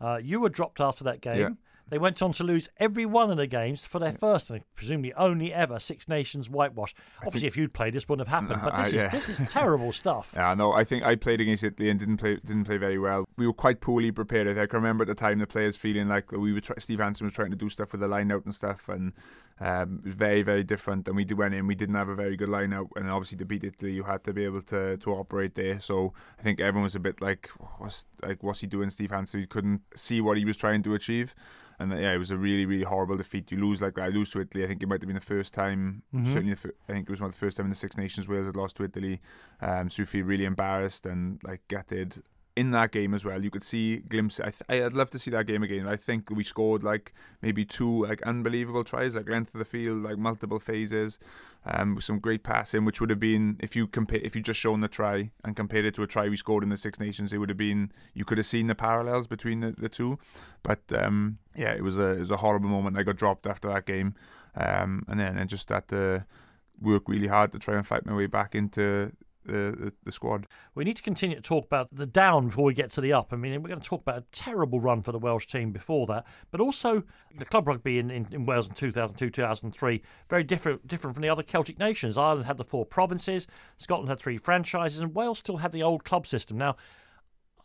Uh, 0.00 0.18
you 0.20 0.40
were 0.40 0.48
dropped 0.48 0.80
after 0.80 1.04
that 1.04 1.20
game. 1.20 1.38
Yeah. 1.38 1.48
They 1.88 1.98
went 1.98 2.20
on 2.20 2.32
to 2.32 2.42
lose 2.42 2.68
every 2.78 3.06
one 3.06 3.30
of 3.30 3.36
the 3.36 3.46
games 3.46 3.84
for 3.84 4.00
their 4.00 4.10
first 4.10 4.50
and 4.50 4.60
presumably 4.74 5.14
only 5.14 5.54
ever 5.54 5.78
Six 5.78 6.08
Nations 6.08 6.50
whitewash. 6.50 6.92
Obviously, 7.24 7.46
if 7.46 7.56
you'd 7.56 7.72
played, 7.72 7.94
this 7.94 8.08
wouldn't 8.08 8.26
have 8.26 8.42
happened. 8.42 8.60
But 8.60 8.74
Uh, 8.74 8.82
this 8.82 8.92
yeah. 8.92 9.06
is 9.06 9.12
this 9.28 9.40
is 9.40 9.48
terrible 9.48 9.92
stuff. 10.02 10.32
Yeah, 10.34 10.52
no, 10.54 10.72
I 10.72 10.82
think 10.82 11.04
I 11.04 11.14
played 11.14 11.40
against 11.40 11.62
Italy 11.62 11.88
and 11.88 12.00
didn't 12.00 12.16
play 12.16 12.40
didn't 12.44 12.64
play 12.64 12.76
very 12.76 12.98
well. 12.98 13.24
We 13.36 13.46
were 13.46 13.52
quite 13.52 13.80
poorly 13.80 14.10
prepared. 14.10 14.48
I 14.48 14.54
think 14.54 14.74
I 14.74 14.76
remember 14.76 15.02
at 15.02 15.08
the 15.08 15.14
time 15.14 15.38
the 15.38 15.46
players 15.46 15.76
feeling 15.76 16.08
like 16.08 16.32
we 16.32 16.52
were 16.52 16.60
Steve 16.78 16.98
Hansen 16.98 17.24
was 17.24 17.34
trying 17.34 17.50
to 17.50 17.56
do 17.56 17.68
stuff 17.68 17.92
with 17.92 18.00
the 18.00 18.08
line 18.08 18.32
out 18.32 18.44
and 18.44 18.52
stuff, 18.52 18.88
and 18.88 19.12
um, 19.60 20.00
it 20.00 20.06
was 20.06 20.14
very 20.14 20.42
very 20.42 20.64
different. 20.64 21.08
And 21.08 21.16
we 21.16 21.24
did 21.24 21.38
went 21.38 21.54
in, 21.54 21.66
we 21.66 21.74
didn't 21.74 21.94
have 21.94 22.08
a 22.08 22.14
very 22.14 22.36
good 22.36 22.48
line 22.48 22.72
out, 22.72 22.88
and 22.96 23.10
obviously 23.10 23.38
to 23.38 23.44
beat 23.44 23.64
Italy, 23.64 23.92
you 23.92 24.04
had 24.04 24.24
to 24.24 24.32
be 24.32 24.44
able 24.44 24.62
to 24.62 24.96
to 24.98 25.10
operate 25.12 25.54
there. 25.54 25.80
So 25.80 26.12
I 26.38 26.42
think 26.42 26.60
everyone 26.60 26.84
was 26.84 26.94
a 26.94 27.00
bit 27.00 27.20
like, 27.20 27.48
what's 27.78 28.04
like 28.22 28.42
what's 28.42 28.60
he 28.60 28.66
doing, 28.66 28.90
Steve 28.90 29.10
Hansen? 29.10 29.40
He 29.40 29.46
couldn't 29.46 29.82
see 29.94 30.20
what 30.20 30.36
he 30.36 30.44
was 30.44 30.56
trying 30.56 30.82
to 30.84 30.94
achieve. 30.94 31.34
And 31.78 31.92
yeah, 31.92 32.14
it 32.14 32.18
was 32.18 32.30
a 32.30 32.38
really, 32.38 32.64
really 32.64 32.84
horrible 32.84 33.18
defeat. 33.18 33.50
You 33.52 33.58
lose 33.58 33.82
like. 33.82 33.98
I 33.98 34.08
lose 34.08 34.30
to 34.30 34.40
Italy. 34.40 34.64
I 34.64 34.66
think 34.66 34.82
it 34.82 34.88
might 34.88 35.02
have 35.02 35.08
been 35.08 35.14
the 35.14 35.20
first 35.20 35.52
time. 35.52 36.02
Certainly, 36.32 36.54
the 36.54 36.72
I 36.88 36.92
think 36.92 37.06
it 37.06 37.10
was 37.10 37.20
one 37.20 37.28
of 37.28 37.34
the 37.34 37.38
first 37.38 37.58
time 37.58 37.66
in 37.66 37.70
the 37.70 37.76
Six 37.76 37.98
Nations 37.98 38.28
Wales 38.28 38.46
had 38.46 38.56
lost 38.56 38.76
to 38.76 38.84
Italy. 38.84 39.20
Um, 39.60 39.90
so 39.90 40.00
you 40.00 40.06
feel 40.06 40.24
really 40.24 40.46
embarrassed 40.46 41.04
and 41.04 41.38
like 41.44 41.60
gutted. 41.68 42.22
In 42.56 42.70
that 42.70 42.90
game 42.90 43.12
as 43.12 43.22
well, 43.22 43.44
you 43.44 43.50
could 43.50 43.62
see 43.62 43.98
glimpses. 43.98 44.40
I 44.40 44.50
th- 44.50 44.84
I'd 44.86 44.94
love 44.94 45.10
to 45.10 45.18
see 45.18 45.30
that 45.30 45.46
game 45.46 45.62
again. 45.62 45.86
I 45.86 45.96
think 45.96 46.30
we 46.30 46.42
scored 46.42 46.82
like 46.82 47.12
maybe 47.42 47.66
two 47.66 48.06
like 48.06 48.22
unbelievable 48.22 48.82
tries, 48.82 49.14
like 49.14 49.28
length 49.28 49.54
of 49.54 49.58
the 49.58 49.66
field, 49.66 50.02
like 50.02 50.16
multiple 50.16 50.58
phases, 50.58 51.18
um, 51.66 51.94
with 51.94 52.04
some 52.04 52.18
great 52.18 52.44
passing, 52.44 52.86
which 52.86 52.98
would 52.98 53.10
have 53.10 53.20
been 53.20 53.58
if 53.60 53.76
you 53.76 53.86
compare 53.86 54.20
if 54.22 54.34
you 54.34 54.40
just 54.40 54.58
shown 54.58 54.80
the 54.80 54.88
try 54.88 55.30
and 55.44 55.54
compared 55.54 55.84
it 55.84 55.94
to 55.96 56.02
a 56.02 56.06
try 56.06 56.30
we 56.30 56.36
scored 56.36 56.62
in 56.62 56.70
the 56.70 56.78
Six 56.78 56.98
Nations, 56.98 57.30
it 57.34 57.38
would 57.38 57.50
have 57.50 57.58
been 57.58 57.92
you 58.14 58.24
could 58.24 58.38
have 58.38 58.46
seen 58.46 58.68
the 58.68 58.74
parallels 58.74 59.26
between 59.26 59.60
the, 59.60 59.74
the 59.76 59.90
two. 59.90 60.18
But 60.62 60.80
um, 60.94 61.38
yeah, 61.54 61.74
it 61.74 61.82
was 61.82 61.98
a 61.98 62.12
it 62.12 62.20
was 62.20 62.30
a 62.30 62.38
horrible 62.38 62.70
moment. 62.70 62.96
I 62.96 63.02
got 63.02 63.16
dropped 63.16 63.46
after 63.46 63.68
that 63.68 63.84
game, 63.84 64.14
um, 64.54 65.04
and 65.08 65.20
then 65.20 65.38
I 65.38 65.44
just 65.44 65.68
had 65.68 65.88
to 65.88 66.24
work 66.80 67.06
really 67.06 67.26
hard 67.26 67.52
to 67.52 67.58
try 67.58 67.74
and 67.74 67.86
fight 67.86 68.06
my 68.06 68.14
way 68.14 68.26
back 68.26 68.54
into 68.54 69.12
the, 69.46 69.92
the, 70.04 70.12
squad. 70.12 70.46
We 70.74 70.84
need 70.84 70.96
to 70.96 71.02
continue 71.02 71.36
to 71.36 71.42
talk 71.42 71.66
about 71.66 71.88
the 71.92 72.06
down 72.06 72.46
before 72.48 72.64
we 72.64 72.74
get 72.74 72.90
to 72.92 73.00
the 73.00 73.12
up. 73.12 73.32
I 73.32 73.36
mean, 73.36 73.62
we're 73.62 73.68
going 73.68 73.80
to 73.80 73.88
talk 73.88 74.02
about 74.02 74.18
a 74.18 74.24
terrible 74.32 74.80
run 74.80 75.02
for 75.02 75.12
the 75.12 75.18
Welsh 75.18 75.46
team 75.46 75.72
before 75.72 76.06
that, 76.06 76.26
but 76.50 76.60
also 76.60 77.02
the 77.38 77.44
club 77.44 77.66
rugby 77.66 77.98
in, 77.98 78.10
in, 78.10 78.26
in 78.30 78.46
Wales 78.46 78.68
in 78.68 78.74
2002, 78.74 79.30
2003, 79.30 80.02
very 80.28 80.44
different 80.44 80.86
different 80.86 81.14
from 81.14 81.22
the 81.22 81.28
other 81.28 81.42
Celtic 81.42 81.78
nations. 81.78 82.18
Ireland 82.18 82.46
had 82.46 82.56
the 82.56 82.64
four 82.64 82.84
provinces, 82.84 83.46
Scotland 83.76 84.08
had 84.08 84.18
three 84.18 84.38
franchises, 84.38 85.00
and 85.00 85.14
Wales 85.14 85.38
still 85.38 85.58
had 85.58 85.72
the 85.72 85.82
old 85.82 86.04
club 86.04 86.26
system. 86.26 86.58
Now, 86.58 86.76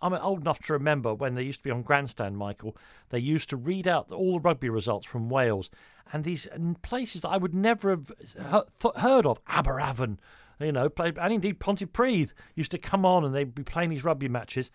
I'm 0.01 0.13
old 0.13 0.41
enough 0.41 0.59
to 0.63 0.73
remember 0.73 1.13
when 1.13 1.35
they 1.35 1.43
used 1.43 1.59
to 1.59 1.63
be 1.63 1.71
on 1.71 1.83
grandstand, 1.83 2.37
Michael. 2.37 2.75
They 3.09 3.19
used 3.19 3.49
to 3.49 3.57
read 3.57 3.87
out 3.87 4.11
all 4.11 4.33
the 4.33 4.39
rugby 4.39 4.69
results 4.69 5.05
from 5.05 5.29
Wales, 5.29 5.69
and 6.11 6.23
these 6.23 6.47
places 6.81 7.21
that 7.21 7.29
I 7.29 7.37
would 7.37 7.53
never 7.53 7.91
have 7.91 8.11
uh, 8.39 8.63
heard 8.97 9.25
of, 9.25 9.43
Aberavon, 9.45 10.17
you 10.63 10.71
know, 10.71 10.89
played, 10.89 11.17
and 11.17 11.33
indeed 11.33 11.59
Pontypridd 11.59 12.31
used 12.55 12.71
to 12.71 12.77
come 12.77 13.05
on 13.05 13.23
and 13.23 13.33
they'd 13.33 13.55
be 13.55 13.63
playing 13.63 13.89
these 13.89 14.03
rugby 14.03 14.27
matches. 14.27 14.71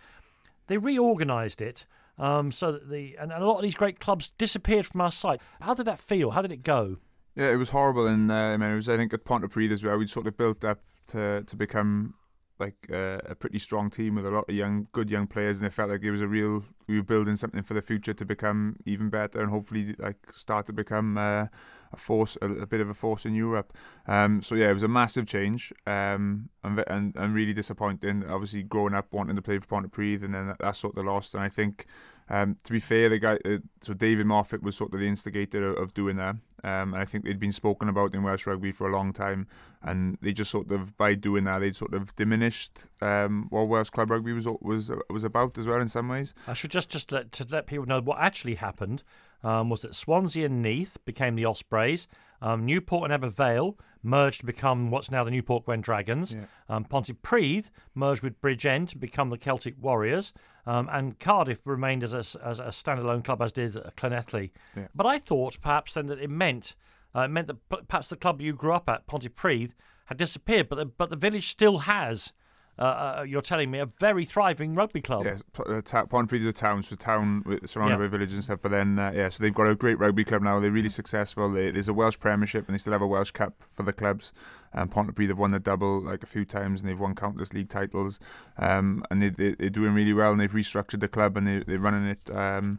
They 0.66 0.78
reorganised 0.78 1.60
it 1.62 1.86
um, 2.18 2.50
so 2.50 2.72
that 2.72 2.88
the 2.90 3.16
and, 3.18 3.32
a 3.32 3.44
lot 3.44 3.56
of 3.56 3.62
these 3.62 3.74
great 3.74 4.00
clubs 4.00 4.32
disappeared 4.38 4.86
from 4.86 5.00
our 5.00 5.10
sight. 5.10 5.40
How 5.60 5.74
did 5.74 5.86
that 5.86 5.98
feel? 5.98 6.30
How 6.30 6.42
did 6.42 6.52
it 6.52 6.62
go? 6.62 6.96
Yeah, 7.34 7.50
it 7.50 7.56
was 7.56 7.70
horrible, 7.70 8.06
and 8.06 8.30
uh, 8.30 8.34
I 8.34 8.56
mean, 8.56 8.70
it 8.70 8.76
was 8.76 8.88
I 8.88 8.96
think 8.96 9.12
at 9.12 9.24
Pontypridd 9.24 9.70
as 9.70 9.84
well. 9.84 9.96
We'd 9.98 10.10
sort 10.10 10.26
of 10.26 10.36
built 10.36 10.64
up 10.64 10.80
to 11.08 11.42
to 11.44 11.56
become 11.56 12.14
like 12.58 12.88
uh, 12.92 13.18
a 13.26 13.34
pretty 13.34 13.58
strong 13.58 13.90
team 13.90 14.14
with 14.14 14.26
a 14.26 14.30
lot 14.30 14.48
of 14.48 14.54
young, 14.54 14.88
good 14.92 15.10
young 15.10 15.26
players, 15.26 15.60
and 15.60 15.66
it 15.66 15.72
felt 15.72 15.90
like 15.90 16.02
it 16.02 16.10
was 16.10 16.22
a 16.22 16.28
real. 16.28 16.62
We 16.86 16.96
were 16.96 17.04
building 17.04 17.36
something 17.36 17.62
for 17.62 17.74
the 17.74 17.82
future 17.82 18.14
to 18.14 18.24
become 18.24 18.76
even 18.86 19.10
better, 19.10 19.40
and 19.40 19.50
hopefully, 19.50 19.94
like 19.98 20.16
start 20.32 20.66
to 20.66 20.72
become 20.72 21.18
uh, 21.18 21.46
a 21.92 21.96
force, 21.96 22.36
a, 22.40 22.46
a, 22.46 22.66
bit 22.66 22.80
of 22.80 22.88
a 22.88 22.94
force 22.94 23.26
in 23.26 23.34
Europe. 23.34 23.76
Um, 24.06 24.42
so 24.42 24.54
yeah, 24.54 24.70
it 24.70 24.74
was 24.74 24.82
a 24.82 24.88
massive 24.88 25.26
change, 25.26 25.72
um, 25.86 26.48
and, 26.64 26.82
and 26.86 27.16
and 27.16 27.34
really 27.34 27.52
disappointing. 27.52 28.24
Obviously, 28.28 28.62
growing 28.62 28.94
up 28.94 29.12
wanting 29.12 29.36
to 29.36 29.42
play 29.42 29.58
for 29.58 29.66
Pontypridd, 29.66 30.24
and 30.24 30.34
then 30.34 30.48
that, 30.48 30.58
that 30.60 30.76
sort 30.76 30.96
of 30.96 31.04
lost. 31.04 31.34
And 31.34 31.42
I 31.42 31.48
think 31.48 31.86
um, 32.28 32.56
to 32.64 32.72
be 32.72 32.80
fair, 32.80 33.08
the 33.08 33.18
guy, 33.18 33.38
uh, 33.44 33.58
so 33.80 33.94
David 33.94 34.26
Moffett 34.26 34.62
was 34.62 34.76
sort 34.76 34.92
of 34.92 35.00
the 35.00 35.06
instigator 35.06 35.70
of, 35.70 35.76
of 35.82 35.94
doing 35.94 36.16
that, 36.16 36.36
um, 36.64 36.94
and 36.94 36.96
I 36.96 37.04
think 37.04 37.24
they'd 37.24 37.38
been 37.38 37.52
spoken 37.52 37.88
about 37.88 38.14
in 38.14 38.22
Welsh 38.22 38.46
rugby 38.46 38.72
for 38.72 38.88
a 38.88 38.92
long 38.92 39.12
time, 39.12 39.46
and 39.82 40.18
they 40.20 40.32
just 40.32 40.50
sort 40.50 40.70
of 40.72 40.96
by 40.96 41.14
doing 41.14 41.44
that 41.44 41.60
they'd 41.60 41.76
sort 41.76 41.94
of 41.94 42.14
diminished 42.16 42.86
um, 43.00 43.46
what 43.50 43.68
Welsh 43.68 43.90
club 43.90 44.10
rugby 44.10 44.32
was 44.32 44.48
was 44.60 44.90
was 45.08 45.24
about 45.24 45.56
as 45.58 45.66
well 45.66 45.80
in 45.80 45.88
some 45.88 46.08
ways. 46.08 46.34
I 46.48 46.52
should 46.52 46.70
just 46.70 46.88
just 46.88 47.12
let, 47.12 47.30
to 47.32 47.46
let 47.48 47.66
people 47.66 47.86
know 47.86 48.00
what 48.00 48.18
actually 48.18 48.56
happened 48.56 49.04
um, 49.42 49.70
was 49.70 49.82
that 49.82 49.94
Swansea 49.94 50.46
and 50.46 50.62
Neath 50.62 50.98
became 51.04 51.34
the 51.34 51.44
Ospreys. 51.44 52.06
Um, 52.42 52.66
Newport 52.66 53.10
and 53.10 53.22
Ebbw 53.22 53.32
Vale 53.32 53.78
merged 54.02 54.40
to 54.40 54.46
become 54.46 54.90
what's 54.90 55.10
now 55.10 55.24
the 55.24 55.30
Newport 55.30 55.64
Gwent 55.64 55.84
Dragons. 55.84 56.34
Yeah. 56.34 56.44
Um, 56.68 56.84
Pontypridd 56.84 57.70
merged 57.94 58.22
with 58.22 58.40
Bridgend 58.40 58.88
to 58.90 58.98
become 58.98 59.30
the 59.30 59.38
Celtic 59.38 59.74
Warriors. 59.80 60.32
Um, 60.66 60.88
and 60.92 61.18
Cardiff 61.18 61.60
remained 61.64 62.04
as 62.04 62.14
a, 62.14 62.18
as 62.44 62.60
a 62.60 62.66
standalone 62.66 63.24
club, 63.24 63.40
as 63.42 63.52
did 63.52 63.74
Llanelli. 63.74 64.50
Yeah. 64.76 64.88
But 64.94 65.06
I 65.06 65.18
thought 65.18 65.60
perhaps 65.60 65.94
then 65.94 66.06
that 66.06 66.20
it 66.20 66.30
meant 66.30 66.74
uh, 67.14 67.22
it 67.22 67.28
meant 67.28 67.46
that 67.46 67.88
perhaps 67.88 68.08
the 68.08 68.16
club 68.16 68.40
you 68.42 68.52
grew 68.52 68.72
up 68.72 68.88
at, 68.88 69.06
Pontypridd, 69.06 69.72
had 70.06 70.18
disappeared, 70.18 70.68
but 70.68 70.76
the, 70.76 70.84
but 70.84 71.08
the 71.08 71.16
village 71.16 71.48
still 71.48 71.78
has 71.78 72.32
uh, 72.78 72.82
uh, 72.82 73.24
you're 73.26 73.42
telling 73.42 73.70
me, 73.70 73.78
a 73.78 73.86
very 73.86 74.26
thriving 74.26 74.74
rugby 74.74 75.00
club. 75.00 75.24
Yeah, 75.24 75.38
uh, 75.66 75.80
ta- 75.82 76.06
is 76.32 76.46
a 76.46 76.52
town, 76.52 76.82
so 76.82 76.94
town 76.94 77.42
surrounded 77.64 77.94
yeah. 77.94 77.98
by 77.98 78.06
villages 78.08 78.34
and 78.34 78.44
stuff. 78.44 78.58
But 78.60 78.72
then, 78.72 78.98
uh, 78.98 79.12
yeah, 79.14 79.30
so 79.30 79.42
they've 79.42 79.54
got 79.54 79.68
a 79.68 79.74
great 79.74 79.98
rugby 79.98 80.24
club 80.24 80.42
now. 80.42 80.60
They're 80.60 80.70
really 80.70 80.90
successful. 80.90 81.50
They, 81.50 81.70
there's 81.70 81.88
a 81.88 81.94
Welsh 81.94 82.18
Premiership, 82.18 82.68
and 82.68 82.74
they 82.74 82.78
still 82.78 82.92
have 82.92 83.02
a 83.02 83.06
Welsh 83.06 83.30
Cup 83.30 83.54
for 83.72 83.82
the 83.82 83.94
clubs. 83.94 84.32
Um, 84.74 84.90
Pontypridd 84.90 85.28
have 85.28 85.38
won 85.38 85.52
the 85.52 85.58
double 85.58 86.02
like 86.02 86.22
a 86.22 86.26
few 86.26 86.44
times, 86.44 86.80
and 86.80 86.90
they've 86.90 87.00
won 87.00 87.14
countless 87.14 87.54
league 87.54 87.70
titles. 87.70 88.20
Um, 88.58 89.04
and 89.10 89.22
they, 89.22 89.30
they, 89.30 89.66
are 89.66 89.70
doing 89.70 89.94
really 89.94 90.12
well, 90.12 90.32
and 90.32 90.40
they've 90.40 90.52
restructured 90.52 91.00
the 91.00 91.08
club, 91.08 91.38
and 91.38 91.46
they, 91.46 91.58
they're 91.60 91.78
running 91.78 92.04
it. 92.04 92.30
Um, 92.30 92.78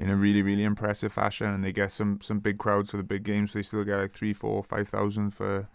in 0.00 0.10
a 0.10 0.14
really, 0.14 0.42
really 0.42 0.62
impressive 0.62 1.12
fashion, 1.12 1.48
and 1.48 1.64
they 1.64 1.72
get 1.72 1.90
some 1.90 2.20
some 2.22 2.38
big 2.38 2.56
crowds 2.56 2.92
for 2.92 2.98
the 2.98 3.02
big 3.02 3.24
games. 3.24 3.50
So 3.50 3.58
they 3.58 3.64
still 3.64 3.82
get 3.82 3.96
like 3.96 4.12
three, 4.12 4.32
four, 4.32 4.62
five 4.62 4.86
thousand 4.86 5.32
for 5.32 5.68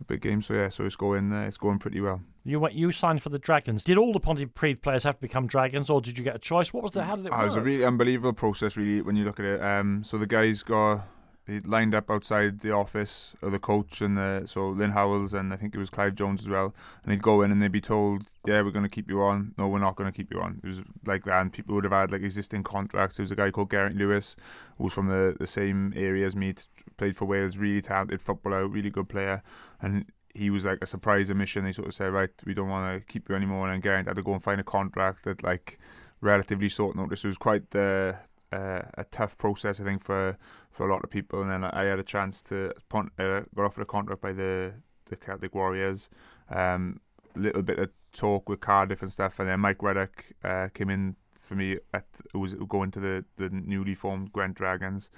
a 0.00 0.04
big 0.04 0.20
game. 0.20 0.42
So 0.42 0.54
yeah, 0.54 0.68
so 0.68 0.84
it's 0.84 0.96
going 0.96 1.32
uh, 1.32 1.42
it's 1.42 1.56
going 1.56 1.78
pretty 1.78 2.00
well. 2.00 2.20
You 2.44 2.60
went, 2.60 2.74
you 2.74 2.92
signed 2.92 3.22
for 3.22 3.28
the 3.28 3.38
Dragons. 3.38 3.84
Did 3.84 3.98
all 3.98 4.12
the 4.12 4.20
Pontypridd 4.20 4.80
players 4.80 5.04
have 5.04 5.16
to 5.16 5.20
become 5.20 5.46
Dragons, 5.46 5.90
or 5.90 6.00
did 6.00 6.16
you 6.16 6.24
get 6.24 6.36
a 6.36 6.38
choice? 6.38 6.72
What 6.72 6.82
was 6.82 6.92
the 6.92 7.04
how 7.04 7.16
did 7.16 7.26
it? 7.26 7.32
Oh, 7.34 7.42
it 7.42 7.44
was 7.44 7.56
a 7.56 7.60
really 7.60 7.84
unbelievable 7.84 8.32
process, 8.32 8.76
really, 8.76 9.02
when 9.02 9.16
you 9.16 9.24
look 9.24 9.38
at 9.38 9.46
it. 9.46 9.62
Um, 9.62 10.02
so 10.04 10.16
the 10.16 10.26
guys 10.26 10.62
got 10.62 11.06
they 11.48 11.60
lined 11.60 11.94
up 11.94 12.10
outside 12.10 12.60
the 12.60 12.72
office 12.72 13.32
of 13.40 13.52
the 13.52 13.58
coach 13.58 14.02
and 14.02 14.18
the, 14.18 14.42
so 14.44 14.68
Lynn 14.68 14.90
Howells 14.90 15.32
and 15.32 15.50
I 15.50 15.56
think 15.56 15.74
it 15.74 15.78
was 15.78 15.88
Clive 15.88 16.14
Jones 16.14 16.42
as 16.42 16.48
well. 16.48 16.74
And 17.02 17.10
they'd 17.10 17.22
go 17.22 17.40
in 17.40 17.50
and 17.50 17.62
they'd 17.62 17.72
be 17.72 17.80
told, 17.80 18.24
"Yeah, 18.46 18.60
we're 18.60 18.70
going 18.70 18.84
to 18.84 18.90
keep 18.90 19.08
you 19.08 19.22
on. 19.22 19.54
No, 19.56 19.66
we're 19.66 19.78
not 19.78 19.96
going 19.96 20.12
to 20.12 20.16
keep 20.16 20.30
you 20.30 20.42
on." 20.42 20.60
It 20.62 20.66
was 20.66 20.82
like 21.06 21.24
that, 21.24 21.40
and 21.40 21.50
people 21.50 21.74
would 21.74 21.84
have 21.84 21.92
had 21.92 22.12
like 22.12 22.20
existing 22.22 22.64
contracts. 22.64 23.16
There 23.16 23.24
was 23.24 23.32
a 23.32 23.36
guy 23.36 23.50
called 23.50 23.70
Geraint 23.70 23.96
Lewis, 23.96 24.36
who 24.76 24.84
was 24.84 24.92
from 24.92 25.08
the, 25.08 25.36
the 25.38 25.46
same 25.46 25.94
area 25.96 26.26
as 26.26 26.36
me, 26.36 26.54
played 26.98 27.16
for 27.16 27.24
Wales, 27.24 27.56
really 27.56 27.80
talented 27.80 28.20
footballer, 28.20 28.68
really 28.68 28.90
good 28.90 29.08
player, 29.08 29.42
and 29.80 30.04
he 30.34 30.50
was 30.50 30.66
like 30.66 30.78
a 30.82 30.86
surprise 30.86 31.30
admission. 31.30 31.64
They 31.64 31.72
sort 31.72 31.88
of 31.88 31.94
said, 31.94 32.12
"Right, 32.12 32.30
we 32.44 32.52
don't 32.52 32.68
want 32.68 33.00
to 33.00 33.10
keep 33.10 33.26
you 33.30 33.34
anymore," 33.34 33.70
and 33.70 33.82
Geraint 33.82 34.06
had 34.06 34.16
to 34.16 34.22
go 34.22 34.34
and 34.34 34.44
find 34.44 34.60
a 34.60 34.64
contract 34.64 35.24
that 35.24 35.42
like 35.42 35.78
relatively 36.20 36.68
short 36.68 36.94
notice. 36.94 37.24
It 37.24 37.28
was 37.28 37.38
quite 37.38 37.74
uh, 37.74 38.12
uh, 38.52 38.82
a 38.94 39.04
tough 39.10 39.36
process, 39.38 39.80
I 39.80 39.84
think, 39.84 40.04
for 40.04 40.36
for 40.78 40.88
a 40.88 40.92
lot 40.92 41.02
of 41.02 41.10
people. 41.10 41.42
And 41.42 41.50
then 41.50 41.64
I 41.64 41.82
had 41.82 41.98
a 41.98 42.04
chance 42.04 42.40
to 42.44 42.72
uh, 42.94 43.40
got 43.54 43.64
offered 43.64 43.82
a 43.82 43.84
contract 43.84 44.22
by 44.22 44.32
the 44.32 44.72
the 45.06 45.16
Celtic 45.16 45.54
Warriors. 45.54 46.08
A 46.50 46.62
um, 46.62 47.00
little 47.34 47.62
bit 47.62 47.78
of 47.80 47.90
talk 48.12 48.48
with 48.48 48.60
Cardiff 48.60 49.02
and 49.02 49.12
stuff, 49.12 49.40
and 49.40 49.48
then 49.48 49.58
Mike 49.58 49.82
Ruddock 49.82 50.24
uh, 50.44 50.68
came 50.72 50.88
in 50.88 51.16
for 51.32 51.56
me 51.56 51.78
at 51.92 52.06
was 52.32 52.54
going 52.54 52.92
to 52.92 53.00
the 53.00 53.24
the 53.36 53.48
newly 53.50 53.96
formed 53.96 54.32
Gwent 54.32 54.54
Dragons. 54.54 55.10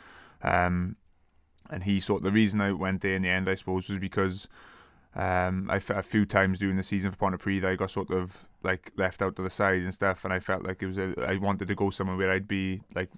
Um, 0.43 0.97
and 1.69 1.85
he 1.85 2.01
sort 2.01 2.23
the 2.23 2.33
reason 2.33 2.63
I 2.63 2.73
went 2.73 3.03
there 3.03 3.15
in 3.15 3.23
the 3.23 3.29
end, 3.29 3.47
I 3.49 3.55
suppose, 3.55 3.91
was 3.91 3.99
because 3.99 4.49
um, 5.15 5.69
I 5.71 5.77
a 5.91 6.03
few 6.03 6.25
times 6.25 6.59
during 6.59 6.79
the 6.79 6.83
season 6.83 7.11
for 7.11 7.19
Pontypridd, 7.19 7.65
I 7.65 7.77
got 7.77 7.91
sort 7.91 8.11
of 8.11 8.47
like 8.63 8.93
left 8.97 9.21
out 9.21 9.37
to 9.37 9.43
the 9.43 9.51
side 9.51 9.83
and 9.83 9.93
stuff, 9.93 10.25
and 10.25 10.33
I 10.33 10.41
felt 10.41 10.65
like 10.65 10.83
it 10.83 10.87
was 10.87 10.99
a, 10.99 11.15
I 11.29 11.37
wanted 11.37 11.69
to 11.69 11.75
go 11.75 11.91
somewhere 11.91 12.17
where 12.17 12.33
I'd 12.33 12.49
be 12.49 12.81
like 12.95 13.11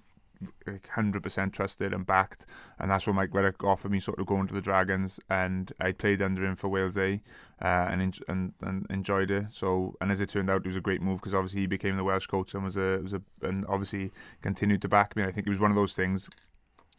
hundred 0.91 1.23
percent 1.23 1.53
trusted 1.53 1.93
and 1.93 2.05
backed, 2.05 2.45
and 2.79 2.89
that's 2.89 3.05
what 3.07 3.15
Mike 3.15 3.33
Ruddock 3.33 3.63
offered 3.63 3.91
me, 3.91 3.99
sort 3.99 4.19
of 4.19 4.25
going 4.25 4.47
to 4.47 4.53
the 4.53 4.61
Dragons, 4.61 5.19
and 5.29 5.71
I 5.79 5.91
played 5.91 6.21
under 6.21 6.45
him 6.45 6.55
for 6.55 6.69
Wales 6.69 6.97
A, 6.97 7.21
uh, 7.61 7.65
and, 7.65 8.19
and 8.27 8.53
and 8.61 8.87
enjoyed 8.89 9.31
it. 9.31 9.45
So, 9.51 9.95
and 10.01 10.11
as 10.11 10.21
it 10.21 10.29
turned 10.29 10.49
out, 10.49 10.61
it 10.61 10.67
was 10.67 10.75
a 10.75 10.81
great 10.81 11.01
move 11.01 11.19
because 11.19 11.33
obviously 11.33 11.61
he 11.61 11.67
became 11.67 11.97
the 11.97 12.03
Welsh 12.03 12.27
coach 12.27 12.53
and 12.53 12.63
was 12.63 12.77
a 12.77 12.99
was 13.01 13.13
a 13.13 13.21
and 13.41 13.65
obviously 13.67 14.11
continued 14.41 14.81
to 14.81 14.87
back 14.87 15.15
me. 15.15 15.23
And 15.23 15.29
I 15.29 15.33
think 15.33 15.47
it 15.47 15.51
was 15.51 15.59
one 15.59 15.71
of 15.71 15.75
those 15.75 15.95
things 15.95 16.29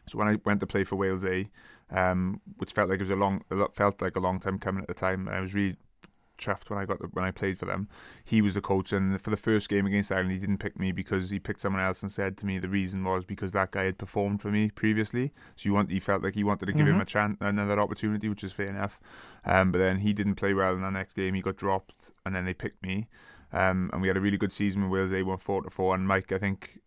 so 0.07 0.17
when 0.17 0.27
I 0.27 0.37
went 0.45 0.59
to 0.59 0.67
play 0.67 0.83
for 0.83 0.95
Wales 0.95 1.25
A, 1.25 1.49
um, 1.89 2.41
which 2.57 2.71
felt 2.71 2.89
like 2.89 2.99
it 2.99 3.03
was 3.03 3.09
a 3.09 3.15
long, 3.15 3.43
felt 3.73 4.01
like 4.01 4.15
a 4.15 4.19
long 4.19 4.39
time 4.39 4.59
coming 4.59 4.81
at 4.81 4.87
the 4.87 4.93
time, 4.93 5.27
I 5.27 5.39
was 5.39 5.53
really 5.53 5.77
chuffed 6.37 6.69
when 6.69 6.79
I 6.79 6.85
got 6.85 6.99
the, 6.99 7.07
when 7.07 7.25
I 7.25 7.31
played 7.31 7.57
for 7.57 7.65
them. 7.65 7.87
He 8.23 8.41
was 8.41 8.53
the 8.53 8.61
coach, 8.61 8.93
and 8.93 9.19
for 9.21 9.29
the 9.29 9.37
first 9.37 9.69
game 9.69 9.85
against 9.85 10.11
Ireland, 10.11 10.31
he 10.31 10.39
didn't 10.39 10.57
pick 10.57 10.79
me 10.79 10.91
because 10.91 11.29
he 11.29 11.39
picked 11.39 11.61
someone 11.61 11.81
else 11.81 12.01
and 12.01 12.11
said 12.11 12.37
to 12.37 12.45
me 12.45 12.59
the 12.59 12.69
reason 12.69 13.03
was 13.03 13.25
because 13.25 13.51
that 13.53 13.71
guy 13.71 13.83
had 13.83 13.97
performed 13.97 14.41
for 14.41 14.51
me 14.51 14.69
previously. 14.69 15.33
So 15.55 15.67
you 15.67 15.73
want 15.73 15.91
he 15.91 15.99
felt 15.99 16.23
like 16.23 16.35
he 16.35 16.43
wanted 16.43 16.67
to 16.67 16.73
give 16.73 16.85
mm-hmm. 16.85 16.95
him 16.95 17.01
a 17.01 17.05
chance, 17.05 17.37
another 17.41 17.79
opportunity, 17.79 18.29
which 18.29 18.43
is 18.43 18.53
fair 18.53 18.67
enough. 18.67 18.99
Um, 19.45 19.71
but 19.71 19.79
then 19.79 19.99
he 19.99 20.13
didn't 20.13 20.35
play 20.35 20.53
well 20.53 20.73
in 20.73 20.81
the 20.81 20.89
next 20.89 21.15
game. 21.15 21.33
He 21.33 21.41
got 21.41 21.57
dropped, 21.57 22.11
and 22.25 22.35
then 22.35 22.45
they 22.45 22.53
picked 22.53 22.81
me. 22.83 23.07
Um, 23.53 23.89
and 23.93 24.01
we 24.01 24.07
had 24.07 24.17
a 24.17 24.21
really 24.21 24.37
good 24.37 24.51
season 24.51 24.83
with 24.83 24.91
Wales. 24.91 25.11
They 25.11 25.23
won 25.23 25.37
four 25.37 25.61
to 25.63 25.69
four, 25.69 25.95
and 25.95 26.07
Mike, 26.07 26.31
I 26.31 26.37
think 26.37 26.79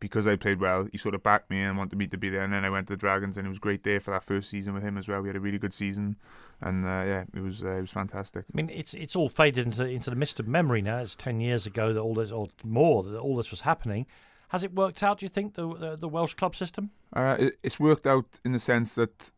because 0.00 0.26
I 0.26 0.36
played 0.36 0.60
well, 0.60 0.88
he 0.90 0.98
sort 0.98 1.14
of 1.14 1.22
backed 1.22 1.50
me 1.50 1.62
and 1.62 1.76
wanted 1.76 1.96
me 1.96 2.06
to 2.08 2.16
be 2.16 2.30
there. 2.30 2.42
And 2.42 2.52
then 2.52 2.64
I 2.64 2.70
went 2.70 2.88
to 2.88 2.94
the 2.94 2.96
Dragons, 2.96 3.36
and 3.36 3.46
it 3.46 3.50
was 3.50 3.58
great 3.58 3.82
day 3.82 3.98
for 3.98 4.10
that 4.10 4.24
first 4.24 4.50
season 4.50 4.74
with 4.74 4.82
him 4.82 4.96
as 4.96 5.06
well. 5.06 5.20
We 5.20 5.28
had 5.28 5.36
a 5.36 5.40
really 5.40 5.58
good 5.58 5.74
season, 5.74 6.16
and 6.60 6.84
uh, 6.84 7.04
yeah, 7.06 7.24
it 7.34 7.40
was 7.40 7.62
uh, 7.62 7.76
it 7.76 7.82
was 7.82 7.90
fantastic. 7.90 8.46
I 8.52 8.56
mean, 8.56 8.70
it's 8.70 8.94
it's 8.94 9.14
all 9.14 9.28
faded 9.28 9.66
into 9.66 9.86
into 9.86 10.10
the 10.10 10.16
mist 10.16 10.40
of 10.40 10.48
memory 10.48 10.82
now. 10.82 10.98
It's 10.98 11.14
ten 11.14 11.40
years 11.40 11.66
ago 11.66 11.92
that 11.92 12.00
all 12.00 12.14
this, 12.14 12.32
or 12.32 12.48
more, 12.64 13.02
that 13.04 13.18
all 13.18 13.36
this 13.36 13.50
was 13.50 13.60
happening. 13.60 14.06
Has 14.48 14.64
it 14.64 14.74
worked 14.74 15.02
out? 15.02 15.18
Do 15.18 15.26
you 15.26 15.30
think 15.30 15.54
the 15.54 15.72
the, 15.74 15.96
the 15.96 16.08
Welsh 16.08 16.34
club 16.34 16.56
system? 16.56 16.90
Uh, 17.14 17.36
it, 17.38 17.58
it's 17.62 17.78
worked 17.78 18.06
out 18.06 18.40
in 18.44 18.52
the 18.52 18.58
sense 18.58 18.94
that 18.94 19.32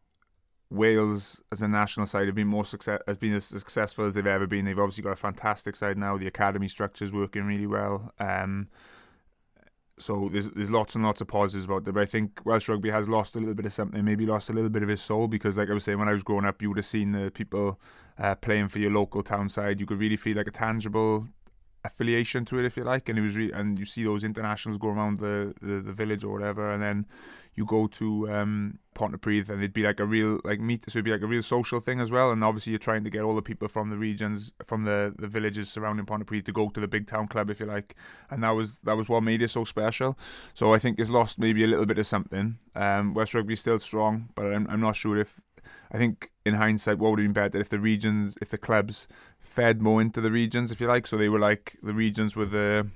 Wales 0.70 1.40
as 1.50 1.60
a 1.60 1.68
national 1.68 2.06
side 2.06 2.26
have 2.26 2.34
been 2.34 2.46
more 2.46 2.64
success 2.64 3.00
has 3.06 3.18
been 3.18 3.34
as 3.34 3.44
successful 3.44 4.06
as 4.06 4.14
they've 4.14 4.26
ever 4.26 4.46
been. 4.46 4.64
They've 4.64 4.78
obviously 4.78 5.02
got 5.02 5.12
a 5.12 5.16
fantastic 5.16 5.76
side 5.76 5.98
now. 5.98 6.16
The 6.16 6.28
academy 6.28 6.68
structure 6.68 7.04
is 7.04 7.12
working 7.12 7.44
really 7.44 7.66
well. 7.66 8.12
Um, 8.18 8.68
so 10.02 10.28
there's 10.32 10.48
there's 10.50 10.70
lots 10.70 10.94
and 10.94 11.04
lots 11.04 11.20
of 11.20 11.28
positives 11.28 11.64
about 11.64 11.88
it. 11.88 11.92
But 11.92 12.02
I 12.02 12.06
think 12.06 12.40
Welsh 12.44 12.68
rugby 12.68 12.90
has 12.90 13.08
lost 13.08 13.36
a 13.36 13.38
little 13.38 13.54
bit 13.54 13.66
of 13.66 13.72
something, 13.72 14.04
maybe 14.04 14.26
lost 14.26 14.50
a 14.50 14.52
little 14.52 14.70
bit 14.70 14.82
of 14.82 14.88
his 14.88 15.00
soul 15.00 15.28
because, 15.28 15.58
like 15.58 15.70
I 15.70 15.74
was 15.74 15.84
saying, 15.84 15.98
when 15.98 16.08
I 16.08 16.12
was 16.12 16.22
growing 16.22 16.44
up, 16.44 16.60
you 16.60 16.68
would 16.68 16.78
have 16.78 16.86
seen 16.86 17.12
the 17.12 17.30
people 17.30 17.80
uh, 18.18 18.34
playing 18.34 18.68
for 18.68 18.78
your 18.78 18.90
local 18.90 19.22
town 19.22 19.48
side. 19.48 19.80
You 19.80 19.86
could 19.86 20.00
really 20.00 20.16
feel 20.16 20.36
like 20.36 20.48
a 20.48 20.52
tangible 20.52 21.26
affiliation 21.84 22.44
to 22.46 22.58
it, 22.58 22.64
if 22.64 22.76
you 22.76 22.84
like. 22.84 23.08
And 23.08 23.18
it 23.18 23.22
was 23.22 23.36
re- 23.36 23.52
and 23.52 23.78
you 23.78 23.84
see 23.84 24.04
those 24.04 24.24
internationals 24.24 24.78
go 24.78 24.88
around 24.88 25.18
the, 25.18 25.54
the, 25.60 25.80
the 25.80 25.92
village 25.92 26.24
or 26.24 26.32
whatever, 26.32 26.70
and 26.70 26.82
then 26.82 27.06
you 27.54 27.66
go 27.66 27.86
to 27.86 28.30
um, 28.32 28.78
Pontypridd, 28.94 29.50
and 29.50 29.58
it'd 29.58 29.74
be 29.74 29.82
like 29.82 30.00
a 30.00 30.06
real 30.06 30.40
like 30.44 30.60
meet. 30.60 30.84
So 30.90 30.98
it'd 30.98 31.04
be 31.04 31.10
like 31.10 31.22
a 31.22 31.26
real 31.26 31.42
social 31.42 31.80
thing 31.80 32.00
as 32.00 32.10
well. 32.10 32.30
And 32.30 32.42
obviously, 32.42 32.70
you're 32.70 32.78
trying 32.78 33.04
to 33.04 33.10
get 33.10 33.22
all 33.22 33.34
the 33.34 33.42
people 33.42 33.68
from 33.68 33.90
the 33.90 33.96
regions, 33.96 34.52
from 34.64 34.84
the, 34.84 35.14
the 35.18 35.28
villages 35.28 35.70
surrounding 35.70 36.06
Pontypridd, 36.06 36.46
to 36.46 36.52
go 36.52 36.70
to 36.70 36.80
the 36.80 36.88
big 36.88 37.06
town 37.06 37.28
club, 37.28 37.50
if 37.50 37.60
you 37.60 37.66
like. 37.66 37.94
And 38.30 38.42
that 38.42 38.50
was 38.50 38.78
that 38.80 38.96
was 38.96 39.08
what 39.08 39.22
made 39.22 39.42
it 39.42 39.48
so 39.48 39.64
special. 39.64 40.18
So 40.54 40.72
I 40.72 40.78
think 40.78 40.98
it's 40.98 41.10
lost 41.10 41.38
maybe 41.38 41.64
a 41.64 41.66
little 41.66 41.86
bit 41.86 41.98
of 41.98 42.06
something. 42.06 42.56
Um, 42.74 43.12
West 43.12 43.34
Rugby's 43.34 43.60
still 43.60 43.78
strong, 43.78 44.28
but 44.34 44.46
I'm, 44.46 44.66
I'm 44.70 44.80
not 44.80 44.96
sure 44.96 45.18
if 45.18 45.40
I 45.90 45.98
think 45.98 46.30
in 46.44 46.54
hindsight, 46.54 46.98
what 46.98 47.10
would 47.10 47.18
have 47.18 47.26
been 47.26 47.32
better 47.32 47.58
if 47.58 47.68
the 47.68 47.78
regions, 47.78 48.36
if 48.40 48.48
the 48.48 48.58
clubs 48.58 49.06
fed 49.38 49.82
more 49.82 50.00
into 50.00 50.20
the 50.20 50.30
regions, 50.30 50.70
if 50.70 50.80
you 50.80 50.86
like. 50.86 51.06
So 51.06 51.16
they 51.16 51.28
were 51.28 51.38
like 51.38 51.76
the 51.82 51.94
regions 51.94 52.36
were 52.36 52.46
the 52.46 52.88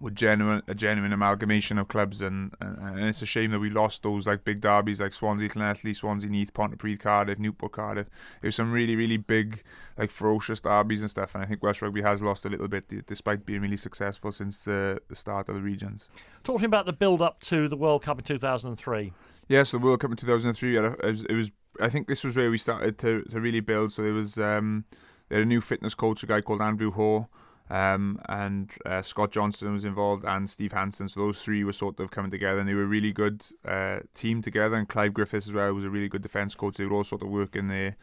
were 0.00 0.10
genuine 0.10 0.62
a 0.66 0.74
genuine 0.74 1.12
amalgamation 1.12 1.78
of 1.78 1.88
clubs, 1.88 2.22
and, 2.22 2.54
and, 2.60 2.78
and 2.78 3.04
it's 3.04 3.22
a 3.22 3.26
shame 3.26 3.50
that 3.50 3.58
we 3.58 3.68
lost 3.68 4.02
those 4.02 4.26
like 4.26 4.44
big 4.44 4.60
derbies 4.60 5.00
like 5.00 5.12
Swansea, 5.12 5.48
Llanelli, 5.50 5.94
Swansea, 5.94 6.30
Neath, 6.30 6.54
Pontypridd, 6.54 7.00
Cardiff, 7.00 7.38
Newport, 7.38 7.72
Cardiff. 7.72 8.08
It 8.42 8.46
was 8.46 8.56
some 8.56 8.72
really 8.72 8.96
really 8.96 9.18
big 9.18 9.62
like 9.98 10.10
ferocious 10.10 10.60
derbies 10.60 11.02
and 11.02 11.10
stuff, 11.10 11.34
and 11.34 11.44
I 11.44 11.46
think 11.46 11.62
Welsh 11.62 11.82
Rugby 11.82 12.02
has 12.02 12.22
lost 12.22 12.44
a 12.46 12.48
little 12.48 12.68
bit 12.68 13.06
despite 13.06 13.44
being 13.44 13.60
really 13.60 13.76
successful 13.76 14.32
since 14.32 14.64
the, 14.64 15.00
the 15.08 15.16
start 15.16 15.48
of 15.48 15.54
the 15.54 15.60
regions. 15.60 16.08
Talking 16.44 16.66
about 16.66 16.86
the 16.86 16.92
build 16.92 17.20
up 17.20 17.40
to 17.42 17.68
the 17.68 17.76
World 17.76 18.02
Cup 18.02 18.18
in 18.18 18.24
2003. 18.24 19.12
Yeah, 19.48 19.64
so 19.64 19.78
the 19.78 19.84
World 19.84 20.00
Cup 20.00 20.12
in 20.12 20.16
2003, 20.16 20.76
it 20.76 21.32
was 21.32 21.50
I 21.80 21.88
think 21.88 22.08
this 22.08 22.24
was 22.24 22.36
where 22.36 22.50
we 22.50 22.58
started 22.58 22.98
to, 22.98 23.22
to 23.22 23.40
really 23.40 23.60
build. 23.60 23.92
So 23.92 24.02
there 24.02 24.12
was 24.12 24.38
um, 24.38 24.84
they 25.28 25.36
had 25.36 25.42
a 25.42 25.46
new 25.48 25.60
fitness 25.60 25.94
coach, 25.94 26.22
a 26.22 26.26
guy 26.26 26.40
called 26.40 26.60
Andrew 26.60 26.90
Hore, 26.90 27.28
um, 27.70 28.20
and 28.28 28.70
uh, 28.84 29.00
Scott 29.02 29.30
Johnson 29.30 29.72
was 29.72 29.84
involved, 29.84 30.24
and 30.24 30.50
Steve 30.50 30.72
Hansen. 30.72 31.08
So 31.08 31.20
those 31.20 31.42
three 31.42 31.62
were 31.62 31.72
sort 31.72 32.00
of 32.00 32.10
coming 32.10 32.30
together, 32.30 32.58
and 32.58 32.68
they 32.68 32.74
were 32.74 32.82
a 32.82 32.86
really 32.86 33.12
good 33.12 33.44
uh, 33.64 34.00
team 34.14 34.42
together. 34.42 34.76
And 34.76 34.88
Clive 34.88 35.14
Griffiths 35.14 35.46
as 35.46 35.52
well 35.52 35.72
was 35.72 35.84
a 35.84 35.90
really 35.90 36.08
good 36.08 36.22
defence 36.22 36.54
coach. 36.54 36.76
They 36.76 36.84
were 36.84 36.96
all 36.96 37.04
sort 37.04 37.22
of 37.22 37.28
working 37.28 37.68
there 37.68 37.96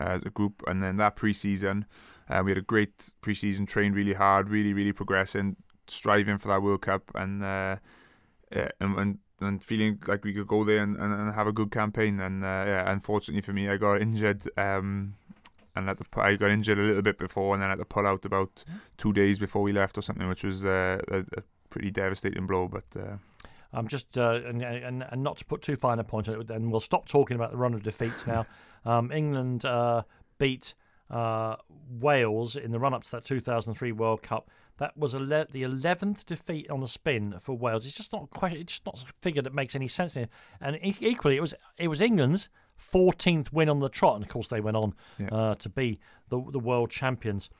uh, 0.00 0.04
as 0.04 0.24
a 0.24 0.30
group. 0.30 0.62
And 0.66 0.82
then 0.82 0.96
that 0.96 1.14
pre-season, 1.16 1.86
uh, 2.28 2.42
we 2.44 2.50
had 2.50 2.58
a 2.58 2.62
great 2.62 3.10
pre-season, 3.20 3.64
trained 3.66 3.94
really 3.94 4.14
hard, 4.14 4.48
really 4.48 4.74
really 4.74 4.92
progressing, 4.92 5.56
striving 5.86 6.38
for 6.38 6.48
that 6.48 6.62
World 6.62 6.82
Cup, 6.82 7.10
and 7.14 7.44
uh, 7.44 7.76
and, 8.50 8.98
and 8.98 9.18
and 9.42 9.62
feeling 9.62 9.98
like 10.06 10.24
we 10.24 10.32
could 10.32 10.46
go 10.46 10.64
there 10.64 10.82
and, 10.82 10.96
and, 10.96 11.12
and 11.12 11.34
have 11.34 11.46
a 11.46 11.52
good 11.52 11.70
campaign. 11.70 12.20
And 12.20 12.44
uh, 12.44 12.64
yeah, 12.66 12.90
unfortunately 12.90 13.42
for 13.42 13.52
me, 13.52 13.68
I 13.68 13.76
got 13.76 14.00
injured. 14.00 14.48
Um, 14.56 15.14
and 15.74 15.88
at 15.88 15.98
the, 15.98 16.04
I 16.20 16.36
got 16.36 16.50
injured 16.50 16.78
a 16.78 16.82
little 16.82 17.02
bit 17.02 17.18
before, 17.18 17.54
and 17.54 17.62
then 17.62 17.70
had 17.70 17.78
to 17.78 17.84
pull 17.84 18.06
out 18.06 18.24
about 18.24 18.64
two 18.96 19.12
days 19.12 19.38
before 19.38 19.62
we 19.62 19.72
left 19.72 19.96
or 19.96 20.02
something, 20.02 20.28
which 20.28 20.44
was 20.44 20.64
uh, 20.64 21.00
a, 21.08 21.20
a, 21.20 21.42
pretty 21.70 21.90
devastating 21.90 22.46
blow. 22.46 22.68
But 22.68 22.84
uh, 22.94 23.16
I'm 23.72 23.88
just 23.88 24.18
uh, 24.18 24.40
and, 24.44 24.62
and, 24.62 25.04
and 25.10 25.22
not 25.22 25.38
to 25.38 25.44
put 25.44 25.62
too 25.62 25.76
fine 25.76 25.98
a 25.98 26.04
point 26.04 26.28
on 26.28 26.40
it, 26.40 26.46
then 26.46 26.70
we'll 26.70 26.80
stop 26.80 27.08
talking 27.08 27.34
about 27.34 27.52
the 27.52 27.56
run 27.56 27.74
of 27.74 27.82
defeats 27.82 28.26
now. 28.26 28.46
um, 28.84 29.10
England 29.10 29.64
uh, 29.64 30.02
beat 30.38 30.74
uh, 31.10 31.56
Wales 31.88 32.56
in 32.56 32.72
the 32.72 32.78
run 32.78 32.94
up 32.94 33.04
to 33.04 33.10
that 33.12 33.24
2003 33.24 33.92
World 33.92 34.22
Cup. 34.22 34.50
That 34.78 34.96
was 34.96 35.14
ele- 35.14 35.46
the 35.50 35.62
eleventh 35.62 36.26
defeat 36.26 36.70
on 36.70 36.80
the 36.80 36.88
spin 36.88 37.36
for 37.40 37.56
Wales. 37.56 37.86
It's 37.86 37.96
just 37.96 38.12
not 38.12 38.30
quite. 38.30 38.56
It's 38.56 38.72
just 38.72 38.86
not 38.86 39.02
a 39.02 39.12
figure 39.20 39.42
that 39.42 39.54
makes 39.54 39.74
any 39.74 39.88
sense. 39.88 40.16
And 40.16 40.78
equally, 40.82 41.36
it 41.36 41.40
was 41.40 41.54
it 41.78 41.88
was 41.88 42.00
England's 42.00 42.48
fourteenth 42.76 43.52
win 43.52 43.68
on 43.68 43.80
the 43.80 43.88
trot, 43.88 44.16
and 44.16 44.24
of 44.24 44.30
course 44.30 44.48
they 44.48 44.60
went 44.60 44.76
on 44.76 44.94
yeah. 45.18 45.28
uh, 45.28 45.54
to 45.56 45.68
be 45.68 46.00
the 46.30 46.42
the 46.50 46.58
world 46.58 46.90
champions. 46.90 47.50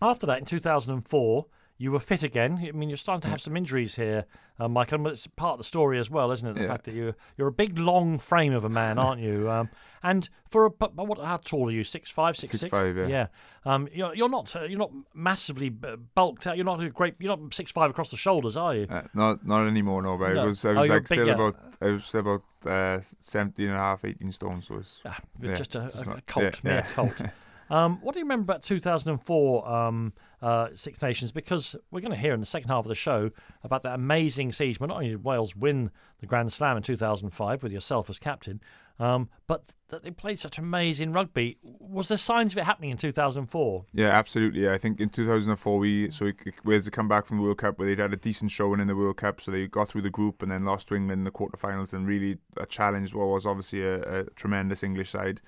After 0.00 0.26
that, 0.26 0.40
in 0.40 0.44
2004, 0.44 1.46
you 1.82 1.90
were 1.90 1.98
fit 1.98 2.22
again. 2.22 2.64
I 2.64 2.70
mean, 2.70 2.88
you're 2.88 2.96
starting 2.96 3.22
to 3.22 3.28
have 3.28 3.40
some 3.40 3.56
injuries 3.56 3.96
here, 3.96 4.24
uh, 4.60 4.68
Michael. 4.68 5.08
It's 5.08 5.26
part 5.26 5.54
of 5.54 5.58
the 5.58 5.64
story 5.64 5.98
as 5.98 6.08
well, 6.08 6.30
isn't 6.30 6.48
it? 6.48 6.54
The 6.54 6.60
yeah. 6.60 6.66
fact 6.68 6.84
that 6.84 6.94
you 6.94 7.14
you're 7.36 7.48
a 7.48 7.52
big, 7.52 7.76
long 7.76 8.20
frame 8.20 8.52
of 8.52 8.62
a 8.62 8.68
man, 8.68 8.98
aren't 8.98 9.20
you? 9.20 9.32
Um, 9.52 9.68
and 10.04 10.28
for 10.48 10.64
a 10.64 10.70
but, 10.70 10.96
what? 10.96 11.18
How 11.18 11.36
tall 11.36 11.68
are 11.68 11.72
you? 11.72 11.84
Six 11.84 12.10
five, 12.10 12.36
six 12.36 12.52
six. 12.52 12.60
six? 12.60 12.70
Five, 12.70 12.96
yeah. 12.96 13.06
yeah. 13.06 13.26
Um, 13.64 13.88
you're, 13.92 14.14
you're 14.14 14.28
not 14.28 14.54
uh, 14.54 14.62
you're 14.62 14.78
not 14.78 14.90
massively 15.14 15.68
bulked 15.68 16.46
out. 16.46 16.56
You're 16.56 16.64
not 16.64 16.82
a 16.82 16.88
great. 16.90 17.16
You're 17.18 17.36
not 17.36 17.52
six 17.52 17.70
five 17.70 17.90
across 17.90 18.10
the 18.10 18.16
shoulders, 18.16 18.56
are 18.56 18.74
you? 18.74 18.86
Uh, 18.88 19.02
not 19.14 19.44
not 19.44 19.66
anymore, 19.66 20.00
no. 20.02 20.16
But 20.16 20.34
no. 20.34 20.42
I 20.42 20.46
was 20.46 20.64
I 20.64 20.72
was 20.72 20.88
oh, 20.88 20.92
like 20.92 21.06
still 21.06 21.28
about 21.28 21.56
I 21.80 21.86
was 21.86 22.14
about 22.14 22.42
uh, 22.64 23.00
17 23.20 23.66
and 23.66 23.76
a 23.76 23.78
half, 23.78 24.04
18 24.04 24.32
stone. 24.32 24.62
So 24.62 24.76
it's 24.76 25.00
ah, 25.04 25.18
yeah, 25.40 25.54
just 25.54 25.74
a, 25.74 25.82
a, 25.82 26.14
a 26.14 26.20
cult, 26.22 26.44
yeah, 26.44 26.70
mere 26.70 26.86
cult. 26.94 27.14
Um, 27.72 28.00
what 28.02 28.12
do 28.12 28.18
you 28.18 28.26
remember 28.26 28.52
about 28.52 28.62
2004 28.62 29.68
um, 29.68 30.12
uh, 30.42 30.68
Six 30.74 31.00
Nations? 31.00 31.32
Because 31.32 31.76
we're 31.90 32.00
going 32.00 32.12
to 32.12 32.18
hear 32.18 32.34
in 32.34 32.40
the 32.40 32.46
second 32.46 32.68
half 32.68 32.84
of 32.84 32.88
the 32.88 32.94
show 32.94 33.30
about 33.62 33.82
that 33.84 33.94
amazing 33.94 34.52
season. 34.52 34.80
Well, 34.80 34.88
not 34.88 34.96
only 34.96 35.10
did 35.10 35.24
Wales 35.24 35.56
win 35.56 35.90
the 36.20 36.26
Grand 36.26 36.52
Slam 36.52 36.76
in 36.76 36.82
2005 36.82 37.62
with 37.62 37.72
yourself 37.72 38.10
as 38.10 38.18
captain, 38.18 38.60
um, 38.98 39.28
but 39.46 39.64
that 39.88 40.02
they 40.02 40.10
played 40.10 40.38
such 40.38 40.58
amazing 40.58 41.12
rugby. 41.12 41.58
Was 41.62 42.08
there 42.08 42.16
signs 42.18 42.52
of 42.52 42.58
it 42.58 42.64
happening 42.64 42.90
in 42.90 42.96
2004? 42.96 43.84
Yeah, 43.92 44.08
absolutely. 44.08 44.68
I 44.68 44.78
think 44.78 45.00
in 45.00 45.08
2004 45.08 45.78
we 45.78 46.10
so 46.10 46.30
Wales 46.64 46.84
had 46.86 46.94
come 46.94 47.08
back 47.08 47.26
from 47.26 47.38
the 47.38 47.42
World 47.42 47.58
Cup 47.58 47.78
where 47.78 47.86
they'd 47.86 47.98
had 47.98 48.12
a 48.12 48.16
decent 48.16 48.50
showing 48.50 48.80
in 48.80 48.88
the 48.88 48.96
World 48.96 49.16
Cup, 49.18 49.40
so 49.40 49.50
they 49.50 49.66
got 49.66 49.88
through 49.88 50.02
the 50.02 50.10
group 50.10 50.42
and 50.42 50.50
then 50.50 50.64
lost 50.64 50.88
to 50.88 50.94
England 50.94 51.20
in 51.20 51.24
the 51.24 51.30
quarterfinals 51.30 51.92
and 51.92 52.06
really 52.06 52.38
a 52.56 52.66
challenge 52.66 53.14
what 53.14 53.26
was 53.26 53.46
obviously 53.46 53.82
a, 53.82 54.00
a 54.02 54.24
tremendous 54.30 54.82
English 54.82 55.10
side. 55.10 55.40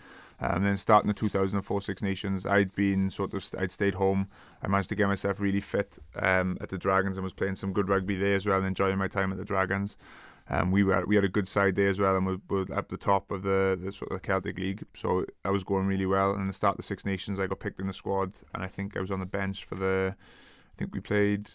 Um, 0.45 0.63
then 0.63 0.77
starting 0.77 1.09
the 1.09 1.15
2004 1.15 1.81
Six 1.81 2.03
Nations, 2.03 2.45
I'd 2.45 2.75
been 2.75 3.09
sort 3.09 3.33
of 3.33 3.45
I'd 3.59 3.73
stayed 3.73 3.95
home. 3.95 4.29
I 4.63 4.69
managed 4.69 4.91
to 4.91 4.95
get 4.95 5.09
myself 5.09 5.41
really 5.41 5.61
fit 5.61 5.99
um, 6.17 6.59
at 6.61 6.69
the 6.69 6.79
Dragons 6.79 7.17
and 7.17 7.25
was 7.25 7.33
playing 7.33 7.55
some 7.55 7.73
good 7.73 7.89
rugby 7.89 8.17
there 8.17 8.35
as 8.35 8.47
well, 8.47 8.63
enjoying 8.63 8.99
my 8.99 9.09
time 9.09 9.33
at 9.33 9.39
the 9.39 9.45
Dragons. 9.45 9.97
Um, 10.51 10.71
we 10.71 10.85
were 10.85 11.05
we 11.07 11.15
had 11.15 11.25
a 11.25 11.29
good 11.29 11.49
side 11.49 11.77
there 11.77 11.89
as 11.89 11.99
well, 11.99 12.17
and 12.17 12.27
we 12.27 12.37
were 12.49 12.67
at 12.75 12.91
the 12.91 12.99
top 12.99 13.31
of 13.31 13.43
the, 13.43 13.79
the 13.83 13.91
sort 13.91 14.13
of 14.13 14.21
Celtic 14.21 14.59
League. 14.59 14.85
So 14.93 15.25
I 15.45 15.51
was 15.51 15.65
going 15.65 15.87
really 15.87 16.07
well. 16.07 16.33
And 16.33 16.47
the 16.47 16.53
start 16.53 16.75
of 16.75 16.77
the 16.79 16.83
Six 16.83 17.07
Nations, 17.07 17.41
I 17.41 17.47
got 17.47 17.61
picked 17.61 17.81
in 17.81 17.87
the 17.87 17.95
squad, 17.95 18.35
and 18.55 18.63
I 18.63 18.69
think 18.69 18.97
I 18.97 19.01
was 19.01 19.11
on 19.11 19.21
the 19.21 19.27
bench 19.27 19.65
for 19.65 19.77
the. 19.77 20.15
I 20.15 20.77
think 20.77 20.93
we 20.93 21.01
played 21.01 21.49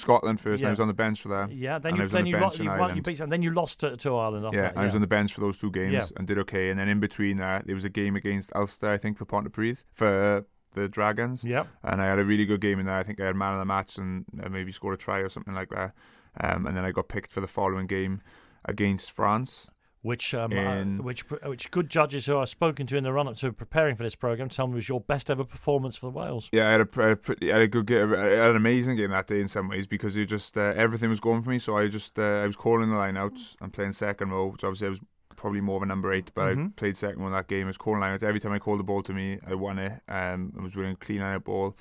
Scotland 0.00 0.40
first. 0.40 0.62
Yeah. 0.62 0.68
I 0.68 0.70
was 0.70 0.80
on 0.80 0.88
the 0.88 0.94
bench 0.94 1.22
for 1.22 1.28
that. 1.28 1.52
Yeah, 1.52 1.78
then 1.78 1.96
you, 1.96 2.08
then 2.08 2.26
you, 2.26 2.38
lo- 2.38 2.50
you, 2.54 2.94
you 2.96 3.02
beat, 3.02 3.20
and 3.20 3.30
then 3.30 3.42
you 3.42 3.52
lost 3.52 3.80
to, 3.80 3.96
to 3.96 4.16
Ireland. 4.16 4.48
yeah, 4.52 4.62
that, 4.62 4.74
yeah. 4.74 4.80
I 4.80 4.84
was 4.84 4.94
on 4.94 5.00
the 5.00 5.06
bench 5.06 5.34
for 5.34 5.40
those 5.40 5.58
two 5.58 5.70
games 5.70 5.92
yeah. 5.92 6.06
and 6.16 6.26
did 6.26 6.38
okay. 6.38 6.70
And 6.70 6.80
then 6.80 6.88
in 6.88 7.00
between 7.00 7.36
that, 7.38 7.66
there 7.66 7.74
was 7.74 7.84
a 7.84 7.90
game 7.90 8.16
against 8.16 8.50
Ulster, 8.54 8.90
I 8.90 8.98
think, 8.98 9.18
for 9.18 9.24
Pontypridd 9.26 9.84
for 9.92 10.44
the 10.74 10.88
Dragons. 10.88 11.44
Yeah, 11.44 11.64
and 11.82 12.00
I 12.00 12.06
had 12.06 12.18
a 12.18 12.24
really 12.24 12.46
good 12.46 12.60
game 12.60 12.78
in 12.78 12.86
there. 12.86 12.96
I 12.96 13.02
think 13.02 13.20
I 13.20 13.26
had 13.26 13.36
man 13.36 13.54
of 13.54 13.58
the 13.58 13.64
match 13.64 13.98
and 13.98 14.24
maybe 14.50 14.72
scored 14.72 14.94
a 14.94 14.96
try 14.96 15.18
or 15.18 15.28
something 15.28 15.54
like 15.54 15.70
that. 15.70 15.92
Um, 16.40 16.66
and 16.66 16.76
then 16.76 16.84
I 16.84 16.92
got 16.92 17.08
picked 17.08 17.32
for 17.32 17.40
the 17.40 17.48
following 17.48 17.86
game 17.86 18.22
against 18.64 19.10
France 19.10 19.68
which 20.02 20.34
um, 20.34 20.52
uh, 20.52 21.02
which 21.02 21.20
which 21.44 21.70
good 21.70 21.90
judges 21.90 22.26
who 22.26 22.38
I've 22.38 22.48
spoken 22.48 22.86
to 22.86 22.96
in 22.96 23.04
the 23.04 23.12
run 23.12 23.28
up 23.28 23.36
to 23.38 23.52
preparing 23.52 23.96
for 23.96 24.02
this 24.02 24.14
program 24.14 24.48
tell 24.48 24.66
me 24.66 24.74
was 24.74 24.88
your 24.88 25.00
best 25.00 25.30
ever 25.30 25.44
performance 25.44 25.96
for 25.96 26.10
Wales. 26.10 26.48
Yeah, 26.52 26.68
I 26.68 26.72
had 26.72 26.80
a, 26.80 27.10
a, 27.10 27.16
pretty, 27.16 27.52
I 27.52 27.56
had 27.56 27.62
a 27.62 27.68
good 27.68 27.86
game, 27.86 28.12
an 28.12 28.56
amazing 28.56 28.96
game 28.96 29.10
that 29.10 29.26
day 29.26 29.40
in 29.40 29.48
some 29.48 29.68
ways 29.68 29.86
because 29.86 30.16
it 30.16 30.26
just 30.26 30.56
uh, 30.56 30.72
everything 30.76 31.10
was 31.10 31.20
going 31.20 31.42
for 31.42 31.50
me. 31.50 31.58
So 31.58 31.76
I 31.76 31.88
just 31.88 32.18
uh, 32.18 32.22
I 32.22 32.46
was 32.46 32.56
calling 32.56 32.90
the 32.90 32.96
line 32.96 33.16
out 33.16 33.38
and 33.60 33.72
playing 33.72 33.92
second 33.92 34.30
row, 34.30 34.46
which 34.48 34.64
obviously 34.64 34.86
I 34.86 34.90
was 34.90 35.00
probably 35.36 35.60
more 35.60 35.76
of 35.76 35.82
a 35.82 35.86
number 35.86 36.12
eight, 36.12 36.30
but 36.34 36.56
mm-hmm. 36.56 36.66
I 36.66 36.70
played 36.76 36.96
second 36.96 37.20
row 37.20 37.26
in 37.26 37.32
that 37.32 37.48
game. 37.48 37.64
I 37.64 37.68
was 37.68 37.78
calling 37.78 38.00
line 38.00 38.14
out 38.14 38.22
every 38.22 38.40
time 38.40 38.52
I 38.52 38.58
called 38.58 38.78
the 38.78 38.84
ball 38.84 39.02
to 39.02 39.12
me, 39.12 39.38
I 39.46 39.54
won 39.54 39.78
it. 39.78 39.92
Um, 40.08 40.52
I 40.58 40.62
was 40.62 40.76
winning 40.76 40.96
clean 40.96 41.20
out 41.20 41.44
ball. 41.44 41.76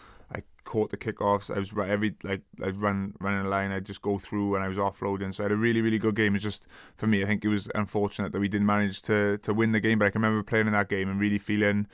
Caught 0.65 0.91
the 0.91 0.97
kickoffs. 0.97 1.53
I 1.53 1.59
was 1.59 1.73
every 1.77 2.15
like 2.23 2.41
I'd 2.63 2.75
run 2.75 3.13
running 3.19 3.45
a 3.45 3.49
line. 3.49 3.71
I'd 3.71 3.85
just 3.85 4.01
go 4.01 4.19
through 4.19 4.55
and 4.55 4.63
I 4.63 4.67
was 4.67 4.77
offloading. 4.77 5.33
So 5.33 5.43
I 5.43 5.45
had 5.45 5.51
a 5.51 5.57
really 5.57 5.81
really 5.81 5.97
good 5.97 6.15
game. 6.15 6.35
It's 6.35 6.43
just 6.43 6.67
for 6.95 7.07
me, 7.07 7.23
I 7.23 7.25
think 7.25 7.43
it 7.43 7.47
was 7.47 7.69
unfortunate 7.73 8.31
that 8.33 8.39
we 8.39 8.47
didn't 8.47 8.67
manage 8.67 9.01
to 9.03 9.37
to 9.39 9.53
win 9.53 9.71
the 9.71 9.79
game. 9.79 9.99
But 9.99 10.05
I 10.05 10.09
can 10.11 10.21
remember 10.21 10.43
playing 10.43 10.67
in 10.67 10.73
that 10.73 10.89
game 10.89 11.09
and 11.09 11.19
really 11.19 11.39
feeling 11.39 11.87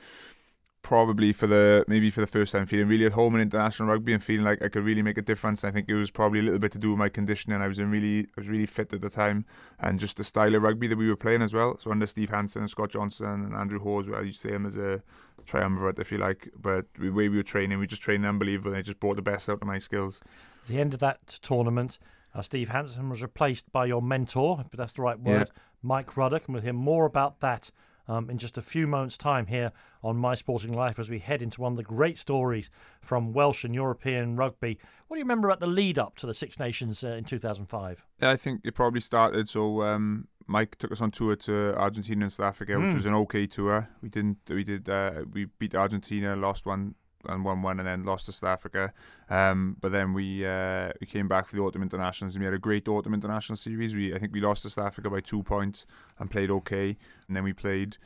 probably 0.86 1.32
for 1.32 1.48
the 1.48 1.84
maybe 1.88 2.10
for 2.10 2.20
the 2.20 2.28
first 2.28 2.52
time 2.52 2.64
feeling 2.64 2.86
really 2.86 3.04
at 3.04 3.10
home 3.10 3.34
in 3.34 3.40
international 3.40 3.88
rugby 3.88 4.12
and 4.12 4.22
feeling 4.22 4.44
like 4.44 4.62
I 4.62 4.68
could 4.68 4.84
really 4.84 5.02
make 5.02 5.18
a 5.18 5.22
difference. 5.22 5.64
I 5.64 5.72
think 5.72 5.88
it 5.88 5.96
was 5.96 6.12
probably 6.12 6.38
a 6.38 6.42
little 6.44 6.60
bit 6.60 6.70
to 6.72 6.78
do 6.78 6.90
with 6.90 6.98
my 7.00 7.08
conditioning. 7.08 7.60
I 7.60 7.66
was 7.66 7.80
in 7.80 7.90
really 7.90 8.20
I 8.20 8.40
was 8.40 8.48
really 8.48 8.66
fit 8.66 8.92
at 8.92 9.00
the 9.00 9.10
time 9.10 9.46
and 9.80 9.98
just 9.98 10.16
the 10.16 10.22
style 10.22 10.54
of 10.54 10.62
rugby 10.62 10.86
that 10.86 10.96
we 10.96 11.08
were 11.08 11.16
playing 11.16 11.42
as 11.42 11.52
well. 11.52 11.76
So 11.80 11.90
under 11.90 12.06
Steve 12.06 12.30
Hansen 12.30 12.62
and 12.62 12.70
Scott 12.70 12.90
Johnson 12.90 13.26
and 13.26 13.52
Andrew 13.52 13.80
Hore 13.80 14.00
as 14.00 14.06
well, 14.06 14.24
you 14.24 14.30
see 14.30 14.50
him 14.50 14.64
as 14.64 14.76
a 14.76 15.02
triumvirate 15.44 15.98
if 15.98 16.12
you 16.12 16.18
like. 16.18 16.50
But 16.56 16.86
the 16.94 17.10
way 17.10 17.28
we 17.28 17.36
were 17.36 17.42
training, 17.42 17.80
we 17.80 17.88
just 17.88 18.02
trained 18.02 18.24
unbelievable. 18.24 18.70
They 18.70 18.82
just 18.82 19.00
brought 19.00 19.16
the 19.16 19.22
best 19.22 19.48
out 19.48 19.60
of 19.60 19.66
my 19.66 19.78
skills. 19.78 20.20
At 20.62 20.68
the 20.68 20.78
end 20.78 20.94
of 20.94 21.00
that 21.00 21.26
tournament, 21.42 21.98
uh, 22.32 22.42
Steve 22.42 22.68
Hansen 22.68 23.10
was 23.10 23.22
replaced 23.22 23.72
by 23.72 23.86
your 23.86 24.02
mentor, 24.02 24.62
if 24.64 24.70
that's 24.70 24.92
the 24.92 25.02
right 25.02 25.18
word, 25.18 25.50
yeah. 25.52 25.62
Mike 25.82 26.16
Ruddock, 26.16 26.46
and 26.46 26.54
we'll 26.54 26.62
hear 26.62 26.72
more 26.72 27.06
about 27.06 27.40
that 27.40 27.72
um, 28.08 28.30
in 28.30 28.38
just 28.38 28.56
a 28.56 28.62
few 28.62 28.86
moments' 28.86 29.18
time 29.18 29.46
here 29.46 29.72
on 30.06 30.16
My 30.16 30.36
Sporting 30.36 30.72
Life 30.72 30.98
as 31.00 31.10
we 31.10 31.18
head 31.18 31.42
into 31.42 31.60
one 31.60 31.72
of 31.72 31.76
the 31.76 31.82
great 31.82 32.16
stories 32.18 32.70
from 33.00 33.32
Welsh 33.32 33.64
and 33.64 33.74
European 33.74 34.36
rugby. 34.36 34.78
What 35.08 35.16
do 35.16 35.18
you 35.18 35.24
remember 35.24 35.48
about 35.48 35.58
the 35.58 35.66
lead 35.66 35.98
up 35.98 36.16
to 36.18 36.26
the 36.26 36.34
Six 36.34 36.60
Nations 36.60 37.02
uh, 37.02 37.08
in 37.08 37.24
2005? 37.24 38.04
Yeah, 38.22 38.30
I 38.30 38.36
think 38.36 38.60
it 38.64 38.74
probably 38.74 39.00
started. 39.00 39.48
So 39.48 39.82
um, 39.82 40.28
Mike 40.46 40.76
took 40.78 40.92
us 40.92 41.00
on 41.00 41.10
tour 41.10 41.34
to 41.34 41.74
Argentina 41.74 42.24
and 42.24 42.32
South 42.32 42.46
Africa, 42.46 42.72
mm. 42.72 42.82
which 42.82 42.90
hmm. 42.90 42.96
was 42.96 43.06
an 43.06 43.14
okay 43.14 43.46
tour. 43.46 43.88
We 44.00 44.08
didn't, 44.08 44.38
we 44.48 44.62
did, 44.62 44.88
uh, 44.88 45.24
we 45.32 45.46
beat 45.58 45.74
Argentina, 45.74 46.36
lost 46.36 46.66
one 46.66 46.94
and 47.28 47.44
won 47.44 47.62
one, 47.62 47.80
and 47.80 47.88
then 47.88 48.04
lost 48.04 48.26
to 48.26 48.32
South 48.32 48.50
Africa. 48.50 48.92
Um, 49.28 49.76
but 49.80 49.90
then 49.90 50.12
we 50.12 50.46
uh, 50.46 50.92
we 51.00 51.08
came 51.08 51.26
back 51.26 51.48
for 51.48 51.56
the 51.56 51.62
autumn 51.62 51.82
internationals, 51.82 52.36
and 52.36 52.42
we 52.42 52.44
had 52.44 52.54
a 52.54 52.58
great 52.58 52.86
autumn 52.86 53.12
international 53.12 53.56
series. 53.56 53.96
We 53.96 54.14
I 54.14 54.18
think 54.20 54.32
we 54.32 54.40
lost 54.40 54.62
to 54.62 54.70
South 54.70 54.86
Africa 54.86 55.10
by 55.10 55.20
two 55.20 55.42
points 55.42 55.84
and 56.20 56.30
played 56.30 56.50
okay, 56.50 56.96
and 57.26 57.36
then 57.36 57.42
we 57.42 57.52
played 57.52 57.96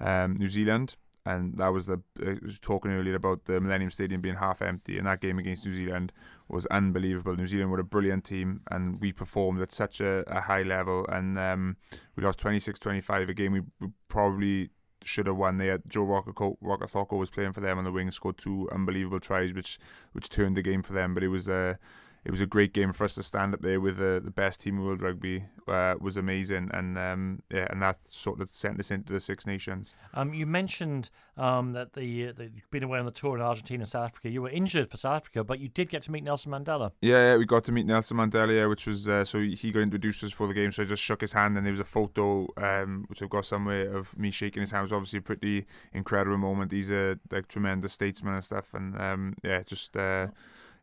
um, 0.00 0.36
New 0.36 0.48
Zealand. 0.48 0.96
And 1.26 1.56
that 1.56 1.68
was 1.68 1.86
the 1.86 2.02
was 2.42 2.58
talking 2.58 2.90
earlier 2.90 3.14
about 3.14 3.46
the 3.46 3.60
Millennium 3.60 3.90
Stadium 3.90 4.20
being 4.20 4.34
half 4.36 4.60
empty, 4.60 4.98
and 4.98 5.06
that 5.06 5.20
game 5.20 5.38
against 5.38 5.64
New 5.64 5.72
Zealand 5.72 6.12
was 6.48 6.66
unbelievable. 6.66 7.34
New 7.34 7.46
Zealand 7.46 7.70
were 7.70 7.80
a 7.80 7.84
brilliant 7.84 8.24
team, 8.24 8.60
and 8.70 9.00
we 9.00 9.10
performed 9.10 9.62
at 9.62 9.72
such 9.72 10.00
a, 10.00 10.22
a 10.26 10.42
high 10.42 10.62
level. 10.62 11.06
And 11.08 11.38
um, 11.38 11.76
we 12.14 12.22
lost 12.22 12.40
26-25, 12.40 13.30
a 13.30 13.34
game 13.34 13.52
we, 13.52 13.88
probably 14.08 14.68
should 15.02 15.26
have 15.26 15.36
won. 15.36 15.58
They 15.58 15.68
had 15.68 15.82
Joe 15.88 16.04
Rokocoko 16.04 17.18
was 17.18 17.30
playing 17.30 17.52
for 17.52 17.60
them 17.60 17.78
on 17.78 17.84
the 17.84 17.92
wing, 17.92 18.10
scored 18.10 18.38
two 18.38 18.68
unbelievable 18.72 19.20
tries, 19.20 19.52
which 19.52 19.78
which 20.12 20.28
turned 20.28 20.56
the 20.56 20.62
game 20.62 20.82
for 20.82 20.92
them. 20.92 21.14
But 21.14 21.22
it 21.22 21.28
was 21.28 21.48
a 21.48 21.78
it 22.24 22.30
was 22.30 22.40
a 22.40 22.46
great 22.46 22.72
game 22.72 22.92
for 22.92 23.04
us 23.04 23.16
to 23.16 23.22
stand 23.22 23.52
up 23.52 23.60
there 23.60 23.80
with 23.80 23.98
the, 23.98 24.20
the 24.24 24.30
best 24.30 24.62
team 24.62 24.78
in 24.78 24.84
world 24.84 25.02
rugby. 25.02 25.44
Uh, 25.68 25.94
was 26.00 26.16
amazing, 26.16 26.70
and 26.72 26.98
um, 26.98 27.42
yeah, 27.50 27.66
and 27.70 27.82
that 27.82 28.02
sort 28.04 28.40
of 28.40 28.50
sent 28.50 28.78
us 28.80 28.90
into 28.90 29.12
the 29.12 29.20
Six 29.20 29.46
Nations. 29.46 29.94
Um, 30.12 30.34
you 30.34 30.46
mentioned 30.46 31.10
um, 31.36 31.72
that 31.72 31.92
the 31.92 32.28
uh, 32.28 32.32
that 32.36 32.52
you've 32.54 32.70
been 32.70 32.82
away 32.82 32.98
on 32.98 33.04
the 33.04 33.10
tour 33.10 33.36
in 33.36 33.42
Argentina 33.42 33.82
and 33.82 33.88
South 33.88 34.06
Africa. 34.06 34.30
You 34.30 34.42
were 34.42 34.50
injured 34.50 34.90
for 34.90 34.96
South 34.96 35.16
Africa, 35.16 35.44
but 35.44 35.60
you 35.60 35.68
did 35.68 35.88
get 35.88 36.02
to 36.04 36.12
meet 36.12 36.24
Nelson 36.24 36.52
Mandela. 36.52 36.92
Yeah, 37.00 37.32
yeah 37.32 37.36
we 37.36 37.44
got 37.44 37.64
to 37.64 37.72
meet 37.72 37.86
Nelson 37.86 38.16
Mandela, 38.16 38.54
yeah, 38.54 38.66
which 38.66 38.86
was 38.86 39.08
uh, 39.08 39.24
so 39.24 39.40
he 39.40 39.70
got 39.70 39.80
introduced 39.80 40.24
us 40.24 40.32
for 40.32 40.46
the 40.46 40.54
game. 40.54 40.72
So 40.72 40.82
I 40.82 40.86
just 40.86 41.02
shook 41.02 41.20
his 41.20 41.32
hand, 41.32 41.56
and 41.56 41.66
there 41.66 41.72
was 41.72 41.80
a 41.80 41.84
photo 41.84 42.46
um, 42.56 43.04
which 43.08 43.22
I've 43.22 43.30
got 43.30 43.44
somewhere 43.44 43.94
of 43.94 44.16
me 44.18 44.30
shaking 44.30 44.62
his 44.62 44.70
hand. 44.70 44.80
It 44.80 44.84
was 44.84 44.92
obviously 44.92 45.18
a 45.18 45.22
pretty 45.22 45.66
incredible 45.92 46.38
moment. 46.38 46.72
He's 46.72 46.90
a 46.90 47.18
like 47.30 47.48
tremendous 47.48 47.92
statesman 47.92 48.34
and 48.34 48.44
stuff, 48.44 48.72
and 48.72 48.98
um, 49.00 49.34
yeah, 49.42 49.62
just. 49.62 49.94
Uh, 49.96 50.28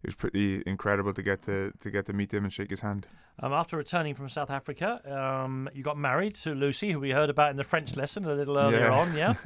it 0.03 0.07
was 0.07 0.15
pretty 0.15 0.63
incredible 0.65 1.13
to 1.13 1.21
get 1.21 1.41
to 1.43 1.71
to 1.79 1.91
get 1.91 2.05
to 2.07 2.13
meet 2.13 2.33
him 2.33 2.43
and 2.43 2.51
shake 2.51 2.69
his 2.69 2.81
hand. 2.81 3.07
Um, 3.39 3.53
after 3.53 3.77
returning 3.77 4.15
from 4.15 4.29
South 4.29 4.49
Africa, 4.49 5.01
um, 5.05 5.69
you 5.73 5.83
got 5.83 5.97
married 5.97 6.35
to 6.35 6.53
Lucy, 6.53 6.91
who 6.91 6.99
we 6.99 7.11
heard 7.11 7.29
about 7.29 7.51
in 7.51 7.57
the 7.57 7.63
French 7.63 7.95
lesson 7.95 8.25
a 8.25 8.33
little 8.33 8.57
earlier 8.57 8.81
yeah. 8.81 8.99
on. 8.99 9.15
Yeah. 9.15 9.35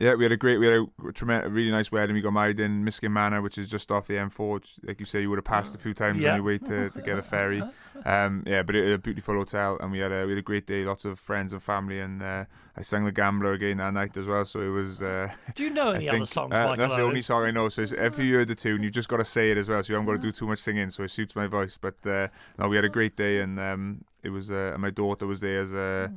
Yeah, 0.00 0.14
we 0.14 0.24
had 0.24 0.32
a 0.32 0.36
great, 0.38 0.56
we 0.56 0.66
had 0.66 0.86
a 1.06 1.12
tremendous, 1.12 1.52
really 1.52 1.70
nice 1.70 1.92
wedding. 1.92 2.14
We 2.14 2.22
got 2.22 2.32
married 2.32 2.58
in 2.58 2.82
Miskin 2.84 3.12
Manor, 3.12 3.42
which 3.42 3.58
is 3.58 3.68
just 3.68 3.92
off 3.92 4.06
the 4.06 4.14
M4. 4.14 4.54
Which, 4.54 4.76
like 4.82 4.98
you 4.98 5.04
say, 5.04 5.20
you 5.20 5.28
would 5.28 5.36
have 5.36 5.44
passed 5.44 5.74
a 5.74 5.78
few 5.78 5.92
times 5.92 6.22
yeah. 6.22 6.30
on 6.30 6.36
your 6.36 6.44
way 6.44 6.56
to, 6.56 6.88
to 6.88 7.02
get 7.02 7.18
a 7.18 7.22
ferry. 7.22 7.62
Um, 8.06 8.42
yeah, 8.46 8.62
but 8.62 8.74
it, 8.76 8.84
was 8.84 8.94
a 8.94 8.98
beautiful 8.98 9.34
hotel, 9.34 9.76
and 9.78 9.92
we 9.92 9.98
had 9.98 10.10
a 10.10 10.24
we 10.24 10.32
had 10.32 10.38
a 10.38 10.42
great 10.42 10.66
day. 10.66 10.84
Lots 10.84 11.04
of 11.04 11.20
friends 11.20 11.52
and 11.52 11.62
family, 11.62 12.00
and 12.00 12.22
uh, 12.22 12.46
I 12.74 12.80
sang 12.80 13.04
the 13.04 13.12
Gambler 13.12 13.52
again 13.52 13.76
that 13.76 13.92
night 13.92 14.16
as 14.16 14.26
well. 14.26 14.46
So 14.46 14.60
it 14.60 14.68
was. 14.68 15.02
Uh, 15.02 15.30
Do 15.54 15.64
you 15.64 15.70
know 15.70 15.90
any 15.90 16.06
think, 16.06 16.16
other 16.16 16.24
songs? 16.24 16.54
Uh, 16.54 16.60
Michael 16.60 16.76
that's 16.78 16.96
the 16.96 17.02
only 17.02 17.20
song 17.20 17.44
I 17.44 17.50
know. 17.50 17.68
So 17.68 17.82
if 17.82 18.18
you 18.18 18.24
hear 18.24 18.46
the 18.46 18.54
tune, 18.54 18.82
you've 18.82 18.94
just 18.94 19.10
got 19.10 19.18
to 19.18 19.24
say 19.24 19.50
it 19.50 19.58
as 19.58 19.68
well. 19.68 19.82
So 19.82 19.92
you 19.92 19.96
haven't 19.96 20.06
got 20.06 20.22
to 20.22 20.26
do 20.26 20.32
too 20.32 20.46
much 20.46 20.60
singing. 20.60 20.88
So 20.88 21.02
it 21.02 21.10
suits 21.10 21.36
my 21.36 21.46
voice. 21.46 21.76
But 21.76 21.96
uh, 22.06 22.28
no, 22.58 22.68
we 22.68 22.76
had 22.76 22.86
a 22.86 22.88
great 22.88 23.16
day, 23.16 23.40
and 23.40 23.60
um, 23.60 24.04
it 24.22 24.30
was. 24.30 24.50
Uh, 24.50 24.70
and 24.72 24.80
my 24.80 24.90
daughter 24.90 25.26
was 25.26 25.40
there 25.40 25.60
as 25.60 25.74
a. 25.74 26.10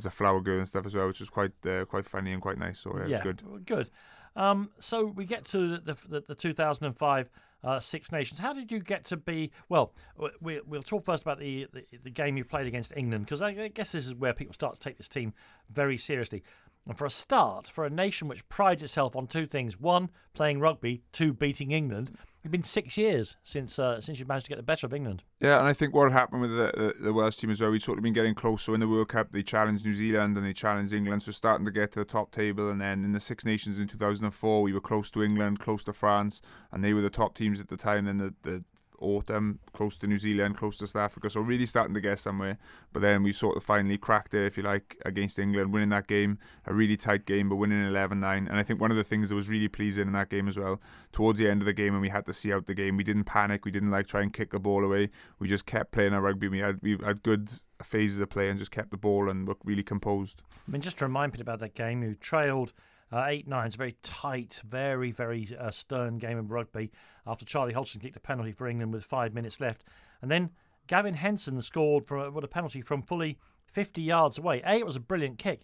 As 0.00 0.06
a 0.06 0.10
flower 0.10 0.40
girl 0.40 0.56
and 0.56 0.66
stuff 0.66 0.86
as 0.86 0.94
well, 0.94 1.06
which 1.06 1.20
was 1.20 1.28
quite 1.28 1.52
uh, 1.66 1.84
quite 1.84 2.06
funny 2.06 2.32
and 2.32 2.40
quite 2.40 2.58
nice. 2.58 2.80
So 2.80 2.96
yeah, 2.96 3.16
was 3.16 3.20
good. 3.20 3.42
Good. 3.66 3.90
Um, 4.34 4.70
so 4.78 5.04
we 5.04 5.26
get 5.26 5.44
to 5.46 5.76
the 5.76 5.94
the, 6.08 6.24
the 6.26 6.34
2005 6.34 7.30
uh, 7.62 7.80
Six 7.80 8.10
Nations. 8.10 8.40
How 8.40 8.54
did 8.54 8.72
you 8.72 8.80
get 8.80 9.04
to 9.06 9.16
be? 9.16 9.50
Well, 9.68 9.92
we, 10.40 10.60
we'll 10.66 10.82
talk 10.82 11.04
first 11.04 11.22
about 11.22 11.38
the, 11.38 11.66
the, 11.72 11.84
the 12.02 12.10
game 12.10 12.36
you 12.38 12.44
played 12.44 12.66
against 12.66 12.96
England 12.96 13.26
because 13.26 13.42
I 13.42 13.68
guess 13.68 13.92
this 13.92 14.06
is 14.06 14.14
where 14.14 14.32
people 14.32 14.54
start 14.54 14.74
to 14.74 14.80
take 14.80 14.96
this 14.96 15.08
team 15.08 15.34
very 15.70 15.98
seriously. 15.98 16.42
And 16.86 16.96
for 16.96 17.04
a 17.04 17.10
start, 17.10 17.68
for 17.68 17.84
a 17.84 17.90
nation 17.90 18.26
which 18.26 18.48
prides 18.48 18.82
itself 18.82 19.14
on 19.14 19.26
two 19.26 19.46
things: 19.46 19.78
one, 19.78 20.08
playing 20.32 20.60
rugby; 20.60 21.02
two, 21.12 21.34
beating 21.34 21.72
England. 21.72 22.16
It's 22.42 22.50
been 22.50 22.64
six 22.64 22.96
years 22.96 23.36
since 23.42 23.78
uh, 23.78 24.00
since 24.00 24.18
you 24.18 24.24
managed 24.24 24.46
to 24.46 24.50
get 24.50 24.56
the 24.56 24.62
better 24.62 24.86
of 24.86 24.94
England. 24.94 25.22
Yeah, 25.40 25.58
and 25.58 25.68
I 25.68 25.74
think 25.74 25.94
what 25.94 26.10
happened 26.10 26.40
with 26.40 26.50
the, 26.50 26.94
the, 26.98 27.04
the 27.04 27.12
Welsh 27.12 27.36
team 27.36 27.50
as 27.50 27.60
well, 27.60 27.70
we'd 27.70 27.82
sort 27.82 27.98
of 27.98 28.02
been 28.02 28.14
getting 28.14 28.34
close. 28.34 28.62
So 28.62 28.72
in 28.72 28.80
the 28.80 28.88
World 28.88 29.08
Cup, 29.08 29.28
they 29.30 29.42
challenged 29.42 29.84
New 29.84 29.92
Zealand 29.92 30.36
and 30.38 30.46
they 30.46 30.54
challenged 30.54 30.94
England, 30.94 31.22
so 31.22 31.32
starting 31.32 31.66
to 31.66 31.70
get 31.70 31.92
to 31.92 31.98
the 31.98 32.04
top 32.06 32.32
table. 32.32 32.70
And 32.70 32.80
then 32.80 33.04
in 33.04 33.12
the 33.12 33.20
Six 33.20 33.44
Nations 33.44 33.78
in 33.78 33.88
2004, 33.88 34.62
we 34.62 34.72
were 34.72 34.80
close 34.80 35.10
to 35.10 35.22
England, 35.22 35.58
close 35.58 35.84
to 35.84 35.92
France, 35.92 36.40
and 36.72 36.82
they 36.82 36.94
were 36.94 37.02
the 37.02 37.10
top 37.10 37.34
teams 37.34 37.60
at 37.60 37.68
the 37.68 37.76
time. 37.76 38.06
Then 38.06 38.18
the, 38.18 38.34
the 38.42 38.64
autumn, 39.00 39.58
close 39.72 39.96
to 39.98 40.06
New 40.06 40.18
Zealand, 40.18 40.56
close 40.56 40.76
to 40.78 40.86
South 40.86 41.02
Africa. 41.02 41.30
So 41.30 41.40
really 41.40 41.66
starting 41.66 41.94
to 41.94 42.00
get 42.00 42.18
somewhere. 42.18 42.58
But 42.92 43.00
then 43.00 43.22
we 43.22 43.32
sort 43.32 43.56
of 43.56 43.64
finally 43.64 43.98
cracked 43.98 44.34
it, 44.34 44.46
if 44.46 44.56
you 44.56 44.62
like, 44.62 44.96
against 45.04 45.38
England, 45.38 45.72
winning 45.72 45.88
that 45.90 46.06
game, 46.06 46.38
a 46.66 46.74
really 46.74 46.96
tight 46.96 47.26
game, 47.26 47.48
but 47.48 47.56
winning 47.56 47.78
11-9. 47.78 48.48
And 48.48 48.58
I 48.58 48.62
think 48.62 48.80
one 48.80 48.90
of 48.90 48.96
the 48.96 49.04
things 49.04 49.28
that 49.28 49.34
was 49.34 49.48
really 49.48 49.68
pleasing 49.68 50.06
in 50.06 50.12
that 50.12 50.28
game 50.28 50.48
as 50.48 50.58
well, 50.58 50.80
towards 51.12 51.38
the 51.38 51.48
end 51.48 51.62
of 51.62 51.66
the 51.66 51.72
game 51.72 51.92
when 51.92 52.02
we 52.02 52.08
had 52.08 52.26
to 52.26 52.32
see 52.32 52.52
out 52.52 52.66
the 52.66 52.74
game, 52.74 52.96
we 52.96 53.04
didn't 53.04 53.24
panic, 53.24 53.64
we 53.64 53.70
didn't 53.70 53.90
like 53.90 54.06
try 54.06 54.22
and 54.22 54.32
kick 54.32 54.50
the 54.50 54.60
ball 54.60 54.84
away. 54.84 55.10
We 55.38 55.48
just 55.48 55.66
kept 55.66 55.92
playing 55.92 56.12
our 56.12 56.20
rugby. 56.20 56.48
We 56.48 56.58
had 56.58 56.80
we 56.82 56.98
had 57.04 57.22
good 57.22 57.50
phases 57.82 58.20
of 58.20 58.28
play 58.28 58.48
and 58.48 58.58
just 58.58 58.70
kept 58.70 58.90
the 58.90 58.96
ball 58.96 59.28
and 59.30 59.46
looked 59.46 59.64
really 59.64 59.82
composed. 59.82 60.42
I 60.68 60.70
mean, 60.70 60.82
just 60.82 60.98
to 60.98 61.04
remind 61.04 61.32
people 61.32 61.42
about 61.42 61.60
that 61.60 61.74
game, 61.74 62.02
you 62.02 62.14
trailed 62.14 62.72
uh, 63.12 63.24
8 63.26 63.48
9. 63.48 63.66
It's 63.66 63.74
a 63.74 63.78
very 63.78 63.96
tight, 64.02 64.60
very, 64.64 65.10
very 65.10 65.48
uh, 65.58 65.70
stern 65.70 66.18
game 66.18 66.38
of 66.38 66.50
rugby 66.50 66.90
after 67.30 67.44
Charlie 67.44 67.72
Hodgson 67.72 68.00
kicked 68.00 68.16
a 68.16 68.20
penalty 68.20 68.52
for 68.52 68.66
England 68.66 68.92
with 68.92 69.04
five 69.04 69.32
minutes 69.32 69.60
left. 69.60 69.84
And 70.20 70.30
then 70.30 70.50
Gavin 70.86 71.14
Henson 71.14 71.60
scored 71.60 72.06
for 72.06 72.30
what 72.30 72.42
a 72.42 72.48
penalty 72.48 72.82
from 72.82 73.02
fully 73.02 73.38
50 73.66 74.02
yards 74.02 74.36
away. 74.36 74.60
A, 74.66 74.78
it 74.78 74.86
was 74.86 74.96
a 74.96 75.00
brilliant 75.00 75.38
kick. 75.38 75.60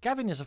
Gavin 0.00 0.30
is 0.30 0.40
a 0.40 0.46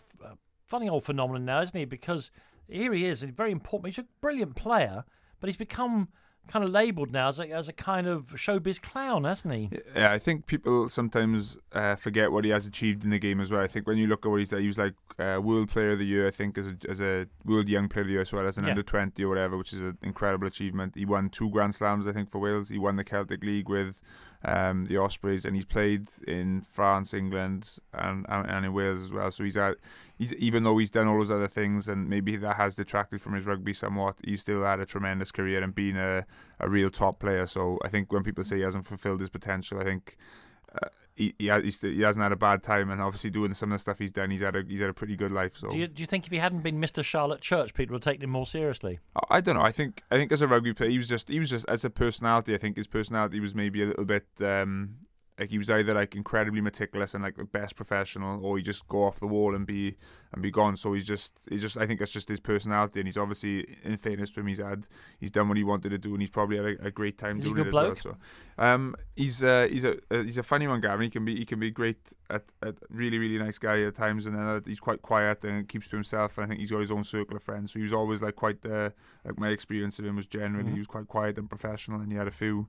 funny 0.65 0.87
old 0.87 1.03
phenomenon 1.03 1.43
now, 1.43 1.61
isn't 1.61 1.77
he? 1.77 1.85
Because 1.85 2.31
here 2.69 2.93
he 2.93 3.05
is, 3.05 3.23
a 3.23 3.27
very 3.27 3.51
important, 3.51 3.93
he's 3.93 4.03
a 4.03 4.07
brilliant 4.21 4.55
player, 4.55 5.03
but 5.39 5.49
he's 5.49 5.57
become 5.57 6.07
kind 6.47 6.63
of 6.65 6.71
labelled 6.71 7.11
now 7.11 7.29
as 7.29 7.39
a, 7.39 7.49
as 7.49 7.67
a 7.67 7.73
kind 7.73 8.05
of 8.05 8.25
showbiz 8.35 8.81
clown, 8.81 9.23
hasn't 9.23 9.53
he? 9.53 9.69
Yeah, 9.95 10.11
I 10.11 10.19
think 10.19 10.45
people 10.45 10.89
sometimes 10.89 11.57
uh, 11.71 11.95
forget 11.95 12.31
what 12.31 12.43
he 12.45 12.51
has 12.51 12.65
achieved 12.67 13.03
in 13.03 13.09
the 13.11 13.19
game 13.19 13.39
as 13.39 13.49
well. 13.51 13.61
I 13.61 13.67
think 13.67 13.87
when 13.87 13.97
you 13.97 14.07
look 14.07 14.25
at 14.25 14.29
what 14.29 14.39
he's 14.39 14.49
done, 14.49 14.61
he 14.61 14.67
was 14.67 14.77
like 14.77 14.93
uh, 15.19 15.39
World 15.41 15.69
Player 15.69 15.91
of 15.93 15.99
the 15.99 16.05
Year, 16.05 16.27
I 16.27 16.31
think, 16.31 16.57
as 16.57 16.67
a, 16.67 16.75
as 16.89 17.01
a 17.01 17.27
World 17.45 17.69
Young 17.69 17.87
Player 17.87 18.01
of 18.01 18.07
the 18.07 18.11
Year 18.13 18.21
as 18.21 18.33
well 18.33 18.45
as 18.47 18.57
an 18.57 18.65
Yeah. 18.65 18.71
under 18.71 18.81
20 18.83 19.23
or 19.23 19.29
whatever, 19.29 19.57
which 19.57 19.73
is 19.73 19.81
an 19.81 19.97
incredible 20.01 20.47
achievement. 20.47 20.93
He 20.95 21.05
won 21.05 21.29
two 21.29 21.49
Grand 21.49 21.73
Slams, 21.75 22.07
I 22.07 22.11
think, 22.11 22.29
for 22.31 22.39
Wales. 22.39 22.69
He 22.69 22.77
won 22.77 22.97
the 22.97 23.03
Celtic 23.03 23.43
League 23.43 23.69
with 23.69 23.99
um, 24.45 24.85
the 24.85 24.97
Ospreys, 24.97 25.45
and 25.45 25.55
he's 25.55 25.65
played 25.65 26.07
in 26.27 26.61
France, 26.69 27.13
England, 27.13 27.77
and, 27.93 28.25
and 28.29 28.65
in 28.65 28.73
Wales 28.73 29.01
as 29.01 29.13
well. 29.13 29.31
So 29.31 29.43
he's 29.43 29.55
had, 29.55 29.75
he's 30.17 30.33
even 30.35 30.63
though 30.63 30.77
he's 30.77 30.91
done 30.91 31.07
all 31.07 31.17
those 31.17 31.31
other 31.31 31.47
things, 31.47 31.87
and 31.87 32.09
maybe 32.09 32.35
that 32.37 32.55
has 32.57 32.75
detracted 32.75 33.21
from 33.21 33.33
his 33.33 33.45
rugby 33.45 33.73
somewhat, 33.73 34.15
he's 34.23 34.41
still 34.41 34.63
had 34.63 34.79
a 34.79 34.85
tremendous 34.85 35.31
career 35.31 35.63
and 35.63 35.73
been 35.73 35.97
a, 35.97 36.25
a 36.59 36.69
real 36.69 36.89
top 36.89 37.19
player. 37.19 37.45
So 37.45 37.79
I 37.83 37.89
think 37.89 38.11
when 38.11 38.23
people 38.23 38.43
say 38.43 38.57
he 38.57 38.63
hasn't 38.63 38.85
fulfilled 38.85 39.19
his 39.19 39.29
potential, 39.29 39.79
I 39.79 39.83
think. 39.83 40.17
Uh, 40.81 40.87
he 41.15 41.35
he, 41.37 41.47
ha- 41.47 41.61
he's 41.61 41.79
he 41.81 42.01
hasn't 42.01 42.23
had 42.23 42.31
a 42.31 42.35
bad 42.35 42.63
time, 42.63 42.89
and 42.89 42.99
obviously 43.01 43.29
doing 43.29 43.53
some 43.53 43.71
of 43.71 43.75
the 43.75 43.79
stuff 43.79 43.99
he's 43.99 44.11
done, 44.11 44.31
he's 44.31 44.41
had 44.41 44.55
a 44.55 44.63
he's 44.67 44.79
had 44.79 44.89
a 44.89 44.93
pretty 44.93 45.15
good 45.15 45.29
life. 45.31 45.55
So 45.55 45.69
Do 45.69 45.77
you, 45.77 45.87
do 45.87 46.01
you 46.01 46.07
think 46.07 46.25
if 46.25 46.31
he 46.31 46.39
hadn't 46.39 46.61
been 46.63 46.81
Mr. 46.81 47.03
Charlotte 47.03 47.41
Church, 47.41 47.73
people 47.75 47.93
would 47.93 48.03
have 48.03 48.11
taken 48.13 48.23
him 48.23 48.31
more 48.31 48.47
seriously? 48.47 48.99
I- 49.15 49.37
I 49.37 49.41
don't 49.41 49.55
know. 49.55 49.61
I 49.61 49.71
think 49.71 50.01
I 50.09 50.15
think 50.17 50.31
as 50.31 50.41
a 50.41 50.47
rugby 50.47 50.73
player, 50.73 50.89
he 50.89 50.97
was 50.97 51.07
just 51.07 51.29
he 51.29 51.39
was 51.39 51.51
just 51.51 51.67
as 51.69 51.85
a 51.85 51.89
personality. 51.91 52.55
I 52.55 52.57
think 52.57 52.77
his 52.77 52.87
personality 52.87 53.39
was 53.39 53.53
maybe 53.53 53.83
a 53.83 53.87
little 53.87 54.05
bit 54.05 54.25
um, 54.41 54.95
like 55.39 55.49
he 55.49 55.57
was 55.57 55.69
either 55.69 55.93
like 55.93 56.15
incredibly 56.15 56.61
meticulous 56.61 57.13
and 57.13 57.23
like 57.23 57.35
the 57.37 57.43
best 57.43 57.75
professional, 57.75 58.45
or 58.45 58.57
he 58.57 58.63
just 58.63 58.87
go 58.87 59.03
off 59.03 59.19
the 59.19 59.27
wall 59.27 59.55
and 59.55 59.65
be 59.65 59.95
and 60.33 60.41
be 60.41 60.51
gone. 60.51 60.75
So 60.77 60.93
he's 60.93 61.05
just 61.05 61.33
he 61.49 61.57
just 61.57 61.77
I 61.77 61.85
think 61.87 61.99
that's 61.99 62.11
just 62.11 62.29
his 62.29 62.39
personality, 62.39 62.99
and 62.99 63.07
he's 63.07 63.17
obviously 63.17 63.77
in 63.83 63.97
fairness 63.97 64.31
to 64.33 64.41
him, 64.41 64.47
he's 64.47 64.59
had 64.59 64.87
he's 65.19 65.31
done 65.31 65.47
what 65.47 65.57
he 65.57 65.63
wanted 65.63 65.89
to 65.89 65.97
do, 65.97 66.13
and 66.13 66.21
he's 66.21 66.29
probably 66.29 66.57
had 66.57 66.65
a, 66.65 66.85
a 66.87 66.91
great 66.91 67.17
time 67.17 67.39
doing 67.39 67.57
it 67.57 67.67
as 67.67 67.71
bloke? 67.71 67.85
well. 68.05 68.17
So 68.57 68.63
um, 68.63 68.95
he's 69.15 69.41
uh, 69.43 69.67
he's 69.69 69.83
a 69.83 69.93
uh, 70.11 70.23
he's 70.23 70.37
a 70.37 70.43
funny 70.43 70.67
one, 70.67 70.81
Gavin. 70.81 71.01
He 71.03 71.09
can 71.09 71.25
be 71.25 71.35
he 71.35 71.45
can 71.45 71.59
be 71.59 71.71
great 71.71 71.97
at, 72.29 72.43
at 72.61 72.75
really 72.89 73.17
really 73.17 73.37
nice 73.39 73.57
guy 73.57 73.81
at 73.83 73.95
times, 73.95 74.25
and 74.27 74.35
then 74.35 74.43
uh, 74.43 74.59
he's 74.65 74.79
quite 74.79 75.01
quiet 75.01 75.43
and 75.45 75.67
keeps 75.67 75.87
to 75.89 75.95
himself. 75.95 76.37
And 76.37 76.45
I 76.45 76.47
think 76.47 76.59
he's 76.59 76.71
got 76.71 76.79
his 76.81 76.91
own 76.91 77.03
circle 77.03 77.35
of 77.37 77.43
friends. 77.43 77.71
So 77.73 77.79
he 77.79 77.83
was 77.83 77.93
always 77.93 78.21
like 78.21 78.35
quite 78.35 78.63
uh, 78.65 78.91
like 79.25 79.39
my 79.39 79.49
experience 79.49 79.97
of 79.99 80.05
him 80.05 80.15
was 80.15 80.27
generally 80.27 80.69
Mhm. 80.69 80.73
he 80.73 80.77
was 80.79 80.87
quite 80.87 81.07
quiet 81.07 81.37
and 81.39 81.49
professional, 81.49 81.99
and 82.01 82.11
he 82.11 82.17
had 82.17 82.27
a 82.27 82.31
few 82.31 82.67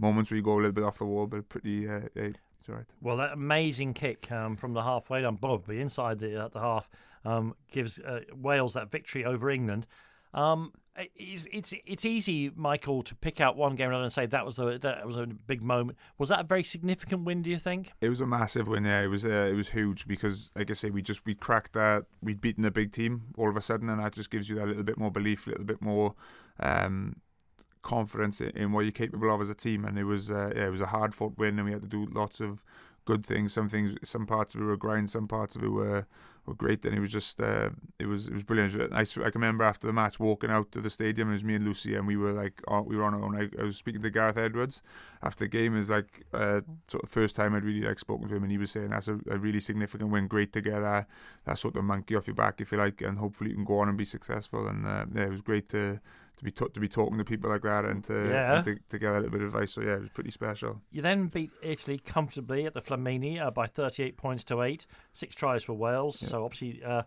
moments 0.00 0.30
where 0.30 0.36
you 0.36 0.42
go 0.42 0.54
a 0.54 0.56
little 0.56 0.72
bit 0.72 0.84
off 0.84 0.98
the 0.98 1.04
wall, 1.04 1.26
but 1.26 1.48
pretty 1.48 1.88
uh, 1.88 2.00
it's 2.14 2.68
all 2.68 2.76
right. 2.76 2.86
Well, 3.00 3.16
that 3.18 3.32
amazing 3.32 3.94
kick 3.94 4.30
um, 4.30 4.56
from 4.56 4.72
the 4.72 4.82
halfway 4.82 5.22
line, 5.22 5.36
probably 5.36 5.80
inside 5.80 6.18
the, 6.18 6.44
uh, 6.44 6.48
the 6.48 6.60
half, 6.60 6.88
um, 7.24 7.54
gives 7.70 7.98
uh, 7.98 8.20
Wales 8.34 8.74
that 8.74 8.90
victory 8.90 9.24
over 9.24 9.50
England. 9.50 9.86
Um, 10.32 10.72
it's, 11.16 11.46
it's 11.52 11.72
it's 11.86 12.04
easy, 12.04 12.50
Michael, 12.54 13.02
to 13.02 13.14
pick 13.14 13.40
out 13.40 13.56
one 13.56 13.74
game 13.74 13.92
and 13.92 14.12
say 14.12 14.26
that 14.26 14.44
was 14.44 14.58
a 14.58 14.78
that 14.78 15.06
was 15.06 15.16
a 15.16 15.26
big 15.26 15.62
moment. 15.62 15.96
Was 16.18 16.28
that 16.28 16.40
a 16.40 16.44
very 16.44 16.64
significant 16.64 17.24
win? 17.24 17.42
Do 17.42 17.50
you 17.50 17.58
think? 17.58 17.92
It 18.00 18.08
was 18.08 18.20
a 18.20 18.26
massive 18.26 18.68
win. 18.68 18.84
Yeah, 18.84 19.00
it 19.00 19.06
was 19.06 19.24
uh, 19.24 19.48
it 19.50 19.54
was 19.54 19.70
huge 19.70 20.06
because, 20.06 20.50
like 20.54 20.70
I 20.70 20.74
say, 20.74 20.90
we 20.90 21.02
just 21.02 21.24
we 21.24 21.34
cracked 21.34 21.72
that. 21.72 22.04
We'd 22.22 22.40
beaten 22.40 22.64
a 22.64 22.70
big 22.70 22.92
team 22.92 23.22
all 23.38 23.48
of 23.48 23.56
a 23.56 23.62
sudden, 23.62 23.88
and 23.88 24.02
that 24.02 24.12
just 24.12 24.30
gives 24.30 24.48
you 24.48 24.56
that 24.56 24.66
little 24.66 24.82
bit 24.82 24.98
more 24.98 25.10
belief, 25.10 25.46
a 25.46 25.50
little 25.50 25.64
bit 25.64 25.80
more 25.80 26.14
um, 26.58 27.16
confidence 27.82 28.40
in, 28.40 28.72
what 28.72 28.82
you're 28.82 28.92
capable 28.92 29.34
of 29.34 29.40
as 29.40 29.50
a 29.50 29.54
team. 29.54 29.84
And 29.84 29.98
it 29.98 30.04
was 30.04 30.30
uh, 30.30 30.52
yeah, 30.54 30.66
it 30.66 30.70
was 30.70 30.80
a 30.80 30.86
hard 30.86 31.14
fought 31.14 31.38
win, 31.38 31.58
and 31.58 31.66
we 31.66 31.72
had 31.72 31.82
to 31.82 31.88
do 31.88 32.06
lots 32.12 32.40
of 32.40 32.62
good 33.04 33.24
things. 33.24 33.52
Some 33.52 33.68
things, 33.68 33.96
some 34.04 34.26
parts 34.26 34.54
of 34.54 34.60
it 34.60 34.64
were 34.64 34.76
grind, 34.76 35.10
some 35.10 35.26
parts 35.28 35.56
of 35.56 35.62
it 35.64 35.68
were 35.68 36.06
were 36.46 36.54
great. 36.54 36.84
And 36.84 36.94
it 36.94 37.00
was 37.00 37.12
just, 37.12 37.40
uh, 37.40 37.70
it 37.98 38.06
was 38.06 38.26
it 38.26 38.32
was 38.34 38.42
brilliant. 38.42 38.92
I, 38.92 39.00
I 39.00 39.04
can 39.04 39.40
remember 39.40 39.64
after 39.64 39.86
the 39.86 39.92
match 39.92 40.18
walking 40.20 40.50
out 40.50 40.72
to 40.72 40.80
the 40.80 40.90
stadium. 40.90 41.28
It 41.30 41.32
was 41.32 41.44
me 41.44 41.54
and 41.54 41.64
Lucy, 41.64 41.94
and 41.94 42.06
we 42.06 42.16
were 42.16 42.32
like, 42.32 42.62
oh, 42.68 42.82
we 42.82 42.96
were 42.96 43.04
on 43.04 43.14
our 43.14 43.22
own. 43.22 43.36
I, 43.36 43.48
I, 43.60 43.64
was 43.64 43.76
speaking 43.76 44.02
to 44.02 44.10
Gareth 44.10 44.36
Edwards 44.36 44.82
after 45.22 45.44
the 45.44 45.48
game. 45.48 45.74
It 45.74 45.78
was 45.78 45.90
like 45.90 46.24
uh, 46.32 46.60
sort 46.88 47.04
of 47.04 47.10
first 47.10 47.36
time 47.36 47.54
I'd 47.54 47.64
really 47.64 47.86
like 47.86 47.98
spoken 47.98 48.28
to 48.28 48.34
him, 48.36 48.42
and 48.42 48.52
he 48.52 48.58
was 48.58 48.70
saying 48.70 48.90
that's 48.90 49.08
a, 49.08 49.18
a 49.30 49.38
really 49.38 49.60
significant 49.60 50.10
win, 50.10 50.26
great 50.28 50.52
together. 50.52 51.06
That 51.44 51.58
sort 51.58 51.76
of 51.76 51.84
monkey 51.84 52.16
off 52.16 52.26
your 52.26 52.34
back, 52.34 52.60
if 52.60 52.72
you 52.72 52.78
like, 52.78 53.00
and 53.00 53.18
hopefully 53.18 53.50
you 53.50 53.56
can 53.56 53.64
go 53.64 53.78
on 53.78 53.88
and 53.88 53.98
be 53.98 54.04
successful. 54.04 54.66
And 54.66 54.86
uh, 54.86 55.06
yeah, 55.14 55.24
it 55.24 55.30
was 55.30 55.42
great 55.42 55.68
to 55.70 56.00
to 56.40 56.44
be 56.44 56.50
to 56.50 56.80
be 56.80 56.88
talking 56.88 57.18
to 57.18 57.24
people 57.24 57.50
like 57.50 57.62
that 57.62 57.84
and 57.84 58.02
to, 58.04 58.28
yeah. 58.28 58.56
and 58.56 58.64
to, 58.64 58.78
to 58.88 58.98
get 58.98 59.12
a 59.12 59.14
little 59.16 59.30
bit 59.30 59.42
of 59.42 59.54
advice. 59.54 59.72
So 59.72 59.82
yeah, 59.82 59.94
it 59.94 60.00
was 60.00 60.10
pretty 60.10 60.30
special. 60.30 60.80
You 60.90 61.02
then 61.02 61.28
beat 61.28 61.50
Italy 61.62 61.98
comfortably 61.98 62.66
at 62.66 62.74
the 62.74 62.80
Flaminio 62.80 63.46
uh, 63.46 63.50
by 63.50 63.66
38 63.66 64.16
points 64.16 64.44
to 64.44 64.62
eight, 64.62 64.86
six 65.12 65.34
tries 65.34 65.62
for 65.62 65.74
Wales. 65.74 66.18
So 66.18 66.44
obviously. 66.44 66.82
Uh, 66.82 67.02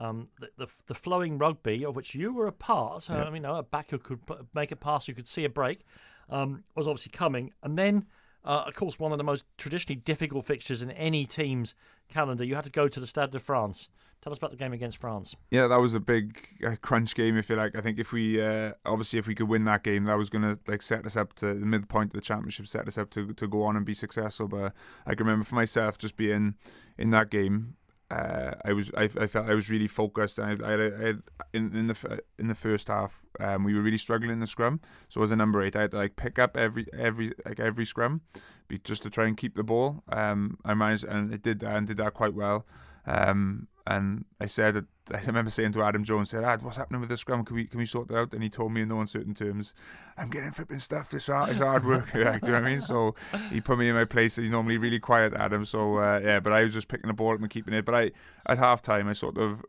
um, 0.00 0.28
the, 0.40 0.48
the, 0.56 0.66
the 0.86 0.94
flowing 0.94 1.38
rugby 1.38 1.84
of 1.84 1.94
which 1.94 2.14
you 2.14 2.32
were 2.32 2.48
a 2.48 2.52
part, 2.52 3.02
so, 3.02 3.14
I 3.14 3.26
mean, 3.26 3.34
you 3.34 3.40
know, 3.40 3.56
a 3.56 3.62
backer 3.62 3.98
could 3.98 4.20
make 4.52 4.72
a 4.72 4.76
pass, 4.76 5.06
you 5.06 5.14
could 5.14 5.28
see 5.28 5.44
a 5.44 5.50
break, 5.50 5.84
um, 6.28 6.64
was 6.74 6.88
obviously 6.88 7.12
coming, 7.12 7.52
and 7.62 7.78
then 7.78 8.06
uh, 8.44 8.64
of 8.66 8.74
course, 8.74 8.98
one 8.98 9.12
of 9.12 9.18
the 9.18 9.24
most 9.24 9.44
traditionally 9.58 10.00
difficult 10.00 10.44
fixtures 10.44 10.82
in 10.82 10.90
any 10.92 11.24
team's 11.24 11.74
calendar. 12.08 12.42
You 12.42 12.56
had 12.56 12.64
to 12.64 12.70
go 12.70 12.88
to 12.88 12.98
the 12.98 13.06
Stade 13.06 13.30
de 13.30 13.38
France. 13.38 13.88
Tell 14.22 14.32
us 14.32 14.38
about 14.38 14.52
the 14.52 14.56
game 14.56 14.72
against 14.72 14.98
France. 14.98 15.34
Yeah, 15.50 15.66
that 15.66 15.80
was 15.80 15.94
a 15.94 16.00
big 16.00 16.38
uh, 16.64 16.76
crunch 16.80 17.16
game, 17.16 17.36
if 17.36 17.50
you 17.50 17.56
like. 17.56 17.74
I 17.74 17.80
think 17.80 17.98
if 17.98 18.12
we 18.12 18.40
uh, 18.40 18.72
obviously 18.86 19.18
if 19.18 19.26
we 19.26 19.34
could 19.34 19.48
win 19.48 19.64
that 19.64 19.82
game, 19.82 20.04
that 20.04 20.16
was 20.16 20.30
going 20.30 20.42
to 20.42 20.60
like 20.68 20.80
set 20.80 21.04
us 21.04 21.16
up 21.16 21.32
to 21.34 21.46
the 21.46 21.66
midpoint 21.66 22.10
of 22.10 22.14
the 22.14 22.20
championship, 22.20 22.68
set 22.68 22.86
us 22.86 22.96
up 22.96 23.10
to 23.10 23.32
to 23.32 23.48
go 23.48 23.64
on 23.64 23.76
and 23.76 23.84
be 23.84 23.94
successful. 23.94 24.46
But 24.46 24.74
I 25.06 25.14
can 25.14 25.26
remember 25.26 25.44
for 25.44 25.56
myself 25.56 25.98
just 25.98 26.16
being 26.16 26.54
in 26.96 27.10
that 27.10 27.30
game, 27.30 27.74
uh, 28.12 28.54
I 28.64 28.72
was 28.74 28.90
I, 28.96 29.04
I, 29.18 29.26
felt 29.26 29.48
I 29.48 29.54
was 29.54 29.70
really 29.70 29.88
focused 29.88 30.38
and 30.38 30.62
I, 30.62 30.68
I, 30.68 30.74
I 30.74 31.06
had, 31.06 31.22
in 31.52 31.74
in 31.74 31.86
the 31.86 32.20
in 32.38 32.48
the 32.48 32.54
first 32.54 32.88
half 32.88 33.24
um, 33.40 33.64
we 33.64 33.74
were 33.74 33.80
really 33.80 33.96
struggling 33.96 34.30
in 34.30 34.40
the 34.40 34.46
scrum 34.46 34.80
so 35.08 35.22
as 35.22 35.30
a 35.30 35.36
number 35.36 35.62
eight 35.62 35.76
I 35.76 35.82
had 35.82 35.92
to 35.92 35.96
like 35.96 36.16
pick 36.16 36.38
up 36.38 36.56
every 36.56 36.86
every 36.92 37.32
like 37.46 37.58
every 37.58 37.86
scrum 37.86 38.20
be, 38.68 38.78
just 38.78 39.02
to 39.04 39.10
try 39.10 39.26
and 39.26 39.36
keep 39.36 39.54
the 39.54 39.62
ball 39.62 40.02
um, 40.10 40.58
I 40.62 40.74
managed 40.74 41.04
and 41.04 41.32
it 41.32 41.42
did 41.42 41.60
that 41.60 41.74
and 41.74 41.86
did 41.86 41.96
that 41.96 42.12
quite 42.12 42.34
well 42.34 42.66
um, 43.06 43.68
and 43.86 44.24
I 44.40 44.46
said 44.46 44.86
I 45.10 45.20
remember 45.26 45.50
saying 45.50 45.72
to 45.72 45.82
Adam 45.82 46.04
Jones, 46.04 46.30
said, 46.30 46.44
"Ad, 46.44 46.62
what's 46.62 46.76
happening 46.76 47.00
with 47.00 47.10
the 47.10 47.16
scrum? 47.16 47.44
Can 47.44 47.56
we 47.56 47.64
can 47.66 47.78
we 47.78 47.86
sort 47.86 48.08
that 48.08 48.16
out?" 48.16 48.34
And 48.34 48.42
he 48.42 48.48
told 48.48 48.72
me 48.72 48.82
in 48.82 48.88
no 48.88 49.00
uncertain 49.00 49.34
terms, 49.34 49.74
"I'm 50.16 50.30
getting 50.30 50.52
flipping 50.52 50.78
stuff. 50.78 51.12
It's 51.12 51.26
hard, 51.26 51.50
it's 51.50 51.60
hard 51.60 51.84
work." 51.84 52.12
do 52.12 52.20
you 52.20 52.24
know 52.24 52.30
what 52.32 52.54
I 52.54 52.60
mean? 52.60 52.80
So 52.80 53.16
he 53.50 53.60
put 53.60 53.78
me 53.78 53.88
in 53.88 53.94
my 53.96 54.04
place. 54.04 54.36
He's 54.36 54.50
normally 54.50 54.78
really 54.78 55.00
quiet, 55.00 55.34
Adam. 55.34 55.64
So 55.64 55.98
uh, 55.98 56.20
yeah, 56.22 56.40
but 56.40 56.52
I 56.52 56.62
was 56.62 56.74
just 56.74 56.86
picking 56.88 57.08
the 57.08 57.14
ball 57.14 57.34
up 57.34 57.40
and 57.40 57.50
keeping 57.50 57.74
it. 57.74 57.84
But 57.84 57.94
I 57.94 58.10
at 58.46 58.58
half 58.58 58.80
time, 58.80 59.08
I 59.08 59.12
sort 59.12 59.38
of 59.38 59.64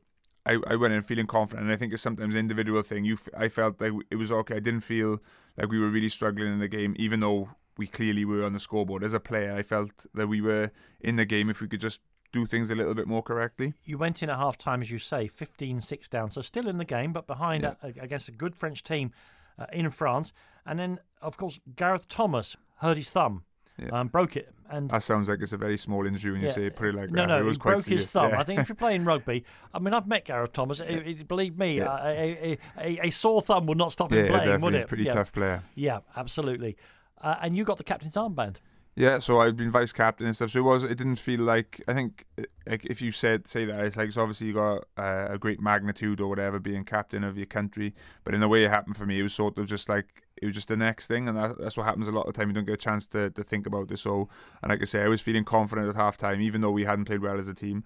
I, 0.45 0.59
I 0.67 0.75
went 0.75 0.93
in 0.93 1.01
feeling 1.01 1.27
confident, 1.27 1.65
and 1.65 1.73
I 1.73 1.77
think 1.77 1.93
it's 1.93 2.03
sometimes 2.03 2.35
an 2.35 2.39
individual 2.39 2.83
thing. 2.83 3.03
You, 3.03 3.17
I 3.35 3.49
felt 3.49 3.81
like 3.81 3.93
it 4.11 4.17
was 4.17 4.31
okay. 4.31 4.57
I 4.57 4.59
didn't 4.59 4.81
feel 4.81 5.19
like 5.57 5.69
we 5.69 5.79
were 5.79 5.89
really 5.89 6.09
struggling 6.09 6.53
in 6.53 6.59
the 6.59 6.67
game, 6.67 6.95
even 6.99 7.21
though 7.21 7.49
we 7.77 7.87
clearly 7.87 8.23
were 8.23 8.43
on 8.43 8.53
the 8.53 8.59
scoreboard. 8.59 9.03
As 9.03 9.15
a 9.15 9.19
player, 9.19 9.55
I 9.55 9.63
felt 9.63 10.05
that 10.13 10.27
we 10.27 10.41
were 10.41 10.71
in 11.01 11.15
the 11.15 11.25
game 11.25 11.49
if 11.49 11.59
we 11.59 11.67
could 11.67 11.81
just 11.81 12.01
do 12.33 12.45
things 12.45 12.69
a 12.71 12.75
little 12.75 12.93
bit 12.95 13.07
more 13.07 13.23
correctly. 13.23 13.73
You 13.85 13.97
went 13.97 14.21
in 14.21 14.29
at 14.29 14.37
half 14.37 14.57
time, 14.57 14.81
as 14.81 14.91
you 14.91 14.97
say, 14.97 15.27
15 15.27 15.79
6 15.79 16.09
down, 16.09 16.31
so 16.31 16.41
still 16.41 16.67
in 16.67 16.77
the 16.77 16.85
game, 16.85 17.13
but 17.13 17.27
behind, 17.27 17.63
yeah. 17.63 17.75
a, 17.81 17.93
against 18.01 18.27
a 18.27 18.33
good 18.33 18.55
French 18.55 18.83
team 18.83 19.13
uh, 19.57 19.67
in 19.71 19.89
France. 19.91 20.33
And 20.65 20.77
then, 20.77 20.99
of 21.21 21.37
course, 21.37 21.59
Gareth 21.75 22.09
Thomas 22.09 22.57
hurt 22.77 22.97
his 22.97 23.09
thumb. 23.09 23.43
Yeah. 23.77 23.89
Um, 23.89 24.07
broke 24.07 24.35
it, 24.35 24.53
and 24.69 24.87
that 24.91 25.01
sounds 25.01 25.27
like 25.27 25.39
it's 25.41 25.51
a 25.51 25.57
very 25.57 25.79
small 25.79 26.05
injury 26.05 26.31
when 26.31 26.41
you 26.41 26.47
yeah. 26.47 26.53
say 26.53 26.65
it. 26.67 26.75
Put 26.75 26.89
it 26.89 26.95
like 26.95 27.09
no, 27.09 27.23
that. 27.23 27.27
No, 27.27 27.39
it 27.39 27.43
was 27.43 27.55
he 27.57 27.59
quite 27.59 27.71
broke 27.71 27.83
serious. 27.85 28.03
his 28.03 28.11
thumb. 28.11 28.29
Yeah. 28.29 28.39
I 28.39 28.43
think 28.43 28.59
if 28.59 28.69
you're 28.69 28.75
playing 28.75 29.03
rugby, 29.03 29.45
I 29.73 29.79
mean, 29.79 29.95
I've 29.95 30.05
met 30.05 30.25
Gareth 30.25 30.53
Thomas. 30.53 30.79
Yeah. 30.79 31.13
believe 31.27 31.57
me, 31.57 31.81
uh, 31.81 31.97
a, 32.05 32.59
a, 32.77 33.07
a, 33.07 33.09
sore 33.09 33.41
thumb 33.41 33.65
would 33.65 33.79
not 33.79 33.91
stop 33.91 34.11
him 34.11 34.27
playing, 34.27 34.61
would 34.61 34.75
it? 34.75 34.77
He's 34.77 34.83
a 34.83 34.87
pretty 34.87 35.05
tough 35.05 35.31
player. 35.31 35.63
Yeah, 35.73 36.01
absolutely. 36.15 36.77
Uh, 37.19 37.37
and 37.41 37.57
you 37.57 37.63
got 37.63 37.77
the 37.77 37.83
captain's 37.83 38.15
armband. 38.15 38.57
Yeah, 38.95 39.17
so 39.17 39.41
I've 39.41 39.57
been 39.57 39.71
vice 39.71 39.91
captain 39.91 40.27
and 40.27 40.35
stuff. 40.35 40.51
So 40.51 40.59
it 40.59 40.63
was. 40.63 40.83
It 40.83 40.97
didn't 40.97 41.15
feel 41.15 41.41
like. 41.41 41.81
I 41.87 41.93
think 41.93 42.25
like 42.67 42.85
if 42.85 43.01
you 43.01 43.11
said 43.11 43.47
say 43.47 43.65
that 43.65 43.79
it's 43.79 43.97
like 43.97 44.11
so 44.11 44.21
obviously 44.21 44.47
you 44.47 44.53
got 44.53 44.85
a 44.97 45.37
great 45.39 45.59
magnitude 45.59 46.21
or 46.21 46.27
whatever 46.27 46.59
being 46.59 46.83
captain 46.83 47.23
of 47.23 47.35
your 47.35 47.47
country, 47.47 47.95
but 48.23 48.35
in 48.35 48.39
the 48.39 48.47
way 48.47 48.63
it 48.63 48.69
happened 48.69 48.95
for 48.95 49.07
me, 49.07 49.19
it 49.19 49.23
was 49.23 49.33
sort 49.33 49.57
of 49.57 49.65
just 49.65 49.89
like 49.89 50.05
it 50.37 50.45
was 50.45 50.53
just 50.53 50.67
the 50.67 50.77
next 50.77 51.07
thing, 51.07 51.27
and 51.27 51.35
that, 51.37 51.57
that's 51.57 51.75
what 51.75 51.85
happens 51.87 52.07
a 52.07 52.11
lot 52.11 52.27
of 52.27 52.33
the 52.33 52.39
time. 52.39 52.49
You 52.49 52.53
don't 52.53 52.65
get 52.65 52.73
a 52.73 52.77
chance 52.77 53.07
to 53.07 53.31
to 53.31 53.43
think 53.43 53.65
about 53.65 53.87
this. 53.87 54.01
So 54.01 54.29
and 54.61 54.69
like 54.69 54.81
I 54.81 54.85
say, 54.85 55.01
I 55.01 55.07
was 55.07 55.21
feeling 55.21 55.43
confident 55.43 55.89
at 55.89 55.95
halftime, 55.95 56.39
even 56.41 56.61
though 56.61 56.71
we 56.71 56.85
hadn't 56.85 57.05
played 57.05 57.21
well 57.21 57.39
as 57.39 57.47
a 57.47 57.55
team. 57.55 57.83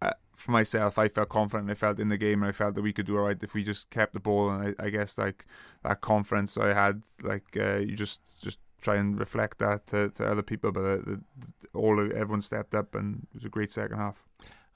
Uh, 0.00 0.12
for 0.36 0.52
myself, 0.52 0.98
I 0.98 1.08
felt 1.08 1.28
confident. 1.28 1.70
I 1.70 1.74
felt 1.74 1.98
in 2.00 2.08
the 2.08 2.16
game, 2.16 2.42
and 2.42 2.48
I 2.48 2.52
felt 2.52 2.74
that 2.76 2.82
we 2.82 2.92
could 2.94 3.06
do 3.06 3.18
all 3.18 3.24
right 3.24 3.36
if 3.42 3.52
we 3.52 3.64
just 3.64 3.90
kept 3.90 4.14
the 4.14 4.20
ball. 4.20 4.48
And 4.50 4.74
I, 4.78 4.84
I 4.84 4.88
guess 4.90 5.18
like 5.18 5.44
that 5.82 6.00
confidence 6.00 6.56
I 6.56 6.72
had, 6.72 7.02
like 7.22 7.44
uh, 7.56 7.76
you 7.76 7.96
just 7.96 8.40
just 8.42 8.60
try 8.80 8.96
and 8.96 9.18
reflect 9.18 9.58
that 9.58 9.86
to, 9.88 10.10
to 10.10 10.26
other 10.26 10.42
people. 10.42 10.72
But 10.72 10.80
uh, 10.80 10.96
the, 10.96 11.20
all 11.74 12.00
everyone 12.00 12.42
stepped 12.42 12.74
up, 12.74 12.94
and 12.94 13.26
it 13.30 13.34
was 13.34 13.44
a 13.44 13.48
great 13.48 13.70
second 13.70 13.98
half. 13.98 14.24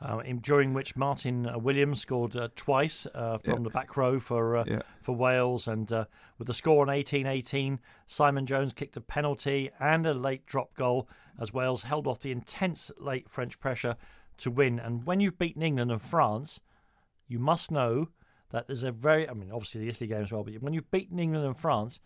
Uh, 0.00 0.18
in, 0.18 0.38
during 0.38 0.72
which 0.72 0.96
Martyn 0.96 1.46
uh, 1.46 1.56
Williams 1.58 2.00
scored 2.00 2.34
uh, 2.34 2.48
twice 2.56 3.06
uh, 3.14 3.38
from 3.38 3.58
yeah. 3.58 3.62
the 3.62 3.70
back 3.70 3.96
row 3.96 4.18
for 4.18 4.56
uh, 4.56 4.64
yeah. 4.66 4.82
for 5.00 5.14
Wales, 5.14 5.68
and 5.68 5.90
with 6.38 6.48
the 6.48 6.54
score 6.54 6.82
on 6.82 6.88
18-18, 6.88 7.78
Simon 8.08 8.44
Jones 8.44 8.72
kicked 8.72 8.96
a 8.96 9.00
penalty 9.00 9.70
and 9.78 10.04
a 10.04 10.12
late 10.12 10.44
drop 10.44 10.74
goal 10.74 11.08
as 11.40 11.52
Wales 11.52 11.84
held 11.84 12.08
off 12.08 12.20
the 12.20 12.32
intense 12.32 12.90
late 12.98 13.28
French 13.28 13.60
pressure 13.60 13.96
to 14.38 14.50
win. 14.50 14.80
And 14.80 15.06
when 15.06 15.20
you've 15.20 15.38
beaten 15.38 15.62
England 15.62 15.92
and 15.92 16.02
France, 16.02 16.60
you 17.28 17.38
must 17.38 17.70
know 17.70 18.08
that 18.50 18.66
there's 18.66 18.84
a 18.84 18.92
very, 18.92 19.28
I 19.28 19.34
mean, 19.34 19.50
obviously 19.52 19.82
the 19.82 19.88
Italy 19.88 20.08
game 20.08 20.22
as 20.22 20.32
well, 20.32 20.42
but 20.42 20.60
when 20.60 20.72
you've 20.72 20.90
beaten 20.90 21.18
England 21.18 21.46
and 21.46 21.56
France, 21.56 22.00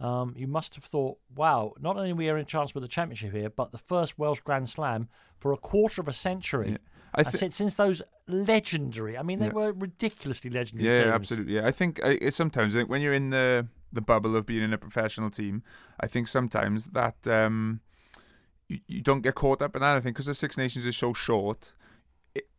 um, 0.00 0.34
you 0.36 0.46
must 0.46 0.74
have 0.76 0.84
thought, 0.84 1.18
wow, 1.34 1.72
not 1.80 1.96
only 1.96 2.12
are 2.12 2.14
we 2.14 2.28
in 2.28 2.36
a 2.36 2.44
chance 2.44 2.74
with 2.74 2.82
the 2.82 2.88
championship 2.88 3.32
here, 3.32 3.50
but 3.50 3.72
the 3.72 3.78
first 3.78 4.18
Welsh 4.18 4.40
Grand 4.40 4.68
Slam 4.68 5.08
for 5.38 5.52
a 5.52 5.56
quarter 5.56 6.00
of 6.00 6.08
a 6.08 6.12
century. 6.12 6.72
Yeah. 6.72 6.76
I, 7.14 7.22
th- 7.22 7.34
I, 7.34 7.38
said 7.38 7.54
since 7.54 7.74
those 7.74 8.02
legendary. 8.28 9.16
I 9.16 9.22
mean, 9.22 9.38
they 9.38 9.46
yeah. 9.46 9.52
were 9.52 9.72
ridiculously 9.72 10.50
legendary. 10.50 10.88
Yeah, 10.88 11.04
teams. 11.04 11.14
absolutely. 11.14 11.54
Yeah, 11.54 11.66
I 11.66 11.72
think 11.72 12.00
I, 12.04 12.30
sometimes 12.30 12.76
when 12.76 13.00
you're 13.00 13.14
in 13.14 13.30
the 13.30 13.66
the 13.90 14.02
bubble 14.02 14.36
of 14.36 14.44
being 14.44 14.62
in 14.62 14.74
a 14.74 14.78
professional 14.78 15.30
team, 15.30 15.62
I 15.98 16.06
think 16.06 16.28
sometimes 16.28 16.86
that 16.88 17.16
um, 17.26 17.80
you, 18.68 18.80
you 18.86 19.00
don't 19.00 19.22
get 19.22 19.34
caught 19.34 19.62
up 19.62 19.74
in 19.74 19.80
that. 19.80 19.96
I 19.96 20.00
think 20.00 20.16
because 20.16 20.26
the 20.26 20.34
Six 20.34 20.58
Nations 20.58 20.84
is 20.84 20.96
so 20.96 21.14
short, 21.14 21.72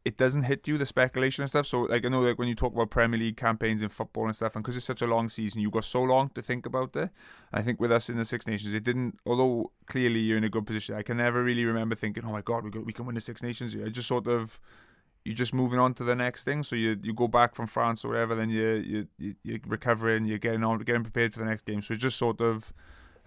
it, 0.05 0.17
doesn't 0.17 0.43
hit 0.43 0.67
you 0.67 0.77
the 0.77 0.86
speculation 0.86 1.43
and 1.43 1.49
stuff. 1.49 1.65
So 1.65 1.82
like 1.82 2.05
I 2.05 2.09
know 2.09 2.21
like 2.21 2.39
when 2.39 2.47
you 2.47 2.55
talk 2.55 2.73
about 2.73 2.89
Premier 2.89 3.19
League 3.19 3.38
campaigns 3.38 3.82
in 3.82 3.89
football 3.89 4.25
and 4.25 4.36
stuff, 4.36 4.55
and 4.55 4.63
because 4.63 4.75
it's 4.75 4.86
such 4.86 5.01
a 5.01 5.07
long 5.07 5.30
season, 5.30 5.61
you 5.61 5.69
got 5.69 5.86
so 5.86 6.01
long 6.01 6.30
to 6.36 6.41
think 6.41 6.65
about 6.65 6.95
it. 6.95 7.09
I 7.53 7.61
think 7.61 7.80
with 7.80 7.91
us 7.91 8.09
in 8.09 8.17
the 8.17 8.25
Six 8.25 8.47
Nations, 8.47 8.73
it 8.73 8.84
didn't. 8.84 9.19
Although 9.25 9.71
clearly 9.86 10.19
you're 10.19 10.38
in 10.38 10.43
a 10.43 10.49
good 10.49 10.65
position, 10.65 10.95
I 10.95 11.03
can 11.03 11.17
never 11.17 11.43
really 11.43 11.65
remember 11.65 11.95
thinking, 11.95 12.23
"Oh 12.25 12.32
my 12.32 12.41
God, 12.41 12.63
we 12.63 12.82
we 12.82 12.93
can 12.93 13.05
win 13.05 13.15
the 13.15 13.21
Six 13.21 13.43
Nations." 13.43 13.75
I 13.75 13.89
just 13.89 14.07
sort 14.07 14.27
of 14.27 14.59
you're 15.25 15.36
just 15.36 15.53
moving 15.53 15.80
on 15.80 15.93
to 15.95 16.03
the 16.03 16.15
next 16.15 16.43
thing. 16.43 16.63
So 16.63 16.75
you 16.75 16.97
you 17.03 17.13
go 17.13 17.27
back 17.27 17.55
from 17.55 17.67
France 17.67 18.03
or 18.03 18.09
whatever, 18.09 18.36
then 18.36 18.49
you 18.49 19.07
you 19.19 19.36
you 19.43 19.55
are 19.55 19.59
recovering, 19.67 20.25
you're 20.25 20.38
getting 20.39 20.63
on, 20.63 20.80
getting 20.80 21.03
prepared 21.03 21.34
for 21.34 21.39
the 21.39 21.45
next 21.45 21.65
game. 21.65 21.82
So 21.82 21.93
it 21.93 21.97
just 21.97 22.17
sort 22.17 22.41
of 22.41 22.73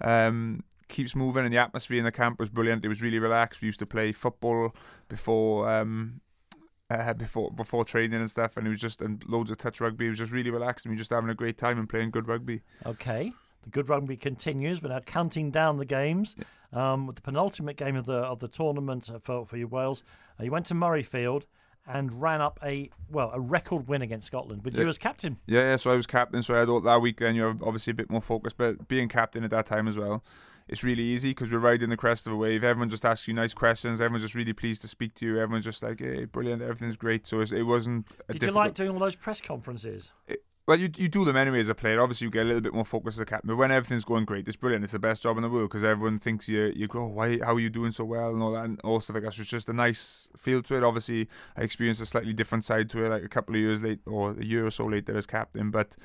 um, 0.01 0.65
keeps 0.89 1.15
moving, 1.15 1.45
and 1.45 1.53
the 1.53 1.59
atmosphere 1.59 1.99
in 1.99 2.05
the 2.05 2.13
camp 2.13 2.39
was 2.39 2.49
brilliant. 2.49 2.85
It 2.85 2.89
was 2.89 3.03
really 3.03 3.19
relaxed. 3.19 3.61
We 3.61 3.67
used 3.67 3.79
to 3.81 3.87
play 3.87 4.13
football 4.13 4.75
before 5.09 5.69
um, 5.71 6.21
uh, 7.01 7.13
before 7.15 7.51
before 7.51 7.85
training 7.85 8.21
and 8.21 8.31
stuff, 8.31 8.57
and 8.57 8.67
it 8.67 8.71
was 8.71 8.81
just 8.81 9.01
and 9.01 9.25
loads 9.29 9.51
of 9.51 9.59
touch 9.59 9.81
rugby. 9.81 10.07
It 10.07 10.11
was 10.11 10.19
just 10.19 10.33
really 10.33 10.51
relaxed, 10.51 10.87
and 10.87 10.91
we 10.91 10.97
were 10.97 10.99
just 10.99 11.11
having 11.11 11.31
a 11.31 11.35
great 11.35 11.59
time 11.59 11.79
and 11.79 11.89
playing 11.89 12.11
good 12.11 12.29
rugby. 12.29 12.63
Okay, 12.87 13.33
the 13.63 13.71
good 13.71 13.89
rugby 13.89 14.17
continues. 14.17 14.83
We're 14.83 14.91
now 14.91 15.01
counting 15.01 15.51
down 15.51 15.79
the 15.79 15.85
games. 15.85 16.37
Um, 16.73 17.07
with 17.07 17.17
the 17.17 17.23
penultimate 17.23 17.77
game 17.77 17.97
of 17.97 18.07
the 18.07 18.15
of 18.15 18.39
the 18.39 18.49
tournament 18.49 19.11
for 19.23 19.47
for 19.47 19.57
you 19.57 19.69
Wales, 19.69 20.03
uh, 20.39 20.45
you 20.45 20.51
went 20.51 20.67
to 20.67 20.75
Murrayfield 20.75 21.45
and 21.87 22.23
ran 22.23 22.41
up 22.41 22.61
a 22.63 22.91
well 23.11 23.31
a 23.35 23.41
record 23.41 23.89
win 23.89 24.03
against 24.03 24.27
Scotland 24.27 24.65
with 24.65 24.75
yeah. 24.75 24.83
you 24.83 24.89
as 24.89 24.99
captain. 24.99 25.39
Yeah, 25.47 25.61
yeah, 25.61 25.77
so 25.77 25.91
I 25.91 25.97
was 25.97 26.07
captain. 26.07 26.43
So 26.43 26.55
I 26.55 26.61
had 26.61 26.69
all, 26.69 26.81
that 26.81 27.01
week. 27.01 27.19
Then 27.19 27.35
you're 27.35 27.57
obviously 27.63 27.91
a 27.91 27.95
bit 27.95 28.11
more 28.11 28.23
focused, 28.23 28.57
but 28.57 28.89
being 28.89 29.09
captain 29.09 29.45
at 29.45 29.51
that 29.51 29.67
time 29.67 29.89
as 29.89 29.99
well 29.99 30.23
it's 30.69 30.83
really 30.83 31.03
easy 31.03 31.31
because 31.31 31.53
we're 31.53 31.59
riding 31.59 31.91
the 31.91 31.97
crest 31.97 32.27
of 32.27 32.33
a 32.33 32.37
wave. 32.37 32.65
Everyone 32.65 32.91
just 32.91 33.05
asks 33.05 33.29
you 33.29 33.35
nice 33.35 33.55
questions. 33.55 34.01
Everyone's 34.01 34.23
just 34.23 34.35
really 34.35 34.53
pleased 34.53 34.83
to 34.83 34.89
speak 34.89 35.15
to 35.17 35.27
you. 35.27 35.41
Everyone's 35.41 35.65
just 35.65 35.83
like, 35.83 36.01
hey, 36.01 36.25
brilliant, 36.25 36.63
everything's 36.63 36.97
great. 36.97 37.27
So 37.27 37.41
it 37.41 37.63
wasn't. 37.63 38.09
Did 38.09 38.41
difficult... 38.41 38.43
you 38.43 38.53
like 38.53 38.75
doing 38.75 38.91
all 38.91 38.99
those 38.99 39.17
press 39.17 39.41
conferences? 39.41 40.13
It, 40.29 40.43
well, 40.65 40.79
you 40.79 40.89
you 40.97 41.09
do 41.09 41.25
them 41.25 41.37
anyway 41.37 41.59
as 41.59 41.69
a 41.69 41.75
player. 41.75 42.01
Obviously, 42.01 42.27
you 42.27 42.31
get 42.31 42.43
a 42.43 42.45
little 42.45 42.61
bit 42.61 42.73
more 42.73 42.85
focused 42.85 43.17
as 43.17 43.21
a 43.21 43.25
captain. 43.25 43.49
But 43.49 43.57
when 43.57 43.73
everything's 43.73 44.05
going 44.05 44.25
great, 44.25 44.47
it's 44.47 44.57
brilliant. 44.57 44.85
It's 44.85 44.93
the 44.93 45.01
best 45.01 45.25
job 45.25 45.37
in 45.37 45.43
the 45.43 45.49
world 45.49 45.71
because 45.71 45.83
everyone 45.83 46.21
thinks 46.21 46.49
you 46.49 46.73
you 46.77 46.87
go, 46.87 47.01
oh, 47.01 47.07
why? 47.09 47.39
How 47.39 47.55
are 47.55 47.61
you 47.61 47.69
doing 47.69 47.91
so 47.91 48.05
well 48.05 48.31
and 48.31 48.41
all 48.41 48.53
that 48.53 48.65
and 48.65 48.81
all 48.83 49.01
stuff 49.01 49.15
like 49.15 49.25
that. 49.25 49.35
So 49.35 49.41
it's 49.41 49.51
just 49.51 49.69
a 49.69 49.73
nice 49.73 50.29
feel 50.37 50.63
to 50.63 50.77
it. 50.77 50.85
Obviously, 50.85 51.29
I 51.57 51.63
experienced 51.63 52.01
a 52.01 52.07
slightly 52.07 52.33
different 52.33 52.65
side 52.65 52.89
to 52.91 53.05
it, 53.05 53.09
like 53.09 53.25
a 53.25 53.29
couple 53.29 53.57
of 53.57 53.61
years 53.61 53.83
late 53.83 54.01
or 54.07 54.37
a 54.39 54.45
year 54.45 54.65
or 54.65 54.71
so 54.71 54.87
later 54.87 55.17
as 55.17 55.27
captain. 55.27 55.73
But 55.73 55.97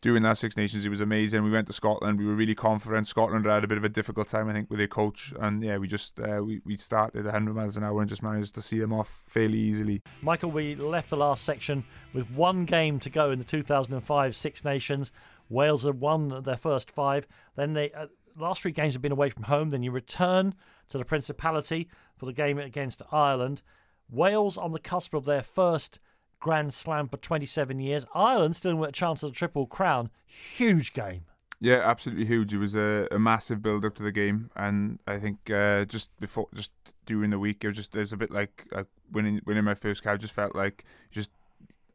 doing 0.00 0.22
that 0.22 0.38
Six 0.38 0.56
Nations, 0.56 0.86
it 0.86 0.88
was 0.88 1.00
amazing. 1.00 1.42
We 1.42 1.50
went 1.50 1.66
to 1.68 1.72
Scotland. 1.72 2.18
We 2.18 2.26
were 2.26 2.34
really 2.34 2.54
confident. 2.54 3.08
Scotland 3.08 3.46
had 3.46 3.64
a 3.64 3.66
bit 3.66 3.78
of 3.78 3.84
a 3.84 3.88
difficult 3.88 4.28
time, 4.28 4.48
I 4.48 4.52
think, 4.52 4.70
with 4.70 4.78
their 4.78 4.88
coach. 4.88 5.32
And 5.40 5.62
yeah, 5.62 5.78
we 5.78 5.88
just 5.88 6.20
uh, 6.20 6.42
we 6.44 6.60
we 6.64 6.76
started 6.76 7.24
100 7.24 7.54
miles 7.54 7.76
an 7.76 7.84
hour 7.84 8.00
and 8.00 8.08
just 8.08 8.22
managed 8.22 8.54
to 8.54 8.62
see 8.62 8.78
them 8.78 8.92
off 8.92 9.22
fairly 9.26 9.58
easily. 9.58 10.02
Michael, 10.22 10.50
we 10.50 10.74
left 10.74 11.10
the 11.10 11.16
last 11.16 11.44
section 11.44 11.84
with 12.12 12.30
one 12.30 12.64
game 12.64 13.00
to 13.00 13.10
go 13.10 13.30
in 13.30 13.38
the 13.38 13.44
2005 13.44 14.36
Six 14.36 14.64
Nations. 14.64 15.10
Wales 15.48 15.84
had 15.84 16.00
won 16.00 16.42
their 16.42 16.56
first 16.56 16.90
five. 16.90 17.26
Then 17.54 17.72
they 17.72 17.92
uh, 17.92 18.06
last 18.36 18.62
three 18.62 18.72
games 18.72 18.94
have 18.94 19.02
been 19.02 19.12
away 19.12 19.30
from 19.30 19.44
home. 19.44 19.70
Then 19.70 19.82
you 19.82 19.90
return 19.90 20.54
to 20.88 20.98
the 20.98 21.04
Principality 21.04 21.88
for 22.16 22.26
the 22.26 22.32
game 22.32 22.58
against 22.58 23.02
Ireland. 23.10 23.62
Wales 24.08 24.56
on 24.56 24.72
the 24.72 24.78
cusp 24.78 25.14
of 25.14 25.24
their 25.24 25.42
first 25.42 25.98
Grand 26.40 26.72
Slam 26.72 27.08
for 27.08 27.16
27 27.16 27.78
years. 27.80 28.06
Ireland 28.14 28.56
still 28.56 28.76
with 28.76 28.90
a 28.90 28.92
chance 28.92 29.22
of 29.22 29.30
the 29.30 29.36
Triple 29.36 29.66
Crown. 29.66 30.10
Huge 30.26 30.92
game. 30.92 31.22
Yeah, 31.60 31.80
absolutely 31.82 32.26
huge. 32.26 32.52
It 32.52 32.58
was 32.58 32.74
a, 32.74 33.08
a 33.10 33.18
massive 33.18 33.62
build 33.62 33.84
up 33.84 33.94
to 33.96 34.02
the 34.02 34.12
game, 34.12 34.50
and 34.54 34.98
I 35.06 35.18
think 35.18 35.50
uh, 35.50 35.86
just 35.86 36.14
before, 36.20 36.48
just 36.54 36.70
during 37.06 37.30
the 37.30 37.38
week, 37.38 37.64
it 37.64 37.68
was 37.68 37.76
just 37.76 37.94
was 37.94 38.12
a 38.12 38.16
bit 38.16 38.30
like, 38.30 38.66
like 38.72 38.86
winning 39.10 39.40
winning 39.46 39.64
my 39.64 39.74
first 39.74 40.02
cap. 40.02 40.18
Just 40.18 40.34
felt 40.34 40.54
like 40.54 40.84
just 41.10 41.30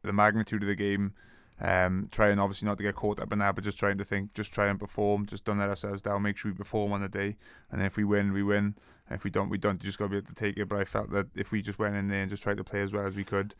the 0.02 0.12
magnitude 0.12 0.62
of 0.62 0.68
the 0.68 0.74
game. 0.74 1.14
Um, 1.60 2.08
trying 2.10 2.40
obviously 2.40 2.66
not 2.66 2.76
to 2.78 2.82
get 2.82 2.96
caught 2.96 3.20
up 3.20 3.32
in 3.32 3.38
that, 3.38 3.54
but 3.54 3.62
just 3.62 3.78
trying 3.78 3.98
to 3.98 4.04
think, 4.04 4.34
just 4.34 4.52
try 4.52 4.66
and 4.66 4.80
perform, 4.80 5.26
just 5.26 5.44
don't 5.44 5.58
let 5.58 5.68
ourselves 5.68 6.02
down. 6.02 6.22
Make 6.22 6.36
sure 6.36 6.50
we 6.50 6.56
perform 6.56 6.92
on 6.92 7.02
the 7.02 7.08
day, 7.08 7.36
and 7.70 7.80
if 7.82 7.96
we 7.96 8.02
win, 8.02 8.32
we 8.32 8.42
win. 8.42 8.74
And 9.08 9.16
if 9.16 9.22
we 9.22 9.30
don't, 9.30 9.48
we 9.48 9.58
don't. 9.58 9.80
You 9.80 9.86
just 9.86 9.98
got 9.98 10.06
to 10.06 10.10
be 10.10 10.16
able 10.16 10.26
to 10.28 10.34
take 10.34 10.56
it. 10.56 10.68
But 10.68 10.80
I 10.80 10.84
felt 10.84 11.12
that 11.12 11.28
if 11.36 11.52
we 11.52 11.62
just 11.62 11.78
went 11.78 11.94
in 11.94 12.08
there 12.08 12.22
and 12.22 12.30
just 12.30 12.42
tried 12.42 12.56
to 12.56 12.64
play 12.64 12.80
as 12.80 12.92
well 12.92 13.06
as 13.06 13.14
we 13.14 13.22
could, 13.22 13.54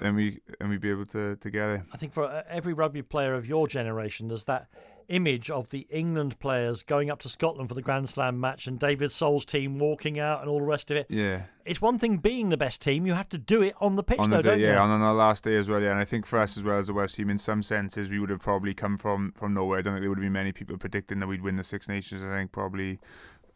then 0.00 0.14
we 0.14 0.40
and 0.60 0.68
we'd 0.68 0.80
be 0.80 0.90
able 0.90 1.06
to 1.06 1.36
to 1.36 1.50
get 1.50 1.68
it. 1.68 1.82
I 1.92 1.96
think 1.96 2.12
for 2.12 2.24
uh, 2.24 2.42
every 2.48 2.72
rugby 2.72 3.02
player 3.02 3.34
of 3.34 3.46
your 3.46 3.68
generation, 3.68 4.28
there's 4.28 4.44
that 4.44 4.68
image 5.08 5.50
of 5.50 5.68
the 5.70 5.86
England 5.90 6.38
players 6.38 6.82
going 6.82 7.10
up 7.10 7.18
to 7.20 7.28
Scotland 7.28 7.68
for 7.68 7.74
the 7.74 7.82
Grand 7.82 8.08
Slam 8.08 8.40
match 8.40 8.66
and 8.66 8.78
David 8.78 9.12
Sole's 9.12 9.44
team 9.44 9.78
walking 9.78 10.18
out 10.18 10.40
and 10.40 10.48
all 10.48 10.60
the 10.60 10.64
rest 10.64 10.90
of 10.90 10.96
it. 10.96 11.06
Yeah. 11.10 11.42
It's 11.64 11.82
one 11.82 11.98
thing 11.98 12.18
being 12.18 12.48
the 12.48 12.56
best 12.56 12.80
team, 12.80 13.06
you 13.06 13.14
have 13.14 13.28
to 13.30 13.38
do 13.38 13.62
it 13.62 13.74
on 13.80 13.96
the 13.96 14.02
pitch, 14.02 14.18
on 14.18 14.30
though, 14.30 14.36
the 14.36 14.42
day, 14.42 14.48
don't 14.50 14.60
yeah, 14.60 14.72
you? 14.74 14.78
on, 14.78 14.90
on 14.90 15.02
our 15.02 15.14
last 15.14 15.44
day 15.44 15.56
as 15.56 15.68
well, 15.68 15.82
yeah. 15.82 15.90
And 15.90 15.98
I 15.98 16.04
think 16.04 16.24
for 16.24 16.38
us 16.38 16.56
as 16.56 16.64
well 16.64 16.78
as 16.78 16.86
the 16.86 16.94
West 16.94 17.16
team, 17.16 17.30
in 17.30 17.38
some 17.38 17.62
senses, 17.62 18.10
we 18.10 18.18
would 18.18 18.30
have 18.30 18.40
probably 18.40 18.74
come 18.74 18.96
from 18.96 19.32
from 19.32 19.54
nowhere. 19.54 19.78
I 19.78 19.82
don't 19.82 19.94
think 19.94 20.02
there 20.02 20.08
would 20.08 20.18
have 20.18 20.24
been 20.24 20.32
many 20.32 20.52
people 20.52 20.78
predicting 20.78 21.18
that 21.18 21.26
we'd 21.26 21.42
win 21.42 21.56
the 21.56 21.64
Six 21.64 21.88
Nations. 21.88 22.22
I 22.24 22.34
think 22.34 22.52
probably 22.52 22.98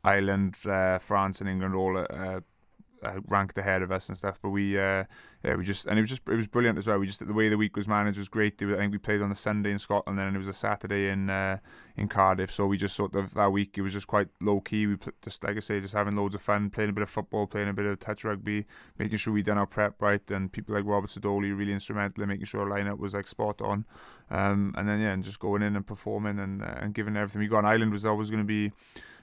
Ireland, 0.05 0.57
uh, 0.67 0.99
France, 0.99 1.41
and 1.41 1.49
England 1.49 1.75
all 1.75 1.97
uh, 1.99 2.41
uh, 3.03 3.21
ranked 3.27 3.59
ahead 3.59 3.83
of 3.83 3.93
us 3.93 4.09
and 4.09 4.17
stuff. 4.17 4.39
But 4.43 4.51
we, 4.51 4.79
uh, 4.79 5.05
yeah, 5.45 5.55
we 5.57 5.65
just 5.65 5.87
and 5.87 5.99
it 5.99 6.03
was 6.03 6.11
just 6.11 6.23
it 6.29 6.37
was 6.37 6.47
brilliant 6.47 6.79
as 6.79 6.87
well. 6.87 6.99
We 6.99 7.07
just 7.07 7.27
the 7.27 7.33
way 7.33 7.49
the 7.49 7.57
week 7.57 7.77
was 7.77 7.87
managed 7.87 8.19
was 8.19 8.29
great. 8.29 8.61
I 8.63 8.77
think 8.77 8.93
we 8.93 8.99
played 8.99 9.23
on 9.23 9.31
a 9.31 9.35
Sunday 9.35 9.71
in 9.71 9.79
Scotland, 9.79 10.19
and 10.19 10.35
it 10.35 10.39
was 10.39 10.49
a 10.49 10.53
Saturday 10.53 11.09
in 11.09 11.31
uh, 11.31 11.59
in 11.97 12.09
Cardiff. 12.09 12.53
So 12.53 12.67
we 12.67 12.77
just 12.77 12.97
sort 12.97 13.15
of 13.15 13.35
that 13.35 13.53
week 13.53 13.79
it 13.79 13.83
was 13.83 13.93
just 13.93 14.07
quite 14.07 14.29
low 14.41 14.61
key. 14.61 14.87
We 14.87 14.97
just 15.23 15.45
like 15.45 15.57
I 15.57 15.61
say, 15.61 15.81
just 15.81 15.95
having 15.95 16.17
loads 16.17 16.35
of 16.35 16.43
fun, 16.43 16.71
playing 16.71 16.91
a 16.91 16.93
bit 16.93 17.03
of 17.03 17.11
football, 17.11 17.47
playing 17.47 17.69
a 17.69 17.73
bit 17.73 17.87
of 17.87 17.99
touch 18.01 18.25
rugby, 18.25 18.67
making 18.99 19.19
sure 19.19 19.33
we 19.33 19.43
done 19.43 19.59
our 19.59 19.67
prep 19.67 20.01
right, 20.01 20.31
and 20.31 20.51
people 20.51 20.75
like 20.75 20.85
Robert 20.85 21.11
Sidoli 21.11 21.57
really 21.57 21.73
instrumental 21.73 22.23
in 22.23 22.29
making 22.29 22.47
sure 22.47 22.61
our 22.61 22.79
lineup 22.79 22.99
was 22.99 23.15
like 23.15 23.27
spot 23.27 23.61
on. 23.61 23.85
Um, 24.31 24.75
and 24.77 24.89
then 24.89 25.01
yeah, 25.01 25.13
and 25.13 25.23
just 25.23 25.39
going 25.39 25.63
in 25.63 25.77
and 25.77 25.87
performing 25.87 26.39
and 26.39 26.63
uh, 26.63 26.75
and 26.79 26.95
giving 26.95 27.17
everything 27.17 27.41
we 27.41 27.49
got. 27.49 27.59
And 27.59 27.69
Ireland 27.69 27.93
was 27.93 28.05
always 28.05 28.31
going 28.31 28.43
to 28.43 28.47
be 28.47 28.73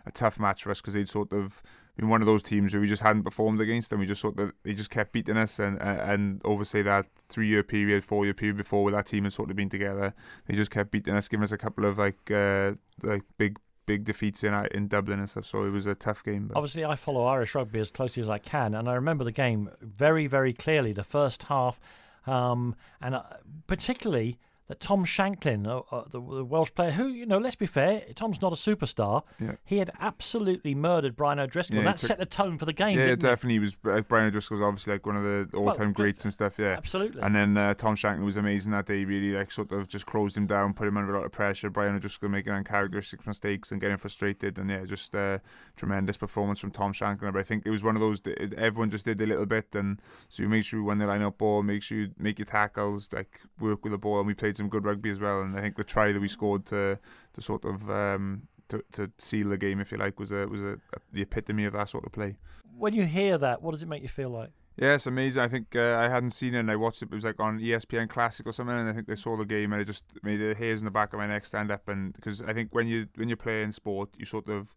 a 0.06 0.12
tough 0.12 0.40
match 0.40 0.64
for 0.64 0.72
us 0.72 0.82
because 0.82 0.94
they'd 0.94 1.10
sort 1.10 1.32
of 1.32 1.62
been 1.96 2.10
one 2.10 2.22
of 2.22 2.26
those 2.26 2.42
teams 2.42 2.74
where 2.74 2.82
we 2.82 2.88
just 2.88 3.02
hadn't 3.02 3.24
performed 3.24 3.62
against 3.62 3.90
them. 3.90 4.00
We 4.00 4.06
just 4.06 4.22
sort 4.22 4.40
of 4.40 4.52
they 4.64 4.74
just 4.74 4.90
kept 4.90 5.12
beating 5.12 5.38
us, 5.38 5.60
and 5.60 5.80
and 5.82 6.42
say 6.64 6.82
that 6.82 7.06
three 7.30 7.48
year 7.48 7.64
period, 7.64 8.04
four 8.04 8.26
year 8.26 8.34
period 8.34 8.58
before, 8.58 8.84
where 8.84 8.94
that 8.94 9.06
team 9.06 9.24
had 9.24 9.34
sort 9.34 9.50
of 9.50 9.56
been 9.56 9.70
together, 9.70 10.14
they 10.48 10.56
just 10.56 10.72
kept 10.72 10.92
beating 10.92 11.16
us, 11.16 11.28
giving 11.28 11.44
us 11.44 11.52
a 11.52 11.58
couple 11.58 11.86
of 11.86 11.98
like 11.98 12.32
uh, 12.32 12.74
like 13.04 13.24
big 13.38 13.60
big 13.86 14.06
defeats 14.06 14.44
in 14.44 14.54
in 14.72 14.88
Dublin 14.88 15.20
and 15.20 15.30
stuff. 15.30 15.46
So 15.46 15.64
it 15.66 15.70
was 15.70 15.86
a 15.86 15.96
tough 15.96 16.24
game. 16.24 16.48
But. 16.48 16.58
Obviously, 16.58 16.84
I 16.86 16.96
follow 16.96 17.26
Irish 17.26 17.54
rugby 17.54 17.80
as 17.80 17.92
closely 17.92 18.22
as 18.22 18.30
I 18.30 18.40
can, 18.40 18.74
and 18.74 18.90
I 18.90 18.94
remember 18.94 19.24
the 19.24 19.32
game 19.32 19.70
very 19.82 20.28
very 20.28 20.54
clearly. 20.54 20.94
The 20.94 21.04
first 21.04 21.44
half, 21.44 21.80
um, 22.26 22.76
and 23.02 23.16
uh, 23.16 23.24
particularly 23.68 24.40
that 24.68 24.80
Tom 24.80 25.04
Shanklin, 25.04 25.68
uh, 25.68 25.82
uh, 25.92 26.04
the, 26.10 26.22
the, 26.22 26.46
Welsh 26.46 26.72
player, 26.74 26.92
who 26.92 27.08
you 27.08 27.26
know, 27.26 27.38
let's 27.38 27.56
be 27.56 27.66
fair, 27.66 28.04
Tom's 28.16 28.42
not 28.42 28.54
a 28.54 28.56
superstar. 28.56 29.24
Yeah. 29.40 29.56
He 29.66 29.78
had 29.78 29.92
absolutely 30.00 30.74
murdered 30.74 31.16
Brian 31.16 31.40
O'Driscoll. 31.40 31.78
Yeah, 31.78 31.84
that 31.84 31.98
took, 31.98 32.08
set 32.08 32.20
the 32.20 32.26
tone 32.26 32.58
for 32.58 32.66
the 32.66 32.74
game. 32.74 32.98
Yeah, 32.98 33.16
definitely. 33.16 33.56
It? 33.56 33.58
He 33.58 33.60
was 33.60 33.78
uh, 33.86 34.02
Brian 34.02 34.28
O'Driscoll's 34.28 34.62
obviously 34.62 34.94
like 34.94 35.06
one 35.06 35.18
of 35.18 35.24
the 35.24 35.58
all-time 35.58 35.88
well, 35.88 35.92
greats 35.92 36.24
and 36.24 36.32
stuff. 36.32 36.58
Yeah, 36.58 36.76
absolutely. 36.78 37.22
And 37.22 37.36
then 37.36 37.58
uh, 37.58 37.74
Tom 37.74 37.96
Shanklin 37.96 38.26
was 38.26 38.38
amazing 38.38 38.72
that 38.72 38.86
day. 38.86 39.04
Really, 39.04 39.38
like 39.38 39.52
sort 39.52 39.72
of 39.74 39.88
just 39.90 40.06
closed 40.06 40.38
him 40.38 40.48
down, 40.48 40.74
put 40.74 40.88
him 40.88 40.96
under 40.98 41.14
a 41.14 41.18
lot 41.18 41.26
of 41.26 41.32
pressure. 41.34 41.70
Brian 41.70 41.96
O'Driscoll 41.96 42.30
making 42.30 42.54
uncharacteristic 42.54 43.28
mistakes 43.28 43.72
and 43.72 43.82
getting 43.82 43.98
frustrated, 43.98 44.58
and 44.58 44.70
yeah, 44.70 44.86
just 44.86 45.14
uh, 45.14 45.40
tremendous 45.76 46.16
performance 46.16 46.60
from 46.60 46.72
Tom 46.72 46.94
Shanklin. 46.94 47.34
But 47.34 47.40
I 47.40 47.44
think 47.44 47.66
it 47.66 47.70
was 47.70 47.84
one 47.84 47.96
of 47.96 48.02
those 48.02 48.22
everyone 48.58 48.90
just 48.90 49.06
did 49.06 49.20
a 49.20 49.26
little 49.26 49.46
bit, 49.46 49.76
and 49.76 50.02
so 50.30 50.42
you 50.42 50.50
make 50.50 50.64
sure 50.64 50.80
you 50.80 50.86
win 50.86 51.00
the 51.00 51.06
line-up 51.06 51.38
ball, 51.38 51.64
make 51.64 51.84
sure 51.84 51.98
you 51.98 52.12
make 52.18 52.40
your 52.40 52.46
tackles, 52.46 53.10
like 53.12 53.42
work 53.60 53.84
with 53.84 53.92
the 53.92 53.98
ball, 53.98 54.20
and 54.20 54.28
we 54.28 54.34
played 54.34 54.53
some 54.56 54.70
good 54.70 54.86
rugby 54.86 55.10
as 55.10 55.20
well. 55.20 55.42
And 55.42 55.58
I 55.58 55.62
think 55.62 55.76
the 55.76 55.84
try 55.84 56.12
that 56.12 56.20
we 56.20 56.28
scored 56.28 56.66
to 56.68 56.98
to 57.34 57.42
sort 57.42 57.66
of 57.66 57.90
um, 57.90 58.44
to, 58.70 58.84
to 58.94 59.12
seal 59.18 59.50
the 59.50 59.58
game, 59.58 59.80
if 59.80 59.92
you 59.92 59.98
like, 59.98 60.20
was 60.20 60.32
a 60.32 60.48
was 60.48 60.62
a, 60.62 60.74
a, 60.74 61.00
the 61.12 61.22
epitome 61.22 61.66
of 61.66 61.74
that 61.74 61.90
sort 61.90 62.06
of 62.06 62.12
play. 62.12 62.36
When 62.78 62.94
you 62.94 63.06
hear 63.06 63.38
that, 63.38 63.62
what 63.62 63.72
does 63.72 63.84
it 63.84 63.90
make 63.90 64.02
you 64.02 64.10
feel 64.10 64.30
like? 64.30 64.50
Yeah, 64.76 64.96
it's 64.96 65.06
amazing. 65.06 65.44
I 65.44 65.48
think 65.48 65.76
uh, 65.76 65.98
I 65.98 66.10
hadn't 66.10 66.32
seen 66.32 66.56
it 66.56 66.60
and 66.60 66.72
I 66.72 66.76
watched 66.76 67.04
it. 67.04 67.10
It 67.12 67.16
was 67.16 67.24
like 67.24 67.40
on 67.40 67.60
ESPN 67.60 68.10
Classic 68.10 68.46
or 68.48 68.52
something, 68.52 68.76
and 68.76 68.90
I 68.90 68.94
think 68.94 69.06
they 69.06 69.16
saw 69.16 69.38
the 69.38 69.46
game 69.46 69.72
and 69.72 69.82
it 69.82 69.86
just 69.86 70.04
made 70.24 70.38
the 70.38 70.56
hairs 70.56 70.82
in 70.82 70.86
the 70.86 70.92
back 70.92 71.14
of 71.14 71.20
my 71.20 71.28
neck 71.28 71.46
stand 71.46 71.70
up. 71.70 71.88
And 71.88 72.14
because 72.14 72.42
I 72.42 72.54
think 72.54 72.74
when 72.74 72.88
you 72.88 73.08
when 73.16 73.30
you're 73.30 73.38
playing 73.38 73.72
sport, 73.72 74.10
you 74.18 74.26
sort 74.26 74.50
of 74.50 74.76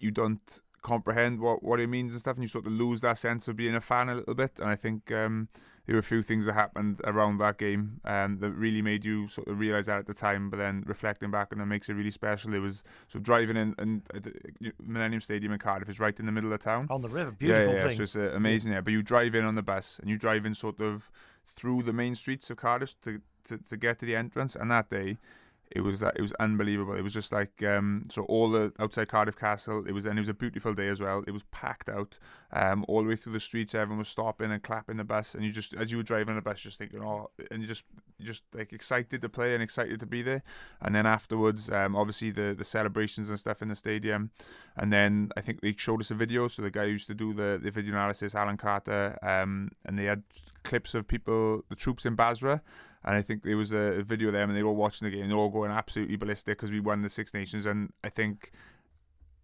you 0.00 0.10
don't 0.10 0.60
comprehend 0.82 1.40
what 1.40 1.62
what 1.62 1.78
it 1.78 1.86
means 1.86 2.14
and 2.14 2.20
stuff, 2.20 2.34
and 2.34 2.42
you 2.42 2.48
sort 2.48 2.66
of 2.66 2.72
lose 2.72 3.00
that 3.02 3.16
sense 3.18 3.46
of 3.46 3.54
being 3.56 3.76
a 3.76 3.80
fan 3.80 4.08
a 4.08 4.16
little 4.16 4.34
bit. 4.34 4.58
And 4.58 4.68
I 4.68 4.74
think 4.74 5.12
um, 5.12 5.48
there 5.86 5.94
were 5.94 6.00
a 6.00 6.02
few 6.02 6.22
things 6.22 6.46
that 6.46 6.54
happened 6.54 7.00
around 7.04 7.38
that 7.38 7.58
game 7.58 8.00
um, 8.04 8.38
that 8.38 8.50
really 8.52 8.80
made 8.80 9.04
you 9.04 9.28
sort 9.28 9.48
of 9.48 9.58
realize 9.58 9.86
that 9.86 9.98
at 9.98 10.06
the 10.06 10.14
time, 10.14 10.48
but 10.48 10.56
then 10.56 10.82
reflecting 10.86 11.30
back 11.30 11.52
and 11.52 11.60
it 11.60 11.66
makes 11.66 11.88
it 11.88 11.94
really 11.94 12.10
special. 12.10 12.54
It 12.54 12.58
was 12.58 12.82
so 13.08 13.18
driving 13.18 13.56
in 13.56 13.74
and 13.78 14.02
Millennium 14.82 15.20
Stadium 15.20 15.52
in 15.52 15.58
Cardiff 15.58 15.88
is 15.88 16.00
right 16.00 16.18
in 16.18 16.26
the 16.26 16.32
middle 16.32 16.52
of 16.52 16.60
town 16.60 16.86
on 16.90 17.02
the 17.02 17.08
river, 17.08 17.32
beautiful 17.32 17.74
yeah, 17.74 17.80
yeah. 17.80 17.88
thing. 17.88 17.96
So 17.96 18.02
it's 18.04 18.16
uh, 18.16 18.32
amazing 18.34 18.70
there. 18.70 18.78
Yeah. 18.78 18.82
But 18.82 18.92
you 18.92 19.02
drive 19.02 19.34
in 19.34 19.44
on 19.44 19.54
the 19.54 19.62
bus 19.62 19.98
and 19.98 20.08
you 20.08 20.16
drive 20.16 20.46
in 20.46 20.54
sort 20.54 20.80
of 20.80 21.10
through 21.44 21.82
the 21.82 21.92
main 21.92 22.14
streets 22.14 22.50
of 22.50 22.56
Cardiff 22.56 22.98
to 23.02 23.20
to, 23.44 23.58
to 23.58 23.76
get 23.76 23.98
to 23.98 24.06
the 24.06 24.16
entrance, 24.16 24.56
and 24.56 24.70
that 24.70 24.88
day 24.88 25.18
it 25.74 25.80
was 25.80 26.00
that 26.00 26.14
it 26.16 26.22
was 26.22 26.32
unbelievable. 26.34 26.94
It 26.94 27.02
was 27.02 27.12
just 27.12 27.32
like 27.32 27.60
um, 27.64 28.04
so 28.08 28.22
all 28.22 28.48
the 28.48 28.72
outside 28.78 29.08
Cardiff 29.08 29.36
Castle. 29.36 29.84
It 29.88 29.92
was 29.92 30.06
and 30.06 30.16
it 30.16 30.22
was 30.22 30.28
a 30.28 30.34
beautiful 30.34 30.72
day 30.72 30.86
as 30.88 31.00
well. 31.00 31.24
It 31.26 31.32
was 31.32 31.42
packed 31.50 31.88
out 31.88 32.16
um, 32.52 32.84
all 32.86 33.02
the 33.02 33.08
way 33.08 33.16
through 33.16 33.32
the 33.32 33.40
streets. 33.40 33.74
Everyone 33.74 33.98
was 33.98 34.08
stopping 34.08 34.52
and 34.52 34.62
clapping 34.62 34.98
the 34.98 35.04
bus, 35.04 35.34
and 35.34 35.44
you 35.44 35.50
just 35.50 35.74
as 35.74 35.90
you 35.90 35.96
were 35.96 36.04
driving 36.04 36.36
the 36.36 36.42
bus, 36.42 36.60
just 36.60 36.78
thinking, 36.78 37.02
oh, 37.02 37.30
and 37.50 37.60
you 37.60 37.66
just 37.66 37.84
just 38.20 38.44
like 38.54 38.72
excited 38.72 39.20
to 39.20 39.28
play 39.28 39.54
and 39.54 39.62
excited 39.64 39.98
to 39.98 40.06
be 40.06 40.22
there. 40.22 40.44
And 40.80 40.94
then 40.94 41.06
afterwards, 41.06 41.68
um, 41.70 41.96
obviously 41.96 42.30
the 42.30 42.54
the 42.56 42.64
celebrations 42.64 43.28
and 43.28 43.38
stuff 43.38 43.60
in 43.60 43.66
the 43.66 43.74
stadium, 43.74 44.30
and 44.76 44.92
then 44.92 45.30
I 45.36 45.40
think 45.40 45.60
they 45.60 45.74
showed 45.76 46.00
us 46.00 46.12
a 46.12 46.14
video. 46.14 46.46
So 46.46 46.62
the 46.62 46.70
guy 46.70 46.84
who 46.84 46.92
used 46.92 47.08
to 47.08 47.14
do 47.14 47.34
the 47.34 47.58
the 47.60 47.72
video 47.72 47.94
analysis, 47.94 48.36
Alan 48.36 48.58
Carter, 48.58 49.18
um, 49.22 49.70
and 49.84 49.98
they 49.98 50.04
had 50.04 50.22
clips 50.62 50.94
of 50.94 51.08
people, 51.08 51.64
the 51.68 51.74
troops 51.74 52.06
in 52.06 52.14
Basra. 52.14 52.62
And 53.04 53.14
I 53.14 53.22
think 53.22 53.42
there 53.42 53.56
was 53.56 53.72
a, 53.72 54.02
video 54.02 54.28
of 54.28 54.34
them, 54.34 54.48
and 54.48 54.56
they 54.56 54.62
were 54.62 54.70
all 54.70 54.76
watching 54.76 55.08
the 55.08 55.16
game. 55.16 55.28
They're 55.28 55.36
all 55.36 55.50
going 55.50 55.70
absolutely 55.70 56.16
ballistic 56.16 56.58
because 56.58 56.70
we 56.70 56.80
won 56.80 57.02
the 57.02 57.08
Six 57.08 57.34
Nations. 57.34 57.66
And 57.66 57.92
I 58.02 58.08
think, 58.08 58.52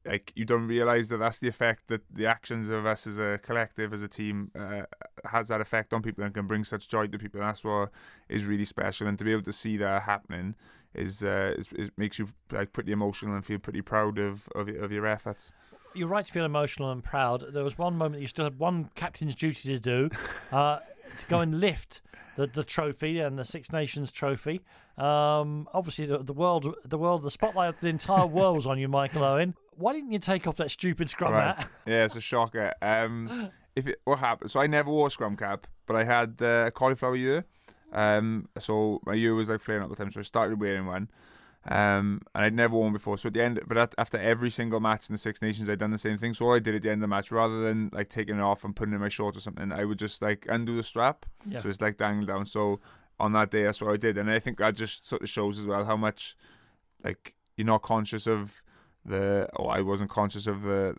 like, 0.07 0.33
you 0.35 0.47
don't 0.47 0.67
realize 0.67 1.11
that 1.11 1.19
that's 1.19 1.41
the 1.41 1.49
effect 1.49 1.89
that 1.89 2.01
the 2.11 2.27
actions 2.27 2.69
of 2.71 2.87
us 2.87 3.07
as 3.07 3.19
a 3.19 3.39
collective, 3.43 3.93
as 3.93 4.03
a 4.03 4.09
team, 4.09 4.51
uh, 4.59 4.83
has 5.27 5.49
that 5.49 5.61
effect 5.61 5.93
on 5.93 6.01
people 6.01 6.25
and 6.25 6.33
can 6.33 6.47
bring 6.47 6.65
such 6.65 6.89
joy 6.89 7.07
to 7.09 7.19
people. 7.19 7.41
And 7.41 7.49
that's 7.49 7.63
what 7.63 7.91
is 8.31 8.47
really 8.47 8.65
special. 8.65 9.07
And 9.07 9.19
to 9.19 9.25
be 9.25 9.33
able 9.33 9.43
to 9.43 9.53
see 9.53 9.77
that 9.77 10.03
happening 10.03 10.55
is, 10.95 11.23
uh, 11.23 11.55
is, 11.59 11.69
is 11.73 11.91
makes 11.99 12.19
you 12.19 12.29
like 12.51 12.73
pretty 12.73 12.93
emotional 12.93 13.35
and 13.35 13.45
feel 13.45 13.59
pretty 13.59 13.83
proud 13.83 14.19
of 14.19 14.49
of, 14.55 14.69
of 14.69 14.91
your 14.91 15.07
efforts 15.07 15.53
you're 15.95 16.09
right 16.09 16.25
to 16.25 16.33
feel 16.33 16.45
emotional 16.45 16.93
and 16.93 17.03
proud. 17.03 17.45
There 17.53 17.65
was 17.65 17.77
one 17.79 17.97
moment 17.97 18.21
you 18.21 18.29
still 18.29 18.45
had 18.45 18.59
one 18.59 18.91
captain's 18.95 19.35
duty 19.35 19.75
to 19.75 19.79
do, 19.79 20.11
uh, 20.53 20.79
to 21.19 21.27
go 21.27 21.41
and 21.41 21.61
lift 21.61 22.01
the, 22.37 22.47
the 22.47 22.65
trophy 22.65 23.21
and 23.21 23.39
the 23.39 23.45
Six 23.45 23.73
Nations 23.73 24.13
trophy. 24.13 24.61
Um, 24.97 25.69
obviously, 25.73 26.07
the, 26.07 26.19
the, 26.19 26.33
world, 26.33 26.75
the 26.85 26.99
world, 26.99 27.23
the 27.23 27.31
spotlight 27.31 27.71
of 27.71 27.81
the 27.81 27.89
entire 27.89 28.27
world 28.27 28.57
was 28.57 28.67
on 28.67 28.79
you, 28.79 28.89
Michael 28.89 29.25
Owen. 29.25 29.55
Why 29.77 29.93
didn't 29.93 30.13
you 30.13 30.19
take 30.19 30.47
off 30.47 30.57
that 30.57 30.71
stupid 30.71 31.09
scrum 31.09 31.33
right. 31.33 31.57
hat? 31.57 31.69
Yeah, 31.87 32.05
it's 32.05 32.17
a 32.17 32.21
shocker. 32.21 32.75
Um, 32.83 33.51
if 33.77 33.87
it, 33.87 34.01
what 34.05 34.19
happened? 34.19 34.51
So 34.51 34.61
I 34.61 34.67
never 34.67 34.91
wore 34.91 35.07
a 35.07 35.11
scrum 35.11 35.37
cap, 35.37 35.67
but 35.87 35.97
I 35.97 36.05
had 36.05 36.37
uh, 36.41 36.65
a 36.67 36.71
cauliflower 36.71 37.17
year. 37.17 37.45
Um, 37.93 38.49
so 38.59 39.01
my 39.07 39.15
year 39.15 39.35
was 39.35 39.49
like 39.49 39.61
flaring 39.61 39.83
up 39.83 39.91
the 39.91 39.97
time, 39.97 40.11
so 40.11 40.21
I 40.21 40.23
started 40.23 40.61
wearing 40.61 40.87
one. 40.87 41.09
Um, 41.67 42.23
and 42.35 42.45
I'd 42.45 42.55
never 42.55 42.75
won 42.77 42.93
before. 42.93 43.19
So 43.19 43.27
at 43.27 43.35
the 43.35 43.43
end, 43.43 43.61
but 43.69 43.77
at, 43.77 43.95
after 43.99 44.19
every 44.19 44.51
single 44.51 44.81
match 44.81 45.09
in 45.09 45.15
the 45.15 45.19
Six 45.19 45.43
Nations, 45.43 45.69
I'd 45.69 45.79
done 45.79 45.91
the 45.91 45.99
same 45.99 46.17
thing. 46.17 46.33
So 46.33 46.47
all 46.47 46.55
I 46.55 46.59
did 46.59 46.75
at 46.75 46.83
the 46.83 46.91
end 46.91 46.99
of 46.99 47.03
the 47.03 47.15
match, 47.15 47.31
rather 47.31 47.63
than 47.63 47.91
like 47.93 48.09
taking 48.09 48.37
it 48.37 48.41
off 48.41 48.65
and 48.65 48.75
putting 48.75 48.93
it 48.93 48.97
in 48.97 49.03
my 49.03 49.11
shorts 49.11 49.37
or 49.37 49.41
something, 49.41 49.71
I 49.71 49.85
would 49.85 49.99
just 49.99 50.23
like 50.23 50.47
undo 50.49 50.77
the 50.77 50.83
strap. 50.83 51.27
Yeah. 51.47 51.59
So 51.59 51.69
it's 51.69 51.81
like 51.81 51.99
dangling 51.99 52.27
down. 52.27 52.47
So 52.47 52.81
on 53.19 53.33
that 53.33 53.51
day, 53.51 53.65
that's 53.65 53.83
what 53.83 53.93
I 53.93 53.99
did, 53.99 54.17
and 54.17 54.31
I 54.31 54.39
think 54.39 54.59
that 54.59 54.75
just 54.75 55.07
sort 55.07 55.23
of 55.23 55.29
shows 55.29 55.59
as 55.59 55.67
well 55.67 55.85
how 55.85 55.97
much 55.97 56.35
like 57.05 57.35
you're 57.57 57.67
not 57.67 57.83
conscious 57.83 58.27
of 58.27 58.63
the. 59.05 59.49
Oh, 59.59 59.67
I 59.67 59.83
wasn't 59.83 60.09
conscious 60.11 60.47
of 60.47 60.63
the 60.63 60.97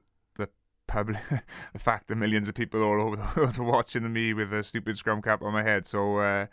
the 1.74 1.80
fact 1.80 2.08
that 2.08 2.16
millions 2.16 2.50
of 2.50 2.56
people 2.56 2.82
all 2.84 3.02
over 3.02 3.16
the 3.16 3.28
world 3.36 3.60
are 3.60 3.64
watching 3.64 4.12
me 4.12 4.34
with 4.34 4.54
a 4.54 4.64
stupid 4.64 4.98
scrum 4.98 5.22
cap 5.22 5.42
on 5.42 5.54
my 5.54 5.64
head. 5.64 5.86
So 5.86 6.18
uh, 6.18 6.48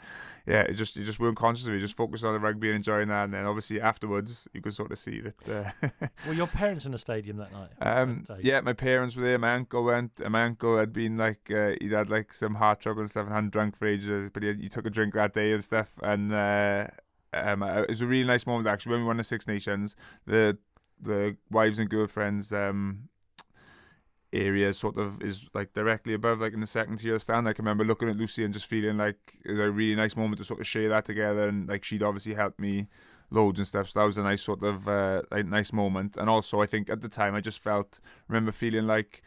yeah, 0.47 0.63
it 0.63 0.75
just 0.75 0.97
you 0.97 1.05
just 1.05 1.19
weren't 1.19 1.37
conscious 1.37 1.67
of 1.67 1.75
it. 1.75 1.81
Just 1.81 1.97
focused 1.97 2.25
on 2.25 2.33
the 2.33 2.41
rugby 2.41 2.69
and 2.69 2.77
enjoying 2.77 3.09
that, 3.09 3.25
and 3.25 3.35
then 3.35 3.45
obviously 3.45 3.81
afterwards 3.81 4.49
you 4.53 4.61
could 4.61 4.75
sort 4.75 4.93
of 4.93 4.99
see 4.99 5.21
that. 5.21 5.75
Uh, 5.83 6.07
were 6.27 6.35
your 6.35 6.47
parents 6.47 6.87
in 6.87 6.93
the 6.93 6.99
stadium 6.99 7.37
that 7.39 7.53
night? 7.53 7.71
Um, 7.81 8.25
that 8.29 8.45
yeah, 8.45 8.61
my 8.61 8.73
parents 8.73 9.17
were 9.17 9.23
there. 9.23 9.39
My 9.39 9.55
uncle 9.55 9.85
went. 9.85 10.13
And 10.21 10.33
my 10.33 10.45
uncle 10.45 10.79
had 10.79 10.93
been 10.93 11.17
like 11.17 11.51
uh, 11.51 11.75
he 11.81 11.89
had 11.89 12.11
like 12.11 12.33
some 12.33 12.57
heart 12.57 12.81
trouble 12.81 13.01
and 13.01 13.11
stuff, 13.11 13.27
and 13.27 13.35
hadn't 13.35 13.53
drunk 13.53 13.77
for 13.77 13.87
ages, 13.87 14.31
but 14.33 14.43
he, 14.43 14.55
he 14.55 14.69
took 14.69 14.87
a 14.87 14.91
drink 14.91 15.15
that 15.15 15.35
day 15.35 15.53
and 15.53 15.65
stuff, 15.65 15.93
and. 16.03 16.33
Uh, 16.33 16.87
um, 17.35 17.63
it 17.63 17.91
was 17.91 18.01
a 18.01 18.07
really 18.07 18.27
nice 18.27 18.47
moment 18.47 18.67
actually 18.67 18.93
when 18.93 19.01
we 19.03 19.07
won 19.07 19.19
the 19.19 19.25
Six 19.25 19.47
Nations. 19.47 19.95
The 20.27 20.57
the 21.01 21.37
wives 21.51 21.79
and 21.79 21.89
girlfriends 21.89 22.53
um, 22.53 23.09
area 24.33 24.73
sort 24.73 24.99
of 24.99 25.23
is 25.23 25.49
like 25.55 25.73
directly 25.73 26.15
above, 26.15 26.41
like 26.41 26.53
in 26.53 26.61
the 26.61 26.67
second 26.67 26.99
tier 26.99 27.19
stand. 27.19 27.47
Like 27.47 27.55
I 27.55 27.57
can 27.57 27.65
remember 27.65 27.85
looking 27.85 28.09
at 28.09 28.17
Lucy 28.17 28.45
and 28.45 28.53
just 28.53 28.67
feeling 28.67 28.97
like 28.97 29.17
it 29.45 29.53
was 29.53 29.61
a 29.61 29.71
really 29.71 29.97
nice 29.97 30.17
moment 30.17 30.39
to 30.39 30.45
sort 30.45 30.61
of 30.61 30.67
share 30.67 30.89
that 30.91 31.05
together. 31.05 31.49
And 31.49 31.69
like 31.69 31.85
she'd 31.85 32.03
obviously 32.03 32.35
helped 32.35 32.61
me 32.61 32.89
loads 33.31 33.61
and 33.61 33.67
stuff. 33.67 33.89
So 33.89 34.01
that 34.01 34.07
was 34.07 34.19
a 34.19 34.23
nice 34.23 34.43
sort 34.43 34.63
of 34.63 34.89
uh, 34.89 35.23
like 35.31 35.47
nice 35.47 35.73
moment. 35.73 36.17
And 36.17 36.29
also, 36.29 36.61
I 36.61 36.67
think 36.67 36.91
at 36.91 37.01
the 37.01 37.09
time 37.09 37.35
I 37.35 37.41
just 37.41 37.61
felt, 37.61 38.01
remember 38.29 38.53
feeling 38.53 38.87
like 38.87 39.23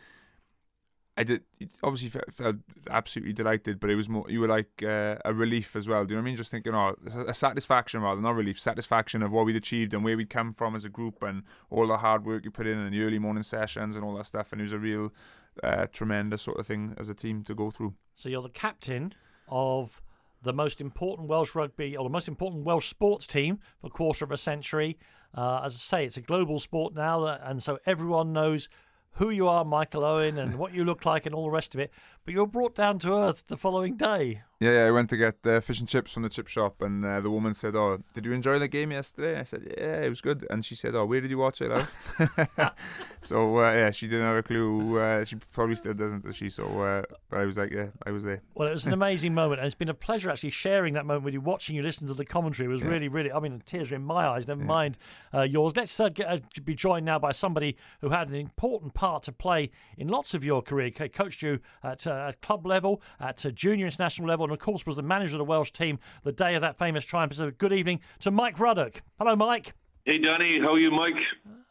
I 1.18 1.24
did 1.24 1.42
obviously 1.84 2.22
felt 2.32 2.56
absolutely 2.90 3.34
delighted, 3.34 3.80
but 3.82 3.90
it 3.90 3.96
was 3.96 4.08
more 4.08 4.26
you 4.30 4.40
were 4.40 4.48
like 4.48 4.82
uh, 4.82 5.18
a 5.26 5.34
relief 5.34 5.76
as 5.76 5.88
well. 5.88 6.06
Do 6.06 6.14
you 6.14 6.16
know 6.16 6.22
what 6.22 6.28
I 6.28 6.32
mean? 6.32 6.38
Just 6.38 6.52
thinking, 6.52 6.74
oh, 6.74 6.96
a 7.28 7.34
satisfaction 7.34 8.02
rather 8.02 8.22
not 8.22 8.36
relief, 8.36 8.60
satisfaction 8.60 9.22
of 9.22 9.32
what 9.32 9.46
we'd 9.46 9.58
achieved 9.58 9.94
and 9.94 10.06
where 10.06 10.16
we'd 10.16 10.30
come 10.30 10.54
from 10.54 10.74
as 10.74 10.86
a 10.86 10.90
group 10.90 11.22
and 11.22 11.44
all 11.70 11.86
the 11.86 11.98
hard 11.98 12.26
work 12.26 12.46
you 12.46 12.52
put 12.52 12.66
in 12.66 12.78
and 12.78 12.94
the 12.94 13.02
early 13.04 13.20
morning 13.20 13.44
sessions 13.44 13.98
and 13.98 14.06
all 14.06 14.16
that 14.16 14.26
stuff. 14.26 14.54
And 14.54 14.62
it 14.62 14.64
was 14.64 14.74
a 14.74 14.80
real 14.80 15.12
uh, 15.62 15.88
tremendous 15.92 16.42
sort 16.42 16.60
of 16.60 16.66
thing 16.66 16.96
as 16.98 17.10
a 17.10 17.14
team 17.14 17.44
to 17.44 17.54
go 17.54 17.72
through. 17.72 17.94
So 18.16 18.30
you're 18.30 18.42
the 18.42 18.50
captain 18.50 19.14
of 19.50 20.02
the 20.42 20.54
most 20.54 20.80
important 20.80 21.28
Welsh 21.28 21.54
rugby 21.56 21.98
or 21.98 22.06
the 22.06 22.10
most 22.10 22.30
important 22.30 22.64
Welsh 22.64 22.90
sports 22.90 23.28
team 23.28 23.60
for 23.82 23.88
a 23.88 23.90
quarter 23.90 24.24
of 24.24 24.32
a 24.32 24.38
century. 24.38 24.98
Uh, 25.36 25.62
as 25.66 25.76
I 25.76 25.78
say, 25.78 26.06
it's 26.06 26.18
a 26.18 26.22
global 26.22 26.60
sport 26.60 26.94
now, 26.94 27.26
and 27.26 27.62
so 27.62 27.80
everyone 27.86 28.34
knows 28.34 28.70
who 29.14 29.30
you 29.30 29.48
are, 29.48 29.66
Michael 29.66 30.04
Owen, 30.04 30.38
and 30.38 30.56
what 30.56 30.74
you 30.74 30.84
look 30.84 31.06
like, 31.06 31.26
and 31.26 31.36
all 31.36 31.46
the 31.46 31.52
rest 31.52 31.74
of 31.74 31.80
it. 31.80 31.92
But 32.26 32.34
you're 32.34 32.48
brought 32.48 32.76
down 32.76 33.00
to 33.00 33.14
earth 33.14 33.44
the 33.48 33.58
following 33.58 33.98
day. 33.98 34.44
Yeah, 34.62 34.72
yeah 34.72 34.86
I 34.86 34.92
went 34.92 35.10
to 35.10 35.18
get 35.18 35.38
uh, 35.44 35.60
fish 35.60 35.80
and 35.80 35.90
chips 35.90 36.14
from 36.14 36.22
the 36.22 36.30
chip 36.30 36.48
shop, 36.48 36.82
and 36.82 37.04
uh, 37.04 37.20
the 37.20 37.32
woman 37.32 37.56
said, 37.56 37.76
"Oh, 37.76 37.98
did 38.14 38.26
you 38.26 38.32
enjoy 38.32 38.60
the 38.60 38.68
game 38.68 38.92
yesterday?" 38.92 39.40
I 39.40 39.44
said, 39.44 39.74
"Yeah, 39.76 40.02
it 40.04 40.10
was 40.10 40.22
good." 40.22 40.46
And 40.52 40.64
she 40.64 40.76
said, 40.76 40.94
"Oh, 40.94 41.04
where 41.06 41.20
did 41.20 41.32
you 41.32 41.40
watch 41.40 41.62
it?" 41.62 41.72
so 43.22 43.58
uh, 43.58 43.72
yeah, 43.74 43.90
she 43.90 44.08
didn't 44.08 44.26
have 44.28 44.38
a 44.38 44.44
clue. 44.44 45.00
Uh, 45.00 45.26
she 45.26 45.36
probably 45.52 45.74
still 45.74 45.96
doesn't, 45.96 46.24
does 46.24 46.36
she? 46.36 46.52
So, 46.52 46.64
uh, 46.84 47.02
but 47.32 47.40
I 47.40 47.46
was 47.46 47.58
like, 47.58 47.72
yeah, 47.72 47.88
I 48.06 48.12
was 48.12 48.24
there. 48.24 48.44
Well, 48.54 48.68
it 48.68 48.74
was 48.74 48.86
an 48.86 48.94
amazing 48.94 49.34
moment, 49.34 49.62
and 49.62 49.66
it's 49.66 49.76
been 49.76 49.90
a 49.90 49.96
pleasure 49.96 50.30
actually 50.30 50.52
sharing 50.52 50.94
that 50.94 51.08
moment 51.08 51.26
with 51.26 51.34
you, 51.34 51.42
watching 51.42 51.76
you 51.76 51.82
listen 51.82 52.08
to 52.08 52.14
the 52.14 52.26
commentary. 52.26 52.68
It 52.68 52.72
was 52.72 52.82
yeah. 52.82 52.88
really, 52.90 53.08
really. 53.08 53.32
I 53.32 53.40
mean, 53.40 53.64
tears 53.66 53.92
are 53.92 53.96
in 53.96 54.04
my 54.04 54.28
eyes. 54.28 54.48
Never 54.48 54.62
yeah. 54.62 54.68
mind 54.68 55.00
uh, 55.34 55.42
yours. 55.42 55.76
Let's 55.76 56.00
get, 56.14 56.64
be 56.64 56.76
joined 56.76 57.08
now 57.08 57.18
by 57.18 57.32
somebody 57.32 57.78
who 58.02 58.10
had 58.10 58.28
an 58.28 58.36
important 58.36 58.94
part 58.94 59.24
to 59.24 59.32
play 59.32 59.72
in 59.98 60.08
lots 60.08 60.36
of 60.36 60.44
your 60.44 60.62
career. 60.62 60.92
Coached 60.92 61.42
you 61.42 61.62
at, 61.84 62.06
at 62.06 62.42
club 62.42 62.68
level, 62.68 63.02
at 63.20 63.44
a 63.44 63.52
junior 63.52 63.88
international 63.88 64.28
level, 64.28 64.51
and 64.52 64.60
of 64.60 64.64
course 64.64 64.86
was 64.86 64.98
the 64.98 65.02
manager 65.02 65.36
of 65.36 65.40
the 65.40 65.46
Welsh 65.46 65.72
team 65.72 65.98
the 66.24 66.32
day 66.32 66.56
of 66.56 66.62
that 66.62 66.78
famous 66.78 67.06
triumph. 67.06 67.34
So, 67.34 67.52
good 67.52 67.74
evening 67.74 68.02
to 68.20 68.32
Mike 68.32 68.60
Ruddock. 68.60 69.02
Hello, 69.18 69.36
Mike. 69.36 69.74
Hey, 70.06 70.18
Danny. 70.18 70.60
How 70.62 70.74
are 70.74 70.80
you, 70.80 70.92
Mike? 70.92 71.16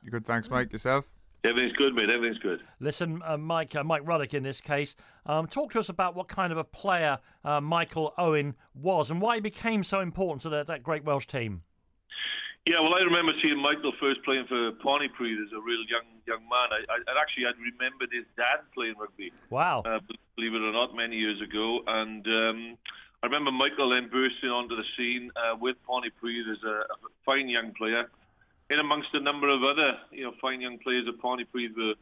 You 0.02 0.10
good? 0.10 0.24
Thanks, 0.24 0.48
Mike. 0.48 0.72
Yourself? 0.72 1.10
Everything's 1.44 1.76
good, 1.76 1.94
mate. 1.94 2.10
Everything's 2.10 2.42
good. 2.42 2.60
Listen, 2.80 3.22
uh, 3.24 3.36
Mike, 3.36 3.74
uh, 3.74 3.84
Mike 3.84 4.02
Ruddock 4.04 4.34
in 4.34 4.42
this 4.42 4.60
case, 4.60 4.94
um, 5.26 5.46
talk 5.46 5.72
to 5.72 5.78
us 5.78 5.88
about 5.88 6.14
what 6.14 6.28
kind 6.28 6.52
of 6.52 6.58
a 6.58 6.64
player 6.64 7.18
uh, 7.44 7.60
Michael 7.60 8.14
Owen 8.18 8.54
was 8.74 9.10
and 9.10 9.20
why 9.20 9.36
he 9.36 9.40
became 9.40 9.84
so 9.84 10.00
important 10.00 10.42
to 10.42 10.48
that, 10.50 10.66
that 10.66 10.82
great 10.82 11.04
Welsh 11.04 11.26
team. 11.26 11.62
Yeah, 12.70 12.78
well, 12.78 12.94
I 12.94 13.02
remember 13.02 13.32
seeing 13.42 13.58
Michael 13.58 13.90
first 13.98 14.22
playing 14.22 14.46
for 14.46 14.70
Pontypridd 14.78 15.42
as 15.42 15.50
a 15.50 15.58
real 15.58 15.82
young 15.90 16.06
young 16.22 16.46
man. 16.46 16.70
I, 16.70 16.86
I, 16.86 16.96
I 17.02 17.20
actually 17.20 17.50
had 17.50 17.58
remembered 17.58 18.14
his 18.14 18.22
dad 18.36 18.62
playing 18.72 18.94
rugby. 18.94 19.32
Wow! 19.50 19.82
Uh, 19.82 19.98
believe 20.36 20.54
it 20.54 20.62
or 20.62 20.70
not, 20.70 20.94
many 20.94 21.16
years 21.16 21.42
ago, 21.42 21.80
and 21.88 22.24
um, 22.28 22.78
I 23.24 23.26
remember 23.26 23.50
Michael 23.50 23.90
then 23.90 24.08
bursting 24.08 24.50
onto 24.50 24.76
the 24.76 24.84
scene 24.96 25.32
uh, 25.34 25.56
with 25.58 25.82
Pontypridd 25.82 26.46
as 26.46 26.62
a, 26.62 26.86
a 26.94 26.96
fine 27.26 27.48
young 27.48 27.74
player 27.74 28.08
in 28.70 28.78
amongst 28.78 29.08
a 29.14 29.20
number 29.20 29.48
of 29.48 29.64
other, 29.64 29.98
you 30.12 30.22
know, 30.22 30.32
fine 30.40 30.60
young 30.60 30.78
players 30.78 31.06
that 31.06 31.20
Pontypridd 31.20 31.74
were 31.76 31.94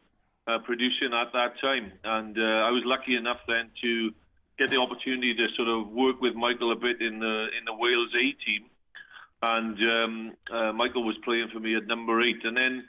uh, 0.52 0.58
producing 0.58 1.14
at 1.14 1.32
that 1.32 1.58
time. 1.62 1.92
And 2.04 2.38
uh, 2.38 2.68
I 2.68 2.70
was 2.76 2.82
lucky 2.84 3.16
enough 3.16 3.40
then 3.48 3.70
to 3.80 4.12
get 4.58 4.68
the 4.68 4.76
opportunity 4.76 5.32
to 5.32 5.48
sort 5.56 5.68
of 5.68 5.88
work 5.88 6.20
with 6.20 6.34
Michael 6.34 6.72
a 6.72 6.76
bit 6.76 7.00
in 7.00 7.20
the 7.20 7.48
in 7.56 7.64
the 7.64 7.72
Wales 7.72 8.12
A 8.12 8.32
team. 8.44 8.68
And 9.43 9.78
um, 9.78 10.32
uh, 10.53 10.72
Michael 10.72 11.05
was 11.05 11.16
playing 11.24 11.49
for 11.53 11.61
me 11.61 11.76
at 11.76 11.86
number 11.86 12.20
eight. 12.22 12.45
And 12.45 12.57
then 12.57 12.84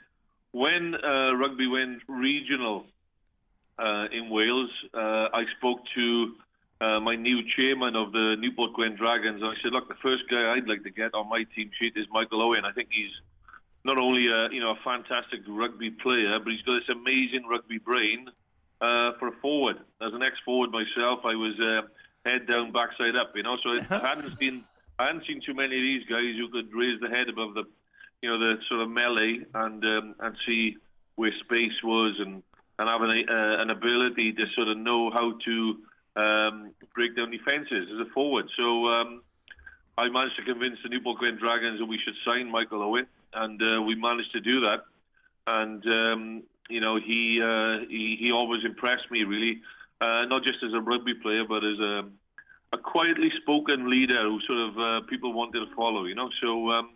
when 0.52 0.94
uh, 0.94 1.34
rugby 1.36 1.66
went 1.66 2.02
regional 2.08 2.86
uh, 3.78 4.06
in 4.12 4.30
Wales, 4.30 4.70
uh, 4.92 5.28
I 5.32 5.44
spoke 5.58 5.80
to 5.94 6.32
my 6.80 7.14
new 7.14 7.40
chairman 7.56 7.94
of 7.94 8.12
the 8.12 8.36
Newport 8.38 8.72
Gwent 8.74 8.96
Dragons. 8.96 9.42
And 9.42 9.50
I 9.50 9.54
said, 9.62 9.72
look, 9.72 9.88
the 9.88 10.00
first 10.02 10.24
guy 10.30 10.52
I'd 10.54 10.66
like 10.66 10.82
to 10.82 10.90
get 10.90 11.14
on 11.14 11.28
my 11.28 11.44
team 11.54 11.70
sheet 11.78 11.92
is 11.96 12.06
Michael 12.10 12.42
Owen. 12.42 12.64
I 12.64 12.72
think 12.72 12.88
he's 12.90 13.12
not 13.84 13.98
only 13.98 14.26
a 14.28 14.50
you 14.52 14.60
know 14.60 14.72
a 14.72 14.78
fantastic 14.84 15.40
rugby 15.48 15.90
player, 15.90 16.38
but 16.38 16.52
he's 16.52 16.62
got 16.62 16.80
this 16.80 16.88
amazing 16.94 17.46
rugby 17.48 17.78
brain 17.78 18.28
uh, 18.80 19.12
for 19.18 19.28
a 19.28 19.32
forward. 19.40 19.76
As 20.00 20.12
an 20.12 20.22
ex-forward 20.22 20.70
myself, 20.70 21.20
I 21.24 21.34
was 21.34 21.58
uh, 21.60 21.88
head 22.28 22.46
down, 22.46 22.72
backside 22.72 23.16
up. 23.16 23.32
You 23.34 23.42
know, 23.42 23.56
so 23.62 23.70
I 23.70 24.08
hadn't 24.08 24.38
seen 24.38 24.64
I 25.00 25.06
hadn't 25.06 25.24
seen 25.26 25.40
too 25.40 25.54
many 25.54 25.76
of 25.76 25.82
these 25.82 26.04
guys 26.04 26.36
who 26.36 26.48
could 26.50 26.68
raise 26.74 27.00
the 27.00 27.08
head 27.08 27.30
above 27.30 27.54
the 27.54 27.64
you 28.20 28.28
know 28.28 28.38
the 28.38 28.56
sort 28.68 28.82
of 28.82 28.90
melee 28.90 29.40
and 29.54 29.82
um, 29.82 30.14
and 30.20 30.36
see 30.46 30.76
where 31.16 31.32
space 31.42 31.78
was 31.82 32.16
and 32.18 32.42
and 32.78 32.88
have 32.88 33.00
an, 33.00 33.10
uh, 33.10 33.62
an 33.62 33.70
ability 33.70 34.34
to 34.34 34.44
sort 34.54 34.68
of 34.68 34.76
know 34.76 35.10
how 35.10 35.32
to 35.46 35.76
um, 36.16 36.72
break 36.94 37.16
down 37.16 37.30
defences 37.30 37.88
as 37.94 38.06
a 38.06 38.10
forward. 38.12 38.46
So. 38.56 38.86
Um, 38.86 39.22
I 39.98 40.08
managed 40.08 40.36
to 40.36 40.44
convince 40.44 40.78
the 40.82 40.88
Newport 40.88 41.18
Gwent 41.18 41.40
Dragons 41.40 41.78
that 41.78 41.84
we 41.84 41.98
should 42.02 42.14
sign 42.24 42.50
Michael 42.50 42.82
Owen 42.82 43.06
and 43.34 43.60
uh, 43.60 43.82
we 43.82 43.94
managed 43.96 44.32
to 44.32 44.40
do 44.40 44.60
that. 44.60 44.84
And 45.46 45.84
um, 45.84 46.42
you 46.70 46.80
know, 46.80 46.96
he, 46.96 47.38
uh, 47.42 47.84
he 47.86 48.16
he 48.18 48.32
always 48.32 48.64
impressed 48.64 49.10
me 49.10 49.24
really, 49.24 49.60
uh, 50.00 50.24
not 50.24 50.42
just 50.42 50.58
as 50.64 50.72
a 50.72 50.80
rugby 50.80 51.12
player, 51.14 51.44
but 51.46 51.64
as 51.64 51.78
a 51.78 52.08
a 52.72 52.78
quietly 52.78 53.30
spoken 53.42 53.90
leader 53.90 54.22
who 54.22 54.40
sort 54.46 54.58
of 54.58 54.78
uh, 54.78 55.06
people 55.08 55.32
wanted 55.32 55.60
to 55.60 55.74
follow. 55.74 56.04
You 56.04 56.14
know, 56.14 56.30
so. 56.40 56.70
Um, 56.70 56.90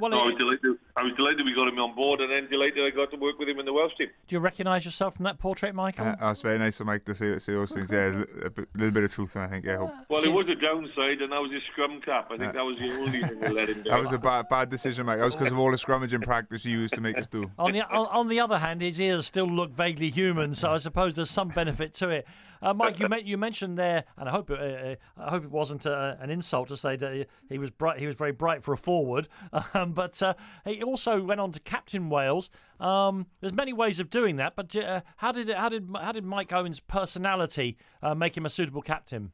well, 0.00 0.10
no, 0.10 0.20
I 0.20 0.26
was 0.26 0.34
delighted. 0.36 0.78
I 0.96 1.02
was 1.02 1.12
delighted 1.16 1.44
we 1.44 1.54
got 1.54 1.68
him 1.68 1.78
on 1.78 1.94
board, 1.94 2.20
and 2.20 2.30
then 2.30 2.48
delighted 2.50 2.84
I 2.84 2.90
got 2.90 3.10
to 3.10 3.16
work 3.16 3.38
with 3.38 3.48
him 3.48 3.58
in 3.58 3.66
the 3.66 3.72
Welsh 3.72 3.92
team. 3.96 4.08
Do 4.26 4.36
you 4.36 4.40
recognise 4.40 4.84
yourself 4.84 5.16
from 5.16 5.24
that 5.24 5.38
portrait, 5.38 5.74
Michael? 5.74 6.06
Uh, 6.06 6.16
that's 6.18 6.42
very 6.42 6.58
nice 6.58 6.80
of 6.80 6.86
Mike 6.86 7.04
to 7.04 7.14
say, 7.14 7.38
say 7.38 7.52
those 7.52 7.72
things. 7.72 7.90
Yeah, 7.90 8.10
there's 8.10 8.16
a, 8.16 8.46
a, 8.46 8.66
little 8.74 8.90
bit 8.90 9.04
of 9.04 9.12
truth, 9.12 9.36
in 9.36 9.42
I 9.42 9.48
think. 9.48 9.64
Yeah, 9.64 9.78
well, 10.08 10.22
it 10.22 10.28
was 10.28 10.48
a 10.48 10.54
downside, 10.54 11.20
and 11.22 11.32
that 11.32 11.40
was 11.40 11.52
his 11.52 11.62
scrum 11.72 12.00
cap. 12.00 12.28
I 12.30 12.36
think 12.36 12.50
uh, 12.50 12.52
that 12.52 12.64
was 12.64 12.78
the 12.78 12.92
only 12.92 13.22
thing 13.22 13.40
that 13.40 13.52
let 13.52 13.68
him 13.68 13.82
down. 13.82 13.94
That 13.94 14.00
was 14.00 14.12
a 14.12 14.18
bad, 14.18 14.48
bad 14.48 14.70
decision, 14.70 15.06
Mike. 15.06 15.18
That 15.18 15.24
was 15.24 15.36
because 15.36 15.52
of 15.52 15.58
all 15.58 15.70
the 15.70 15.76
scrummaging 15.76 16.22
practice 16.22 16.64
you 16.64 16.78
used 16.78 16.94
to 16.94 17.00
make 17.00 17.18
us 17.18 17.28
do. 17.28 17.50
On 17.58 17.72
the 17.72 17.82
on, 17.82 18.06
on 18.06 18.28
the 18.28 18.40
other 18.40 18.58
hand, 18.58 18.82
his 18.82 19.00
ears 19.00 19.26
still 19.26 19.46
look 19.46 19.72
vaguely 19.72 20.10
human, 20.10 20.54
so 20.54 20.72
I 20.72 20.78
suppose 20.78 21.16
there's 21.16 21.30
some 21.30 21.48
benefit 21.48 21.94
to 21.94 22.08
it. 22.10 22.26
Uh, 22.62 22.72
Mike, 22.72 23.00
you, 23.00 23.08
you 23.24 23.36
mentioned 23.36 23.76
there, 23.76 24.04
and 24.16 24.28
I 24.28 24.32
hope 24.32 24.50
it, 24.50 24.60
uh, 24.60 25.20
uh, 25.20 25.26
I 25.26 25.30
hope 25.30 25.44
it 25.44 25.50
wasn't 25.50 25.84
uh, 25.84 26.14
an 26.20 26.30
insult 26.30 26.68
to 26.68 26.76
say 26.76 26.94
that 26.94 27.26
he 27.48 27.58
was 27.58 27.70
bright. 27.70 27.98
He 27.98 28.06
was 28.06 28.14
very 28.14 28.30
bright 28.30 28.62
for 28.62 28.72
a 28.72 28.76
forward, 28.76 29.28
um, 29.82 29.92
but 29.92 30.22
uh, 30.22 30.34
he 30.64 30.82
also 30.82 31.22
went 31.22 31.40
on 31.40 31.52
to 31.52 31.60
captain 31.60 32.08
Wales. 32.08 32.50
Um, 32.80 33.26
there's 33.40 33.54
many 33.54 33.72
ways 33.72 34.00
of 34.00 34.10
doing 34.10 34.36
that, 34.36 34.56
but 34.56 34.74
uh, 34.76 35.02
how 35.16 35.32
did 35.32 35.50
how 35.50 35.68
did 35.68 35.88
how 36.00 36.12
did 36.12 36.24
Mike 36.24 36.52
Owen's 36.52 36.80
personality 36.80 37.76
make 38.16 38.36
him 38.36 38.46
a 38.46 38.50
suitable 38.50 38.82
captain? 38.82 39.32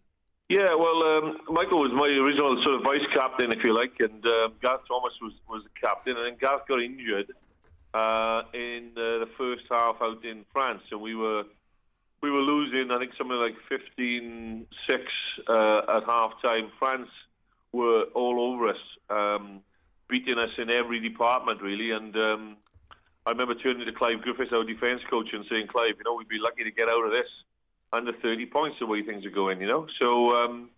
Yeah, 0.48 0.74
well, 0.74 1.02
um, 1.02 1.36
Michael 1.50 1.80
was 1.80 1.92
my 1.92 2.08
original 2.08 2.56
sort 2.64 2.76
of 2.76 2.82
vice 2.82 3.04
captain, 3.12 3.52
if 3.52 3.62
you 3.62 3.76
like, 3.76 3.92
and 4.00 4.24
uh, 4.24 4.48
Gareth 4.62 4.80
Thomas 4.88 5.12
was, 5.20 5.34
was 5.46 5.62
the 5.62 5.78
captain, 5.78 6.16
and 6.16 6.24
then 6.24 6.38
Gareth 6.40 6.62
got 6.66 6.80
injured 6.80 7.32
uh, 7.92 8.48
in 8.54 8.92
uh, 8.96 9.20
the 9.20 9.28
first 9.36 9.64
half 9.68 9.96
out 10.00 10.24
in 10.24 10.46
France, 10.50 10.80
and 10.90 11.02
we 11.02 11.14
were 11.14 11.44
we 12.22 12.30
were 12.30 12.40
losing, 12.40 12.90
I 12.90 12.98
think, 12.98 13.12
something 13.16 13.36
like 13.36 13.54
15 13.68 14.66
6 14.88 15.02
uh, 15.48 15.78
at 15.96 16.04
half 16.04 16.32
time. 16.42 16.72
France 16.78 17.10
were 17.72 18.04
all 18.14 18.40
over 18.40 18.68
us, 18.68 18.82
um, 19.10 19.60
beating 20.08 20.38
us 20.38 20.50
in 20.58 20.70
every 20.70 21.00
department, 21.00 21.62
really. 21.62 21.90
And 21.90 22.14
um, 22.16 22.56
I 23.26 23.30
remember 23.30 23.54
turning 23.54 23.86
to 23.86 23.92
Clive 23.92 24.22
Griffiths, 24.22 24.52
our 24.52 24.64
defence 24.64 25.02
coach, 25.10 25.28
and 25.32 25.44
saying, 25.50 25.68
Clive, 25.68 25.94
you 25.98 26.04
know, 26.04 26.14
we'd 26.14 26.28
be 26.28 26.38
lucky 26.40 26.64
to 26.64 26.70
get 26.70 26.88
out 26.88 27.04
of 27.04 27.10
this 27.10 27.28
under 27.92 28.12
30 28.12 28.46
points 28.46 28.76
the 28.80 28.86
way 28.86 29.02
things 29.02 29.24
are 29.24 29.30
going, 29.30 29.60
you 29.60 29.66
know. 29.66 29.86
So 29.98 30.32
um, 30.32 30.70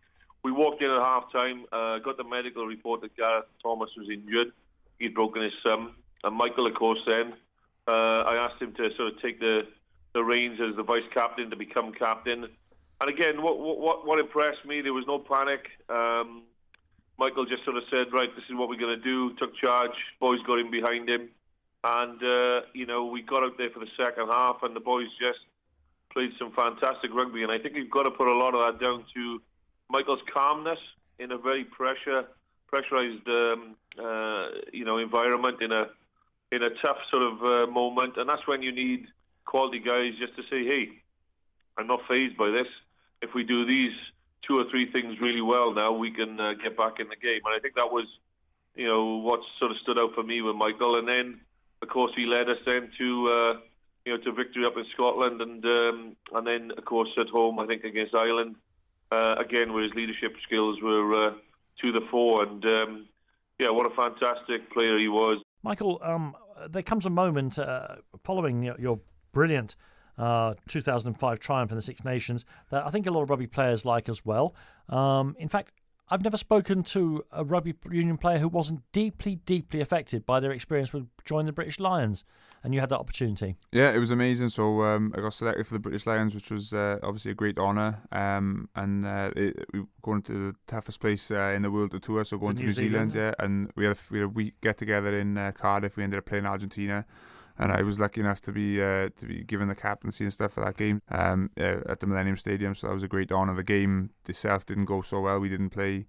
we 0.43 0.53
walked 0.53 0.83
in 0.83 0.91
at 0.91 1.01
half 1.01 1.31
time, 1.33 1.65
uh, 1.73 1.99
got 1.99 2.17
the 2.17 2.25
medical 2.25 2.67
report 2.67 3.03
that 3.03 3.17
Gareth 3.17 3.47
Thomas 3.63 3.91
was 3.97 4.09
injured. 4.09 4.53
He'd 4.99 5.15
broken 5.15 5.43
his 5.43 5.53
thumb. 5.63 5.95
And 6.25 6.37
Michael, 6.37 6.67
of 6.67 6.75
course, 6.75 7.01
then 7.07 7.35
uh, 7.89 8.23
I 8.27 8.49
asked 8.49 8.61
him 8.61 8.75
to 8.75 8.89
sort 8.97 9.15
of 9.15 9.21
take 9.23 9.41
the, 9.41 9.63
the 10.13 10.23
reins 10.23 10.61
as 10.61 10.77
the 10.77 10.83
vice 10.83 11.09
captain 11.13 11.51
to 11.51 11.57
become 11.57 11.93
captain. 11.93 12.47
And 13.01 13.09
again, 13.09 13.43
what, 13.43 13.59
what, 13.59 14.07
what 14.07 14.19
impressed 14.19 14.65
me, 14.67 14.81
there 14.83 14.93
was 14.93 15.05
no 15.07 15.19
panic. 15.19 15.67
Um, 15.89 16.43
Michael 17.21 17.45
just 17.45 17.65
sort 17.65 17.77
of 17.77 17.83
said, 17.91 18.13
right, 18.13 18.35
this 18.35 18.45
is 18.49 18.57
what 18.57 18.71
we're 18.71 18.81
going 18.81 18.97
to 18.97 19.05
do, 19.05 19.37
took 19.37 19.55
charge, 19.57 19.93
boys 20.19 20.41
got 20.47 20.59
in 20.59 20.71
behind 20.71 21.07
him. 21.07 21.29
And, 21.85 22.17
uh, 22.17 22.67
you 22.73 22.87
know, 22.87 23.05
we 23.05 23.21
got 23.21 23.45
out 23.45 23.59
there 23.59 23.69
for 23.69 23.81
the 23.81 23.93
second 23.95 24.29
half, 24.29 24.63
and 24.63 24.75
the 24.75 24.81
boys 24.81 25.07
just 25.21 25.45
played 26.13 26.31
some 26.39 26.51
fantastic 26.57 27.13
rugby. 27.13 27.43
And 27.43 27.53
I 27.53 27.59
think 27.59 27.75
we've 27.75 27.91
got 27.91 28.05
to 28.05 28.11
put 28.11 28.27
a 28.27 28.33
lot 28.33 28.55
of 28.57 28.61
that 28.65 28.83
down 28.83 29.05
to 29.15 29.43
Michael's 29.91 30.25
calmness 30.33 30.79
in 31.19 31.31
a 31.33 31.39
very 31.39 31.65
pressure 31.65 32.25
pressurized 32.71 33.27
um, 33.27 33.75
uh, 33.99 34.47
you 34.73 34.85
know 34.85 34.99
environment 34.99 35.61
in 35.61 35.73
a 35.73 35.87
in 36.53 36.63
a 36.63 36.71
tough 36.81 36.99
sort 37.11 37.23
of 37.23 37.43
uh, 37.43 37.71
moment, 37.71 38.17
and 38.17 38.29
that's 38.29 38.47
when 38.47 38.63
you 38.63 38.73
need 38.73 39.07
quality 39.45 39.81
guys 39.81 40.13
just 40.19 40.35
to 40.37 40.43
say, 40.45 40.65
"Hey, 40.65 40.89
I'm 41.77 41.87
not 41.87 42.01
phased 42.09 42.37
by 42.37 42.51
this. 42.51 42.69
If 43.23 43.35
we 43.35 43.43
do 43.43 43.67
these 43.67 43.93
two 44.47 44.59
or 44.59 44.65
three 44.71 44.91
things 44.91 45.21
really 45.21 45.43
well 45.43 45.75
now, 45.75 45.93
we 45.93 46.11
can 46.11 46.39
uh, 46.41 46.55
get 46.63 46.77
back 46.77 47.01
in 47.01 47.09
the 47.09 47.17
game." 47.17 47.41
And 47.45 47.55
I 47.55 47.59
think 47.61 47.75
that 47.75 47.91
was, 47.91 48.07
you 48.75 48.87
know, 48.87 49.17
what 49.19 49.41
sort 49.59 49.71
of 49.71 49.77
stood 49.83 49.99
out 49.99 50.15
for 50.15 50.23
me 50.23 50.43
with 50.43 50.57
Michael. 50.57 50.99
And 50.99 51.07
then, 51.07 51.41
of 51.83 51.89
course, 51.89 52.13
he 52.17 52.27
led 52.27 52.49
us 52.49 52.59
then 52.65 52.91
to, 52.99 53.09
uh, 53.29 53.61
you 54.05 54.17
know, 54.17 54.23
to 54.25 54.33
victory 54.33 54.65
up 54.65 54.77
in 54.77 54.85
Scotland, 54.95 55.41
and 55.41 55.65
um, 55.65 56.17
and 56.35 56.47
then, 56.47 56.73
of 56.77 56.85
course, 56.85 57.11
at 57.19 57.29
home, 57.29 57.59
I 57.59 57.67
think 57.67 57.85
against 57.85 58.15
Ireland 58.15 58.57
uh, 59.13 59.37
again, 59.39 59.73
where 59.73 59.83
his 59.83 59.93
leadership 59.95 60.35
skills 60.47 60.81
were 60.83 61.29
uh, 61.29 61.35
to 61.81 61.93
the 61.93 62.01
fore. 62.11 62.43
And 62.45 62.65
um, 62.65 63.07
yeah, 63.59 63.71
what 63.71 63.87
a 63.87 63.95
fantastic 63.95 64.71
player 64.73 64.99
he 64.99 65.09
was. 65.09 65.43
Michael, 65.63 66.01
um, 66.03 66.35
there 66.69 66.83
comes 66.83 67.07
a 67.07 67.11
moment 67.11 67.59
uh, 67.59 67.97
following 68.25 68.63
your, 68.63 68.81
your 68.81 69.01
brilliant 69.33 69.77
uh, 70.21 70.55
2005 70.69 71.41
triumph 71.41 71.71
in 71.71 71.77
the 71.77 71.83
Six 71.83 72.05
Nations 72.05 72.45
that 72.71 72.87
I 72.87 72.91
think 72.91 73.07
a 73.07 73.11
lot 73.11 73.23
of 73.23 73.31
rugby 73.31 73.47
players 73.47 73.85
like 73.85 74.09
as 74.09 74.25
well. 74.25 74.55
Um, 74.89 75.35
in 75.39 75.49
fact, 75.49 75.73
I've 76.09 76.23
never 76.23 76.37
spoken 76.37 76.83
to 76.85 77.25
a 77.31 77.45
rugby 77.45 77.75
union 77.91 78.19
player 78.19 78.39
who 78.39 78.49
wasn't 78.49 78.83
deeply, 78.93 79.37
deeply 79.37 79.81
affected 79.81 80.27
by 80.27 80.41
their 80.41 80.51
experience 80.51 80.93
with 80.93 81.07
joining 81.25 81.47
the 81.47 81.53
British 81.53 81.79
Lions 81.79 82.25
and 82.63 82.75
you 82.75 82.81
had 82.81 82.91
that 82.91 82.99
opportunity. 82.99 83.57
Yeah, 83.73 83.91
it 83.93 83.99
was 83.99 84.11
amazing. 84.11 84.51
So 84.51 84.83
um, 84.83 85.15
I 85.17 85.21
got 85.21 85.33
selected 85.33 85.67
for 85.67 85.75
the 85.75 85.81
British 85.81 86.07
Lions, 86.07 86.35
which 86.35 86.51
was 86.51 86.73
uh, 86.73 86.99
obviously 87.03 87.31
a 87.31 87.35
great 87.35 87.59
honour. 87.59 88.03
Um, 88.13 88.69
and 88.75 89.07
uh, 89.07 89.31
it, 89.35 89.67
we 89.73 89.81
were 89.81 89.87
going 90.03 90.23
to 90.23 90.53
the 90.53 90.57
toughest 90.67 91.01
place 91.01 91.31
uh, 91.31 91.53
in 91.55 91.63
the 91.63 91.71
world 91.71 91.93
to 91.93 92.01
tour, 92.01 92.25
so 92.25 92.37
going 92.37 92.57
to 92.57 92.61
New, 92.61 92.67
New 92.67 92.73
Zealand. 92.73 93.13
Zealand. 93.13 93.35
Yeah, 93.39 93.45
and 93.45 93.71
we 93.77 93.85
had 93.85 93.97
a, 93.97 94.01
we 94.11 94.19
had 94.19 94.25
a 94.27 94.29
week 94.29 94.61
get 94.61 94.77
together 94.77 95.19
in 95.19 95.39
uh, 95.39 95.53
Cardiff. 95.53 95.97
We 95.97 96.05
ended 96.05 96.19
up 96.19 96.27
playing 96.27 96.47
Argentina. 96.47 97.07
And 97.61 97.71
I 97.73 97.83
was 97.83 98.01
lucky 98.01 98.21
enough 98.23 98.41
to 98.43 98.53
be 98.53 98.81
uh, 98.83 99.11
to 99.17 99.27
be 99.27 99.45
given 99.45 99.69
the 99.69 99.75
captaincy 99.75 100.25
and 100.25 100.33
stuff 100.33 100.53
for 100.55 100.65
that 100.65 100.79
game 100.79 101.03
um, 101.11 101.51
at 101.59 102.01
the 102.01 102.07
Millennium 102.07 102.39
Stadium. 102.39 102.75
So 102.75 102.87
that 102.87 102.95
was 102.95 103.03
a 103.03 103.09
great 103.09 103.31
honour. 103.31 103.55
The 103.55 103.63
game 103.63 104.11
itself 104.27 104.65
didn't 104.65 104.87
go 104.87 105.03
so 105.03 105.21
well. 105.21 105.39
We 105.39 105.51
didn't 105.51 105.71
play 105.71 106.07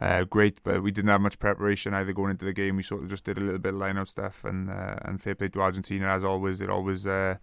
uh, 0.00 0.24
great, 0.24 0.62
but 0.62 0.82
we 0.82 0.92
didn't 0.92 1.10
have 1.10 1.20
much 1.20 1.38
preparation 1.38 1.92
either 1.92 2.12
going 2.12 2.30
into 2.30 2.44
the 2.44 2.52
game. 2.52 2.76
We 2.76 2.84
sort 2.84 3.02
of 3.02 3.10
just 3.10 3.24
did 3.24 3.36
a 3.36 3.40
little 3.40 3.58
bit 3.58 3.74
of 3.74 3.80
line-out 3.80 4.08
stuff, 4.08 4.44
and 4.44 4.70
uh, 4.70 4.96
and 5.02 5.20
fair 5.20 5.34
play 5.34 5.48
to 5.48 5.60
Argentina 5.60 6.06
as 6.06 6.24
always. 6.24 6.60
They're 6.60 6.70
always 6.70 7.04
uh, 7.04 7.36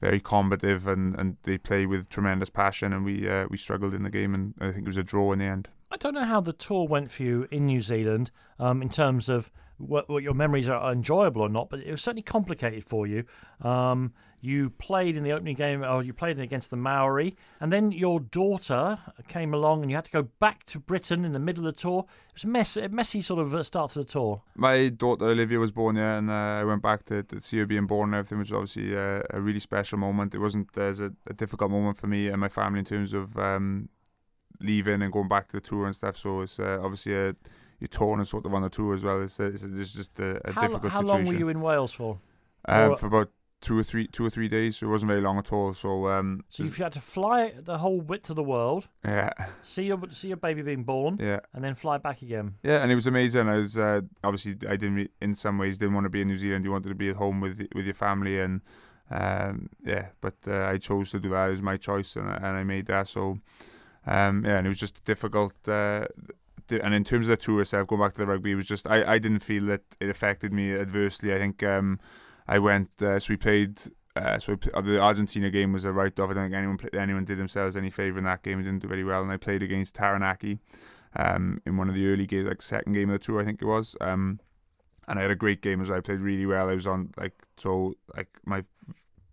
very 0.00 0.20
combative, 0.20 0.88
and, 0.88 1.14
and 1.16 1.36
they 1.44 1.56
play 1.56 1.86
with 1.86 2.08
tremendous 2.08 2.50
passion. 2.50 2.92
And 2.92 3.04
we 3.04 3.28
uh, 3.28 3.46
we 3.48 3.56
struggled 3.56 3.94
in 3.94 4.02
the 4.02 4.10
game, 4.10 4.34
and 4.34 4.54
I 4.60 4.72
think 4.72 4.86
it 4.86 4.88
was 4.88 4.96
a 4.96 5.04
draw 5.04 5.32
in 5.32 5.38
the 5.38 5.44
end. 5.44 5.68
I 5.90 5.96
don't 5.96 6.14
know 6.14 6.24
how 6.24 6.40
the 6.40 6.52
tour 6.52 6.88
went 6.88 7.12
for 7.12 7.22
you 7.22 7.46
in 7.52 7.66
New 7.66 7.80
Zealand 7.80 8.32
um, 8.58 8.82
in 8.82 8.88
terms 8.88 9.28
of 9.28 9.52
what, 9.78 10.08
what, 10.08 10.22
your 10.22 10.34
memories 10.34 10.68
are 10.68 10.92
enjoyable 10.92 11.42
or 11.42 11.48
not, 11.48 11.70
but 11.70 11.80
it 11.80 11.90
was 11.90 12.02
certainly 12.02 12.22
complicated 12.22 12.84
for 12.84 13.06
you. 13.06 13.24
Um, 13.60 14.12
you 14.44 14.68
played 14.68 15.16
in 15.16 15.24
the 15.24 15.32
opening 15.32 15.56
game, 15.56 15.82
or 15.82 16.02
you 16.02 16.12
played 16.12 16.38
against 16.38 16.68
the 16.68 16.76
Maori, 16.76 17.34
and 17.60 17.72
then 17.72 17.92
your 17.92 18.20
daughter 18.20 18.98
came 19.26 19.54
along, 19.54 19.80
and 19.80 19.90
you 19.90 19.96
had 19.96 20.04
to 20.04 20.10
go 20.10 20.24
back 20.38 20.64
to 20.66 20.78
Britain 20.78 21.24
in 21.24 21.32
the 21.32 21.38
middle 21.38 21.66
of 21.66 21.74
the 21.74 21.80
tour. 21.80 22.04
It 22.28 22.34
was 22.34 22.44
a, 22.44 22.48
mess, 22.48 22.76
a 22.76 22.88
messy 22.90 23.22
sort 23.22 23.40
of 23.40 23.54
uh, 23.54 23.62
start 23.62 23.92
to 23.92 24.00
the 24.00 24.04
tour. 24.04 24.42
My 24.54 24.90
daughter 24.90 25.24
Olivia 25.24 25.58
was 25.58 25.72
born 25.72 25.96
there, 25.96 26.18
and 26.18 26.30
uh, 26.30 26.60
I 26.60 26.64
went 26.64 26.82
back 26.82 27.06
to, 27.06 27.22
to, 27.22 27.40
see 27.40 27.58
her 27.58 27.66
being 27.66 27.86
born 27.86 28.10
and 28.10 28.16
everything, 28.16 28.38
which 28.38 28.50
was 28.50 28.58
obviously 28.58 28.94
uh, 28.94 29.22
a 29.30 29.40
really 29.40 29.60
special 29.60 29.96
moment. 29.96 30.34
It 30.34 30.40
wasn't 30.40 30.76
as 30.76 31.00
a, 31.00 31.12
a, 31.26 31.32
difficult 31.32 31.70
moment 31.70 31.96
for 31.96 32.06
me 32.06 32.28
and 32.28 32.38
my 32.38 32.50
family 32.50 32.80
in 32.80 32.84
terms 32.84 33.14
of 33.14 33.38
um, 33.38 33.88
leaving 34.60 35.00
and 35.00 35.10
going 35.10 35.28
back 35.28 35.48
to 35.48 35.56
the 35.56 35.60
tour 35.62 35.86
and 35.86 35.96
stuff. 35.96 36.18
So 36.18 36.42
it's 36.42 36.60
uh, 36.60 36.80
obviously 36.82 37.14
a 37.14 37.34
you're 37.84 37.88
torn 37.88 38.18
and 38.18 38.26
sort 38.26 38.46
of 38.46 38.54
on 38.54 38.62
the 38.62 38.70
tour 38.70 38.94
as 38.94 39.04
well. 39.04 39.22
It's, 39.22 39.38
it's, 39.38 39.62
it's 39.62 39.92
just 39.92 40.18
a, 40.18 40.40
a 40.48 40.52
how, 40.52 40.60
difficult 40.62 40.92
how 40.92 41.00
situation. 41.00 41.08
How 41.08 41.14
long 41.14 41.24
were 41.26 41.38
you 41.38 41.48
in 41.48 41.60
Wales 41.60 41.92
for? 41.92 42.18
Um, 42.66 42.96
for 42.96 43.06
about 43.06 43.30
two 43.60 43.78
or 43.78 43.82
three 43.82 44.06
two 44.06 44.24
or 44.24 44.30
three 44.30 44.48
days. 44.48 44.76
So 44.76 44.86
it 44.86 44.90
wasn't 44.90 45.08
very 45.08 45.20
long 45.20 45.38
at 45.38 45.52
all. 45.52 45.74
So 45.74 46.08
um, 46.08 46.44
so 46.48 46.62
you 46.62 46.70
had 46.70 46.92
to 46.92 47.00
fly 47.00 47.54
the 47.58 47.78
whole 47.78 48.00
width 48.00 48.30
of 48.30 48.36
the 48.36 48.42
world. 48.42 48.88
Yeah. 49.04 49.32
See 49.62 49.84
your 49.84 50.00
see 50.10 50.28
your 50.28 50.36
baby 50.36 50.62
being 50.62 50.84
born. 50.84 51.18
Yeah. 51.20 51.40
And 51.52 51.64
then 51.64 51.74
fly 51.74 51.98
back 51.98 52.22
again. 52.22 52.54
Yeah, 52.62 52.82
and 52.82 52.90
it 52.90 52.94
was 52.94 53.06
amazing. 53.06 53.48
I 53.48 53.58
was 53.58 53.76
uh, 53.76 54.02
obviously 54.22 54.56
I 54.68 54.76
didn't 54.76 55.10
in 55.20 55.34
some 55.34 55.58
ways 55.58 55.78
didn't 55.78 55.94
want 55.94 56.04
to 56.04 56.10
be 56.10 56.20
in 56.20 56.28
New 56.28 56.36
Zealand. 56.36 56.64
You 56.64 56.72
wanted 56.72 56.88
to 56.88 56.94
be 56.94 57.10
at 57.10 57.16
home 57.16 57.40
with 57.40 57.60
with 57.74 57.84
your 57.84 57.94
family 57.94 58.40
and. 58.40 58.60
Um, 59.10 59.68
yeah, 59.84 60.06
but 60.22 60.34
uh, 60.48 60.64
I 60.64 60.78
chose 60.78 61.10
to 61.10 61.20
do 61.20 61.28
that. 61.28 61.48
It 61.48 61.50
was 61.50 61.62
my 61.62 61.76
choice, 61.76 62.16
and, 62.16 62.26
and 62.26 62.46
I 62.46 62.64
made 62.64 62.86
that. 62.86 63.06
So, 63.06 63.38
um, 64.06 64.44
yeah, 64.46 64.56
and 64.56 64.66
it 64.66 64.70
was 64.70 64.80
just 64.80 65.04
difficult. 65.04 65.52
Uh, 65.68 66.06
and 66.70 66.94
in 66.94 67.04
terms 67.04 67.26
of 67.26 67.30
the 67.30 67.36
tour 67.36 67.60
itself, 67.60 67.88
going 67.88 68.00
back 68.00 68.14
to 68.14 68.18
the 68.18 68.26
rugby, 68.26 68.52
it 68.52 68.56
was 68.56 68.66
just 68.66 68.86
I, 68.86 69.14
I 69.14 69.18
didn't 69.18 69.40
feel 69.40 69.66
that 69.66 69.82
it 70.00 70.08
affected 70.08 70.52
me 70.52 70.72
adversely. 70.74 71.34
I 71.34 71.38
think 71.38 71.62
um, 71.62 72.00
I 72.46 72.58
went. 72.58 72.90
Uh, 73.00 73.18
so 73.18 73.32
we 73.32 73.36
played. 73.36 73.80
Uh, 74.16 74.38
so 74.38 74.54
the 74.54 75.00
Argentina 75.00 75.50
game 75.50 75.72
was 75.72 75.84
a 75.84 75.92
write-off. 75.92 76.30
I 76.30 76.34
don't 76.34 76.44
think 76.44 76.54
anyone 76.54 76.78
anyone 76.92 77.24
did 77.24 77.38
themselves 77.38 77.76
any 77.76 77.90
favour 77.90 78.18
in 78.18 78.24
that 78.24 78.42
game. 78.42 78.58
We 78.58 78.64
didn't 78.64 78.82
do 78.82 78.88
very 78.88 79.04
well, 79.04 79.22
and 79.22 79.32
I 79.32 79.36
played 79.36 79.62
against 79.62 79.96
Taranaki 79.96 80.60
um, 81.16 81.60
in 81.66 81.76
one 81.76 81.88
of 81.88 81.94
the 81.94 82.06
early 82.08 82.26
games, 82.26 82.48
like 82.48 82.62
second 82.62 82.92
game 82.92 83.10
of 83.10 83.20
the 83.20 83.24
tour, 83.24 83.40
I 83.40 83.44
think 83.44 83.60
it 83.60 83.66
was. 83.66 83.96
Um, 84.00 84.40
and 85.06 85.18
I 85.18 85.22
had 85.22 85.30
a 85.30 85.36
great 85.36 85.62
game 85.62 85.80
as 85.80 85.90
well. 85.90 85.98
I 85.98 86.00
played 86.00 86.20
really 86.20 86.46
well. 86.46 86.68
I 86.68 86.74
was 86.74 86.86
on 86.86 87.10
like 87.16 87.34
so 87.56 87.94
like 88.16 88.28
my 88.44 88.64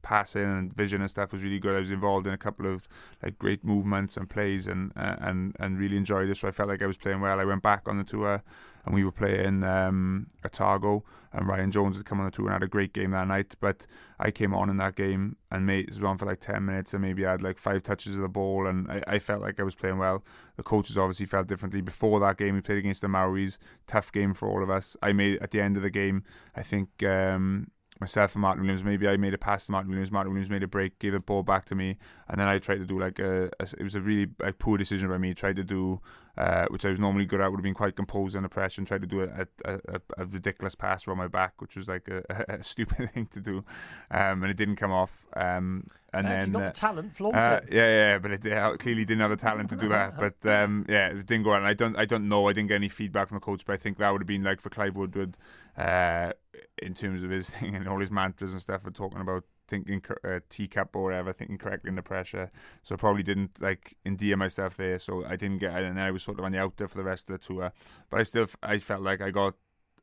passing 0.02 0.44
and 0.44 0.74
vision 0.74 1.02
and 1.02 1.10
stuff 1.10 1.32
was 1.32 1.44
really 1.44 1.60
good. 1.60 1.76
I 1.76 1.80
was 1.80 1.92
involved 1.92 2.28
in 2.28 2.34
a 2.34 2.38
couple 2.38 2.72
of 2.72 2.88
like 3.24 3.38
great 3.38 3.64
movements 3.64 4.18
and 4.18 4.30
plays 4.30 4.68
and 4.68 4.92
uh, 4.96 5.16
and 5.20 5.56
and 5.60 5.80
really 5.80 5.98
enjoyed 5.98 6.30
it. 6.30 6.38
So 6.38 6.48
I 6.48 6.52
felt 6.52 6.70
like 6.70 6.82
I 6.82 6.88
was 6.88 6.98
playing 6.98 7.22
well. 7.22 7.40
I 7.40 7.46
went 7.46 7.62
back 7.62 7.88
on 7.88 7.98
the 7.98 8.04
tour 8.04 8.44
and 8.86 8.96
we 8.96 9.04
were 9.04 9.12
playing 9.12 9.64
um, 9.64 10.28
Otago 10.44 11.04
and 11.34 11.48
Ryan 11.48 11.72
Jones 11.72 11.98
had 11.98 12.06
come 12.06 12.20
on 12.20 12.26
the 12.26 12.32
tour 12.32 12.46
and 12.46 12.54
had 12.54 12.64
a 12.64 12.68
great 12.68 12.94
game 12.94 13.12
that 13.12 13.28
night. 13.28 13.56
But 13.60 13.86
I 14.20 14.32
came 14.32 14.54
on 14.54 14.70
in 14.70 14.78
that 14.78 14.96
game 14.96 15.38
and 15.52 15.66
made 15.66 15.90
was 15.90 16.04
on 16.04 16.18
for 16.18 16.26
like 16.26 16.40
ten 16.40 16.66
minutes 16.66 16.94
and 16.94 17.02
maybe 17.02 17.26
I 17.26 17.32
had 17.32 17.42
like 17.42 17.58
five 17.58 17.84
touches 17.84 18.16
of 18.16 18.22
the 18.22 18.30
ball 18.30 18.68
and 18.68 18.90
I, 18.92 19.02
I 19.08 19.20
felt 19.20 19.42
like 19.42 19.60
I 19.60 19.64
was 19.64 19.76
playing 19.76 19.98
well. 19.98 20.24
The 20.58 20.64
coaches 20.64 20.98
obviously 20.98 21.26
felt 21.26 21.48
differently. 21.48 21.82
Before 21.82 22.20
that 22.20 22.38
game, 22.38 22.56
we 22.56 22.62
played 22.62 22.80
against 22.80 23.02
the 23.02 23.08
Maoris. 23.08 23.58
Tough 23.88 24.12
game 24.12 24.34
for 24.34 24.50
all 24.50 24.64
of 24.64 24.70
us. 24.70 24.98
I 25.02 25.14
made 25.14 25.42
at 25.42 25.52
the 25.52 25.62
end 25.62 25.78
of 25.78 25.84
the 25.84 25.90
game. 25.90 26.24
I 26.56 26.64
think. 26.64 27.04
Um, 27.04 27.68
myself 28.02 28.36
and 28.36 28.42
Martyn 28.42 28.64
Williams. 28.64 28.84
Maybe 28.84 29.08
I 29.08 29.16
made 29.16 29.34
a 29.34 29.38
pass 29.38 29.68
to 29.68 29.72
Martyn 29.72 29.90
Williams. 29.90 30.12
Martyn 30.12 30.34
Williams 30.34 30.50
made 30.50 30.64
a 30.64 30.68
break, 30.68 31.00
gave 31.00 31.14
the 31.14 31.20
ball 31.20 31.44
back 31.44 31.66
to 31.66 31.76
me, 31.76 31.98
and 32.28 32.40
then 32.40 32.48
I 32.48 32.58
tried 32.58 32.80
to 32.80 32.86
do 32.86 33.00
like 33.00 33.20
a. 33.20 33.52
a 33.60 33.68
it 33.78 33.84
was 33.84 33.96
a 33.96 34.02
really 34.02 34.26
poor 34.60 34.78
decision 34.78 35.08
by 35.08 35.18
me. 35.18 35.34
Tried 35.34 35.56
to 35.56 35.64
do, 35.64 36.02
uh, 36.38 36.66
which 36.70 36.86
I 36.86 36.90
was 36.90 37.00
normally 37.00 37.26
good 37.26 37.42
at. 37.42 37.50
Would 37.50 37.58
have 37.58 37.64
been 37.64 37.74
quite 37.74 37.96
composed 37.96 38.36
under 38.36 38.50
pressure 38.50 38.82
and 38.82 38.88
tried 38.88 39.02
to 39.02 39.08
do 39.08 39.22
a, 39.22 39.48
a, 39.66 39.74
a, 39.74 40.02
a 40.18 40.26
ridiculous 40.26 40.76
pass 40.76 41.08
around 41.08 41.18
my 41.18 41.28
back, 41.28 41.62
which 41.62 41.76
was 41.76 41.88
like 41.88 42.08
a, 42.30 42.64
stupid 42.64 43.12
thing 43.12 43.28
to 43.28 43.40
do, 43.40 43.64
um, 44.12 44.44
and 44.44 44.46
it 44.46 44.58
didn't 44.58 44.78
come 44.78 44.92
off. 44.92 45.26
Um, 45.36 45.88
and 46.14 46.28
yeah, 46.28 46.40
then 46.40 46.48
you 46.48 46.54
got 46.54 46.62
uh, 46.62 46.68
the 46.68 46.74
talent, 46.74 47.16
flaunt 47.16 47.36
uh, 47.36 47.60
it. 47.64 47.74
Yeah, 47.74 47.88
yeah, 47.88 48.18
but 48.18 48.32
it 48.32 48.52
uh, 48.52 48.76
clearly 48.78 49.06
didn't 49.06 49.22
have 49.22 49.30
the 49.30 49.38
talent 49.38 49.70
to 49.70 49.76
do 49.76 49.90
that. 49.90 50.18
But 50.22 50.46
um, 50.50 50.86
yeah, 50.90 51.08
it 51.08 51.26
didn't 51.26 51.44
go 51.44 51.52
on. 51.52 51.64
I 51.64 51.74
don't, 51.74 51.96
I 51.98 52.06
don't 52.06 52.28
know. 52.28 52.48
I 52.48 52.54
didn't 52.54 52.68
get 52.68 52.76
any 52.76 52.90
feedback 52.90 53.30
from 53.30 53.38
the 53.38 53.42
coach, 53.42 53.66
but 53.66 53.74
I 53.74 53.78
think 53.78 53.98
that 53.98 54.12
would 54.12 54.22
have 54.22 54.28
been 54.28 54.44
like 54.44 54.62
for 54.62 54.70
Clive 54.70 54.96
Woodward, 54.96 55.38
uh, 55.78 56.34
in 56.82 56.94
terms 56.94 57.24
of 57.24 57.30
his 57.30 57.50
thing 57.52 57.76
and 57.76 57.88
all 57.88 58.00
his 58.00 58.12
mantras 58.12 58.54
and 58.54 58.62
stuff, 58.62 58.86
and 58.86 58.94
talking 58.94 59.22
about 59.22 59.46
thinking 59.72 60.04
uh, 60.24 60.40
T-CUP 60.50 60.96
or 60.96 61.04
whatever, 61.04 61.34
thinking 61.34 61.58
correctly 61.58 61.90
under 61.90 62.04
pressure. 62.04 62.52
So 62.84 62.94
I 62.94 62.98
probably 62.98 63.24
didn't 63.24 63.60
like 63.60 63.96
endear 64.06 64.38
myself 64.38 64.78
there. 64.78 65.00
So 65.00 65.26
I 65.26 65.36
didn't 65.36 65.58
get, 65.58 65.72
and 65.72 66.00
I 66.00 66.12
was 66.12 66.22
sort 66.22 66.38
of 66.38 66.46
on 66.46 66.52
the 66.52 66.60
out 66.60 66.78
there 66.78 66.88
for 66.88 66.98
the 66.98 67.04
rest 67.04 67.30
of 67.30 67.40
the 67.40 67.48
tour. 67.48 67.72
But 68.10 68.20
I 68.20 68.24
still, 68.24 68.48
I 68.62 68.78
felt 68.78 69.02
like 69.02 69.22
I 69.22 69.32
got, 69.32 69.56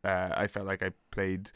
uh, 0.03 0.31
I 0.35 0.49
felt 0.49 0.67
like 0.67 0.83
I 0.83 0.91
played 1.13 1.53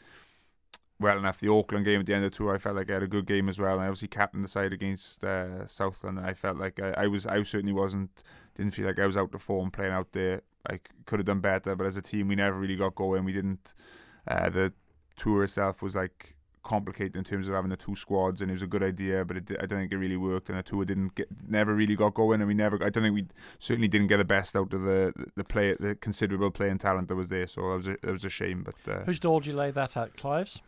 well 0.99 1.17
enough. 1.17 1.39
The 1.39 1.51
Auckland 1.51 1.85
game 1.85 1.99
at 1.99 2.05
the 2.05 2.13
end 2.13 2.23
of 2.23 2.31
the 2.31 2.37
tour, 2.37 2.55
I 2.55 2.59
felt 2.59 2.77
like 2.77 2.89
I 2.89 2.93
had 2.93 3.03
a 3.03 3.07
good 3.07 3.25
game 3.25 3.49
as 3.49 3.59
well. 3.59 3.73
And 3.73 3.81
I 3.81 3.87
obviously 3.87 4.07
captained 4.07 4.45
the 4.45 4.47
side 4.47 4.71
against 4.71 5.23
uh, 5.23 5.67
Southland. 5.67 6.19
I 6.19 6.33
felt 6.33 6.57
like 6.57 6.79
I, 6.79 6.91
I, 6.91 7.07
was, 7.07 7.25
I 7.25 7.41
certainly 7.43 7.73
wasn't, 7.73 8.23
didn't 8.55 8.73
feel 8.73 8.85
like 8.85 8.99
I 8.99 9.07
was 9.07 9.17
out 9.17 9.33
of 9.33 9.41
form 9.41 9.71
playing 9.71 9.93
out 9.93 10.13
there. 10.13 10.43
I 10.69 10.79
could 11.05 11.19
have 11.19 11.25
done 11.25 11.41
better, 11.41 11.75
but 11.75 11.87
as 11.87 11.97
a 11.97 12.01
team, 12.01 12.29
we 12.29 12.35
never 12.35 12.57
really 12.57 12.77
got 12.77 12.95
going. 12.95 13.25
We 13.25 13.33
didn't. 13.33 13.73
Uh, 14.25 14.49
the 14.49 14.71
tour 15.17 15.43
itself 15.43 15.81
was 15.81 15.95
like 15.95 16.35
complicated 16.63 17.15
in 17.15 17.23
terms 17.23 17.47
of 17.47 17.55
having 17.55 17.69
the 17.69 17.77
two 17.77 17.95
squads, 17.95 18.41
and 18.41 18.49
it 18.49 18.53
was 18.53 18.61
a 18.61 18.67
good 18.67 18.83
idea, 18.83 19.23
but 19.25 19.37
it, 19.37 19.51
I 19.61 19.65
don't 19.65 19.79
think 19.79 19.91
it 19.91 19.97
really 19.97 20.17
worked, 20.17 20.49
and 20.49 20.57
the 20.57 20.63
tour 20.63 20.85
didn't 20.85 21.15
get 21.15 21.27
never 21.47 21.73
really 21.73 21.95
got 21.95 22.13
going, 22.13 22.41
and 22.41 22.47
we 22.47 22.53
never. 22.53 22.83
I 22.83 22.89
don't 22.89 23.03
think 23.03 23.15
we 23.15 23.27
certainly 23.59 23.87
didn't 23.87 24.07
get 24.07 24.17
the 24.17 24.25
best 24.25 24.55
out 24.55 24.73
of 24.73 24.81
the 24.81 25.13
the 25.35 25.43
play, 25.43 25.75
the 25.79 25.95
considerable 25.95 26.51
playing 26.51 26.79
talent 26.79 27.07
that 27.09 27.15
was 27.15 27.29
there. 27.29 27.47
So 27.47 27.73
it 27.73 27.75
was 27.75 27.87
a, 27.87 27.91
it 27.91 28.11
was 28.11 28.25
a 28.25 28.29
shame. 28.29 28.63
But 28.63 28.93
uh, 28.93 29.03
whose 29.03 29.19
door 29.19 29.41
do 29.41 29.49
you 29.49 29.55
lay 29.55 29.71
that 29.71 29.97
at, 29.97 30.17
Clives? 30.17 30.61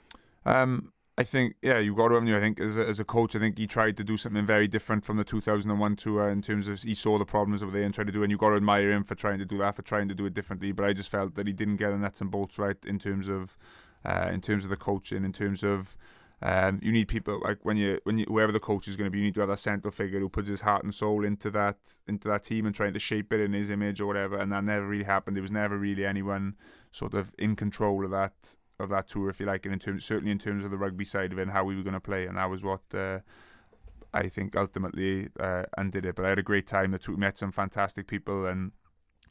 Um, 0.46 0.92
I 1.18 1.24
think, 1.24 1.56
yeah, 1.62 1.80
you've 1.80 1.96
got 1.96 2.10
to 2.10 2.16
have 2.16 2.28
I 2.28 2.40
think 2.42 2.60
as 2.60 2.76
a, 2.76 2.86
as 2.86 3.00
a 3.00 3.06
coach, 3.06 3.38
I 3.38 3.40
think 3.40 3.58
he 3.58 3.68
tried 3.68 3.96
to 3.98 4.04
do 4.04 4.18
something 4.18 4.46
very 4.46 4.68
different 4.68 5.06
from 5.06 5.16
the 5.16 5.24
2001 5.24 5.96
tour 5.96 6.30
in 6.30 6.42
terms 6.42 6.68
of 6.68 6.82
he 6.82 6.94
saw 6.94 7.18
the 7.18 7.26
problems 7.26 7.64
over 7.64 7.72
there 7.72 7.84
and 7.84 7.94
tried 7.94 8.08
to 8.08 8.14
do, 8.14 8.22
and 8.24 8.32
you've 8.32 8.40
got 8.40 8.50
to 8.50 8.56
admire 8.56 8.92
him 8.92 9.04
for 9.04 9.16
trying 9.16 9.40
to 9.40 9.46
do 9.46 9.60
that, 9.60 9.78
for 9.78 9.82
trying 9.82 10.10
to 10.10 10.16
do 10.16 10.26
it 10.26 10.34
differently. 10.34 10.74
But 10.74 10.86
I 10.86 10.92
just 10.92 11.10
felt 11.10 11.36
that 11.36 11.48
he 11.48 11.54
didn't 11.54 11.78
get 11.78 11.92
the 11.92 11.98
nuts 11.98 12.20
and 12.20 12.30
bolts 12.30 12.60
right 12.60 12.78
in 12.86 13.00
terms 13.00 13.30
of, 13.30 13.56
uh, 14.06 14.30
in 14.32 14.42
terms 14.42 14.64
of 14.64 14.70
the 14.70 14.78
coaching, 14.78 15.24
in 15.26 15.34
terms 15.34 15.64
of. 15.64 15.98
Um, 16.42 16.80
you 16.84 16.92
need 16.92 17.08
people 17.08 17.40
like 17.44 17.60
when 17.64 17.78
you 17.78 18.00
when 18.04 18.18
you, 18.18 18.26
whoever 18.28 18.52
the 18.52 18.60
coach 18.60 18.90
is 18.90 18.98
going 18.98 19.08
to 19.08 19.10
be, 19.10 19.20
you 19.20 19.24
need 19.24 19.36
to 19.36 19.40
have 19.40 19.50
that 19.50 19.58
central 19.58 19.90
figure 19.90 20.20
who 20.20 20.28
puts 20.28 20.50
his 20.50 20.62
heart 20.62 20.84
and 20.84 20.94
soul 20.94 21.24
into 21.24 21.50
that 21.52 21.78
into 22.08 22.28
that 22.28 22.44
team 22.44 22.66
and 22.66 22.76
trying 22.76 22.94
to 22.94 23.00
shape 23.00 23.32
it 23.32 23.40
in 23.40 23.54
his 23.54 23.70
image 23.70 24.02
or 24.02 24.06
whatever. 24.06 24.38
And 24.38 24.52
that 24.52 24.66
never 24.66 24.86
really 24.86 25.06
happened. 25.06 25.38
There 25.38 25.42
was 25.42 25.52
never 25.52 25.78
really 25.78 26.06
anyone 26.06 26.56
sort 26.92 27.14
of 27.14 27.32
in 27.40 27.56
control 27.56 28.04
of 28.04 28.12
that 28.12 28.34
of 28.80 28.90
that 28.90 29.08
tour, 29.08 29.30
if 29.30 29.40
you 29.40 29.46
like, 29.46 29.66
and 29.66 29.74
in 29.74 29.80
terms 29.80 30.04
certainly 30.04 30.32
in 30.32 30.38
terms 30.38 30.66
of 30.66 30.72
the 30.72 30.78
rugby 30.78 31.06
side 31.06 31.32
of 31.32 31.40
it 31.40 31.44
and 31.44 31.52
how 31.52 31.64
we 31.64 31.76
were 31.76 31.84
going 31.84 31.94
to 31.94 32.02
play, 32.02 32.26
and 32.26 32.38
that 32.38 32.50
was 32.50 32.66
what 32.66 32.82
uh, 32.94 33.20
I 34.14 34.28
think 34.28 34.56
ultimately 34.58 35.30
uh, 35.40 35.64
undid 35.78 36.06
it. 36.06 36.16
But 36.16 36.26
I 36.26 36.30
had 36.30 36.40
a 36.40 36.44
great 36.44 36.68
time. 36.68 36.92
The 36.92 37.00
tour 37.00 37.18
met 37.18 37.38
some 37.38 37.54
fantastic 37.54 38.08
people 38.08 38.46
and 38.46 38.74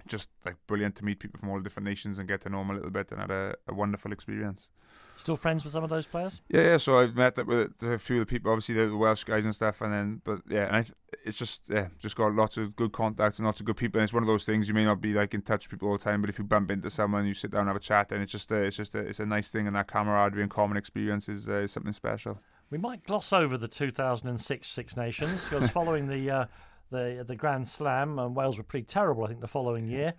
just 0.07 0.31
like 0.45 0.57
brilliant 0.67 0.97
to 0.97 1.05
meet 1.05 1.19
people 1.19 1.41
from 1.41 1.49
all 1.51 1.61
different 1.61 1.87
nations 1.87 2.19
and 2.19 2.29
get 2.29 2.41
to 2.43 2.49
know 2.49 2.59
them 2.59 2.71
a 2.71 2.75
little 2.75 2.91
bit, 2.91 3.11
and 3.13 3.21
had 3.21 3.31
a, 3.31 3.55
a 3.69 3.75
wonderful 3.75 4.13
experience. 4.13 4.71
Still 5.17 5.37
friends 5.37 5.63
with 5.63 5.73
some 5.73 5.85
of 5.85 5.91
those 5.91 6.07
players? 6.07 6.41
Yeah, 6.49 6.63
yeah. 6.63 6.77
So 6.77 6.99
I've 6.99 7.15
met 7.15 7.39
up 7.39 7.47
with 7.47 7.71
a 7.83 7.99
few 7.99 8.21
of 8.21 8.27
the 8.27 8.31
people, 8.31 8.51
obviously 8.51 8.75
the 8.75 8.97
Welsh 8.97 9.23
guys 9.23 9.45
and 9.45 9.55
stuff, 9.55 9.81
and 9.81 9.93
then, 9.93 10.21
but 10.25 10.41
yeah, 10.49 10.67
and 10.67 10.77
I, 10.77 10.85
it's 11.25 11.39
just 11.39 11.71
yeah, 11.71 11.89
just 12.01 12.17
got 12.17 12.35
lots 12.35 12.57
of 12.57 12.75
good 12.75 12.93
contacts 12.93 13.39
and 13.39 13.47
lots 13.47 13.61
of 13.61 13.67
good 13.67 13.77
people. 13.77 14.01
And 14.01 14.05
it's 14.05 14.13
one 14.13 14.25
of 14.25 14.27
those 14.27 14.45
things 14.45 14.67
you 14.67 14.75
may 14.75 14.85
not 14.85 15.01
be 15.01 15.13
like 15.13 15.33
in 15.33 15.43
touch 15.43 15.67
with 15.67 15.71
people 15.71 15.89
all 15.89 15.99
the 15.99 16.03
time, 16.03 16.21
but 16.21 16.31
if 16.31 16.39
you 16.39 16.45
bump 16.45 16.71
into 16.71 16.91
someone, 16.91 17.27
you 17.27 17.35
sit 17.35 17.53
down 17.53 17.61
and 17.61 17.69
have 17.69 17.77
a 17.77 17.81
chat, 17.81 18.11
and 18.11 18.23
it's 18.23 18.33
just 18.33 18.51
a, 18.51 18.57
it's 18.57 18.77
just 18.77 18.95
a, 18.97 18.99
it's 18.99 19.21
a 19.21 19.27
nice 19.27 19.51
thing, 19.51 19.69
and 19.69 19.77
that 19.77 19.87
camaraderie 19.87 20.43
and 20.43 20.51
common 20.51 20.77
experience 20.77 21.29
is, 21.29 21.49
uh, 21.49 21.59
is 21.59 21.73
something 21.73 21.93
special. 21.93 22.41
We 22.71 22.79
might 22.79 23.05
gloss 23.05 23.33
over 23.33 23.57
the 23.57 23.69
2006 23.69 24.67
Six 24.67 24.97
Nations 24.97 25.49
because 25.49 25.71
following 25.71 26.09
the 26.09 26.29
uh, 26.29 26.47
the 26.95 27.25
the 27.27 27.37
Grand 27.37 27.69
Slam, 27.69 28.19
and 28.19 28.35
Wales 28.35 28.57
were 28.57 28.65
pretty 28.65 28.87
terrible, 28.87 29.25
I 29.25 29.29
think, 29.29 29.41
the 29.41 29.49
following 29.49 29.87
year. 29.87 30.15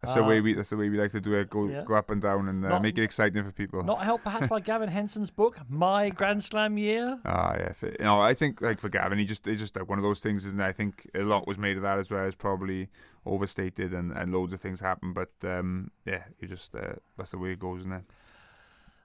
That's 0.00 0.14
the 0.14 0.22
way 0.22 0.40
we. 0.40 0.54
That's 0.54 0.70
the 0.70 0.76
way 0.76 0.88
we 0.88 0.98
like 0.98 1.10
to 1.10 1.20
do 1.20 1.34
it. 1.34 1.50
Go 1.50 1.68
yeah. 1.68 1.82
go 1.82 1.94
up 1.94 2.10
and 2.12 2.22
down 2.22 2.48
and 2.48 2.64
uh, 2.64 2.68
not, 2.68 2.82
make 2.82 2.96
it 2.96 3.02
exciting 3.02 3.42
for 3.42 3.50
people. 3.50 3.82
Not 3.82 4.04
helped 4.04 4.22
perhaps 4.22 4.46
by 4.46 4.60
Gavin 4.70 4.88
Henson's 4.88 5.30
book, 5.30 5.58
My 5.68 6.10
Grand 6.10 6.44
Slam 6.44 6.78
Year. 6.78 7.18
Ah, 7.24 7.56
yeah. 7.58 7.72
For, 7.72 7.88
you 7.88 8.04
know, 8.04 8.20
I 8.20 8.32
think 8.32 8.60
like 8.60 8.78
for 8.80 8.88
Gavin, 8.88 9.18
he 9.18 9.24
just 9.24 9.48
it's 9.48 9.60
just 9.60 9.74
like 9.74 9.88
one 9.88 9.98
of 9.98 10.04
those 10.04 10.20
things, 10.20 10.46
isn't 10.46 10.60
it? 10.60 10.64
I 10.64 10.72
think 10.72 11.10
a 11.16 11.22
lot 11.22 11.48
was 11.48 11.58
made 11.58 11.76
of 11.76 11.82
that 11.82 11.98
as 11.98 12.12
well. 12.12 12.24
It's 12.26 12.36
probably 12.36 12.88
overstated 13.26 13.92
and, 13.92 14.12
and 14.12 14.32
loads 14.32 14.52
of 14.52 14.60
things 14.60 14.80
happen, 14.80 15.12
but 15.12 15.32
um, 15.42 15.90
yeah, 16.06 16.22
you 16.38 16.46
just 16.46 16.76
uh, 16.76 16.92
that's 17.16 17.32
the 17.32 17.38
way 17.38 17.52
it 17.52 17.58
goes, 17.58 17.80
isn't 17.80 17.92
it? 17.92 18.04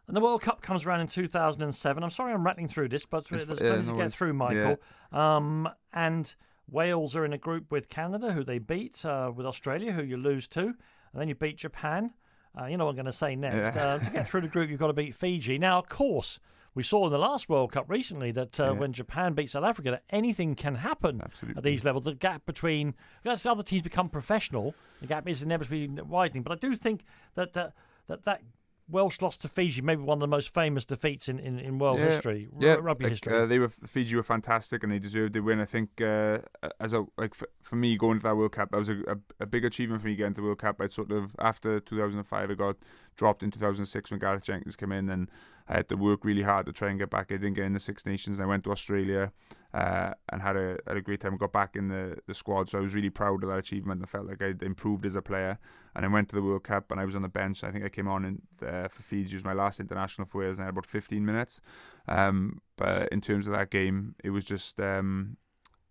And 0.07 0.15
the 0.15 0.21
World 0.21 0.41
Cup 0.41 0.61
comes 0.61 0.85
around 0.85 0.99
in 0.99 1.07
2007. 1.07 2.03
I'm 2.03 2.09
sorry 2.11 2.33
I'm 2.33 2.45
rattling 2.45 2.67
through 2.67 2.89
this, 2.89 3.05
but 3.05 3.25
it's, 3.31 3.45
there's 3.45 3.59
plenty 3.59 3.87
no 3.87 3.93
to 3.93 3.97
get 3.97 4.13
through, 4.13 4.33
Michael. 4.33 4.77
Yeah. 5.11 5.35
Um, 5.37 5.69
and 5.93 6.35
Wales 6.69 7.15
are 7.15 7.25
in 7.25 7.33
a 7.33 7.37
group 7.37 7.71
with 7.71 7.89
Canada, 7.89 8.33
who 8.33 8.43
they 8.43 8.57
beat, 8.57 9.03
uh, 9.05 9.31
with 9.35 9.45
Australia, 9.45 9.91
who 9.91 10.03
you 10.03 10.17
lose 10.17 10.47
to, 10.49 10.61
and 10.61 10.75
then 11.13 11.27
you 11.27 11.35
beat 11.35 11.57
Japan. 11.57 12.13
Uh, 12.59 12.65
you 12.65 12.77
know 12.77 12.85
what 12.85 12.91
I'm 12.91 12.95
going 12.95 13.05
to 13.05 13.11
say 13.11 13.35
next. 13.35 13.75
Yeah. 13.75 13.85
Uh, 13.85 13.99
to 13.99 14.11
get 14.11 14.27
through 14.29 14.41
the 14.41 14.47
group, 14.47 14.69
you've 14.69 14.79
got 14.79 14.87
to 14.87 14.93
beat 14.93 15.15
Fiji. 15.15 15.57
Now, 15.57 15.79
of 15.79 15.89
course, 15.89 16.39
we 16.75 16.83
saw 16.83 17.05
in 17.05 17.11
the 17.11 17.19
last 17.19 17.49
World 17.49 17.71
Cup 17.71 17.85
recently 17.87 18.31
that 18.31 18.59
uh, 18.59 18.65
yeah. 18.65 18.71
when 18.71 18.93
Japan 18.93 19.33
beat 19.33 19.49
South 19.49 19.63
Africa, 19.63 19.91
that 19.91 20.03
anything 20.09 20.55
can 20.55 20.75
happen 20.75 21.21
Absolutely. 21.23 21.57
at 21.57 21.63
these 21.63 21.85
levels. 21.85 22.05
The 22.05 22.15
gap 22.15 22.45
between 22.45 22.95
as 23.25 23.43
the 23.43 23.51
other 23.51 23.63
teams 23.63 23.83
become 23.83 24.09
professional, 24.09 24.73
the 25.01 25.07
gap 25.07 25.27
is 25.27 25.43
inevitably 25.43 25.87
widening. 25.87 26.43
But 26.43 26.53
I 26.53 26.55
do 26.55 26.75
think 26.75 27.03
that 27.35 27.53
that 27.53 27.73
that, 28.07 28.23
that 28.23 28.41
Welsh 28.89 29.21
lost 29.21 29.41
to 29.41 29.47
Fiji, 29.47 29.81
maybe 29.81 30.01
one 30.01 30.17
of 30.17 30.21
the 30.21 30.27
most 30.27 30.53
famous 30.53 30.85
defeats 30.85 31.29
in, 31.29 31.39
in, 31.39 31.57
in 31.57 31.79
world 31.79 31.99
yeah, 31.99 32.05
history, 32.05 32.49
yeah, 32.59 32.73
rugby 32.73 33.05
like, 33.05 33.11
history. 33.11 33.33
Uh, 33.35 33.45
they 33.45 33.57
were 33.57 33.69
Fiji 33.69 34.15
were 34.15 34.23
fantastic 34.23 34.83
and 34.83 34.91
they 34.91 34.99
deserved 34.99 35.33
the 35.33 35.41
win. 35.41 35.61
I 35.61 35.65
think 35.65 36.01
uh, 36.01 36.39
as 36.79 36.93
a 36.93 37.05
like 37.17 37.33
for, 37.33 37.47
for, 37.61 37.75
me 37.75 37.97
going 37.97 38.19
to 38.19 38.23
that 38.23 38.35
World 38.35 38.51
Cup, 38.51 38.71
that 38.71 38.77
was 38.77 38.89
a, 38.89 38.99
a, 39.07 39.17
a, 39.39 39.45
big 39.45 39.63
achievement 39.63 40.01
for 40.01 40.07
me 40.07 40.15
getting 40.15 40.33
to 40.33 40.41
the 40.41 40.45
World 40.45 40.59
Cup. 40.59 40.81
I 40.81 40.87
sort 40.87 41.11
of 41.11 41.35
after 41.39 41.79
2005, 41.79 42.51
I 42.51 42.53
got 42.53 42.75
dropped 43.15 43.41
in 43.41 43.51
2006 43.51 44.11
when 44.11 44.19
Gareth 44.19 44.43
Jenkins 44.43 44.75
came 44.75 44.91
in 44.91 45.09
and 45.09 45.29
I 45.67 45.73
had 45.73 45.89
to 45.89 45.95
work 45.95 46.25
really 46.25 46.41
hard 46.41 46.65
to 46.65 46.73
try 46.73 46.89
and 46.89 46.99
get 46.99 47.09
back. 47.09 47.31
I 47.31 47.35
didn't 47.35 47.53
get 47.53 47.65
in 47.65 47.73
the 47.73 47.79
Six 47.79 48.05
Nations. 48.05 48.39
I 48.39 48.45
went 48.45 48.63
to 48.65 48.71
Australia 48.71 49.31
uh, 49.73 50.13
and 50.29 50.41
had 50.41 50.55
a 50.57 50.77
had 50.87 50.97
a 50.97 51.01
great 51.01 51.21
time. 51.21 51.37
Got 51.37 51.53
back 51.53 51.75
in 51.75 51.87
the, 51.87 52.17
the 52.27 52.33
squad, 52.33 52.69
so 52.69 52.77
I 52.77 52.81
was 52.81 52.93
really 52.93 53.09
proud 53.09 53.43
of 53.43 53.49
that 53.49 53.57
achievement. 53.57 54.01
I 54.03 54.05
felt 54.05 54.27
like 54.27 54.41
I'd 54.41 54.61
improved 54.61 55.05
as 55.05 55.15
a 55.15 55.21
player. 55.21 55.57
And 55.95 56.05
I 56.05 56.07
went 56.07 56.29
to 56.29 56.35
the 56.35 56.41
World 56.41 56.63
Cup 56.63 56.91
and 56.91 56.99
I 56.99 57.05
was 57.05 57.15
on 57.15 57.21
the 57.21 57.29
bench. 57.29 57.63
I 57.63 57.71
think 57.71 57.85
I 57.85 57.89
came 57.89 58.07
on 58.07 58.25
in, 58.25 58.67
uh, 58.67 58.87
for 58.87 59.03
Fiji. 59.03 59.35
Was 59.35 59.45
my 59.45 59.53
last 59.53 59.79
international 59.79 60.27
for 60.27 60.39
Wales, 60.39 60.57
and 60.57 60.63
I 60.63 60.67
had 60.67 60.73
about 60.73 60.85
15 60.85 61.23
minutes. 61.23 61.61
Um, 62.07 62.61
but 62.77 63.09
in 63.09 63.21
terms 63.21 63.47
of 63.47 63.53
that 63.53 63.69
game, 63.69 64.15
it 64.23 64.31
was 64.31 64.43
just 64.43 64.79
um, 64.79 65.37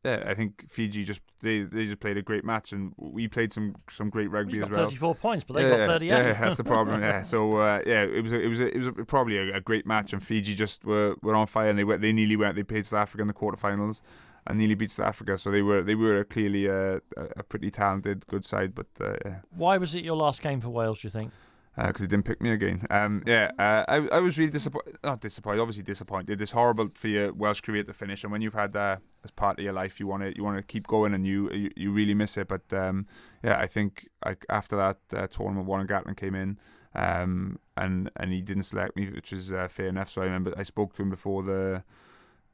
yeah, 0.04 0.24
I 0.26 0.34
think 0.34 0.68
Fiji 0.68 1.04
just 1.04 1.20
they, 1.40 1.62
they 1.62 1.84
just 1.84 2.00
played 2.00 2.16
a 2.16 2.22
great 2.22 2.44
match, 2.44 2.72
and 2.72 2.92
we 2.96 3.28
played 3.28 3.52
some 3.52 3.74
some 3.88 4.10
great 4.10 4.30
rugby 4.30 4.60
as 4.60 4.68
well. 4.68 4.84
Thirty 4.84 4.96
four 4.96 5.14
points, 5.14 5.44
but 5.44 5.54
they 5.54 5.62
yeah, 5.62 5.76
got 5.76 5.86
thirty 5.86 6.10
eight. 6.10 6.26
Yeah, 6.26 6.32
that's 6.32 6.56
the 6.56 6.64
problem. 6.64 7.02
yeah, 7.02 7.22
so 7.22 7.58
uh, 7.58 7.80
yeah, 7.86 8.02
it 8.02 8.22
was 8.22 8.32
a, 8.32 8.40
it 8.40 8.48
was 8.48 8.60
a, 8.60 8.66
it 8.74 8.78
was 8.78 8.86
a, 8.88 8.92
probably 8.92 9.38
a, 9.38 9.56
a, 9.56 9.60
great 9.60 9.86
match, 9.86 10.12
and 10.12 10.20
Fiji 10.20 10.54
just 10.54 10.84
were, 10.84 11.14
were 11.22 11.36
on 11.36 11.46
fire, 11.46 11.68
and 11.68 11.78
they 11.78 11.84
went 11.84 12.02
they 12.02 12.12
nearly 12.12 12.36
went. 12.36 12.56
They 12.56 12.64
played 12.64 12.84
South 12.84 13.02
Africa 13.02 13.22
in 13.22 13.28
the 13.28 13.34
quarterfinals, 13.34 14.02
and 14.46 14.58
nearly 14.58 14.74
beat 14.74 14.90
South 14.90 15.06
Africa. 15.06 15.38
So 15.38 15.52
they 15.52 15.62
were 15.62 15.82
they 15.82 15.94
were 15.94 16.24
clearly 16.24 16.66
a, 16.66 17.00
a 17.36 17.42
pretty 17.44 17.70
talented, 17.70 18.26
good 18.26 18.44
side. 18.44 18.74
But 18.74 18.86
uh, 19.00 19.14
yeah. 19.24 19.36
why 19.50 19.78
was 19.78 19.94
it 19.94 20.04
your 20.04 20.16
last 20.16 20.42
game 20.42 20.60
for 20.60 20.70
Wales? 20.70 21.00
Do 21.00 21.06
you 21.06 21.10
think? 21.10 21.30
Because 21.76 22.02
uh, 22.02 22.04
he 22.04 22.06
didn't 22.06 22.24
pick 22.24 22.42
me 22.42 22.50
again. 22.50 22.86
Um, 22.90 23.22
yeah, 23.26 23.50
uh, 23.58 23.84
I 23.88 23.96
I 24.08 24.20
was 24.20 24.36
really 24.36 24.50
disappointed. 24.50 24.98
Not 25.02 25.20
disappointed, 25.20 25.60
obviously 25.60 25.82
disappointed. 25.82 26.40
It's 26.40 26.52
horrible 26.52 26.90
for 26.94 27.08
your 27.08 27.32
Welsh 27.32 27.60
career 27.60 27.82
to 27.84 27.92
finish, 27.94 28.24
and 28.24 28.32
when 28.32 28.42
you've 28.42 28.54
had 28.54 28.72
that 28.74 29.00
as 29.24 29.30
part 29.30 29.58
of 29.58 29.64
your 29.64 29.72
life, 29.72 29.98
you 29.98 30.06
want 30.06 30.22
to 30.22 30.36
you 30.36 30.44
want 30.44 30.58
to 30.58 30.62
keep 30.62 30.86
going, 30.86 31.14
and 31.14 31.26
you, 31.26 31.50
you, 31.50 31.70
you 31.74 31.90
really 31.90 32.14
miss 32.14 32.36
it. 32.36 32.48
But 32.48 32.70
um, 32.72 33.06
yeah, 33.42 33.58
I 33.58 33.66
think 33.66 34.08
like 34.24 34.44
after 34.50 34.76
that 34.76 34.98
uh, 35.16 35.26
tournament, 35.28 35.66
Warren 35.66 35.86
Gatland 35.86 36.16
came 36.16 36.34
in. 36.34 36.58
Um, 36.94 37.58
and 37.74 38.10
and 38.16 38.32
he 38.32 38.42
didn't 38.42 38.64
select 38.64 38.96
me, 38.96 39.08
which 39.08 39.32
is 39.32 39.50
uh, 39.50 39.66
fair 39.66 39.86
enough. 39.86 40.10
So 40.10 40.20
I 40.20 40.26
remember 40.26 40.52
I 40.58 40.62
spoke 40.62 40.94
to 40.96 41.02
him 41.02 41.08
before 41.08 41.42
the 41.42 41.84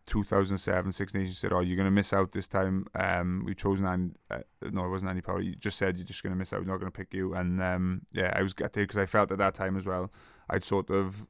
2007 0.09 0.93
Six 0.93 1.15
Nations 1.15 1.39
said, 1.39 1.53
"Oh, 1.53 1.61
you're 1.61 1.77
going 1.77 1.87
to 1.87 1.91
miss 1.93 2.13
out 2.13 2.33
this 2.33 2.49
time. 2.49 2.87
Um, 2.99 3.45
we 3.47 3.55
chose 3.55 3.81
nine. 3.81 4.17
Uh, 4.31 4.39
no, 4.63 4.87
it 4.87 4.89
wasn't 4.89 5.11
Andy 5.11 5.21
Powell. 5.21 5.43
You 5.43 5.55
just 5.55 5.79
said 5.79 5.97
you're 5.97 6.07
just 6.07 6.23
going 6.23 6.33
to 6.33 6.39
miss 6.39 6.53
out. 6.53 6.61
We're 6.61 6.73
not 6.73 6.81
going 6.81 6.91
to 6.91 6.97
pick 6.97 7.15
you." 7.15 7.35
And 7.35 7.63
um, 7.63 8.03
yeah, 8.13 8.33
I 8.35 8.43
was 8.43 8.55
gutted 8.55 8.83
because 8.89 8.99
I 8.99 9.07
felt 9.07 9.31
at 9.31 9.39
that 9.39 9.55
time 9.55 9.77
as 9.77 9.87
well. 9.87 10.11
I'd 10.51 10.65
sort 10.65 10.91
of 10.91 11.27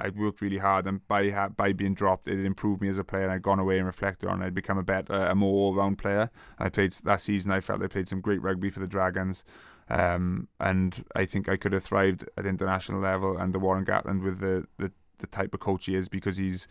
I'd 0.00 0.16
worked 0.16 0.40
really 0.40 0.58
hard, 0.58 0.86
and 0.86 1.06
by 1.08 1.48
by 1.56 1.72
being 1.72 1.94
dropped, 1.94 2.28
it 2.28 2.44
improved 2.44 2.80
me 2.80 2.88
as 2.88 2.98
a 2.98 3.04
player. 3.04 3.24
And 3.24 3.32
I'd 3.32 3.42
gone 3.42 3.58
away 3.58 3.78
and 3.78 3.86
reflected 3.86 4.28
on 4.28 4.40
it. 4.40 4.46
I'd 4.46 4.54
become 4.54 4.78
a 4.78 4.84
better, 4.84 5.14
a 5.14 5.34
more 5.34 5.66
all-round 5.66 5.98
player. 5.98 6.30
I 6.58 6.68
played 6.68 6.92
that 6.92 7.20
season. 7.20 7.50
I 7.50 7.60
felt 7.60 7.82
I 7.82 7.88
played 7.88 8.08
some 8.08 8.20
great 8.20 8.40
rugby 8.40 8.70
for 8.70 8.80
the 8.80 8.86
Dragons, 8.86 9.44
um, 9.90 10.46
and 10.60 11.04
I 11.16 11.24
think 11.24 11.48
I 11.48 11.56
could 11.56 11.72
have 11.72 11.82
thrived 11.82 12.28
at 12.36 12.46
international 12.46 13.00
level 13.00 13.36
under 13.38 13.58
Warren 13.58 13.84
Gatland 13.84 14.22
with 14.22 14.38
the, 14.38 14.66
the 14.78 14.92
the 15.18 15.26
type 15.26 15.52
of 15.52 15.60
coach 15.60 15.86
he 15.86 15.96
is 15.96 16.08
because 16.08 16.36
he's 16.36 16.68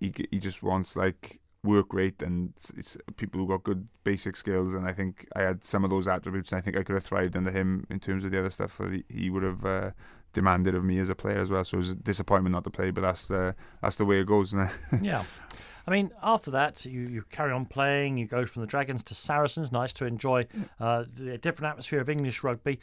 he 0.00 0.12
he 0.30 0.38
just 0.38 0.62
wants 0.62 0.96
like 0.96 1.40
work 1.62 1.92
rate 1.92 2.22
and 2.22 2.52
it's, 2.76 2.96
people 3.16 3.38
who 3.38 3.46
got 3.46 3.62
good 3.62 3.86
basic 4.02 4.34
skills 4.34 4.72
and 4.72 4.86
I 4.86 4.92
think 4.92 5.28
I 5.36 5.42
had 5.42 5.62
some 5.64 5.84
of 5.84 5.90
those 5.90 6.08
attributes 6.08 6.52
and 6.52 6.58
I 6.58 6.62
think 6.62 6.76
I 6.76 6.82
could 6.82 6.94
have 6.94 7.04
thrived 7.04 7.36
under 7.36 7.50
him 7.50 7.86
in 7.90 8.00
terms 8.00 8.24
of 8.24 8.30
the 8.30 8.38
other 8.38 8.50
stuff 8.50 8.78
that 8.78 8.92
he, 8.92 9.04
he 9.08 9.30
would 9.30 9.42
have 9.42 9.64
uh, 9.64 9.90
demanded 10.32 10.74
of 10.74 10.84
me 10.84 10.98
as 10.98 11.10
a 11.10 11.14
player 11.14 11.38
as 11.38 11.50
well 11.50 11.62
so 11.64 11.74
it 11.74 11.78
was 11.78 11.90
a 11.90 11.94
disappointment 11.96 12.54
not 12.54 12.64
to 12.64 12.70
play 12.70 12.90
but 12.90 13.02
that's 13.02 13.28
the 13.28 13.54
that's 13.82 13.96
the 13.96 14.06
way 14.06 14.20
it 14.20 14.26
goes 14.26 14.54
yeah 15.02 15.22
I 15.86 15.92
mean, 15.92 16.12
after 16.22 16.50
that, 16.52 16.84
you, 16.84 17.00
you 17.00 17.24
carry 17.30 17.52
on 17.52 17.66
playing. 17.66 18.16
You 18.18 18.26
go 18.26 18.44
from 18.46 18.60
the 18.60 18.66
Dragons 18.66 19.02
to 19.04 19.14
Saracens. 19.14 19.72
Nice 19.72 19.92
to 19.94 20.04
enjoy 20.04 20.46
uh, 20.78 21.04
a 21.18 21.38
different 21.38 21.70
atmosphere 21.70 22.00
of 22.00 22.08
English 22.08 22.44
rugby. 22.44 22.78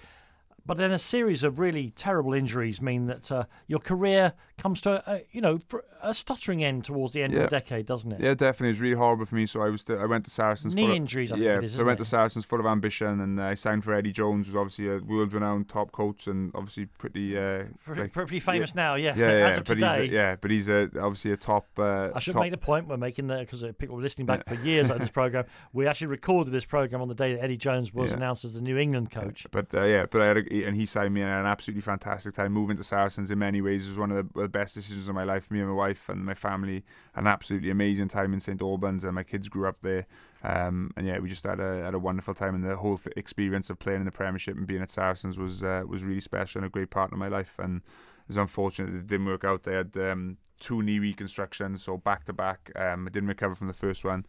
But 0.67 0.77
then 0.77 0.91
a 0.91 0.99
series 0.99 1.43
of 1.43 1.59
really 1.59 1.91
terrible 1.91 2.33
injuries 2.33 2.81
mean 2.81 3.07
that 3.07 3.31
uh, 3.31 3.45
your 3.67 3.79
career 3.79 4.33
comes 4.57 4.81
to 4.81 5.01
a, 5.09 5.21
you 5.31 5.39
know 5.39 5.59
a 6.01 6.13
stuttering 6.13 6.63
end 6.63 6.83
towards 6.83 7.13
the 7.13 7.23
end 7.23 7.33
yeah. 7.33 7.39
of 7.39 7.49
the 7.49 7.55
decade, 7.55 7.85
doesn't 7.85 8.11
it? 8.11 8.19
Yeah, 8.19 8.33
definitely. 8.33 8.71
It's 8.71 8.79
really 8.79 8.95
horrible 8.95 9.25
for 9.25 9.35
me. 9.35 9.45
So 9.45 9.61
I 9.61 9.69
was 9.69 9.85
I 9.89 10.05
went 10.05 10.25
to 10.25 10.31
Saracens. 10.31 10.75
Knee 10.75 10.87
full 10.87 10.95
injuries. 10.95 11.31
Of, 11.31 11.39
yeah, 11.39 11.61
is, 11.61 11.73
so 11.73 11.81
I 11.81 11.83
went 11.83 11.99
it? 11.99 12.03
to 12.03 12.09
Saracens 12.09 12.45
full 12.45 12.59
of 12.59 12.65
ambition, 12.65 13.21
and 13.21 13.39
uh, 13.39 13.43
I 13.43 13.53
signed 13.53 13.83
for 13.83 13.93
Eddie 13.93 14.11
Jones, 14.11 14.47
who's 14.47 14.55
obviously 14.55 14.89
a 14.89 14.97
world-renowned 14.99 15.69
top 15.69 15.91
coach 15.91 16.27
and 16.27 16.51
obviously 16.53 16.85
pretty 16.85 17.37
uh, 17.37 17.63
pretty, 17.83 18.01
like, 18.01 18.13
pretty, 18.13 18.39
famous 18.39 18.71
yeah, 18.75 18.81
now. 18.81 18.95
Yeah, 18.95 19.13
yeah, 19.15 19.31
yeah. 19.39 19.47
As 19.47 19.57
of 19.57 19.63
but 19.63 19.73
today. 19.75 20.01
he's 20.01 20.11
a, 20.11 20.13
yeah, 20.13 20.35
but 20.35 20.51
he's 20.51 20.69
a, 20.69 20.89
obviously 20.99 21.31
a 21.31 21.37
top. 21.37 21.67
Uh, 21.77 22.09
I 22.13 22.19
should 22.19 22.33
top 22.33 22.41
make 22.41 22.51
the 22.51 22.57
point 22.57 22.87
we're 22.87 22.97
making 22.97 23.27
there 23.27 23.39
because 23.39 23.63
uh, 23.63 23.71
people 23.77 23.95
were 23.95 24.01
listening 24.01 24.27
back 24.27 24.47
for 24.47 24.55
years 24.55 24.91
on 24.91 24.99
this 24.99 25.09
program. 25.17 25.45
We 25.71 25.87
actually 25.87 26.07
recorded 26.07 26.51
this 26.51 26.65
program 26.65 27.01
on 27.01 27.07
the 27.07 27.15
day 27.15 27.35
that 27.35 27.43
Eddie 27.43 27.57
Jones 27.57 27.93
was 27.93 28.11
announced 28.11 28.43
as 28.43 28.53
the 28.53 28.61
New 28.61 28.77
England 28.77 29.11
coach. 29.11 29.47
But 29.51 29.73
uh, 29.73 29.83
yeah, 29.83 30.05
but 30.05 30.21
I 30.21 30.27
had 30.27 30.37
a, 30.37 30.56
and 30.63 30.75
he 30.75 30.85
signed 30.85 31.13
me 31.13 31.21
in 31.21 31.27
an 31.27 31.45
absolutely 31.45 31.81
fantastic 31.81 32.33
time. 32.33 32.51
Moving 32.51 32.77
to 32.77 32.83
Saracens 32.83 33.31
in 33.31 33.39
many 33.39 33.61
ways 33.61 33.87
was 33.87 33.97
one 33.97 34.11
of 34.11 34.33
the, 34.33 34.47
best 34.47 34.75
decisions 34.75 35.09
of 35.09 35.15
my 35.15 35.23
life. 35.23 35.49
Me 35.51 35.59
and 35.59 35.67
my 35.67 35.75
wife 35.75 36.09
and 36.09 36.25
my 36.25 36.33
family 36.33 36.83
had 37.13 37.21
an 37.21 37.27
absolutely 37.27 37.69
amazing 37.69 38.07
time 38.07 38.33
in 38.33 38.39
St 38.39 38.61
Albans, 38.61 39.03
and 39.03 39.13
my 39.13 39.23
kids 39.23 39.49
grew 39.49 39.67
up 39.67 39.77
there. 39.81 40.05
Um, 40.43 40.91
and 40.95 41.07
yeah, 41.07 41.19
we 41.19 41.29
just 41.29 41.43
had 41.43 41.59
a 41.59 41.83
had 41.83 41.93
a 41.93 41.99
wonderful 41.99 42.33
time, 42.33 42.55
and 42.55 42.63
the 42.63 42.75
whole 42.75 42.97
th- 42.97 43.13
experience 43.17 43.69
of 43.69 43.79
playing 43.79 43.99
in 43.99 44.05
the 44.05 44.11
Premiership 44.11 44.55
and 44.55 44.67
being 44.67 44.81
at 44.81 44.89
Saracens 44.89 45.37
was 45.37 45.63
uh, 45.63 45.83
was 45.87 46.03
really 46.03 46.19
special 46.19 46.59
and 46.59 46.67
a 46.67 46.69
great 46.69 46.89
part 46.89 47.11
of 47.11 47.17
my 47.17 47.27
life. 47.27 47.55
And 47.59 47.77
it 47.77 48.27
was 48.29 48.37
unfortunate 48.37 48.93
it 48.93 49.07
didn't 49.07 49.25
work 49.25 49.43
out. 49.43 49.63
They 49.63 49.73
had 49.73 49.95
um, 49.97 50.37
two 50.59 50.81
knee 50.81 50.99
reconstructions, 50.99 51.83
so 51.83 51.97
back 51.97 52.25
to 52.25 52.33
back. 52.33 52.71
Um, 52.75 53.07
I 53.07 53.11
didn't 53.11 53.29
recover 53.29 53.55
from 53.55 53.67
the 53.67 53.73
first 53.73 54.03
one. 54.05 54.25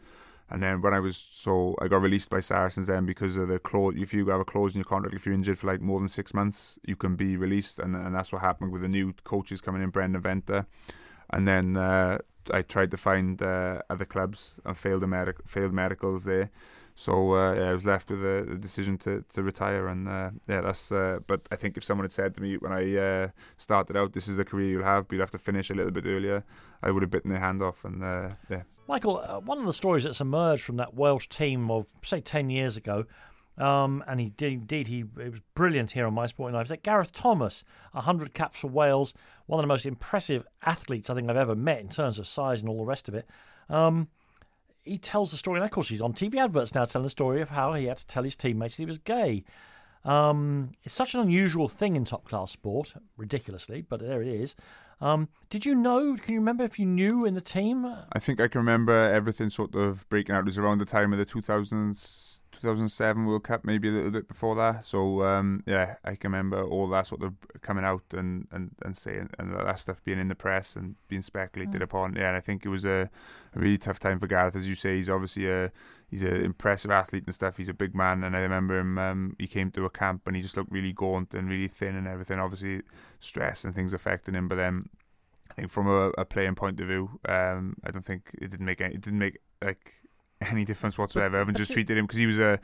And 0.51 0.63
then 0.63 0.81
when 0.81 0.93
I 0.93 0.99
was 0.99 1.15
so 1.17 1.75
I 1.79 1.87
got 1.87 2.01
released 2.01 2.29
by 2.29 2.39
Saracens 2.39 2.87
then 2.87 3.05
because 3.05 3.37
of 3.37 3.47
the 3.47 3.59
clause. 3.59 3.93
If 3.97 4.13
you 4.13 4.27
have 4.27 4.39
a 4.39 4.45
clause 4.45 4.75
in 4.75 4.79
your 4.79 4.85
contract, 4.85 5.15
if 5.15 5.25
you're 5.25 5.35
injured 5.35 5.59
for 5.59 5.67
like 5.67 5.81
more 5.81 5.99
than 5.99 6.07
six 6.07 6.33
months, 6.33 6.79
you 6.85 6.95
can 6.95 7.15
be 7.15 7.37
released, 7.37 7.79
and 7.79 7.95
and 7.95 8.15
that's 8.15 8.31
what 8.31 8.41
happened 8.41 8.71
with 8.71 8.81
the 8.81 8.87
new 8.87 9.13
coaches 9.23 9.61
coming 9.61 9.83
in, 9.83 9.89
Brendan 9.89 10.21
Venter. 10.21 10.65
And 11.31 11.47
then 11.47 11.77
uh, 11.77 12.17
I 12.51 12.63
tried 12.63 12.91
to 12.91 12.97
find 12.97 13.41
uh, 13.41 13.81
other 13.89 14.05
clubs 14.05 14.59
and 14.65 14.75
failed 14.77 15.07
medic- 15.07 15.47
failed 15.47 15.73
medicals 15.73 16.23
there. 16.23 16.49
So 16.95 17.33
uh, 17.33 17.53
yeah, 17.53 17.69
I 17.69 17.73
was 17.73 17.85
left 17.85 18.09
with 18.09 18.25
a, 18.25 18.51
a, 18.51 18.57
decision 18.57 18.97
to, 18.99 19.23
to 19.33 19.43
retire, 19.43 19.87
and 19.87 20.07
uh, 20.07 20.31
yeah, 20.49 20.61
that's. 20.61 20.91
Uh, 20.91 21.19
but 21.27 21.47
I 21.51 21.55
think 21.55 21.77
if 21.77 21.83
someone 21.83 22.03
had 22.03 22.11
said 22.11 22.35
to 22.35 22.41
me 22.41 22.57
when 22.57 22.73
I 22.73 22.97
uh, 22.97 23.27
started 23.57 23.95
out, 23.95 24.13
"This 24.13 24.27
is 24.27 24.35
the 24.35 24.43
career 24.43 24.69
you'll 24.69 24.83
have, 24.83 25.07
but 25.07 25.15
you 25.15 25.21
have 25.21 25.31
to 25.31 25.37
finish 25.37 25.69
a 25.69 25.75
little 25.75 25.91
bit 25.91 26.05
earlier," 26.05 26.43
I 26.83 26.91
would 26.91 27.03
have 27.03 27.11
bitten 27.11 27.31
their 27.31 27.39
hand 27.39 27.61
off, 27.61 27.85
and 27.85 28.03
uh, 28.03 28.29
yeah. 28.49 28.63
Michael, 28.89 29.23
uh, 29.25 29.39
one 29.39 29.59
of 29.59 29.65
the 29.65 29.73
stories 29.73 30.03
that's 30.03 30.19
emerged 30.19 30.63
from 30.63 30.75
that 30.77 30.95
Welsh 30.95 31.29
team 31.29 31.71
of 31.71 31.85
say 32.03 32.19
ten 32.19 32.49
years 32.49 32.75
ago 32.75 33.05
um, 33.59 34.03
and 34.07 34.19
he 34.19 34.29
did 34.29 34.53
indeed 34.53 34.87
he 34.87 35.03
it 35.19 35.31
was 35.31 35.41
brilliant 35.53 35.91
here 35.91 36.07
on 36.07 36.13
My 36.13 36.25
Sporting 36.25 36.55
Life. 36.55 36.69
That 36.69 36.81
Gareth 36.81 37.11
Thomas, 37.11 37.63
hundred 37.93 38.33
caps 38.33 38.59
for 38.59 38.67
Wales, 38.67 39.13
one 39.47 39.59
of 39.59 39.63
the 39.63 39.67
most 39.67 39.85
impressive 39.85 40.45
athletes 40.65 41.09
I 41.09 41.15
think 41.15 41.29
I've 41.29 41.35
ever 41.35 41.55
met 41.55 41.81
in 41.81 41.89
terms 41.89 42.17
of 42.17 42.27
size 42.27 42.61
and 42.61 42.69
all 42.69 42.77
the 42.77 42.85
rest 42.85 43.09
of 43.09 43.15
it. 43.15 43.29
Um, 43.69 44.07
he 44.83 44.97
tells 44.97 45.31
the 45.31 45.37
story, 45.37 45.59
and 45.59 45.65
of 45.65 45.71
course 45.71 45.89
he's 45.89 46.01
on 46.01 46.13
TV 46.13 46.37
adverts 46.37 46.73
now 46.73 46.85
telling 46.85 47.03
the 47.03 47.09
story 47.09 47.41
of 47.41 47.49
how 47.49 47.73
he 47.73 47.85
had 47.85 47.97
to 47.97 48.07
tell 48.07 48.23
his 48.23 48.37
teammates 48.37 48.77
he 48.77 48.85
was 48.85 48.97
gay. 48.97 49.43
Um, 50.05 50.71
it's 50.83 50.95
such 50.95 51.13
an 51.13 51.19
unusual 51.19 51.67
thing 51.67 51.97
in 51.97 52.05
top 52.05 52.23
class 52.23 52.51
sport, 52.51 52.93
ridiculously, 53.17 53.81
but 53.81 53.99
there 53.99 54.21
it 54.21 54.29
is. 54.29 54.55
Um, 55.01 55.29
did 55.49 55.65
you 55.65 55.75
know? 55.75 56.17
Can 56.17 56.33
you 56.33 56.39
remember 56.39 56.63
if 56.63 56.77
you 56.77 56.85
knew 56.85 57.25
in 57.25 57.33
the 57.33 57.41
team? 57.41 57.85
I 58.11 58.19
think 58.19 58.39
I 58.41 58.47
can 58.47 58.59
remember 58.59 58.93
everything 58.93 59.49
sort 59.49 59.75
of 59.75 60.07
breaking 60.09 60.35
out. 60.35 60.39
It 60.39 60.45
was 60.45 60.57
around 60.57 60.79
the 60.79 60.85
time 60.85 61.13
of 61.13 61.19
the 61.19 61.25
2000s 61.25 62.41
2007 62.61 63.25
World 63.25 63.43
Cup, 63.43 63.63
maybe 63.63 63.87
a 63.87 63.91
little 63.91 64.11
bit 64.11 64.27
before 64.27 64.55
that. 64.55 64.85
So 64.85 65.23
um, 65.23 65.63
yeah, 65.65 65.95
I 66.03 66.15
can 66.15 66.31
remember 66.31 66.63
all 66.63 66.87
that 66.89 67.07
sort 67.07 67.23
of 67.23 67.33
coming 67.61 67.85
out 67.85 68.03
and, 68.11 68.47
and, 68.51 68.71
and 68.83 68.97
saying 68.97 69.29
and 69.39 69.53
that 69.53 69.79
stuff 69.79 70.03
being 70.03 70.19
in 70.19 70.27
the 70.27 70.35
press 70.35 70.75
and 70.75 70.95
being 71.07 71.21
speculated 71.21 71.79
mm. 71.79 71.83
upon. 71.83 72.15
Yeah, 72.15 72.29
and 72.29 72.37
I 72.37 72.41
think 72.41 72.65
it 72.65 72.69
was 72.69 72.85
a, 72.85 73.09
a, 73.55 73.59
really 73.59 73.77
tough 73.77 73.99
time 73.99 74.19
for 74.19 74.27
Gareth, 74.27 74.55
as 74.55 74.67
you 74.67 74.75
say. 74.75 74.97
He's 74.97 75.09
obviously 75.09 75.49
a 75.49 75.71
he's 76.09 76.23
an 76.23 76.43
impressive 76.43 76.91
athlete 76.91 77.23
and 77.25 77.35
stuff. 77.35 77.57
He's 77.57 77.69
a 77.69 77.73
big 77.73 77.95
man, 77.95 78.23
and 78.23 78.35
I 78.35 78.39
remember 78.39 78.79
him. 78.79 78.97
Um, 78.97 79.35
he 79.39 79.47
came 79.47 79.71
to 79.71 79.85
a 79.85 79.89
camp 79.89 80.23
and 80.25 80.35
he 80.35 80.41
just 80.41 80.57
looked 80.57 80.71
really 80.71 80.93
gaunt 80.93 81.33
and 81.33 81.49
really 81.49 81.67
thin 81.67 81.95
and 81.95 82.07
everything. 82.07 82.39
Obviously, 82.39 82.81
stress 83.19 83.63
and 83.63 83.73
things 83.73 83.93
affecting 83.93 84.35
him, 84.35 84.47
but 84.47 84.55
then. 84.55 84.89
I 85.51 85.61
think 85.61 85.71
from 85.71 85.87
a, 85.87 86.11
a 86.11 86.25
playing 86.25 86.53
point 86.53 86.79
of 86.79 86.87
view, 86.87 87.19
um, 87.27 87.75
I 87.83 87.89
don't 87.89 88.05
think 88.05 88.29
it 88.39 88.51
didn't 88.51 88.67
make 88.67 88.81
any, 88.81 88.93
it 88.93 89.01
didn't 89.01 89.17
make 89.17 89.39
like 89.63 89.93
any 90.41 90.63
difference 90.63 90.97
whatsoever. 90.97 91.37
Everyone 91.37 91.55
just 91.55 91.71
treated 91.71 91.97
him 91.97 92.05
because 92.05 92.19
he 92.19 92.27
was 92.27 92.37
a 92.37 92.59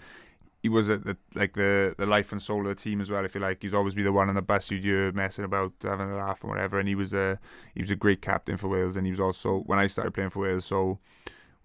he 0.66 0.70
was 0.70 0.90
a, 0.90 0.98
the, 0.98 1.16
like 1.36 1.54
the 1.54 1.94
the 1.96 2.08
life 2.08 2.32
and 2.32 2.42
soul 2.42 2.62
of 2.62 2.68
the 2.68 2.76
team 2.76 3.00
as 3.00 3.12
well. 3.12 3.24
If 3.24 3.36
you 3.36 3.42
like, 3.42 3.62
he'd 3.62 3.76
always 3.76 3.94
be 3.94 4.02
the 4.02 4.12
one 4.12 4.30
on 4.30 4.36
the 4.36 4.42
bus 4.42 4.72
you'd 4.72 4.84
hear 4.84 5.12
messing 5.12 5.46
about, 5.46 5.74
having 5.84 6.10
a 6.10 6.16
laugh 6.16 6.42
and 6.42 6.50
whatever. 6.50 6.80
And 6.80 6.88
he 6.88 6.96
was 6.96 7.14
a 7.14 7.40
he 7.76 7.82
was 7.82 7.92
a 7.92 7.96
great 7.96 8.22
captain 8.22 8.58
for 8.58 8.68
Wales, 8.68 8.98
and 8.98 9.06
he 9.06 9.12
was 9.12 9.20
also 9.20 9.60
when 9.68 9.78
I 9.78 9.86
started 9.86 10.16
playing 10.16 10.32
for 10.32 10.40
Wales. 10.40 10.66
So 10.66 10.98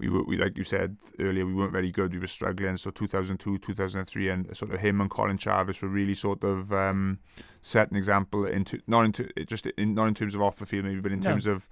we 0.01 0.09
were 0.09 0.24
we 0.24 0.36
like 0.36 0.56
you 0.56 0.64
said 0.64 0.97
earlier, 1.18 1.44
we 1.44 1.55
weren't 1.55 1.72
very 1.72 1.93
good. 1.93 2.12
We 2.12 2.18
were 2.18 2.27
struggling. 2.27 2.77
So 2.77 2.90
2002, 2.90 3.59
2003, 3.59 4.28
and 4.31 4.56
sort 4.56 4.72
of 4.72 4.81
him 4.81 5.01
and 5.01 5.10
Colin 5.10 5.36
Charvis 5.36 5.82
were 5.82 5.89
really 5.89 6.14
sort 6.14 6.43
of 6.43 6.72
um, 6.72 7.18
set 7.60 7.90
an 7.90 7.97
example 7.97 8.47
into 8.47 8.81
not 8.86 9.05
into 9.05 9.28
just 9.47 9.66
in, 9.66 9.94
not 9.94 10.09
in 10.09 10.14
terms 10.14 10.35
of 10.35 10.43
off 10.43 10.56
the 10.56 10.66
field 10.66 10.86
maybe, 10.86 11.01
but 11.01 11.12
in 11.12 11.20
no. 11.20 11.31
terms 11.31 11.47
of 11.47 11.68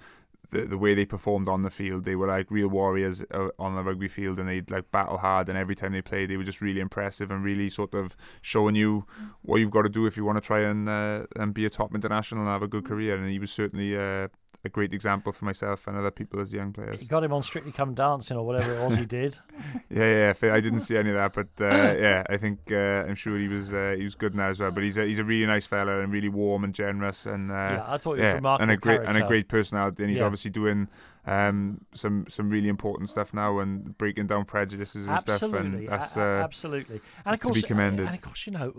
the, 0.50 0.62
the 0.62 0.78
way 0.78 0.94
they 0.94 1.04
performed 1.04 1.48
on 1.48 1.62
the 1.62 1.70
field. 1.70 2.04
They 2.04 2.16
were 2.16 2.26
like 2.26 2.50
real 2.50 2.68
warriors 2.68 3.22
uh, 3.32 3.48
on 3.58 3.74
the 3.74 3.82
rugby 3.82 4.08
field, 4.08 4.38
and 4.38 4.48
they'd 4.48 4.70
like 4.70 4.90
battle 4.92 5.18
hard. 5.18 5.48
And 5.48 5.56
every 5.56 5.74
time 5.74 5.92
they 5.92 6.02
played, 6.02 6.30
they 6.30 6.36
were 6.36 6.44
just 6.44 6.60
really 6.60 6.80
impressive 6.80 7.30
and 7.30 7.42
really 7.42 7.70
sort 7.70 7.94
of 7.94 8.14
showing 8.42 8.74
you 8.74 9.06
what 9.42 9.56
you've 9.56 9.70
got 9.70 9.82
to 9.82 9.88
do 9.88 10.06
if 10.06 10.16
you 10.16 10.24
want 10.24 10.36
to 10.36 10.46
try 10.46 10.60
and 10.60 10.88
uh, 10.88 11.26
and 11.36 11.54
be 11.54 11.64
a 11.64 11.70
top 11.70 11.94
international 11.94 12.42
and 12.42 12.50
have 12.50 12.62
a 12.62 12.68
good 12.68 12.84
career. 12.84 13.16
And 13.16 13.30
he 13.30 13.38
was 13.38 13.50
certainly 13.50 13.96
uh, 13.96 14.28
a 14.64 14.68
great 14.68 14.92
example 14.92 15.32
for 15.32 15.44
myself 15.44 15.86
and 15.86 15.96
other 15.96 16.10
people 16.10 16.40
as 16.40 16.52
young 16.52 16.72
players. 16.72 17.00
You 17.00 17.08
got 17.08 17.22
him 17.22 17.32
on 17.32 17.42
Strictly 17.42 17.70
Come 17.70 17.94
Dancing 17.94 18.36
or 18.36 18.44
whatever 18.44 18.74
it 18.74 18.88
was 18.88 18.98
he 18.98 19.06
did. 19.06 19.38
yeah, 19.90 20.32
yeah. 20.42 20.52
I 20.52 20.60
didn't 20.60 20.80
see 20.80 20.96
any 20.96 21.10
of 21.10 21.16
that, 21.16 21.32
but 21.32 21.64
uh, 21.64 21.94
yeah, 21.98 22.24
I 22.28 22.36
think 22.36 22.60
uh, 22.72 23.06
I'm 23.06 23.14
sure 23.14 23.38
he 23.38 23.46
was 23.46 23.72
uh, 23.72 23.94
he 23.96 24.02
was 24.02 24.16
good 24.16 24.34
now 24.34 24.48
as 24.48 24.60
well. 24.60 24.72
But 24.72 24.82
he's 24.82 24.98
a, 24.98 25.04
he's 25.04 25.20
a 25.20 25.24
really 25.24 25.46
nice 25.46 25.66
fella 25.66 26.00
and 26.00 26.12
really 26.12 26.28
warm 26.28 26.64
and 26.64 26.74
generous 26.74 27.26
and 27.26 27.50
uh, 27.50 27.54
yeah, 27.54 27.84
I 27.86 27.98
thought 27.98 28.14
he 28.14 28.22
was 28.22 28.30
yeah, 28.30 28.34
remarkable 28.34 28.62
and 28.62 28.70
a 28.72 28.76
great 28.76 28.96
character. 28.96 29.10
and 29.10 29.24
a 29.24 29.26
great 29.26 29.48
personality. 29.48 30.02
And 30.02 30.10
he's 30.10 30.18
yeah. 30.18 30.26
obviously 30.26 30.50
doing 30.50 30.88
um, 31.26 31.84
some 31.94 32.26
some 32.28 32.48
really 32.48 32.68
important 32.68 33.10
stuff 33.10 33.32
now 33.32 33.60
and 33.60 33.96
breaking 33.96 34.26
down 34.26 34.44
prejudices 34.44 35.06
and 35.06 35.16
absolutely. 35.16 35.48
stuff. 35.48 35.64
And 35.64 35.88
that's 35.88 36.16
uh, 36.16 36.20
absolutely 36.20 37.00
and 37.24 37.34
of 37.34 37.40
course, 37.40 37.54
to 37.54 37.62
be 37.62 37.66
commended. 37.66 38.06
And 38.06 38.14
of 38.16 38.22
course, 38.22 38.46
you 38.46 38.52
know, 38.52 38.72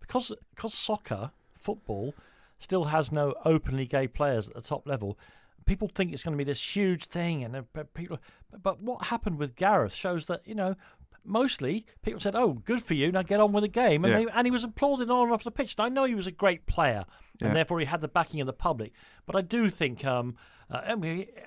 because 0.00 0.32
because 0.54 0.72
soccer, 0.72 1.30
football 1.58 2.14
still 2.60 2.84
has 2.84 3.10
no 3.10 3.34
openly 3.44 3.86
gay 3.86 4.06
players 4.06 4.48
at 4.48 4.54
the 4.54 4.60
top 4.60 4.86
level. 4.86 5.18
People 5.64 5.88
think 5.88 6.12
it's 6.12 6.22
going 6.22 6.32
to 6.32 6.38
be 6.38 6.44
this 6.44 6.76
huge 6.76 7.06
thing, 7.06 7.44
and 7.44 7.56
uh, 7.56 7.84
people. 7.94 8.18
But 8.62 8.80
what 8.80 9.06
happened 9.06 9.38
with 9.38 9.56
Gareth 9.56 9.92
shows 9.92 10.26
that 10.26 10.46
you 10.46 10.54
know 10.54 10.76
mostly 11.24 11.86
people 12.02 12.20
said, 12.20 12.34
"Oh, 12.34 12.54
good 12.64 12.82
for 12.82 12.94
you. 12.94 13.12
Now 13.12 13.22
get 13.22 13.40
on 13.40 13.52
with 13.52 13.62
the 13.62 13.68
game." 13.68 14.04
And, 14.04 14.12
yeah. 14.12 14.18
they, 14.20 14.32
and 14.32 14.46
he 14.46 14.50
was 14.50 14.64
applauded 14.64 15.10
on 15.10 15.24
and 15.24 15.32
off 15.32 15.44
the 15.44 15.50
pitch. 15.50 15.74
And 15.78 15.86
I 15.86 15.88
know 15.88 16.04
he 16.04 16.14
was 16.14 16.26
a 16.26 16.32
great 16.32 16.66
player, 16.66 17.04
and 17.40 17.54
therefore 17.54 17.80
he 17.80 17.86
had 17.86 18.00
the 18.00 18.08
backing 18.08 18.40
of 18.40 18.46
the 18.46 18.52
public. 18.52 18.92
But 19.26 19.36
I 19.36 19.42
do 19.42 19.70
think, 19.70 20.04
um, 20.04 20.36
uh, 20.70 20.80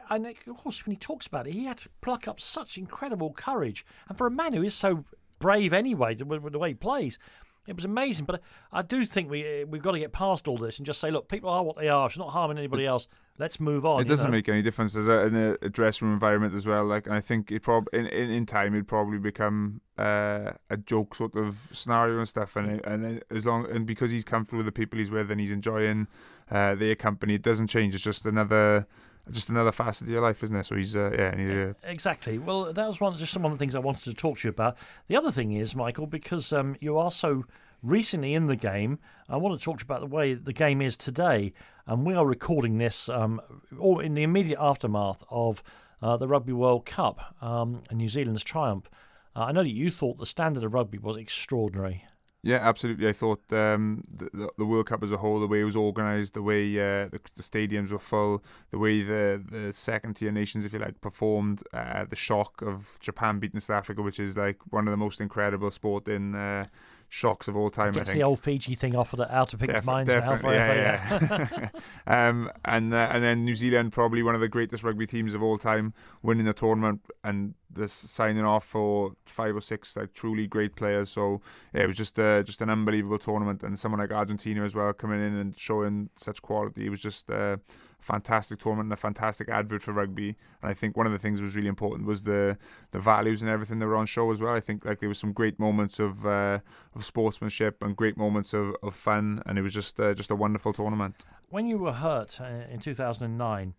and 0.09 0.27
of 0.27 0.57
course, 0.57 0.85
when 0.85 0.91
he 0.91 0.97
talks 0.97 1.27
about 1.27 1.47
it, 1.47 1.53
he 1.53 1.65
had 1.65 1.79
to 1.79 1.89
pluck 2.01 2.27
up 2.27 2.39
such 2.39 2.77
incredible 2.77 3.33
courage. 3.33 3.85
And 4.09 4.17
for 4.17 4.27
a 4.27 4.31
man 4.31 4.53
who 4.53 4.63
is 4.63 4.75
so 4.75 5.05
brave 5.39 5.73
anyway, 5.73 6.15
the, 6.15 6.25
the 6.25 6.59
way 6.59 6.69
he 6.69 6.75
plays, 6.75 7.19
it 7.65 7.75
was 7.75 7.85
amazing, 7.85 8.25
but 8.25 8.41
I 8.71 8.81
do 8.81 9.05
think 9.05 9.29
we 9.29 9.63
we've 9.63 9.81
got 9.81 9.91
to 9.93 9.99
get 9.99 10.11
past 10.11 10.47
all 10.47 10.57
this 10.57 10.79
and 10.79 10.85
just 10.85 10.99
say, 10.99 11.11
look, 11.11 11.29
people 11.29 11.49
are 11.49 11.63
what 11.63 11.77
they 11.77 11.87
are. 11.87 12.07
It's 12.07 12.17
not 12.17 12.31
harming 12.31 12.57
anybody 12.57 12.85
else. 12.85 13.07
Let's 13.39 13.59
move 13.59 13.85
on. 13.85 14.01
It 14.01 14.07
doesn't 14.07 14.27
know? 14.27 14.31
make 14.31 14.47
any 14.49 14.61
difference. 14.61 14.93
There's 14.93 15.07
a, 15.07 15.21
in 15.21 15.35
a, 15.35 15.65
a 15.65 15.69
dressing 15.69 16.07
room 16.07 16.13
environment 16.13 16.53
as 16.53 16.67
well. 16.67 16.85
Like, 16.85 17.07
and 17.07 17.15
I 17.15 17.21
think 17.21 17.51
it 17.51 17.63
prob 17.63 17.87
in, 17.93 18.05
in, 18.07 18.29
in 18.29 18.45
time 18.45 18.73
it'd 18.73 18.87
probably 18.87 19.17
become 19.17 19.81
uh, 19.97 20.51
a 20.69 20.77
joke 20.77 21.15
sort 21.15 21.35
of 21.35 21.69
scenario 21.71 22.19
and 22.19 22.27
stuff. 22.27 22.55
And 22.55 22.85
and 22.85 23.23
as 23.31 23.45
long 23.45 23.65
and 23.71 23.85
because 23.85 24.11
he's 24.11 24.25
comfortable 24.25 24.57
with 24.57 24.67
the 24.67 24.71
people 24.71 24.99
he's 24.99 25.11
with 25.11 25.31
and 25.31 25.39
he's 25.39 25.51
enjoying 25.51 26.07
uh, 26.51 26.75
their 26.75 26.95
company, 26.95 27.35
it 27.35 27.41
doesn't 27.41 27.67
change. 27.67 27.95
It's 27.95 28.03
just 28.03 28.25
another 28.25 28.87
just 29.31 29.49
another 29.49 29.71
facet 29.71 30.07
of 30.07 30.09
your 30.09 30.21
life, 30.21 30.43
isn't 30.43 30.55
it? 30.55 30.65
So 30.65 30.75
he's 30.75 30.95
uh, 30.95 31.11
yeah, 31.17 31.35
he, 31.35 31.61
uh, 31.61 31.73
exactly. 31.83 32.37
Well, 32.37 32.73
that 32.73 32.87
was 32.87 32.99
one 32.99 33.15
just 33.15 33.35
one 33.37 33.51
of 33.51 33.57
the 33.57 33.61
things 33.61 33.75
I 33.75 33.79
wanted 33.79 34.03
to 34.03 34.13
talk 34.13 34.39
to 34.39 34.47
you 34.47 34.49
about. 34.49 34.77
The 35.07 35.15
other 35.15 35.31
thing 35.31 35.53
is, 35.53 35.75
Michael, 35.75 36.07
because 36.07 36.51
um, 36.51 36.75
you 36.79 36.97
are 36.97 37.11
so 37.11 37.45
recently 37.81 38.33
in 38.33 38.47
the 38.47 38.55
game, 38.55 38.99
I 39.29 39.37
want 39.37 39.59
to 39.59 39.63
talk 39.63 39.79
to 39.79 39.83
you 39.83 39.85
about 39.85 40.01
the 40.01 40.15
way 40.15 40.33
the 40.33 40.53
game 40.53 40.81
is 40.81 40.97
today, 40.97 41.53
and 41.85 42.05
we 42.05 42.13
are 42.13 42.25
recording 42.25 42.77
this 42.77 43.09
um, 43.09 43.41
all 43.79 43.99
in 43.99 44.13
the 44.13 44.23
immediate 44.23 44.59
aftermath 44.59 45.23
of 45.29 45.63
uh, 46.01 46.17
the 46.17 46.27
Rugby 46.27 46.53
World 46.53 46.85
Cup 46.85 47.35
um, 47.41 47.83
and 47.89 47.99
New 47.99 48.09
Zealand's 48.09 48.43
triumph. 48.43 48.89
Uh, 49.35 49.45
I 49.45 49.51
know 49.51 49.63
that 49.63 49.69
you 49.69 49.89
thought 49.89 50.17
the 50.17 50.25
standard 50.25 50.63
of 50.63 50.73
rugby 50.73 50.97
was 50.97 51.17
extraordinary. 51.17 52.05
Yeah, 52.45 52.57
absolutely. 52.57 53.07
I 53.07 53.13
thought 53.13 53.41
um, 53.53 54.03
the, 54.13 54.49
the 54.57 54.65
World 54.65 54.87
Cup 54.87 55.01
as 55.01 55.13
a 55.13 55.17
whole, 55.17 55.39
the 55.39 55.47
way 55.47 55.61
it 55.61 55.63
was 55.63 55.77
organised, 55.77 56.33
the 56.33 56.41
way 56.41 56.77
uh, 56.77 57.07
the, 57.07 57.19
the, 57.35 57.41
stadiums 57.41 57.91
were 57.91 57.99
full, 57.99 58.43
the 58.69 58.77
way 58.77 59.01
the, 59.01 59.41
the 59.49 59.71
second 59.71 60.15
tier 60.15 60.29
nations, 60.29 60.65
if 60.65 60.73
you 60.73 60.79
like, 60.79 60.99
performed, 60.99 61.63
uh, 61.73 62.03
the 62.03 62.17
shock 62.17 62.61
of 62.61 62.97
Japan 62.99 63.39
beating 63.39 63.61
South 63.61 63.77
Africa, 63.77 64.01
which 64.01 64.19
is 64.19 64.35
like 64.35 64.57
one 64.71 64.89
of 64.89 64.91
the 64.91 64.97
most 64.97 65.21
incredible 65.21 65.71
sport 65.71 66.09
in 66.09 66.35
uh, 66.35 66.65
shocks 67.07 67.47
of 67.47 67.55
all 67.55 67.69
time. 67.69 67.93
Gets 67.93 68.09
I 68.09 68.13
think. 68.13 68.21
the 68.21 68.27
old 68.27 68.41
Fiji 68.41 68.75
thing 68.75 68.93
off 68.93 69.13
of 69.13 69.19
the 69.19 69.33
out 69.33 69.53
of 69.53 69.59
people's 69.59 69.75
Def- 69.75 69.85
minds 69.85 70.09
now. 70.09 70.39
Yeah, 70.43 70.49
yeah. 70.51 71.47
yeah. 71.57 71.69
um, 72.29 72.51
and 72.65 72.93
uh, 72.93 73.07
and 73.11 73.23
then 73.23 73.45
New 73.45 73.55
Zealand, 73.55 73.93
probably 73.93 74.21
one 74.21 74.35
of 74.35 74.41
the 74.41 74.49
greatest 74.49 74.83
rugby 74.83 75.07
teams 75.07 75.33
of 75.33 75.41
all 75.41 75.57
time, 75.57 75.93
winning 76.21 76.45
the 76.45 76.53
tournament 76.53 77.01
and 77.23 77.53
the 77.73 77.87
signing 77.87 78.43
off 78.43 78.65
for 78.65 79.13
five 79.25 79.55
or 79.55 79.61
six 79.61 79.95
like 79.95 80.13
truly 80.13 80.47
great 80.47 80.75
players. 80.75 81.09
So 81.09 81.41
yeah, 81.73 81.83
it 81.83 81.87
was 81.87 81.97
just 81.97 82.19
uh, 82.19 82.43
just 82.43 82.61
an 82.61 82.69
unbelievable 82.69 83.19
tournament, 83.19 83.63
and 83.63 83.79
someone 83.79 83.99
like 83.99 84.11
Argentina 84.11 84.63
as 84.63 84.75
well 84.75 84.93
coming 84.93 85.19
in 85.19 85.35
and 85.35 85.57
showing 85.57 86.09
such 86.15 86.41
quality. 86.41 86.85
It 86.85 86.89
was 86.89 87.01
just 87.01 87.29
a 87.29 87.59
fantastic 88.03 88.59
tournament 88.59 88.87
and 88.87 88.93
a 88.93 88.97
fantastic 88.97 89.49
advert 89.49 89.81
for 89.81 89.93
rugby. 89.93 90.35
And 90.61 90.69
I 90.69 90.73
think 90.73 90.97
one 90.97 91.05
of 91.05 91.13
the 91.13 91.17
things 91.17 91.39
that 91.39 91.45
was 91.45 91.55
really 91.55 91.69
important 91.69 92.07
was 92.07 92.23
the 92.23 92.57
the 92.91 92.99
values 92.99 93.41
and 93.41 93.49
everything 93.49 93.79
that 93.79 93.87
were 93.87 93.95
on 93.95 94.05
show 94.05 94.29
as 94.31 94.41
well. 94.41 94.53
I 94.53 94.59
think 94.59 94.85
like 94.85 94.99
there 94.99 95.09
was 95.09 95.19
some 95.19 95.31
great 95.31 95.59
moments 95.59 95.99
of 95.99 96.25
uh, 96.25 96.59
of 96.95 97.05
sportsmanship 97.05 97.83
and 97.83 97.95
great 97.95 98.17
moments 98.17 98.53
of, 98.53 98.75
of 98.83 98.95
fun, 98.95 99.41
and 99.45 99.57
it 99.57 99.61
was 99.61 99.73
just 99.73 99.99
uh, 99.99 100.13
just 100.13 100.31
a 100.31 100.35
wonderful 100.35 100.73
tournament. 100.73 101.25
When 101.49 101.67
you 101.67 101.77
were 101.77 101.93
hurt 101.93 102.39
uh, 102.41 102.65
in 102.69 102.79
2009. 102.79 103.73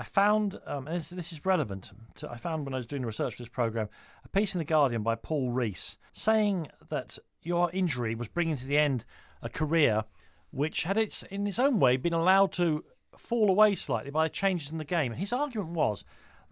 I 0.00 0.02
found, 0.02 0.58
um, 0.66 0.86
and 0.86 0.96
this, 0.96 1.10
this, 1.10 1.30
is 1.30 1.44
relevant, 1.44 1.92
to, 2.16 2.30
I 2.30 2.38
found 2.38 2.64
when 2.64 2.72
I 2.72 2.78
was 2.78 2.86
doing 2.86 3.04
research 3.04 3.34
for 3.34 3.42
this 3.42 3.50
programme, 3.50 3.90
a 4.24 4.28
piece 4.28 4.54
in 4.54 4.58
The 4.58 4.64
Guardian 4.64 5.02
by 5.02 5.14
Paul 5.14 5.50
Rees 5.50 5.98
saying 6.14 6.68
that 6.88 7.18
your 7.42 7.70
injury 7.72 8.14
was 8.14 8.26
bringing 8.26 8.56
to 8.56 8.66
the 8.66 8.78
end 8.78 9.04
a 9.42 9.50
career 9.50 10.04
which 10.52 10.84
had 10.84 10.96
its, 10.96 11.22
in 11.24 11.46
its 11.46 11.58
own 11.58 11.80
way, 11.80 11.98
been 11.98 12.14
allowed 12.14 12.50
to 12.52 12.82
fall 13.14 13.50
away 13.50 13.74
slightly 13.74 14.10
by 14.10 14.28
changes 14.28 14.70
in 14.70 14.78
the 14.78 14.86
game. 14.86 15.12
And 15.12 15.20
his 15.20 15.34
argument 15.34 15.72
was 15.72 16.02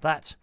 that 0.02 0.36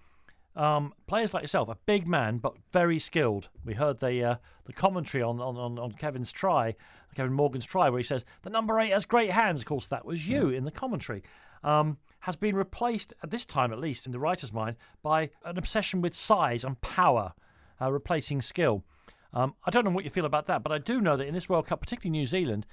um, 0.56 0.92
players 1.06 1.32
like 1.32 1.44
yourself, 1.44 1.70
a 1.70 1.78
big 1.86 2.08
man 2.08 2.40
but 2.40 2.56
very 2.74 2.98
skilled. 2.98 3.50
We 3.64 3.76
heard 3.76 4.00
the 4.00 4.24
uh, 4.24 4.36
the 4.66 4.74
commentary 4.74 5.22
on, 5.22 5.40
on, 5.40 5.78
on 5.78 5.92
Kevin's 5.92 6.32
try, 6.32 6.76
Kevin 7.14 7.34
Morgan's 7.34 7.68
try, 7.68 7.90
where 7.90 8.00
he 8.00 8.04
says 8.04 8.26
the 8.42 8.50
number 8.50 8.80
eight 8.80 8.92
has 8.92 9.06
great 9.06 9.32
hands. 9.32 9.62
Of 9.62 9.68
course, 9.68 9.86
that 9.88 10.06
was 10.06 10.28
you 10.28 10.50
yeah. 10.50 10.58
in 10.58 10.66
the 10.66 10.72
commentary 10.72 11.24
um, 11.66 11.98
has 12.20 12.38
been 12.38 12.56
replaced, 12.56 13.14
at 13.22 13.32
this 13.32 13.46
time 13.46 13.74
at 13.74 13.80
least, 13.80 14.06
in 14.06 14.14
the 14.14 14.20
writer's 14.20 14.54
mind, 14.54 14.78
by 15.04 15.32
an 15.44 15.58
obsession 15.58 16.02
with 16.02 16.16
size 16.16 16.64
and 16.64 16.80
power, 16.80 17.34
uh, 17.82 17.92
replacing 17.92 18.42
skill. 18.42 18.84
Um, 19.34 19.56
I 19.66 19.72
don't 19.72 19.84
know 19.84 19.92
what 19.92 20.06
you 20.06 20.10
feel 20.10 20.26
about 20.26 20.48
that, 20.48 20.64
but 20.64 20.72
I 20.72 20.78
do 20.78 21.02
know 21.02 21.18
that 21.18 21.28
in 21.28 21.34
this 21.34 21.50
World 21.50 21.68
Cup, 21.68 21.82
particularly 21.82 22.18
New 22.18 22.28
Zealand, 22.28 22.66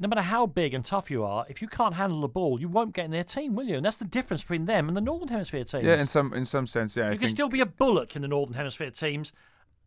no 0.00 0.08
matter 0.08 0.22
how 0.22 0.46
big 0.46 0.72
and 0.72 0.84
tough 0.84 1.10
you 1.10 1.22
are, 1.22 1.44
if 1.48 1.60
you 1.60 1.68
can't 1.68 1.94
handle 1.94 2.22
the 2.22 2.28
ball, 2.28 2.58
you 2.58 2.68
won't 2.68 2.94
get 2.94 3.04
in 3.04 3.10
their 3.10 3.22
team, 3.22 3.54
will 3.54 3.66
you? 3.66 3.76
And 3.76 3.84
that's 3.84 3.98
the 3.98 4.06
difference 4.06 4.42
between 4.42 4.64
them 4.64 4.88
and 4.88 4.96
the 4.96 5.00
Northern 5.02 5.28
Hemisphere 5.28 5.62
teams. 5.62 5.84
Yeah, 5.84 6.00
in 6.00 6.06
some 6.06 6.32
in 6.32 6.46
some 6.46 6.66
sense, 6.66 6.96
yeah. 6.96 7.04
You 7.04 7.10
I 7.10 7.12
can 7.12 7.18
think... 7.20 7.36
still 7.36 7.50
be 7.50 7.60
a 7.60 7.66
bullock 7.66 8.16
in 8.16 8.22
the 8.22 8.28
Northern 8.28 8.54
Hemisphere 8.54 8.90
teams, 8.90 9.32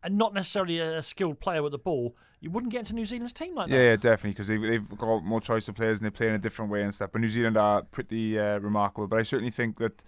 and 0.04 0.16
not 0.16 0.32
necessarily 0.32 0.78
a 0.78 1.02
skilled 1.02 1.40
player 1.40 1.62
with 1.62 1.72
the 1.72 1.78
ball, 1.78 2.14
you 2.44 2.50
wouldn't 2.50 2.70
get 2.70 2.80
into 2.80 2.94
New 2.94 3.06
Zealand's 3.06 3.32
team 3.32 3.54
like 3.54 3.70
that. 3.70 3.74
Yeah, 3.74 3.96
definitely, 3.96 4.32
because 4.32 4.48
they've, 4.48 4.60
they've 4.60 4.98
got 4.98 5.24
more 5.24 5.40
choice 5.40 5.66
of 5.66 5.74
players 5.74 5.98
and 5.98 6.06
they 6.06 6.10
play 6.10 6.28
in 6.28 6.34
a 6.34 6.38
different 6.38 6.70
way 6.70 6.82
and 6.82 6.94
stuff. 6.94 7.10
But 7.10 7.22
New 7.22 7.30
Zealand 7.30 7.56
are 7.56 7.82
pretty 7.82 8.38
uh, 8.38 8.58
remarkable. 8.58 9.06
But 9.06 9.18
I 9.18 9.22
certainly 9.22 9.50
think 9.50 9.78
that 9.78 10.04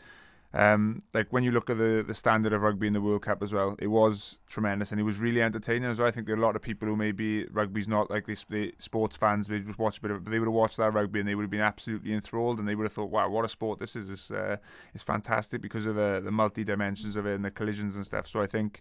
um, 0.53 1.01
like 1.13 1.33
when 1.33 1.45
you 1.45 1.51
look 1.51 1.69
at 1.69 1.77
the, 1.77 2.05
the 2.07 2.15
standard 2.15 2.53
of 2.53 2.63
rugby 2.63 2.87
in 2.87 2.93
the 2.93 3.01
World 3.01 3.23
Cup 3.23 3.43
as 3.43 3.53
well, 3.53 3.77
it 3.79 3.89
was 3.89 4.39
tremendous 4.49 4.91
and 4.91 5.01
it 5.01 5.05
was 5.05 5.19
really 5.19 5.43
entertaining 5.43 5.89
as 5.91 5.99
well. 5.99 6.09
I 6.09 6.11
think 6.11 6.27
there 6.27 6.35
are 6.35 6.39
a 6.39 6.43
lot 6.43 6.57
of 6.57 6.63
people 6.63 6.89
who 6.89 6.97
maybe 6.97 7.45
rugby's 7.47 7.89
not 7.89 8.11
like 8.11 8.27
this, 8.27 8.45
the 8.49 8.75
sports 8.79 9.17
fans, 9.17 9.49
they 9.49 9.59
just 9.59 9.79
watch 9.79 9.99
a 9.99 10.01
bit 10.01 10.11
of 10.11 10.25
but 10.25 10.31
they 10.31 10.39
would 10.39 10.47
have 10.47 10.55
watched 10.55 10.79
that 10.79 10.95
rugby 10.95 11.21
and 11.21 11.29
they 11.29 11.35
would 11.35 11.43
have 11.43 11.51
been 11.51 11.61
absolutely 11.61 12.13
enthralled 12.13 12.59
and 12.59 12.67
they 12.67 12.75
would 12.75 12.85
have 12.85 12.93
thought, 12.93 13.11
wow, 13.11 13.29
what 13.29 13.45
a 13.45 13.49
sport 13.49 13.79
this 13.79 13.97
is. 13.97 14.09
It's, 14.09 14.31
uh, 14.31 14.57
it's 14.95 15.05
fantastic 15.05 15.61
because 15.61 15.85
of 15.85 15.97
the, 15.97 16.23
the 16.25 16.31
multi 16.31 16.65
dimensions 16.65 17.17
of 17.17 17.27
it 17.27 17.35
and 17.35 17.45
the 17.45 17.51
collisions 17.51 17.97
and 17.97 18.07
stuff. 18.07 18.27
So 18.27 18.41
I 18.41 18.47
think 18.47 18.81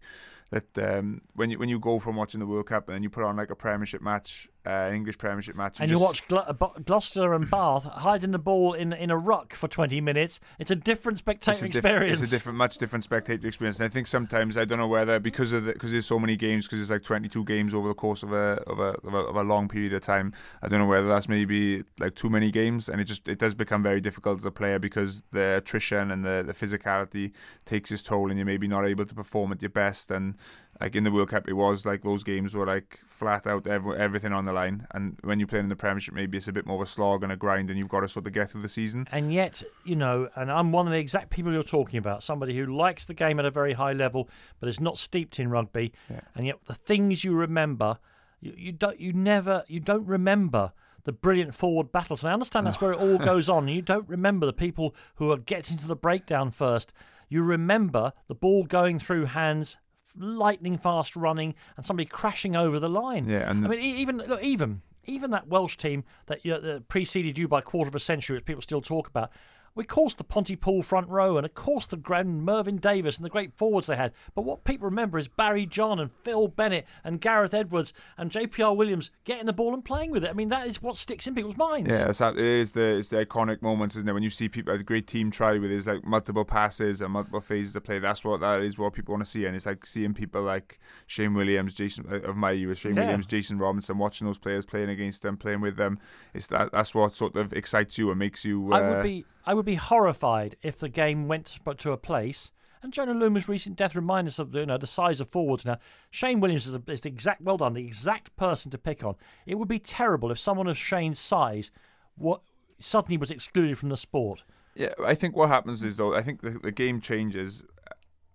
that 0.52 0.78
um, 0.78 1.22
when 1.34 1.50
you 1.50 1.60
when 1.60 1.70
you 1.70 1.80
go 1.80 2.00
from 2.00 2.16
watching 2.16 2.40
the 2.40 2.46
World 2.46 2.68
Cup 2.68 2.88
and 2.88 2.96
then 2.96 3.04
you 3.04 3.10
put 3.10 3.24
on 3.24 3.36
like 3.36 3.50
a 3.50 3.56
Premiership 3.56 4.02
match, 4.02 4.48
uh, 4.66 4.92
English 4.94 5.18
Premiership 5.18 5.56
match, 5.56 5.80
and 5.80 5.90
you 5.90 6.00
watch 6.00 6.26
Gl- 6.28 6.48
uh, 6.48 6.80
Gloucester 6.80 7.34
and 7.34 7.50
Bath 7.50 7.84
hiding 7.84 8.32
the 8.32 8.40
ball 8.40 8.74
in 8.74 8.94
in 8.94 9.10
a 9.10 9.18
ruck 9.18 9.56
for 9.56 9.68
twenty 9.68 10.00
minutes, 10.02 10.40
it's 10.60 10.72
a 10.72 10.76
different 10.76 11.18
spectator 11.18 11.52
it's 11.52 11.62
a 11.62 11.66
diff- 11.66 11.78
experience. 11.78 12.22
It's 12.22 12.32
a 12.32 12.36
different, 12.36 12.58
much 12.58 12.78
different 12.78 13.04
spectator 13.04 13.48
experience. 13.48 13.80
And 13.80 13.86
I 13.86 13.90
think 13.90 14.08
sometimes 14.08 14.56
I 14.56 14.66
don't 14.66 14.78
know 14.78 14.88
whether 14.88 15.20
because 15.20 15.52
of 15.52 15.66
because 15.66 15.92
there's 15.92 16.06
so 16.06 16.20
many 16.20 16.36
games, 16.36 16.68
because 16.68 16.80
it's 16.80 16.92
like 16.92 17.04
twenty 17.04 17.28
two 17.28 17.44
games 17.44 17.74
over 17.74 17.88
the 17.88 17.96
course 17.96 18.22
of 18.22 18.32
a, 18.32 18.62
of 18.68 18.80
a 18.80 18.96
of 19.08 19.14
a 19.14 19.18
of 19.18 19.36
a 19.36 19.44
long 19.44 19.68
period 19.68 19.94
of 19.94 20.02
time. 20.02 20.32
I 20.62 20.68
don't 20.68 20.80
know 20.80 20.86
whether 20.86 21.08
that's 21.08 21.28
maybe 21.28 21.84
like 22.00 22.16
too 22.16 22.30
many 22.30 22.52
games, 22.52 22.88
and 22.88 23.02
it 23.02 23.06
just 23.06 23.28
it 23.28 23.40
does 23.40 23.56
become 23.56 23.82
very 23.82 24.00
difficult 24.00 24.38
as 24.38 24.46
a 24.46 24.52
player 24.52 24.78
because 24.78 25.24
the 25.32 25.58
attrition 25.58 26.12
and 26.12 26.24
the 26.24 26.44
the 26.46 26.54
physicality 26.54 27.32
takes 27.66 27.92
its 27.92 28.04
toll, 28.04 28.30
and 28.30 28.38
you're 28.38 28.46
maybe 28.46 28.68
not 28.68 28.86
able 28.86 29.06
to 29.06 29.16
perform 29.16 29.52
at 29.52 29.62
your 29.62 29.70
best 29.70 30.12
and 30.12 30.36
like 30.82 30.96
in 30.96 31.06
the 31.06 31.12
World 31.12 31.30
Cup, 31.30 31.48
it 31.48 31.54
was 31.54 31.86
like 31.86 32.04
those 32.04 32.24
games 32.24 32.54
were 32.54 32.66
like 32.66 33.00
flat 33.08 33.48
out 33.48 33.66
every, 33.66 33.98
everything 33.98 34.34
on 34.34 34.46
the 34.46 34.52
line. 34.52 34.86
And 34.92 35.18
when 35.24 35.40
you're 35.40 35.48
playing 35.48 35.66
in 35.66 35.70
the 35.70 35.76
Premiership, 35.76 36.14
maybe 36.14 36.38
it's 36.38 36.50
a 36.50 36.54
bit 36.54 36.66
more 36.66 36.76
of 36.76 36.82
a 36.82 36.90
slog 36.90 37.24
and 37.24 37.32
a 37.32 37.38
grind, 37.38 37.70
and 37.70 37.80
you've 37.80 37.90
got 37.90 38.02
to 38.02 38.08
sort 38.10 38.28
of 38.28 38.34
get 38.34 38.50
through 38.50 38.62
the 38.62 38.70
season. 38.70 39.08
And 39.12 39.34
yet, 39.34 39.64
you 39.86 39.96
know, 39.96 40.30
and 40.36 40.52
I'm 40.52 40.72
one 40.72 40.86
of 40.86 40.92
the 40.92 41.00
exact 41.00 41.30
people 41.30 41.54
you're 41.54 41.64
talking 41.64 41.98
about. 41.98 42.24
Somebody 42.24 42.58
who 42.58 42.66
likes 42.66 43.06
the 43.06 43.14
game 43.14 43.40
at 43.40 43.46
a 43.46 43.52
very 43.52 43.74
high 43.74 43.94
level, 43.94 44.30
but 44.60 44.68
is 44.68 44.82
not 44.82 44.98
steeped 44.98 45.40
in 45.40 45.50
rugby. 45.50 45.94
Yeah. 46.10 46.22
And 46.36 46.46
yet, 46.46 46.58
the 46.66 46.74
things 46.74 47.24
you 47.24 47.34
remember, 47.34 48.00
you, 48.42 48.54
you 48.58 48.72
don't, 48.74 49.00
you 49.00 49.14
never, 49.14 49.64
you 49.68 49.80
don't 49.80 50.06
remember 50.06 50.74
the 51.06 51.14
brilliant 51.14 51.56
forward 51.56 51.92
battles. 51.92 52.24
And 52.24 52.32
I 52.32 52.34
understand 52.34 52.68
that's 52.68 52.82
where 52.82 52.92
it 52.92 53.00
all 53.00 53.18
goes 53.26 53.48
on. 53.48 53.70
You 53.70 53.82
don't 53.82 54.10
remember 54.10 54.46
the 54.46 54.54
people 54.54 54.94
who 55.16 55.32
are 55.32 55.38
getting 55.38 55.78
to 55.78 55.88
the 55.88 55.96
breakdown 55.96 56.52
first. 56.52 56.92
You 57.30 57.44
remember 57.44 58.12
the 58.28 58.36
ball 58.36 58.66
going 58.66 59.00
through 59.00 59.26
hands 59.26 59.78
lightning 60.18 60.78
fast 60.78 61.16
running 61.16 61.56
and 61.78 61.86
somebody 61.86 62.06
crashing 62.06 62.56
over 62.56 62.80
the 62.80 62.90
line. 62.90 63.28
Yeah, 63.28 63.50
and 63.50 63.66
I 63.66 63.70
mean, 63.70 63.80
even 63.80 64.18
look, 64.18 64.42
even 64.42 64.82
even 65.08 65.32
that 65.32 65.48
Welsh 65.48 65.78
team 65.78 66.04
that, 66.28 66.46
you 66.46 66.52
know, 66.54 66.60
that 66.60 66.88
preceded 66.88 67.38
you 67.38 67.48
by 67.48 67.60
a 67.60 67.62
quarter 67.62 67.88
of 67.88 67.96
a 67.96 68.00
century, 68.00 68.38
which 68.38 68.46
people 68.46 68.62
still 68.62 68.82
talk 68.82 69.08
about, 69.08 69.30
of 69.78 69.88
course, 69.88 70.16
the 70.16 70.24
Pontypool 70.24 70.84
front 70.84 71.10
row, 71.10 71.38
and 71.38 71.46
of 71.46 71.54
course, 71.54 71.86
the 71.86 71.98
grand 71.98 72.44
Mervyn 72.44 72.78
Davies 72.78 73.18
and 73.18 73.26
the 73.26 73.30
great 73.30 73.54
forwards 73.54 73.88
they 73.88 73.96
had. 73.96 74.14
But 74.34 74.44
what 74.44 74.64
people 74.64 74.86
remember 74.86 75.18
is 75.18 75.28
Barry 75.28 75.66
John 75.66 76.00
and 76.00 76.12
Phil 76.24 76.48
Bennett 76.48 76.86
and 77.04 77.20
Gareth 77.20 77.54
Edwards 77.54 77.92
and 78.18 78.32
JPR 78.32 78.76
Williams 78.76 79.12
getting 79.26 79.48
the 79.48 79.54
ball 79.54 79.74
and 79.74 79.84
playing 79.84 80.12
with 80.12 80.24
it. 80.24 80.30
I 80.30 80.34
mean, 80.34 80.50
that 80.50 80.68
is 80.68 80.82
what 80.82 80.96
sticks 80.96 81.28
in 81.28 81.36
people's 81.36 81.58
minds. 81.58 81.90
Yeah, 81.90 82.10
it's, 82.10 82.22
it 82.22 82.38
is 82.38 82.72
the 82.72 82.98
it's 82.98 83.10
the 83.10 83.26
iconic 83.26 83.62
moments, 83.62 83.96
isn't 83.98 84.08
it? 84.08 84.14
When 84.14 84.24
you 84.24 84.30
see 84.30 84.48
people, 84.48 84.74
a 84.74 84.82
great 84.82 85.08
team 85.08 85.30
try 85.30 85.58
with 85.58 85.72
his 85.72 85.88
like 85.88 86.06
multiple 86.06 86.46
passes 86.46 87.02
and 87.02 87.12
multiple 87.12 87.42
phases 87.42 87.76
of 87.76 87.84
play. 87.84 88.00
That's 88.00 88.24
what 88.24 88.40
that 88.40 88.62
is 88.62 88.78
what 88.78 88.94
people 88.94 89.14
want 89.14 89.26
to 89.26 89.30
see, 89.30 89.46
and 89.46 89.56
it's 89.56 89.66
like 89.66 89.86
seeing 89.86 90.14
people 90.14 90.42
like 90.42 90.80
Shane 91.08 91.34
Williams, 91.34 91.74
Jason 91.74 92.06
uh, 92.10 92.22
of 92.22 92.38
my 92.38 92.52
year, 92.52 92.74
Shane 92.76 92.96
yeah. 92.96 93.04
Williams, 93.04 93.28
Jason 93.28 93.58
Robinson, 93.58 93.98
watching 93.98 94.26
those 94.26 94.38
players 94.38 94.66
playing 94.66 94.90
against 94.90 95.22
them, 95.22 95.36
playing 95.36 95.62
with 95.62 95.76
them. 95.76 96.00
It's 96.34 96.48
that 96.48 96.72
that's 96.72 96.96
what 96.96 97.14
sort 97.14 97.36
of 97.36 97.52
excites 97.52 97.98
you 97.98 98.10
and 98.10 98.20
makes 98.20 98.46
you. 98.46 98.72
Uh, 98.72 98.78
I 98.78 98.82
would 98.82 98.98
uh, 99.00 99.04
be 99.04 99.26
I 99.46 99.54
would 99.54 99.66
be 99.66 99.76
horrified 99.76 100.56
if 100.62 100.78
the 100.78 100.90
game 100.90 101.28
went 101.28 101.60
but 101.64 101.78
to 101.80 101.92
a 101.92 101.98
place. 101.98 102.52
And 102.82 102.94
Jonah 102.94 103.14
Lomu's 103.14 103.50
recent 103.50 103.76
death 103.76 103.96
reminds 103.96 104.34
us 104.34 104.40
of 104.40 104.54
you 104.54 104.66
know 104.66 104.78
the 104.78 104.88
size 104.88 105.20
of 105.20 105.30
forwards 105.30 105.66
now. 105.66 105.78
Shane 106.12 106.40
Williams 106.40 106.68
is, 106.68 106.74
a, 106.74 106.82
is 106.88 107.02
the 107.02 107.10
exact 107.10 107.42
well 107.42 107.58
done, 107.58 107.74
the 107.74 107.86
exact 107.86 108.36
person 108.36 108.70
to 108.72 108.78
pick 108.78 109.04
on. 109.04 109.16
It 109.46 109.56
would 109.56 109.68
be 109.68 109.80
terrible 109.80 110.32
if 110.32 110.40
someone 110.40 110.68
of 110.68 110.78
Shane's 110.78 111.20
size 111.20 111.72
what 112.16 112.42
suddenly 112.80 113.18
was 113.18 113.32
excluded 113.32 113.78
from 113.78 113.90
the 113.90 113.98
sport. 113.98 114.44
Yeah, 114.76 114.94
I 115.04 115.16
think 115.16 115.36
what 115.36 115.50
happens 115.50 115.82
is 115.82 115.98
though 115.98 116.14
I 116.14 116.22
think 116.22 116.42
the, 116.42 116.60
the 116.62 116.72
game 116.72 117.02
changes 117.02 117.64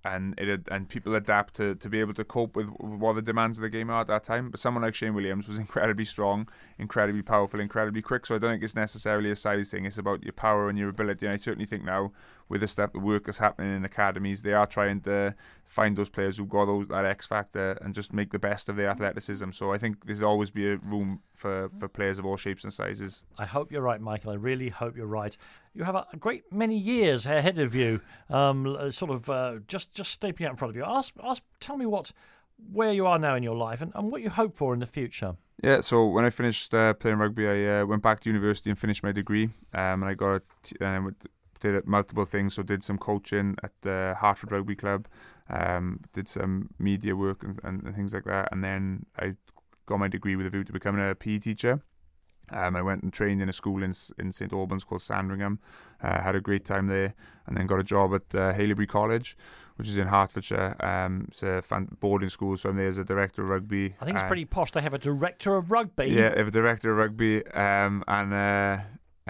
and 0.05 0.39
it 0.39 0.67
and 0.71 0.89
people 0.89 1.15
adapt 1.15 1.55
to, 1.57 1.75
to 1.75 1.89
be 1.89 2.01
able 2.01 2.15
to 2.15 2.25
cope 2.25 2.57
with 2.57 2.69
what 2.79 3.15
the 3.15 3.23
demands 3.23 3.59
of 3.59 3.63
the 3.63 3.69
game 3.69 3.91
are 3.91 4.01
at 4.01 4.07
that 4.07 4.25
time. 4.25 4.51
But 4.51 4.61
someone 4.61 4.83
like 4.83 4.95
Shane 4.95 5.15
Williams 5.15 5.47
was 5.47 5.59
incredibly 5.65 6.05
strong, 6.05 6.49
incredibly 6.79 7.23
powerful, 7.23 7.61
incredibly 7.61 8.03
quick. 8.03 8.27
So 8.27 8.35
I 8.35 8.39
don't 8.39 8.53
think 8.53 8.63
it's 8.63 8.75
necessarily 8.75 9.31
a 9.31 9.37
size 9.37 9.71
thing. 9.71 9.85
It's 9.85 9.99
about 9.99 10.23
your 10.23 10.33
power 10.33 10.69
and 10.69 10.79
your 10.79 10.89
ability. 10.89 11.27
And 11.27 11.35
I 11.35 11.39
certainly 11.39 11.67
think 11.67 11.85
now 11.85 12.13
with 12.51 12.61
the 12.61 12.67
stuff, 12.67 12.93
the 12.93 12.99
work 12.99 13.25
that's 13.25 13.39
happening 13.39 13.75
in 13.75 13.85
academies, 13.85 14.43
they 14.43 14.53
are 14.53 14.67
trying 14.67 15.01
to 15.03 15.35
find 15.67 15.97
those 15.97 16.11
players 16.11 16.37
who've 16.37 16.49
got 16.49 16.67
those, 16.67 16.89
that 16.89 17.07
X 17.07 17.27
factor 17.27 17.79
and 17.81 17.95
just 17.95 18.13
make 18.13 18.33
the 18.33 18.41
best 18.41 18.69
of 18.69 18.75
their 18.75 18.89
athleticism. 18.89 19.53
So 19.53 19.73
I 19.73 19.79
think 19.79 20.05
there's 20.05 20.23
always 20.23 20.51
be 20.51 20.69
a 20.73 20.77
room 20.79 21.21
for, 21.33 21.71
for 21.79 21.89
players 21.89 22.19
of 22.19 22.27
all 22.27 22.37
shapes 22.37 22.65
and 22.65 22.73
sizes. 22.73 23.23
I 23.39 23.47
hope 23.47 23.71
you're 23.71 23.81
right, 23.81 24.01
Michael. 24.01 24.33
I 24.33 24.35
really 24.35 24.69
hope 24.69 24.97
you're 24.97 25.07
right. 25.07 25.37
You 25.75 25.85
have 25.85 25.95
a 25.95 26.07
great 26.19 26.53
many 26.53 26.77
years 26.77 27.25
ahead 27.25 27.61
of 27.61 27.73
you, 27.75 28.01
um, 28.29 28.67
uh, 28.67 28.91
sort 28.91 29.13
of 29.13 29.31
uh, 29.31 29.61
just 29.69 29.95
just 29.95 30.11
stepping 30.11 30.45
out 30.45 30.51
in 30.51 30.57
front 30.57 30.71
of 30.71 30.77
you. 30.77 30.85
Ask, 30.85 31.15
ask, 31.23 31.45
tell 31.61 31.77
me 31.77 31.87
what, 31.87 32.11
where 32.73 32.93
you 32.93 33.07
are 33.07 33.21
now 33.21 33.37
in 33.37 33.45
your 33.45 33.55
life, 33.55 33.81
and, 33.81 33.93
and 33.95 34.11
what 34.11 34.23
you 34.23 34.31
hope 34.31 34.57
for 34.57 34.75
in 34.75 34.81
the 34.81 34.87
future. 34.87 35.37
Yeah, 35.63 35.83
so 35.83 36.07
when 36.07 36.25
I 36.25 36.31
finished 36.31 36.75
uh, 36.75 36.95
playing 36.95 37.19
rugby, 37.19 37.47
I 37.47 37.81
uh, 37.81 37.87
went 37.87 38.03
back 38.03 38.21
to 38.21 38.31
university 38.31 38.71
and 38.71 38.79
finished 38.79 39.03
my 39.05 39.13
degree. 39.13 39.51
Um, 39.75 40.03
and 40.03 40.07
I 40.07 40.15
got 40.15 40.37
a 40.37 40.43
t- 40.63 40.85
um, 40.85 41.15
did 41.61 41.87
multiple 41.87 42.25
things. 42.25 42.55
So 42.55 42.63
did 42.63 42.83
some 42.83 42.99
coaching 42.99 43.57
at 43.63 43.73
the 43.83 44.17
Hertford 44.19 44.53
Rugby 44.53 44.77
Club, 44.77 45.07
um, 45.49 46.01
did 46.13 46.29
some 46.29 46.71
media 46.79 47.15
work 47.15 47.43
and, 47.43 47.61
and, 47.63 47.95
things 47.95 48.15
like 48.15 48.25
that, 48.25 48.49
and 48.53 48.65
then 48.65 49.07
I 49.19 49.35
got 49.87 49.99
my 49.99 50.09
degree 50.09 50.37
with 50.37 50.47
a 50.47 50.51
view 50.51 50.65
to 50.65 50.73
becoming 50.73 51.09
a 51.09 51.15
PE 51.15 51.39
teacher. 51.39 51.83
Um, 52.53 52.75
I 52.75 52.83
went 52.83 53.03
and 53.03 53.13
trained 53.13 53.41
in 53.41 53.49
a 53.49 53.53
school 53.53 53.83
in 53.83 53.95
in 54.19 54.33
St 54.33 54.53
Albans 54.53 54.85
called 54.85 55.03
Sandringham. 55.03 55.61
Uh, 56.03 56.21
had 56.21 56.35
a 56.35 56.41
great 56.41 56.65
time 56.65 56.89
there, 56.89 57.15
and 57.47 57.57
then 57.57 57.67
got 57.67 57.79
a 57.79 57.85
job 57.85 58.15
at 58.15 58.35
uh, 58.35 58.53
Haileybury 58.53 58.89
College, 58.89 59.37
which 59.77 59.87
is 59.87 59.97
in 59.97 60.09
Hertfordshire. 60.09 60.77
Um, 60.81 61.27
it's 61.29 61.43
a 61.43 61.63
boarding 62.01 62.29
school, 62.29 62.57
so 62.57 62.71
I'm 62.71 62.77
there 62.77 62.89
as 62.89 62.99
a 62.99 63.05
director 63.05 63.43
of 63.43 63.49
rugby. 63.49 63.95
I 64.01 64.05
think 64.05 64.17
it's 64.17 64.25
uh, 64.25 64.29
pretty 64.29 64.47
posh. 64.47 64.73
They 64.73 64.81
have 64.81 64.95
a 64.95 64.99
director 64.99 65.57
of 65.57 65.71
rugby. 65.71 66.09
Yeah, 66.09 66.37
have 66.37 66.49
a 66.49 66.51
director 66.51 66.91
of 66.93 66.99
rugby, 66.99 67.47
um, 67.47 68.03
and 68.09 68.35
uh, 68.35 68.79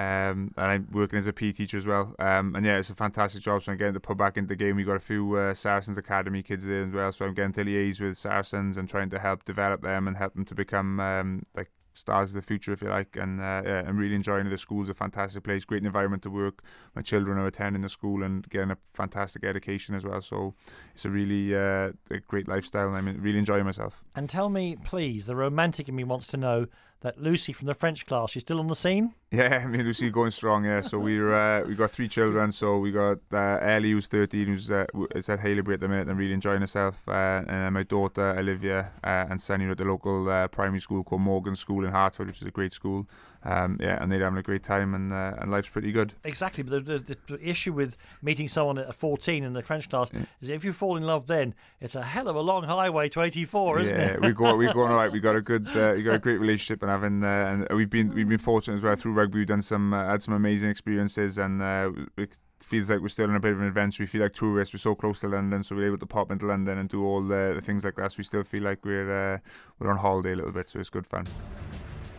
um, 0.01 0.55
and 0.57 0.67
I'm 0.67 0.89
working 0.93 1.19
as 1.19 1.27
a 1.27 1.33
PE 1.33 1.53
teacher 1.53 1.77
as 1.77 1.87
well. 1.87 2.15
Um, 2.19 2.55
and 2.55 2.65
yeah, 2.65 2.79
it's 2.79 2.91
a 2.91 2.95
fantastic 2.95 3.43
job. 3.43 3.63
So 3.63 3.73
I'm 3.73 3.79
getting 3.79 3.95
to 3.95 4.01
put 4.01 4.17
back 4.17 4.37
into 4.37 4.49
the 4.49 4.57
game. 4.57 4.77
We've 4.77 4.87
got 4.87 4.97
a 4.97 5.01
few 5.01 5.37
uh, 5.37 5.55
Saracens 5.55 5.99
Academy 5.99 6.43
kids 6.43 6.67
there 6.67 6.85
as 6.85 6.93
well. 6.93 7.13
So 7.13 7.27
I'm 7.27 7.35
getting 7.35 7.53
to 7.53 7.65
liaise 7.65 8.01
with 8.01 8.17
Saracens 8.17 8.77
and 8.77 8.89
trying 8.89 9.11
to 9.11 9.19
help 9.19 9.45
develop 9.45 9.83
them 9.83 10.09
and 10.09 10.17
help 10.17 10.35
them 10.35 10.45
to 10.47 10.55
become 10.55 11.01
um, 11.01 11.43
like 11.55 11.71
stars 11.93 12.31
of 12.31 12.35
the 12.37 12.43
future, 12.43 12.73
if 12.73 12.83
you 12.83 12.89
like. 12.89 13.17
And 13.17 13.41
uh, 13.41 13.63
yeah, 13.65 13.83
I'm 13.87 13.99
really 13.99 14.15
enjoying 14.15 14.47
it. 14.47 14.51
The 14.51 14.59
school's 14.59 14.89
a 14.89 14.95
fantastic 14.95 15.45
place, 15.45 15.65
great 15.65 15.85
environment 15.85 16.23
to 16.23 16.31
work. 16.31 16.63
My 16.95 17.03
children 17.03 17.37
are 17.39 17.47
attending 17.47 17.83
the 17.83 17.89
school 17.89 18.23
and 18.23 18.49
getting 18.49 18.71
a 18.71 18.79
fantastic 18.93 19.45
education 19.45 19.95
as 19.95 20.05
well. 20.05 20.21
So 20.21 20.55
it's 20.95 21.05
a 21.05 21.11
really 21.11 21.55
uh, 21.55 21.93
a 22.11 22.21
great 22.27 22.49
lifestyle, 22.49 22.89
and 22.89 22.97
I'm 22.97 23.21
really 23.21 23.39
enjoying 23.39 23.65
myself. 23.65 24.03
And 24.15 24.31
tell 24.31 24.49
me, 24.49 24.77
please, 24.83 25.27
the 25.27 25.37
romantic 25.37 25.89
in 25.89 25.97
me 25.97 26.05
wants 26.05 26.27
to 26.29 26.37
know 26.37 26.67
that 27.01 27.21
Lucy 27.21 27.53
from 27.53 27.67
the 27.67 27.75
French 27.75 28.07
class, 28.07 28.31
she's 28.31 28.43
still 28.43 28.61
on 28.61 28.67
the 28.67 28.77
scene? 28.77 29.15
Yeah, 29.31 29.67
me 29.67 29.79
and 29.79 29.87
Lucy 29.87 30.11
going 30.11 30.33
strong. 30.33 30.65
Yeah, 30.65 30.81
so 30.81 30.99
we're 30.99 31.33
uh, 31.33 31.65
we 31.67 31.75
got 31.75 31.91
three 31.91 32.09
children. 32.09 32.53
So 32.53 32.79
we 32.79 32.91
got 32.91 33.19
uh, 33.33 33.59
Ellie, 33.63 33.93
who's 33.93 34.07
13, 34.09 34.47
who's 34.47 34.71
uh, 34.71 34.87
is 35.15 35.29
at 35.29 35.41
Haileybury 35.41 35.75
at 35.75 35.81
the 35.81 35.89
minute 35.89 36.09
and 36.09 36.19
really 36.19 36.35
enjoying 36.35 36.61
herself, 36.61 37.09
uh, 37.09 37.43
and 37.47 37.75
my 37.75 37.85
daughter 37.85 38.37
Olivia 38.37 38.91
uh, 39.05 39.27
and 39.31 39.41
Sunny 39.41 39.69
at 39.71 39.79
the 39.79 39.85
local 39.85 40.29
uh, 40.29 40.49
primary 40.49 40.81
school 40.81 41.05
called 41.05 41.23
Morgan 41.23 41.55
School 41.55 41.85
in 41.85 41.93
Hertford, 41.93 42.27
which 42.27 42.41
is 42.41 42.47
a 42.49 42.51
great 42.51 42.73
school. 42.73 43.07
Um, 43.43 43.79
yeah, 43.81 44.01
and 44.03 44.12
they're 44.12 44.23
having 44.23 44.39
a 44.39 44.43
great 44.43 44.62
time, 44.62 44.95
and 44.95 45.12
uh, 45.12 45.33
and 45.39 45.51
life's 45.51 45.71
pretty 45.71 45.93
good. 45.93 46.12
Exactly, 46.25 46.62
but 46.62 46.85
the, 46.85 46.99
the, 46.99 47.17
the, 47.27 47.49
issue 47.49 47.73
with 47.73 47.97
meeting 48.21 48.49
someone 48.49 48.77
at 48.77 48.95
14 48.95 49.45
in 49.45 49.55
the 49.55 49.62
French 49.62 49.89
class 49.89 50.11
yeah. 50.12 50.25
is 50.43 50.51
if 50.51 50.62
you 50.62 50.75
fall 50.75 50.99
in 50.99 51.05
love, 51.05 51.27
then 51.27 51.55
it's 51.81 51.95
a 51.95 52.03
hell 52.03 52.29
of 52.29 52.37
a 52.37 52.41
long 52.41 52.65
highway 52.65 53.09
to 53.09 53.23
84, 53.23 53.81
isn't 53.81 53.97
yeah, 53.97 54.05
it? 54.09 54.21
we 54.21 54.33
go 54.33 54.55
we 54.57 54.71
going 54.73 54.91
all 54.93 54.97
right. 54.97 55.11
We 55.11 55.21
got 55.21 55.37
a 55.37 55.41
good, 55.41 55.69
uh, 55.69 55.95
we 55.97 56.03
got 56.03 56.17
a 56.17 56.19
great 56.19 56.39
relationship, 56.39 56.83
and 56.83 56.91
having 56.91 57.25
uh, 57.25 57.67
and 57.69 57.77
we've 57.77 57.89
been 57.89 58.15
we've 58.15 58.29
been 58.29 58.39
fortunate 58.39 58.77
as 58.77 58.83
well 58.83 58.95
through 58.95 59.15
rugby. 59.15 59.39
We've 59.39 59.49
done 59.49 59.62
some 59.62 59.95
uh, 59.95 60.05
had 60.05 60.23
some 60.23 60.35
amazing 60.35 60.69
experiences, 60.69 61.39
and 61.39 61.62
uh, 61.62 61.93
it 62.19 62.37
feels 62.62 62.91
like 62.91 63.01
we're 63.01 63.09
still 63.09 63.29
on 63.29 63.37
a 63.37 63.41
bit 63.41 63.53
of 63.53 63.61
an 63.61 63.67
adventure. 63.67 64.03
We 64.03 64.07
feel 64.07 64.23
like 64.23 64.35
tourists. 64.35 64.75
We're 64.75 64.79
so 64.79 64.95
close 64.95 65.21
to 65.21 65.29
London, 65.29 65.62
so 65.62 65.75
we're 65.77 65.87
able 65.87 65.99
to 65.99 66.07
pop 66.07 66.31
into 66.31 66.47
London 66.47 66.77
and 66.77 66.91
do 66.91 67.05
all 67.05 67.23
the, 67.23 67.53
the 67.55 67.62
things 67.62 67.85
like 67.85 67.97
that. 67.97 68.12
So 68.12 68.17
we 68.19 68.25
still 68.25 68.43
feel 68.43 68.62
like 68.62 68.85
we're 68.85 69.35
uh, 69.35 69.39
we're 69.79 69.91
on 69.91 69.97
holiday 69.97 70.33
a 70.33 70.37
little 70.37 70.53
bit, 70.53 70.69
so 70.69 70.79
it's 70.79 70.91
good 70.91 71.07
fun. 71.07 71.25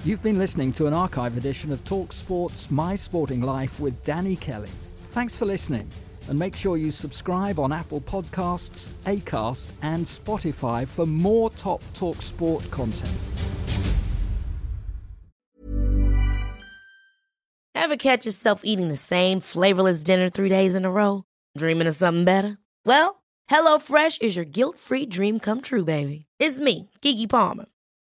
You've 0.04 0.24
been 0.24 0.40
listening 0.40 0.74
to 0.74 0.88
an 0.88 0.96
archive 0.96 1.38
edition 1.38 1.72
of 1.72 1.86
Talk 1.86 2.12
Sports 2.12 2.72
My 2.72 2.96
Sporting 2.96 3.42
Life 3.42 3.80
with 3.80 4.04
Danny 4.04 4.36
Kelly. 4.36 4.68
Thanks 5.12 5.38
for 5.38 5.46
listening, 5.46 5.88
and 6.28 6.40
make 6.40 6.56
sure 6.56 6.76
you 6.76 6.90
subscribe 6.90 7.60
on 7.60 7.72
Apple 7.72 8.02
Podcasts, 8.02 8.90
Acast, 9.06 9.70
and 9.84 10.04
Spotify 10.04 10.88
for 10.88 11.06
more 11.06 11.52
top 11.52 11.84
Talk 11.94 12.20
Sport 12.24 12.68
content. 12.72 13.16
Ever 17.76 17.96
catch 17.96 18.26
yourself 18.26 18.62
eating 18.64 18.88
the 18.88 18.98
same 18.98 19.40
flavorless 19.40 20.02
dinner 20.02 20.30
three 20.30 20.50
days 20.50 20.74
in 20.74 20.84
a 20.84 20.92
row? 20.92 21.26
Dreaming 21.56 21.86
of 21.86 21.96
something 21.96 22.26
better? 22.26 22.58
Well, 22.88 23.22
HelloFresh 23.52 24.20
is 24.24 24.36
your 24.36 24.46
guilt-free 24.46 25.06
dream 25.06 25.38
come 25.38 25.62
true, 25.62 25.86
baby. 25.86 26.26
It's 26.40 26.60
me, 26.60 26.90
Keke 27.04 27.30
Palmer. 27.30 27.68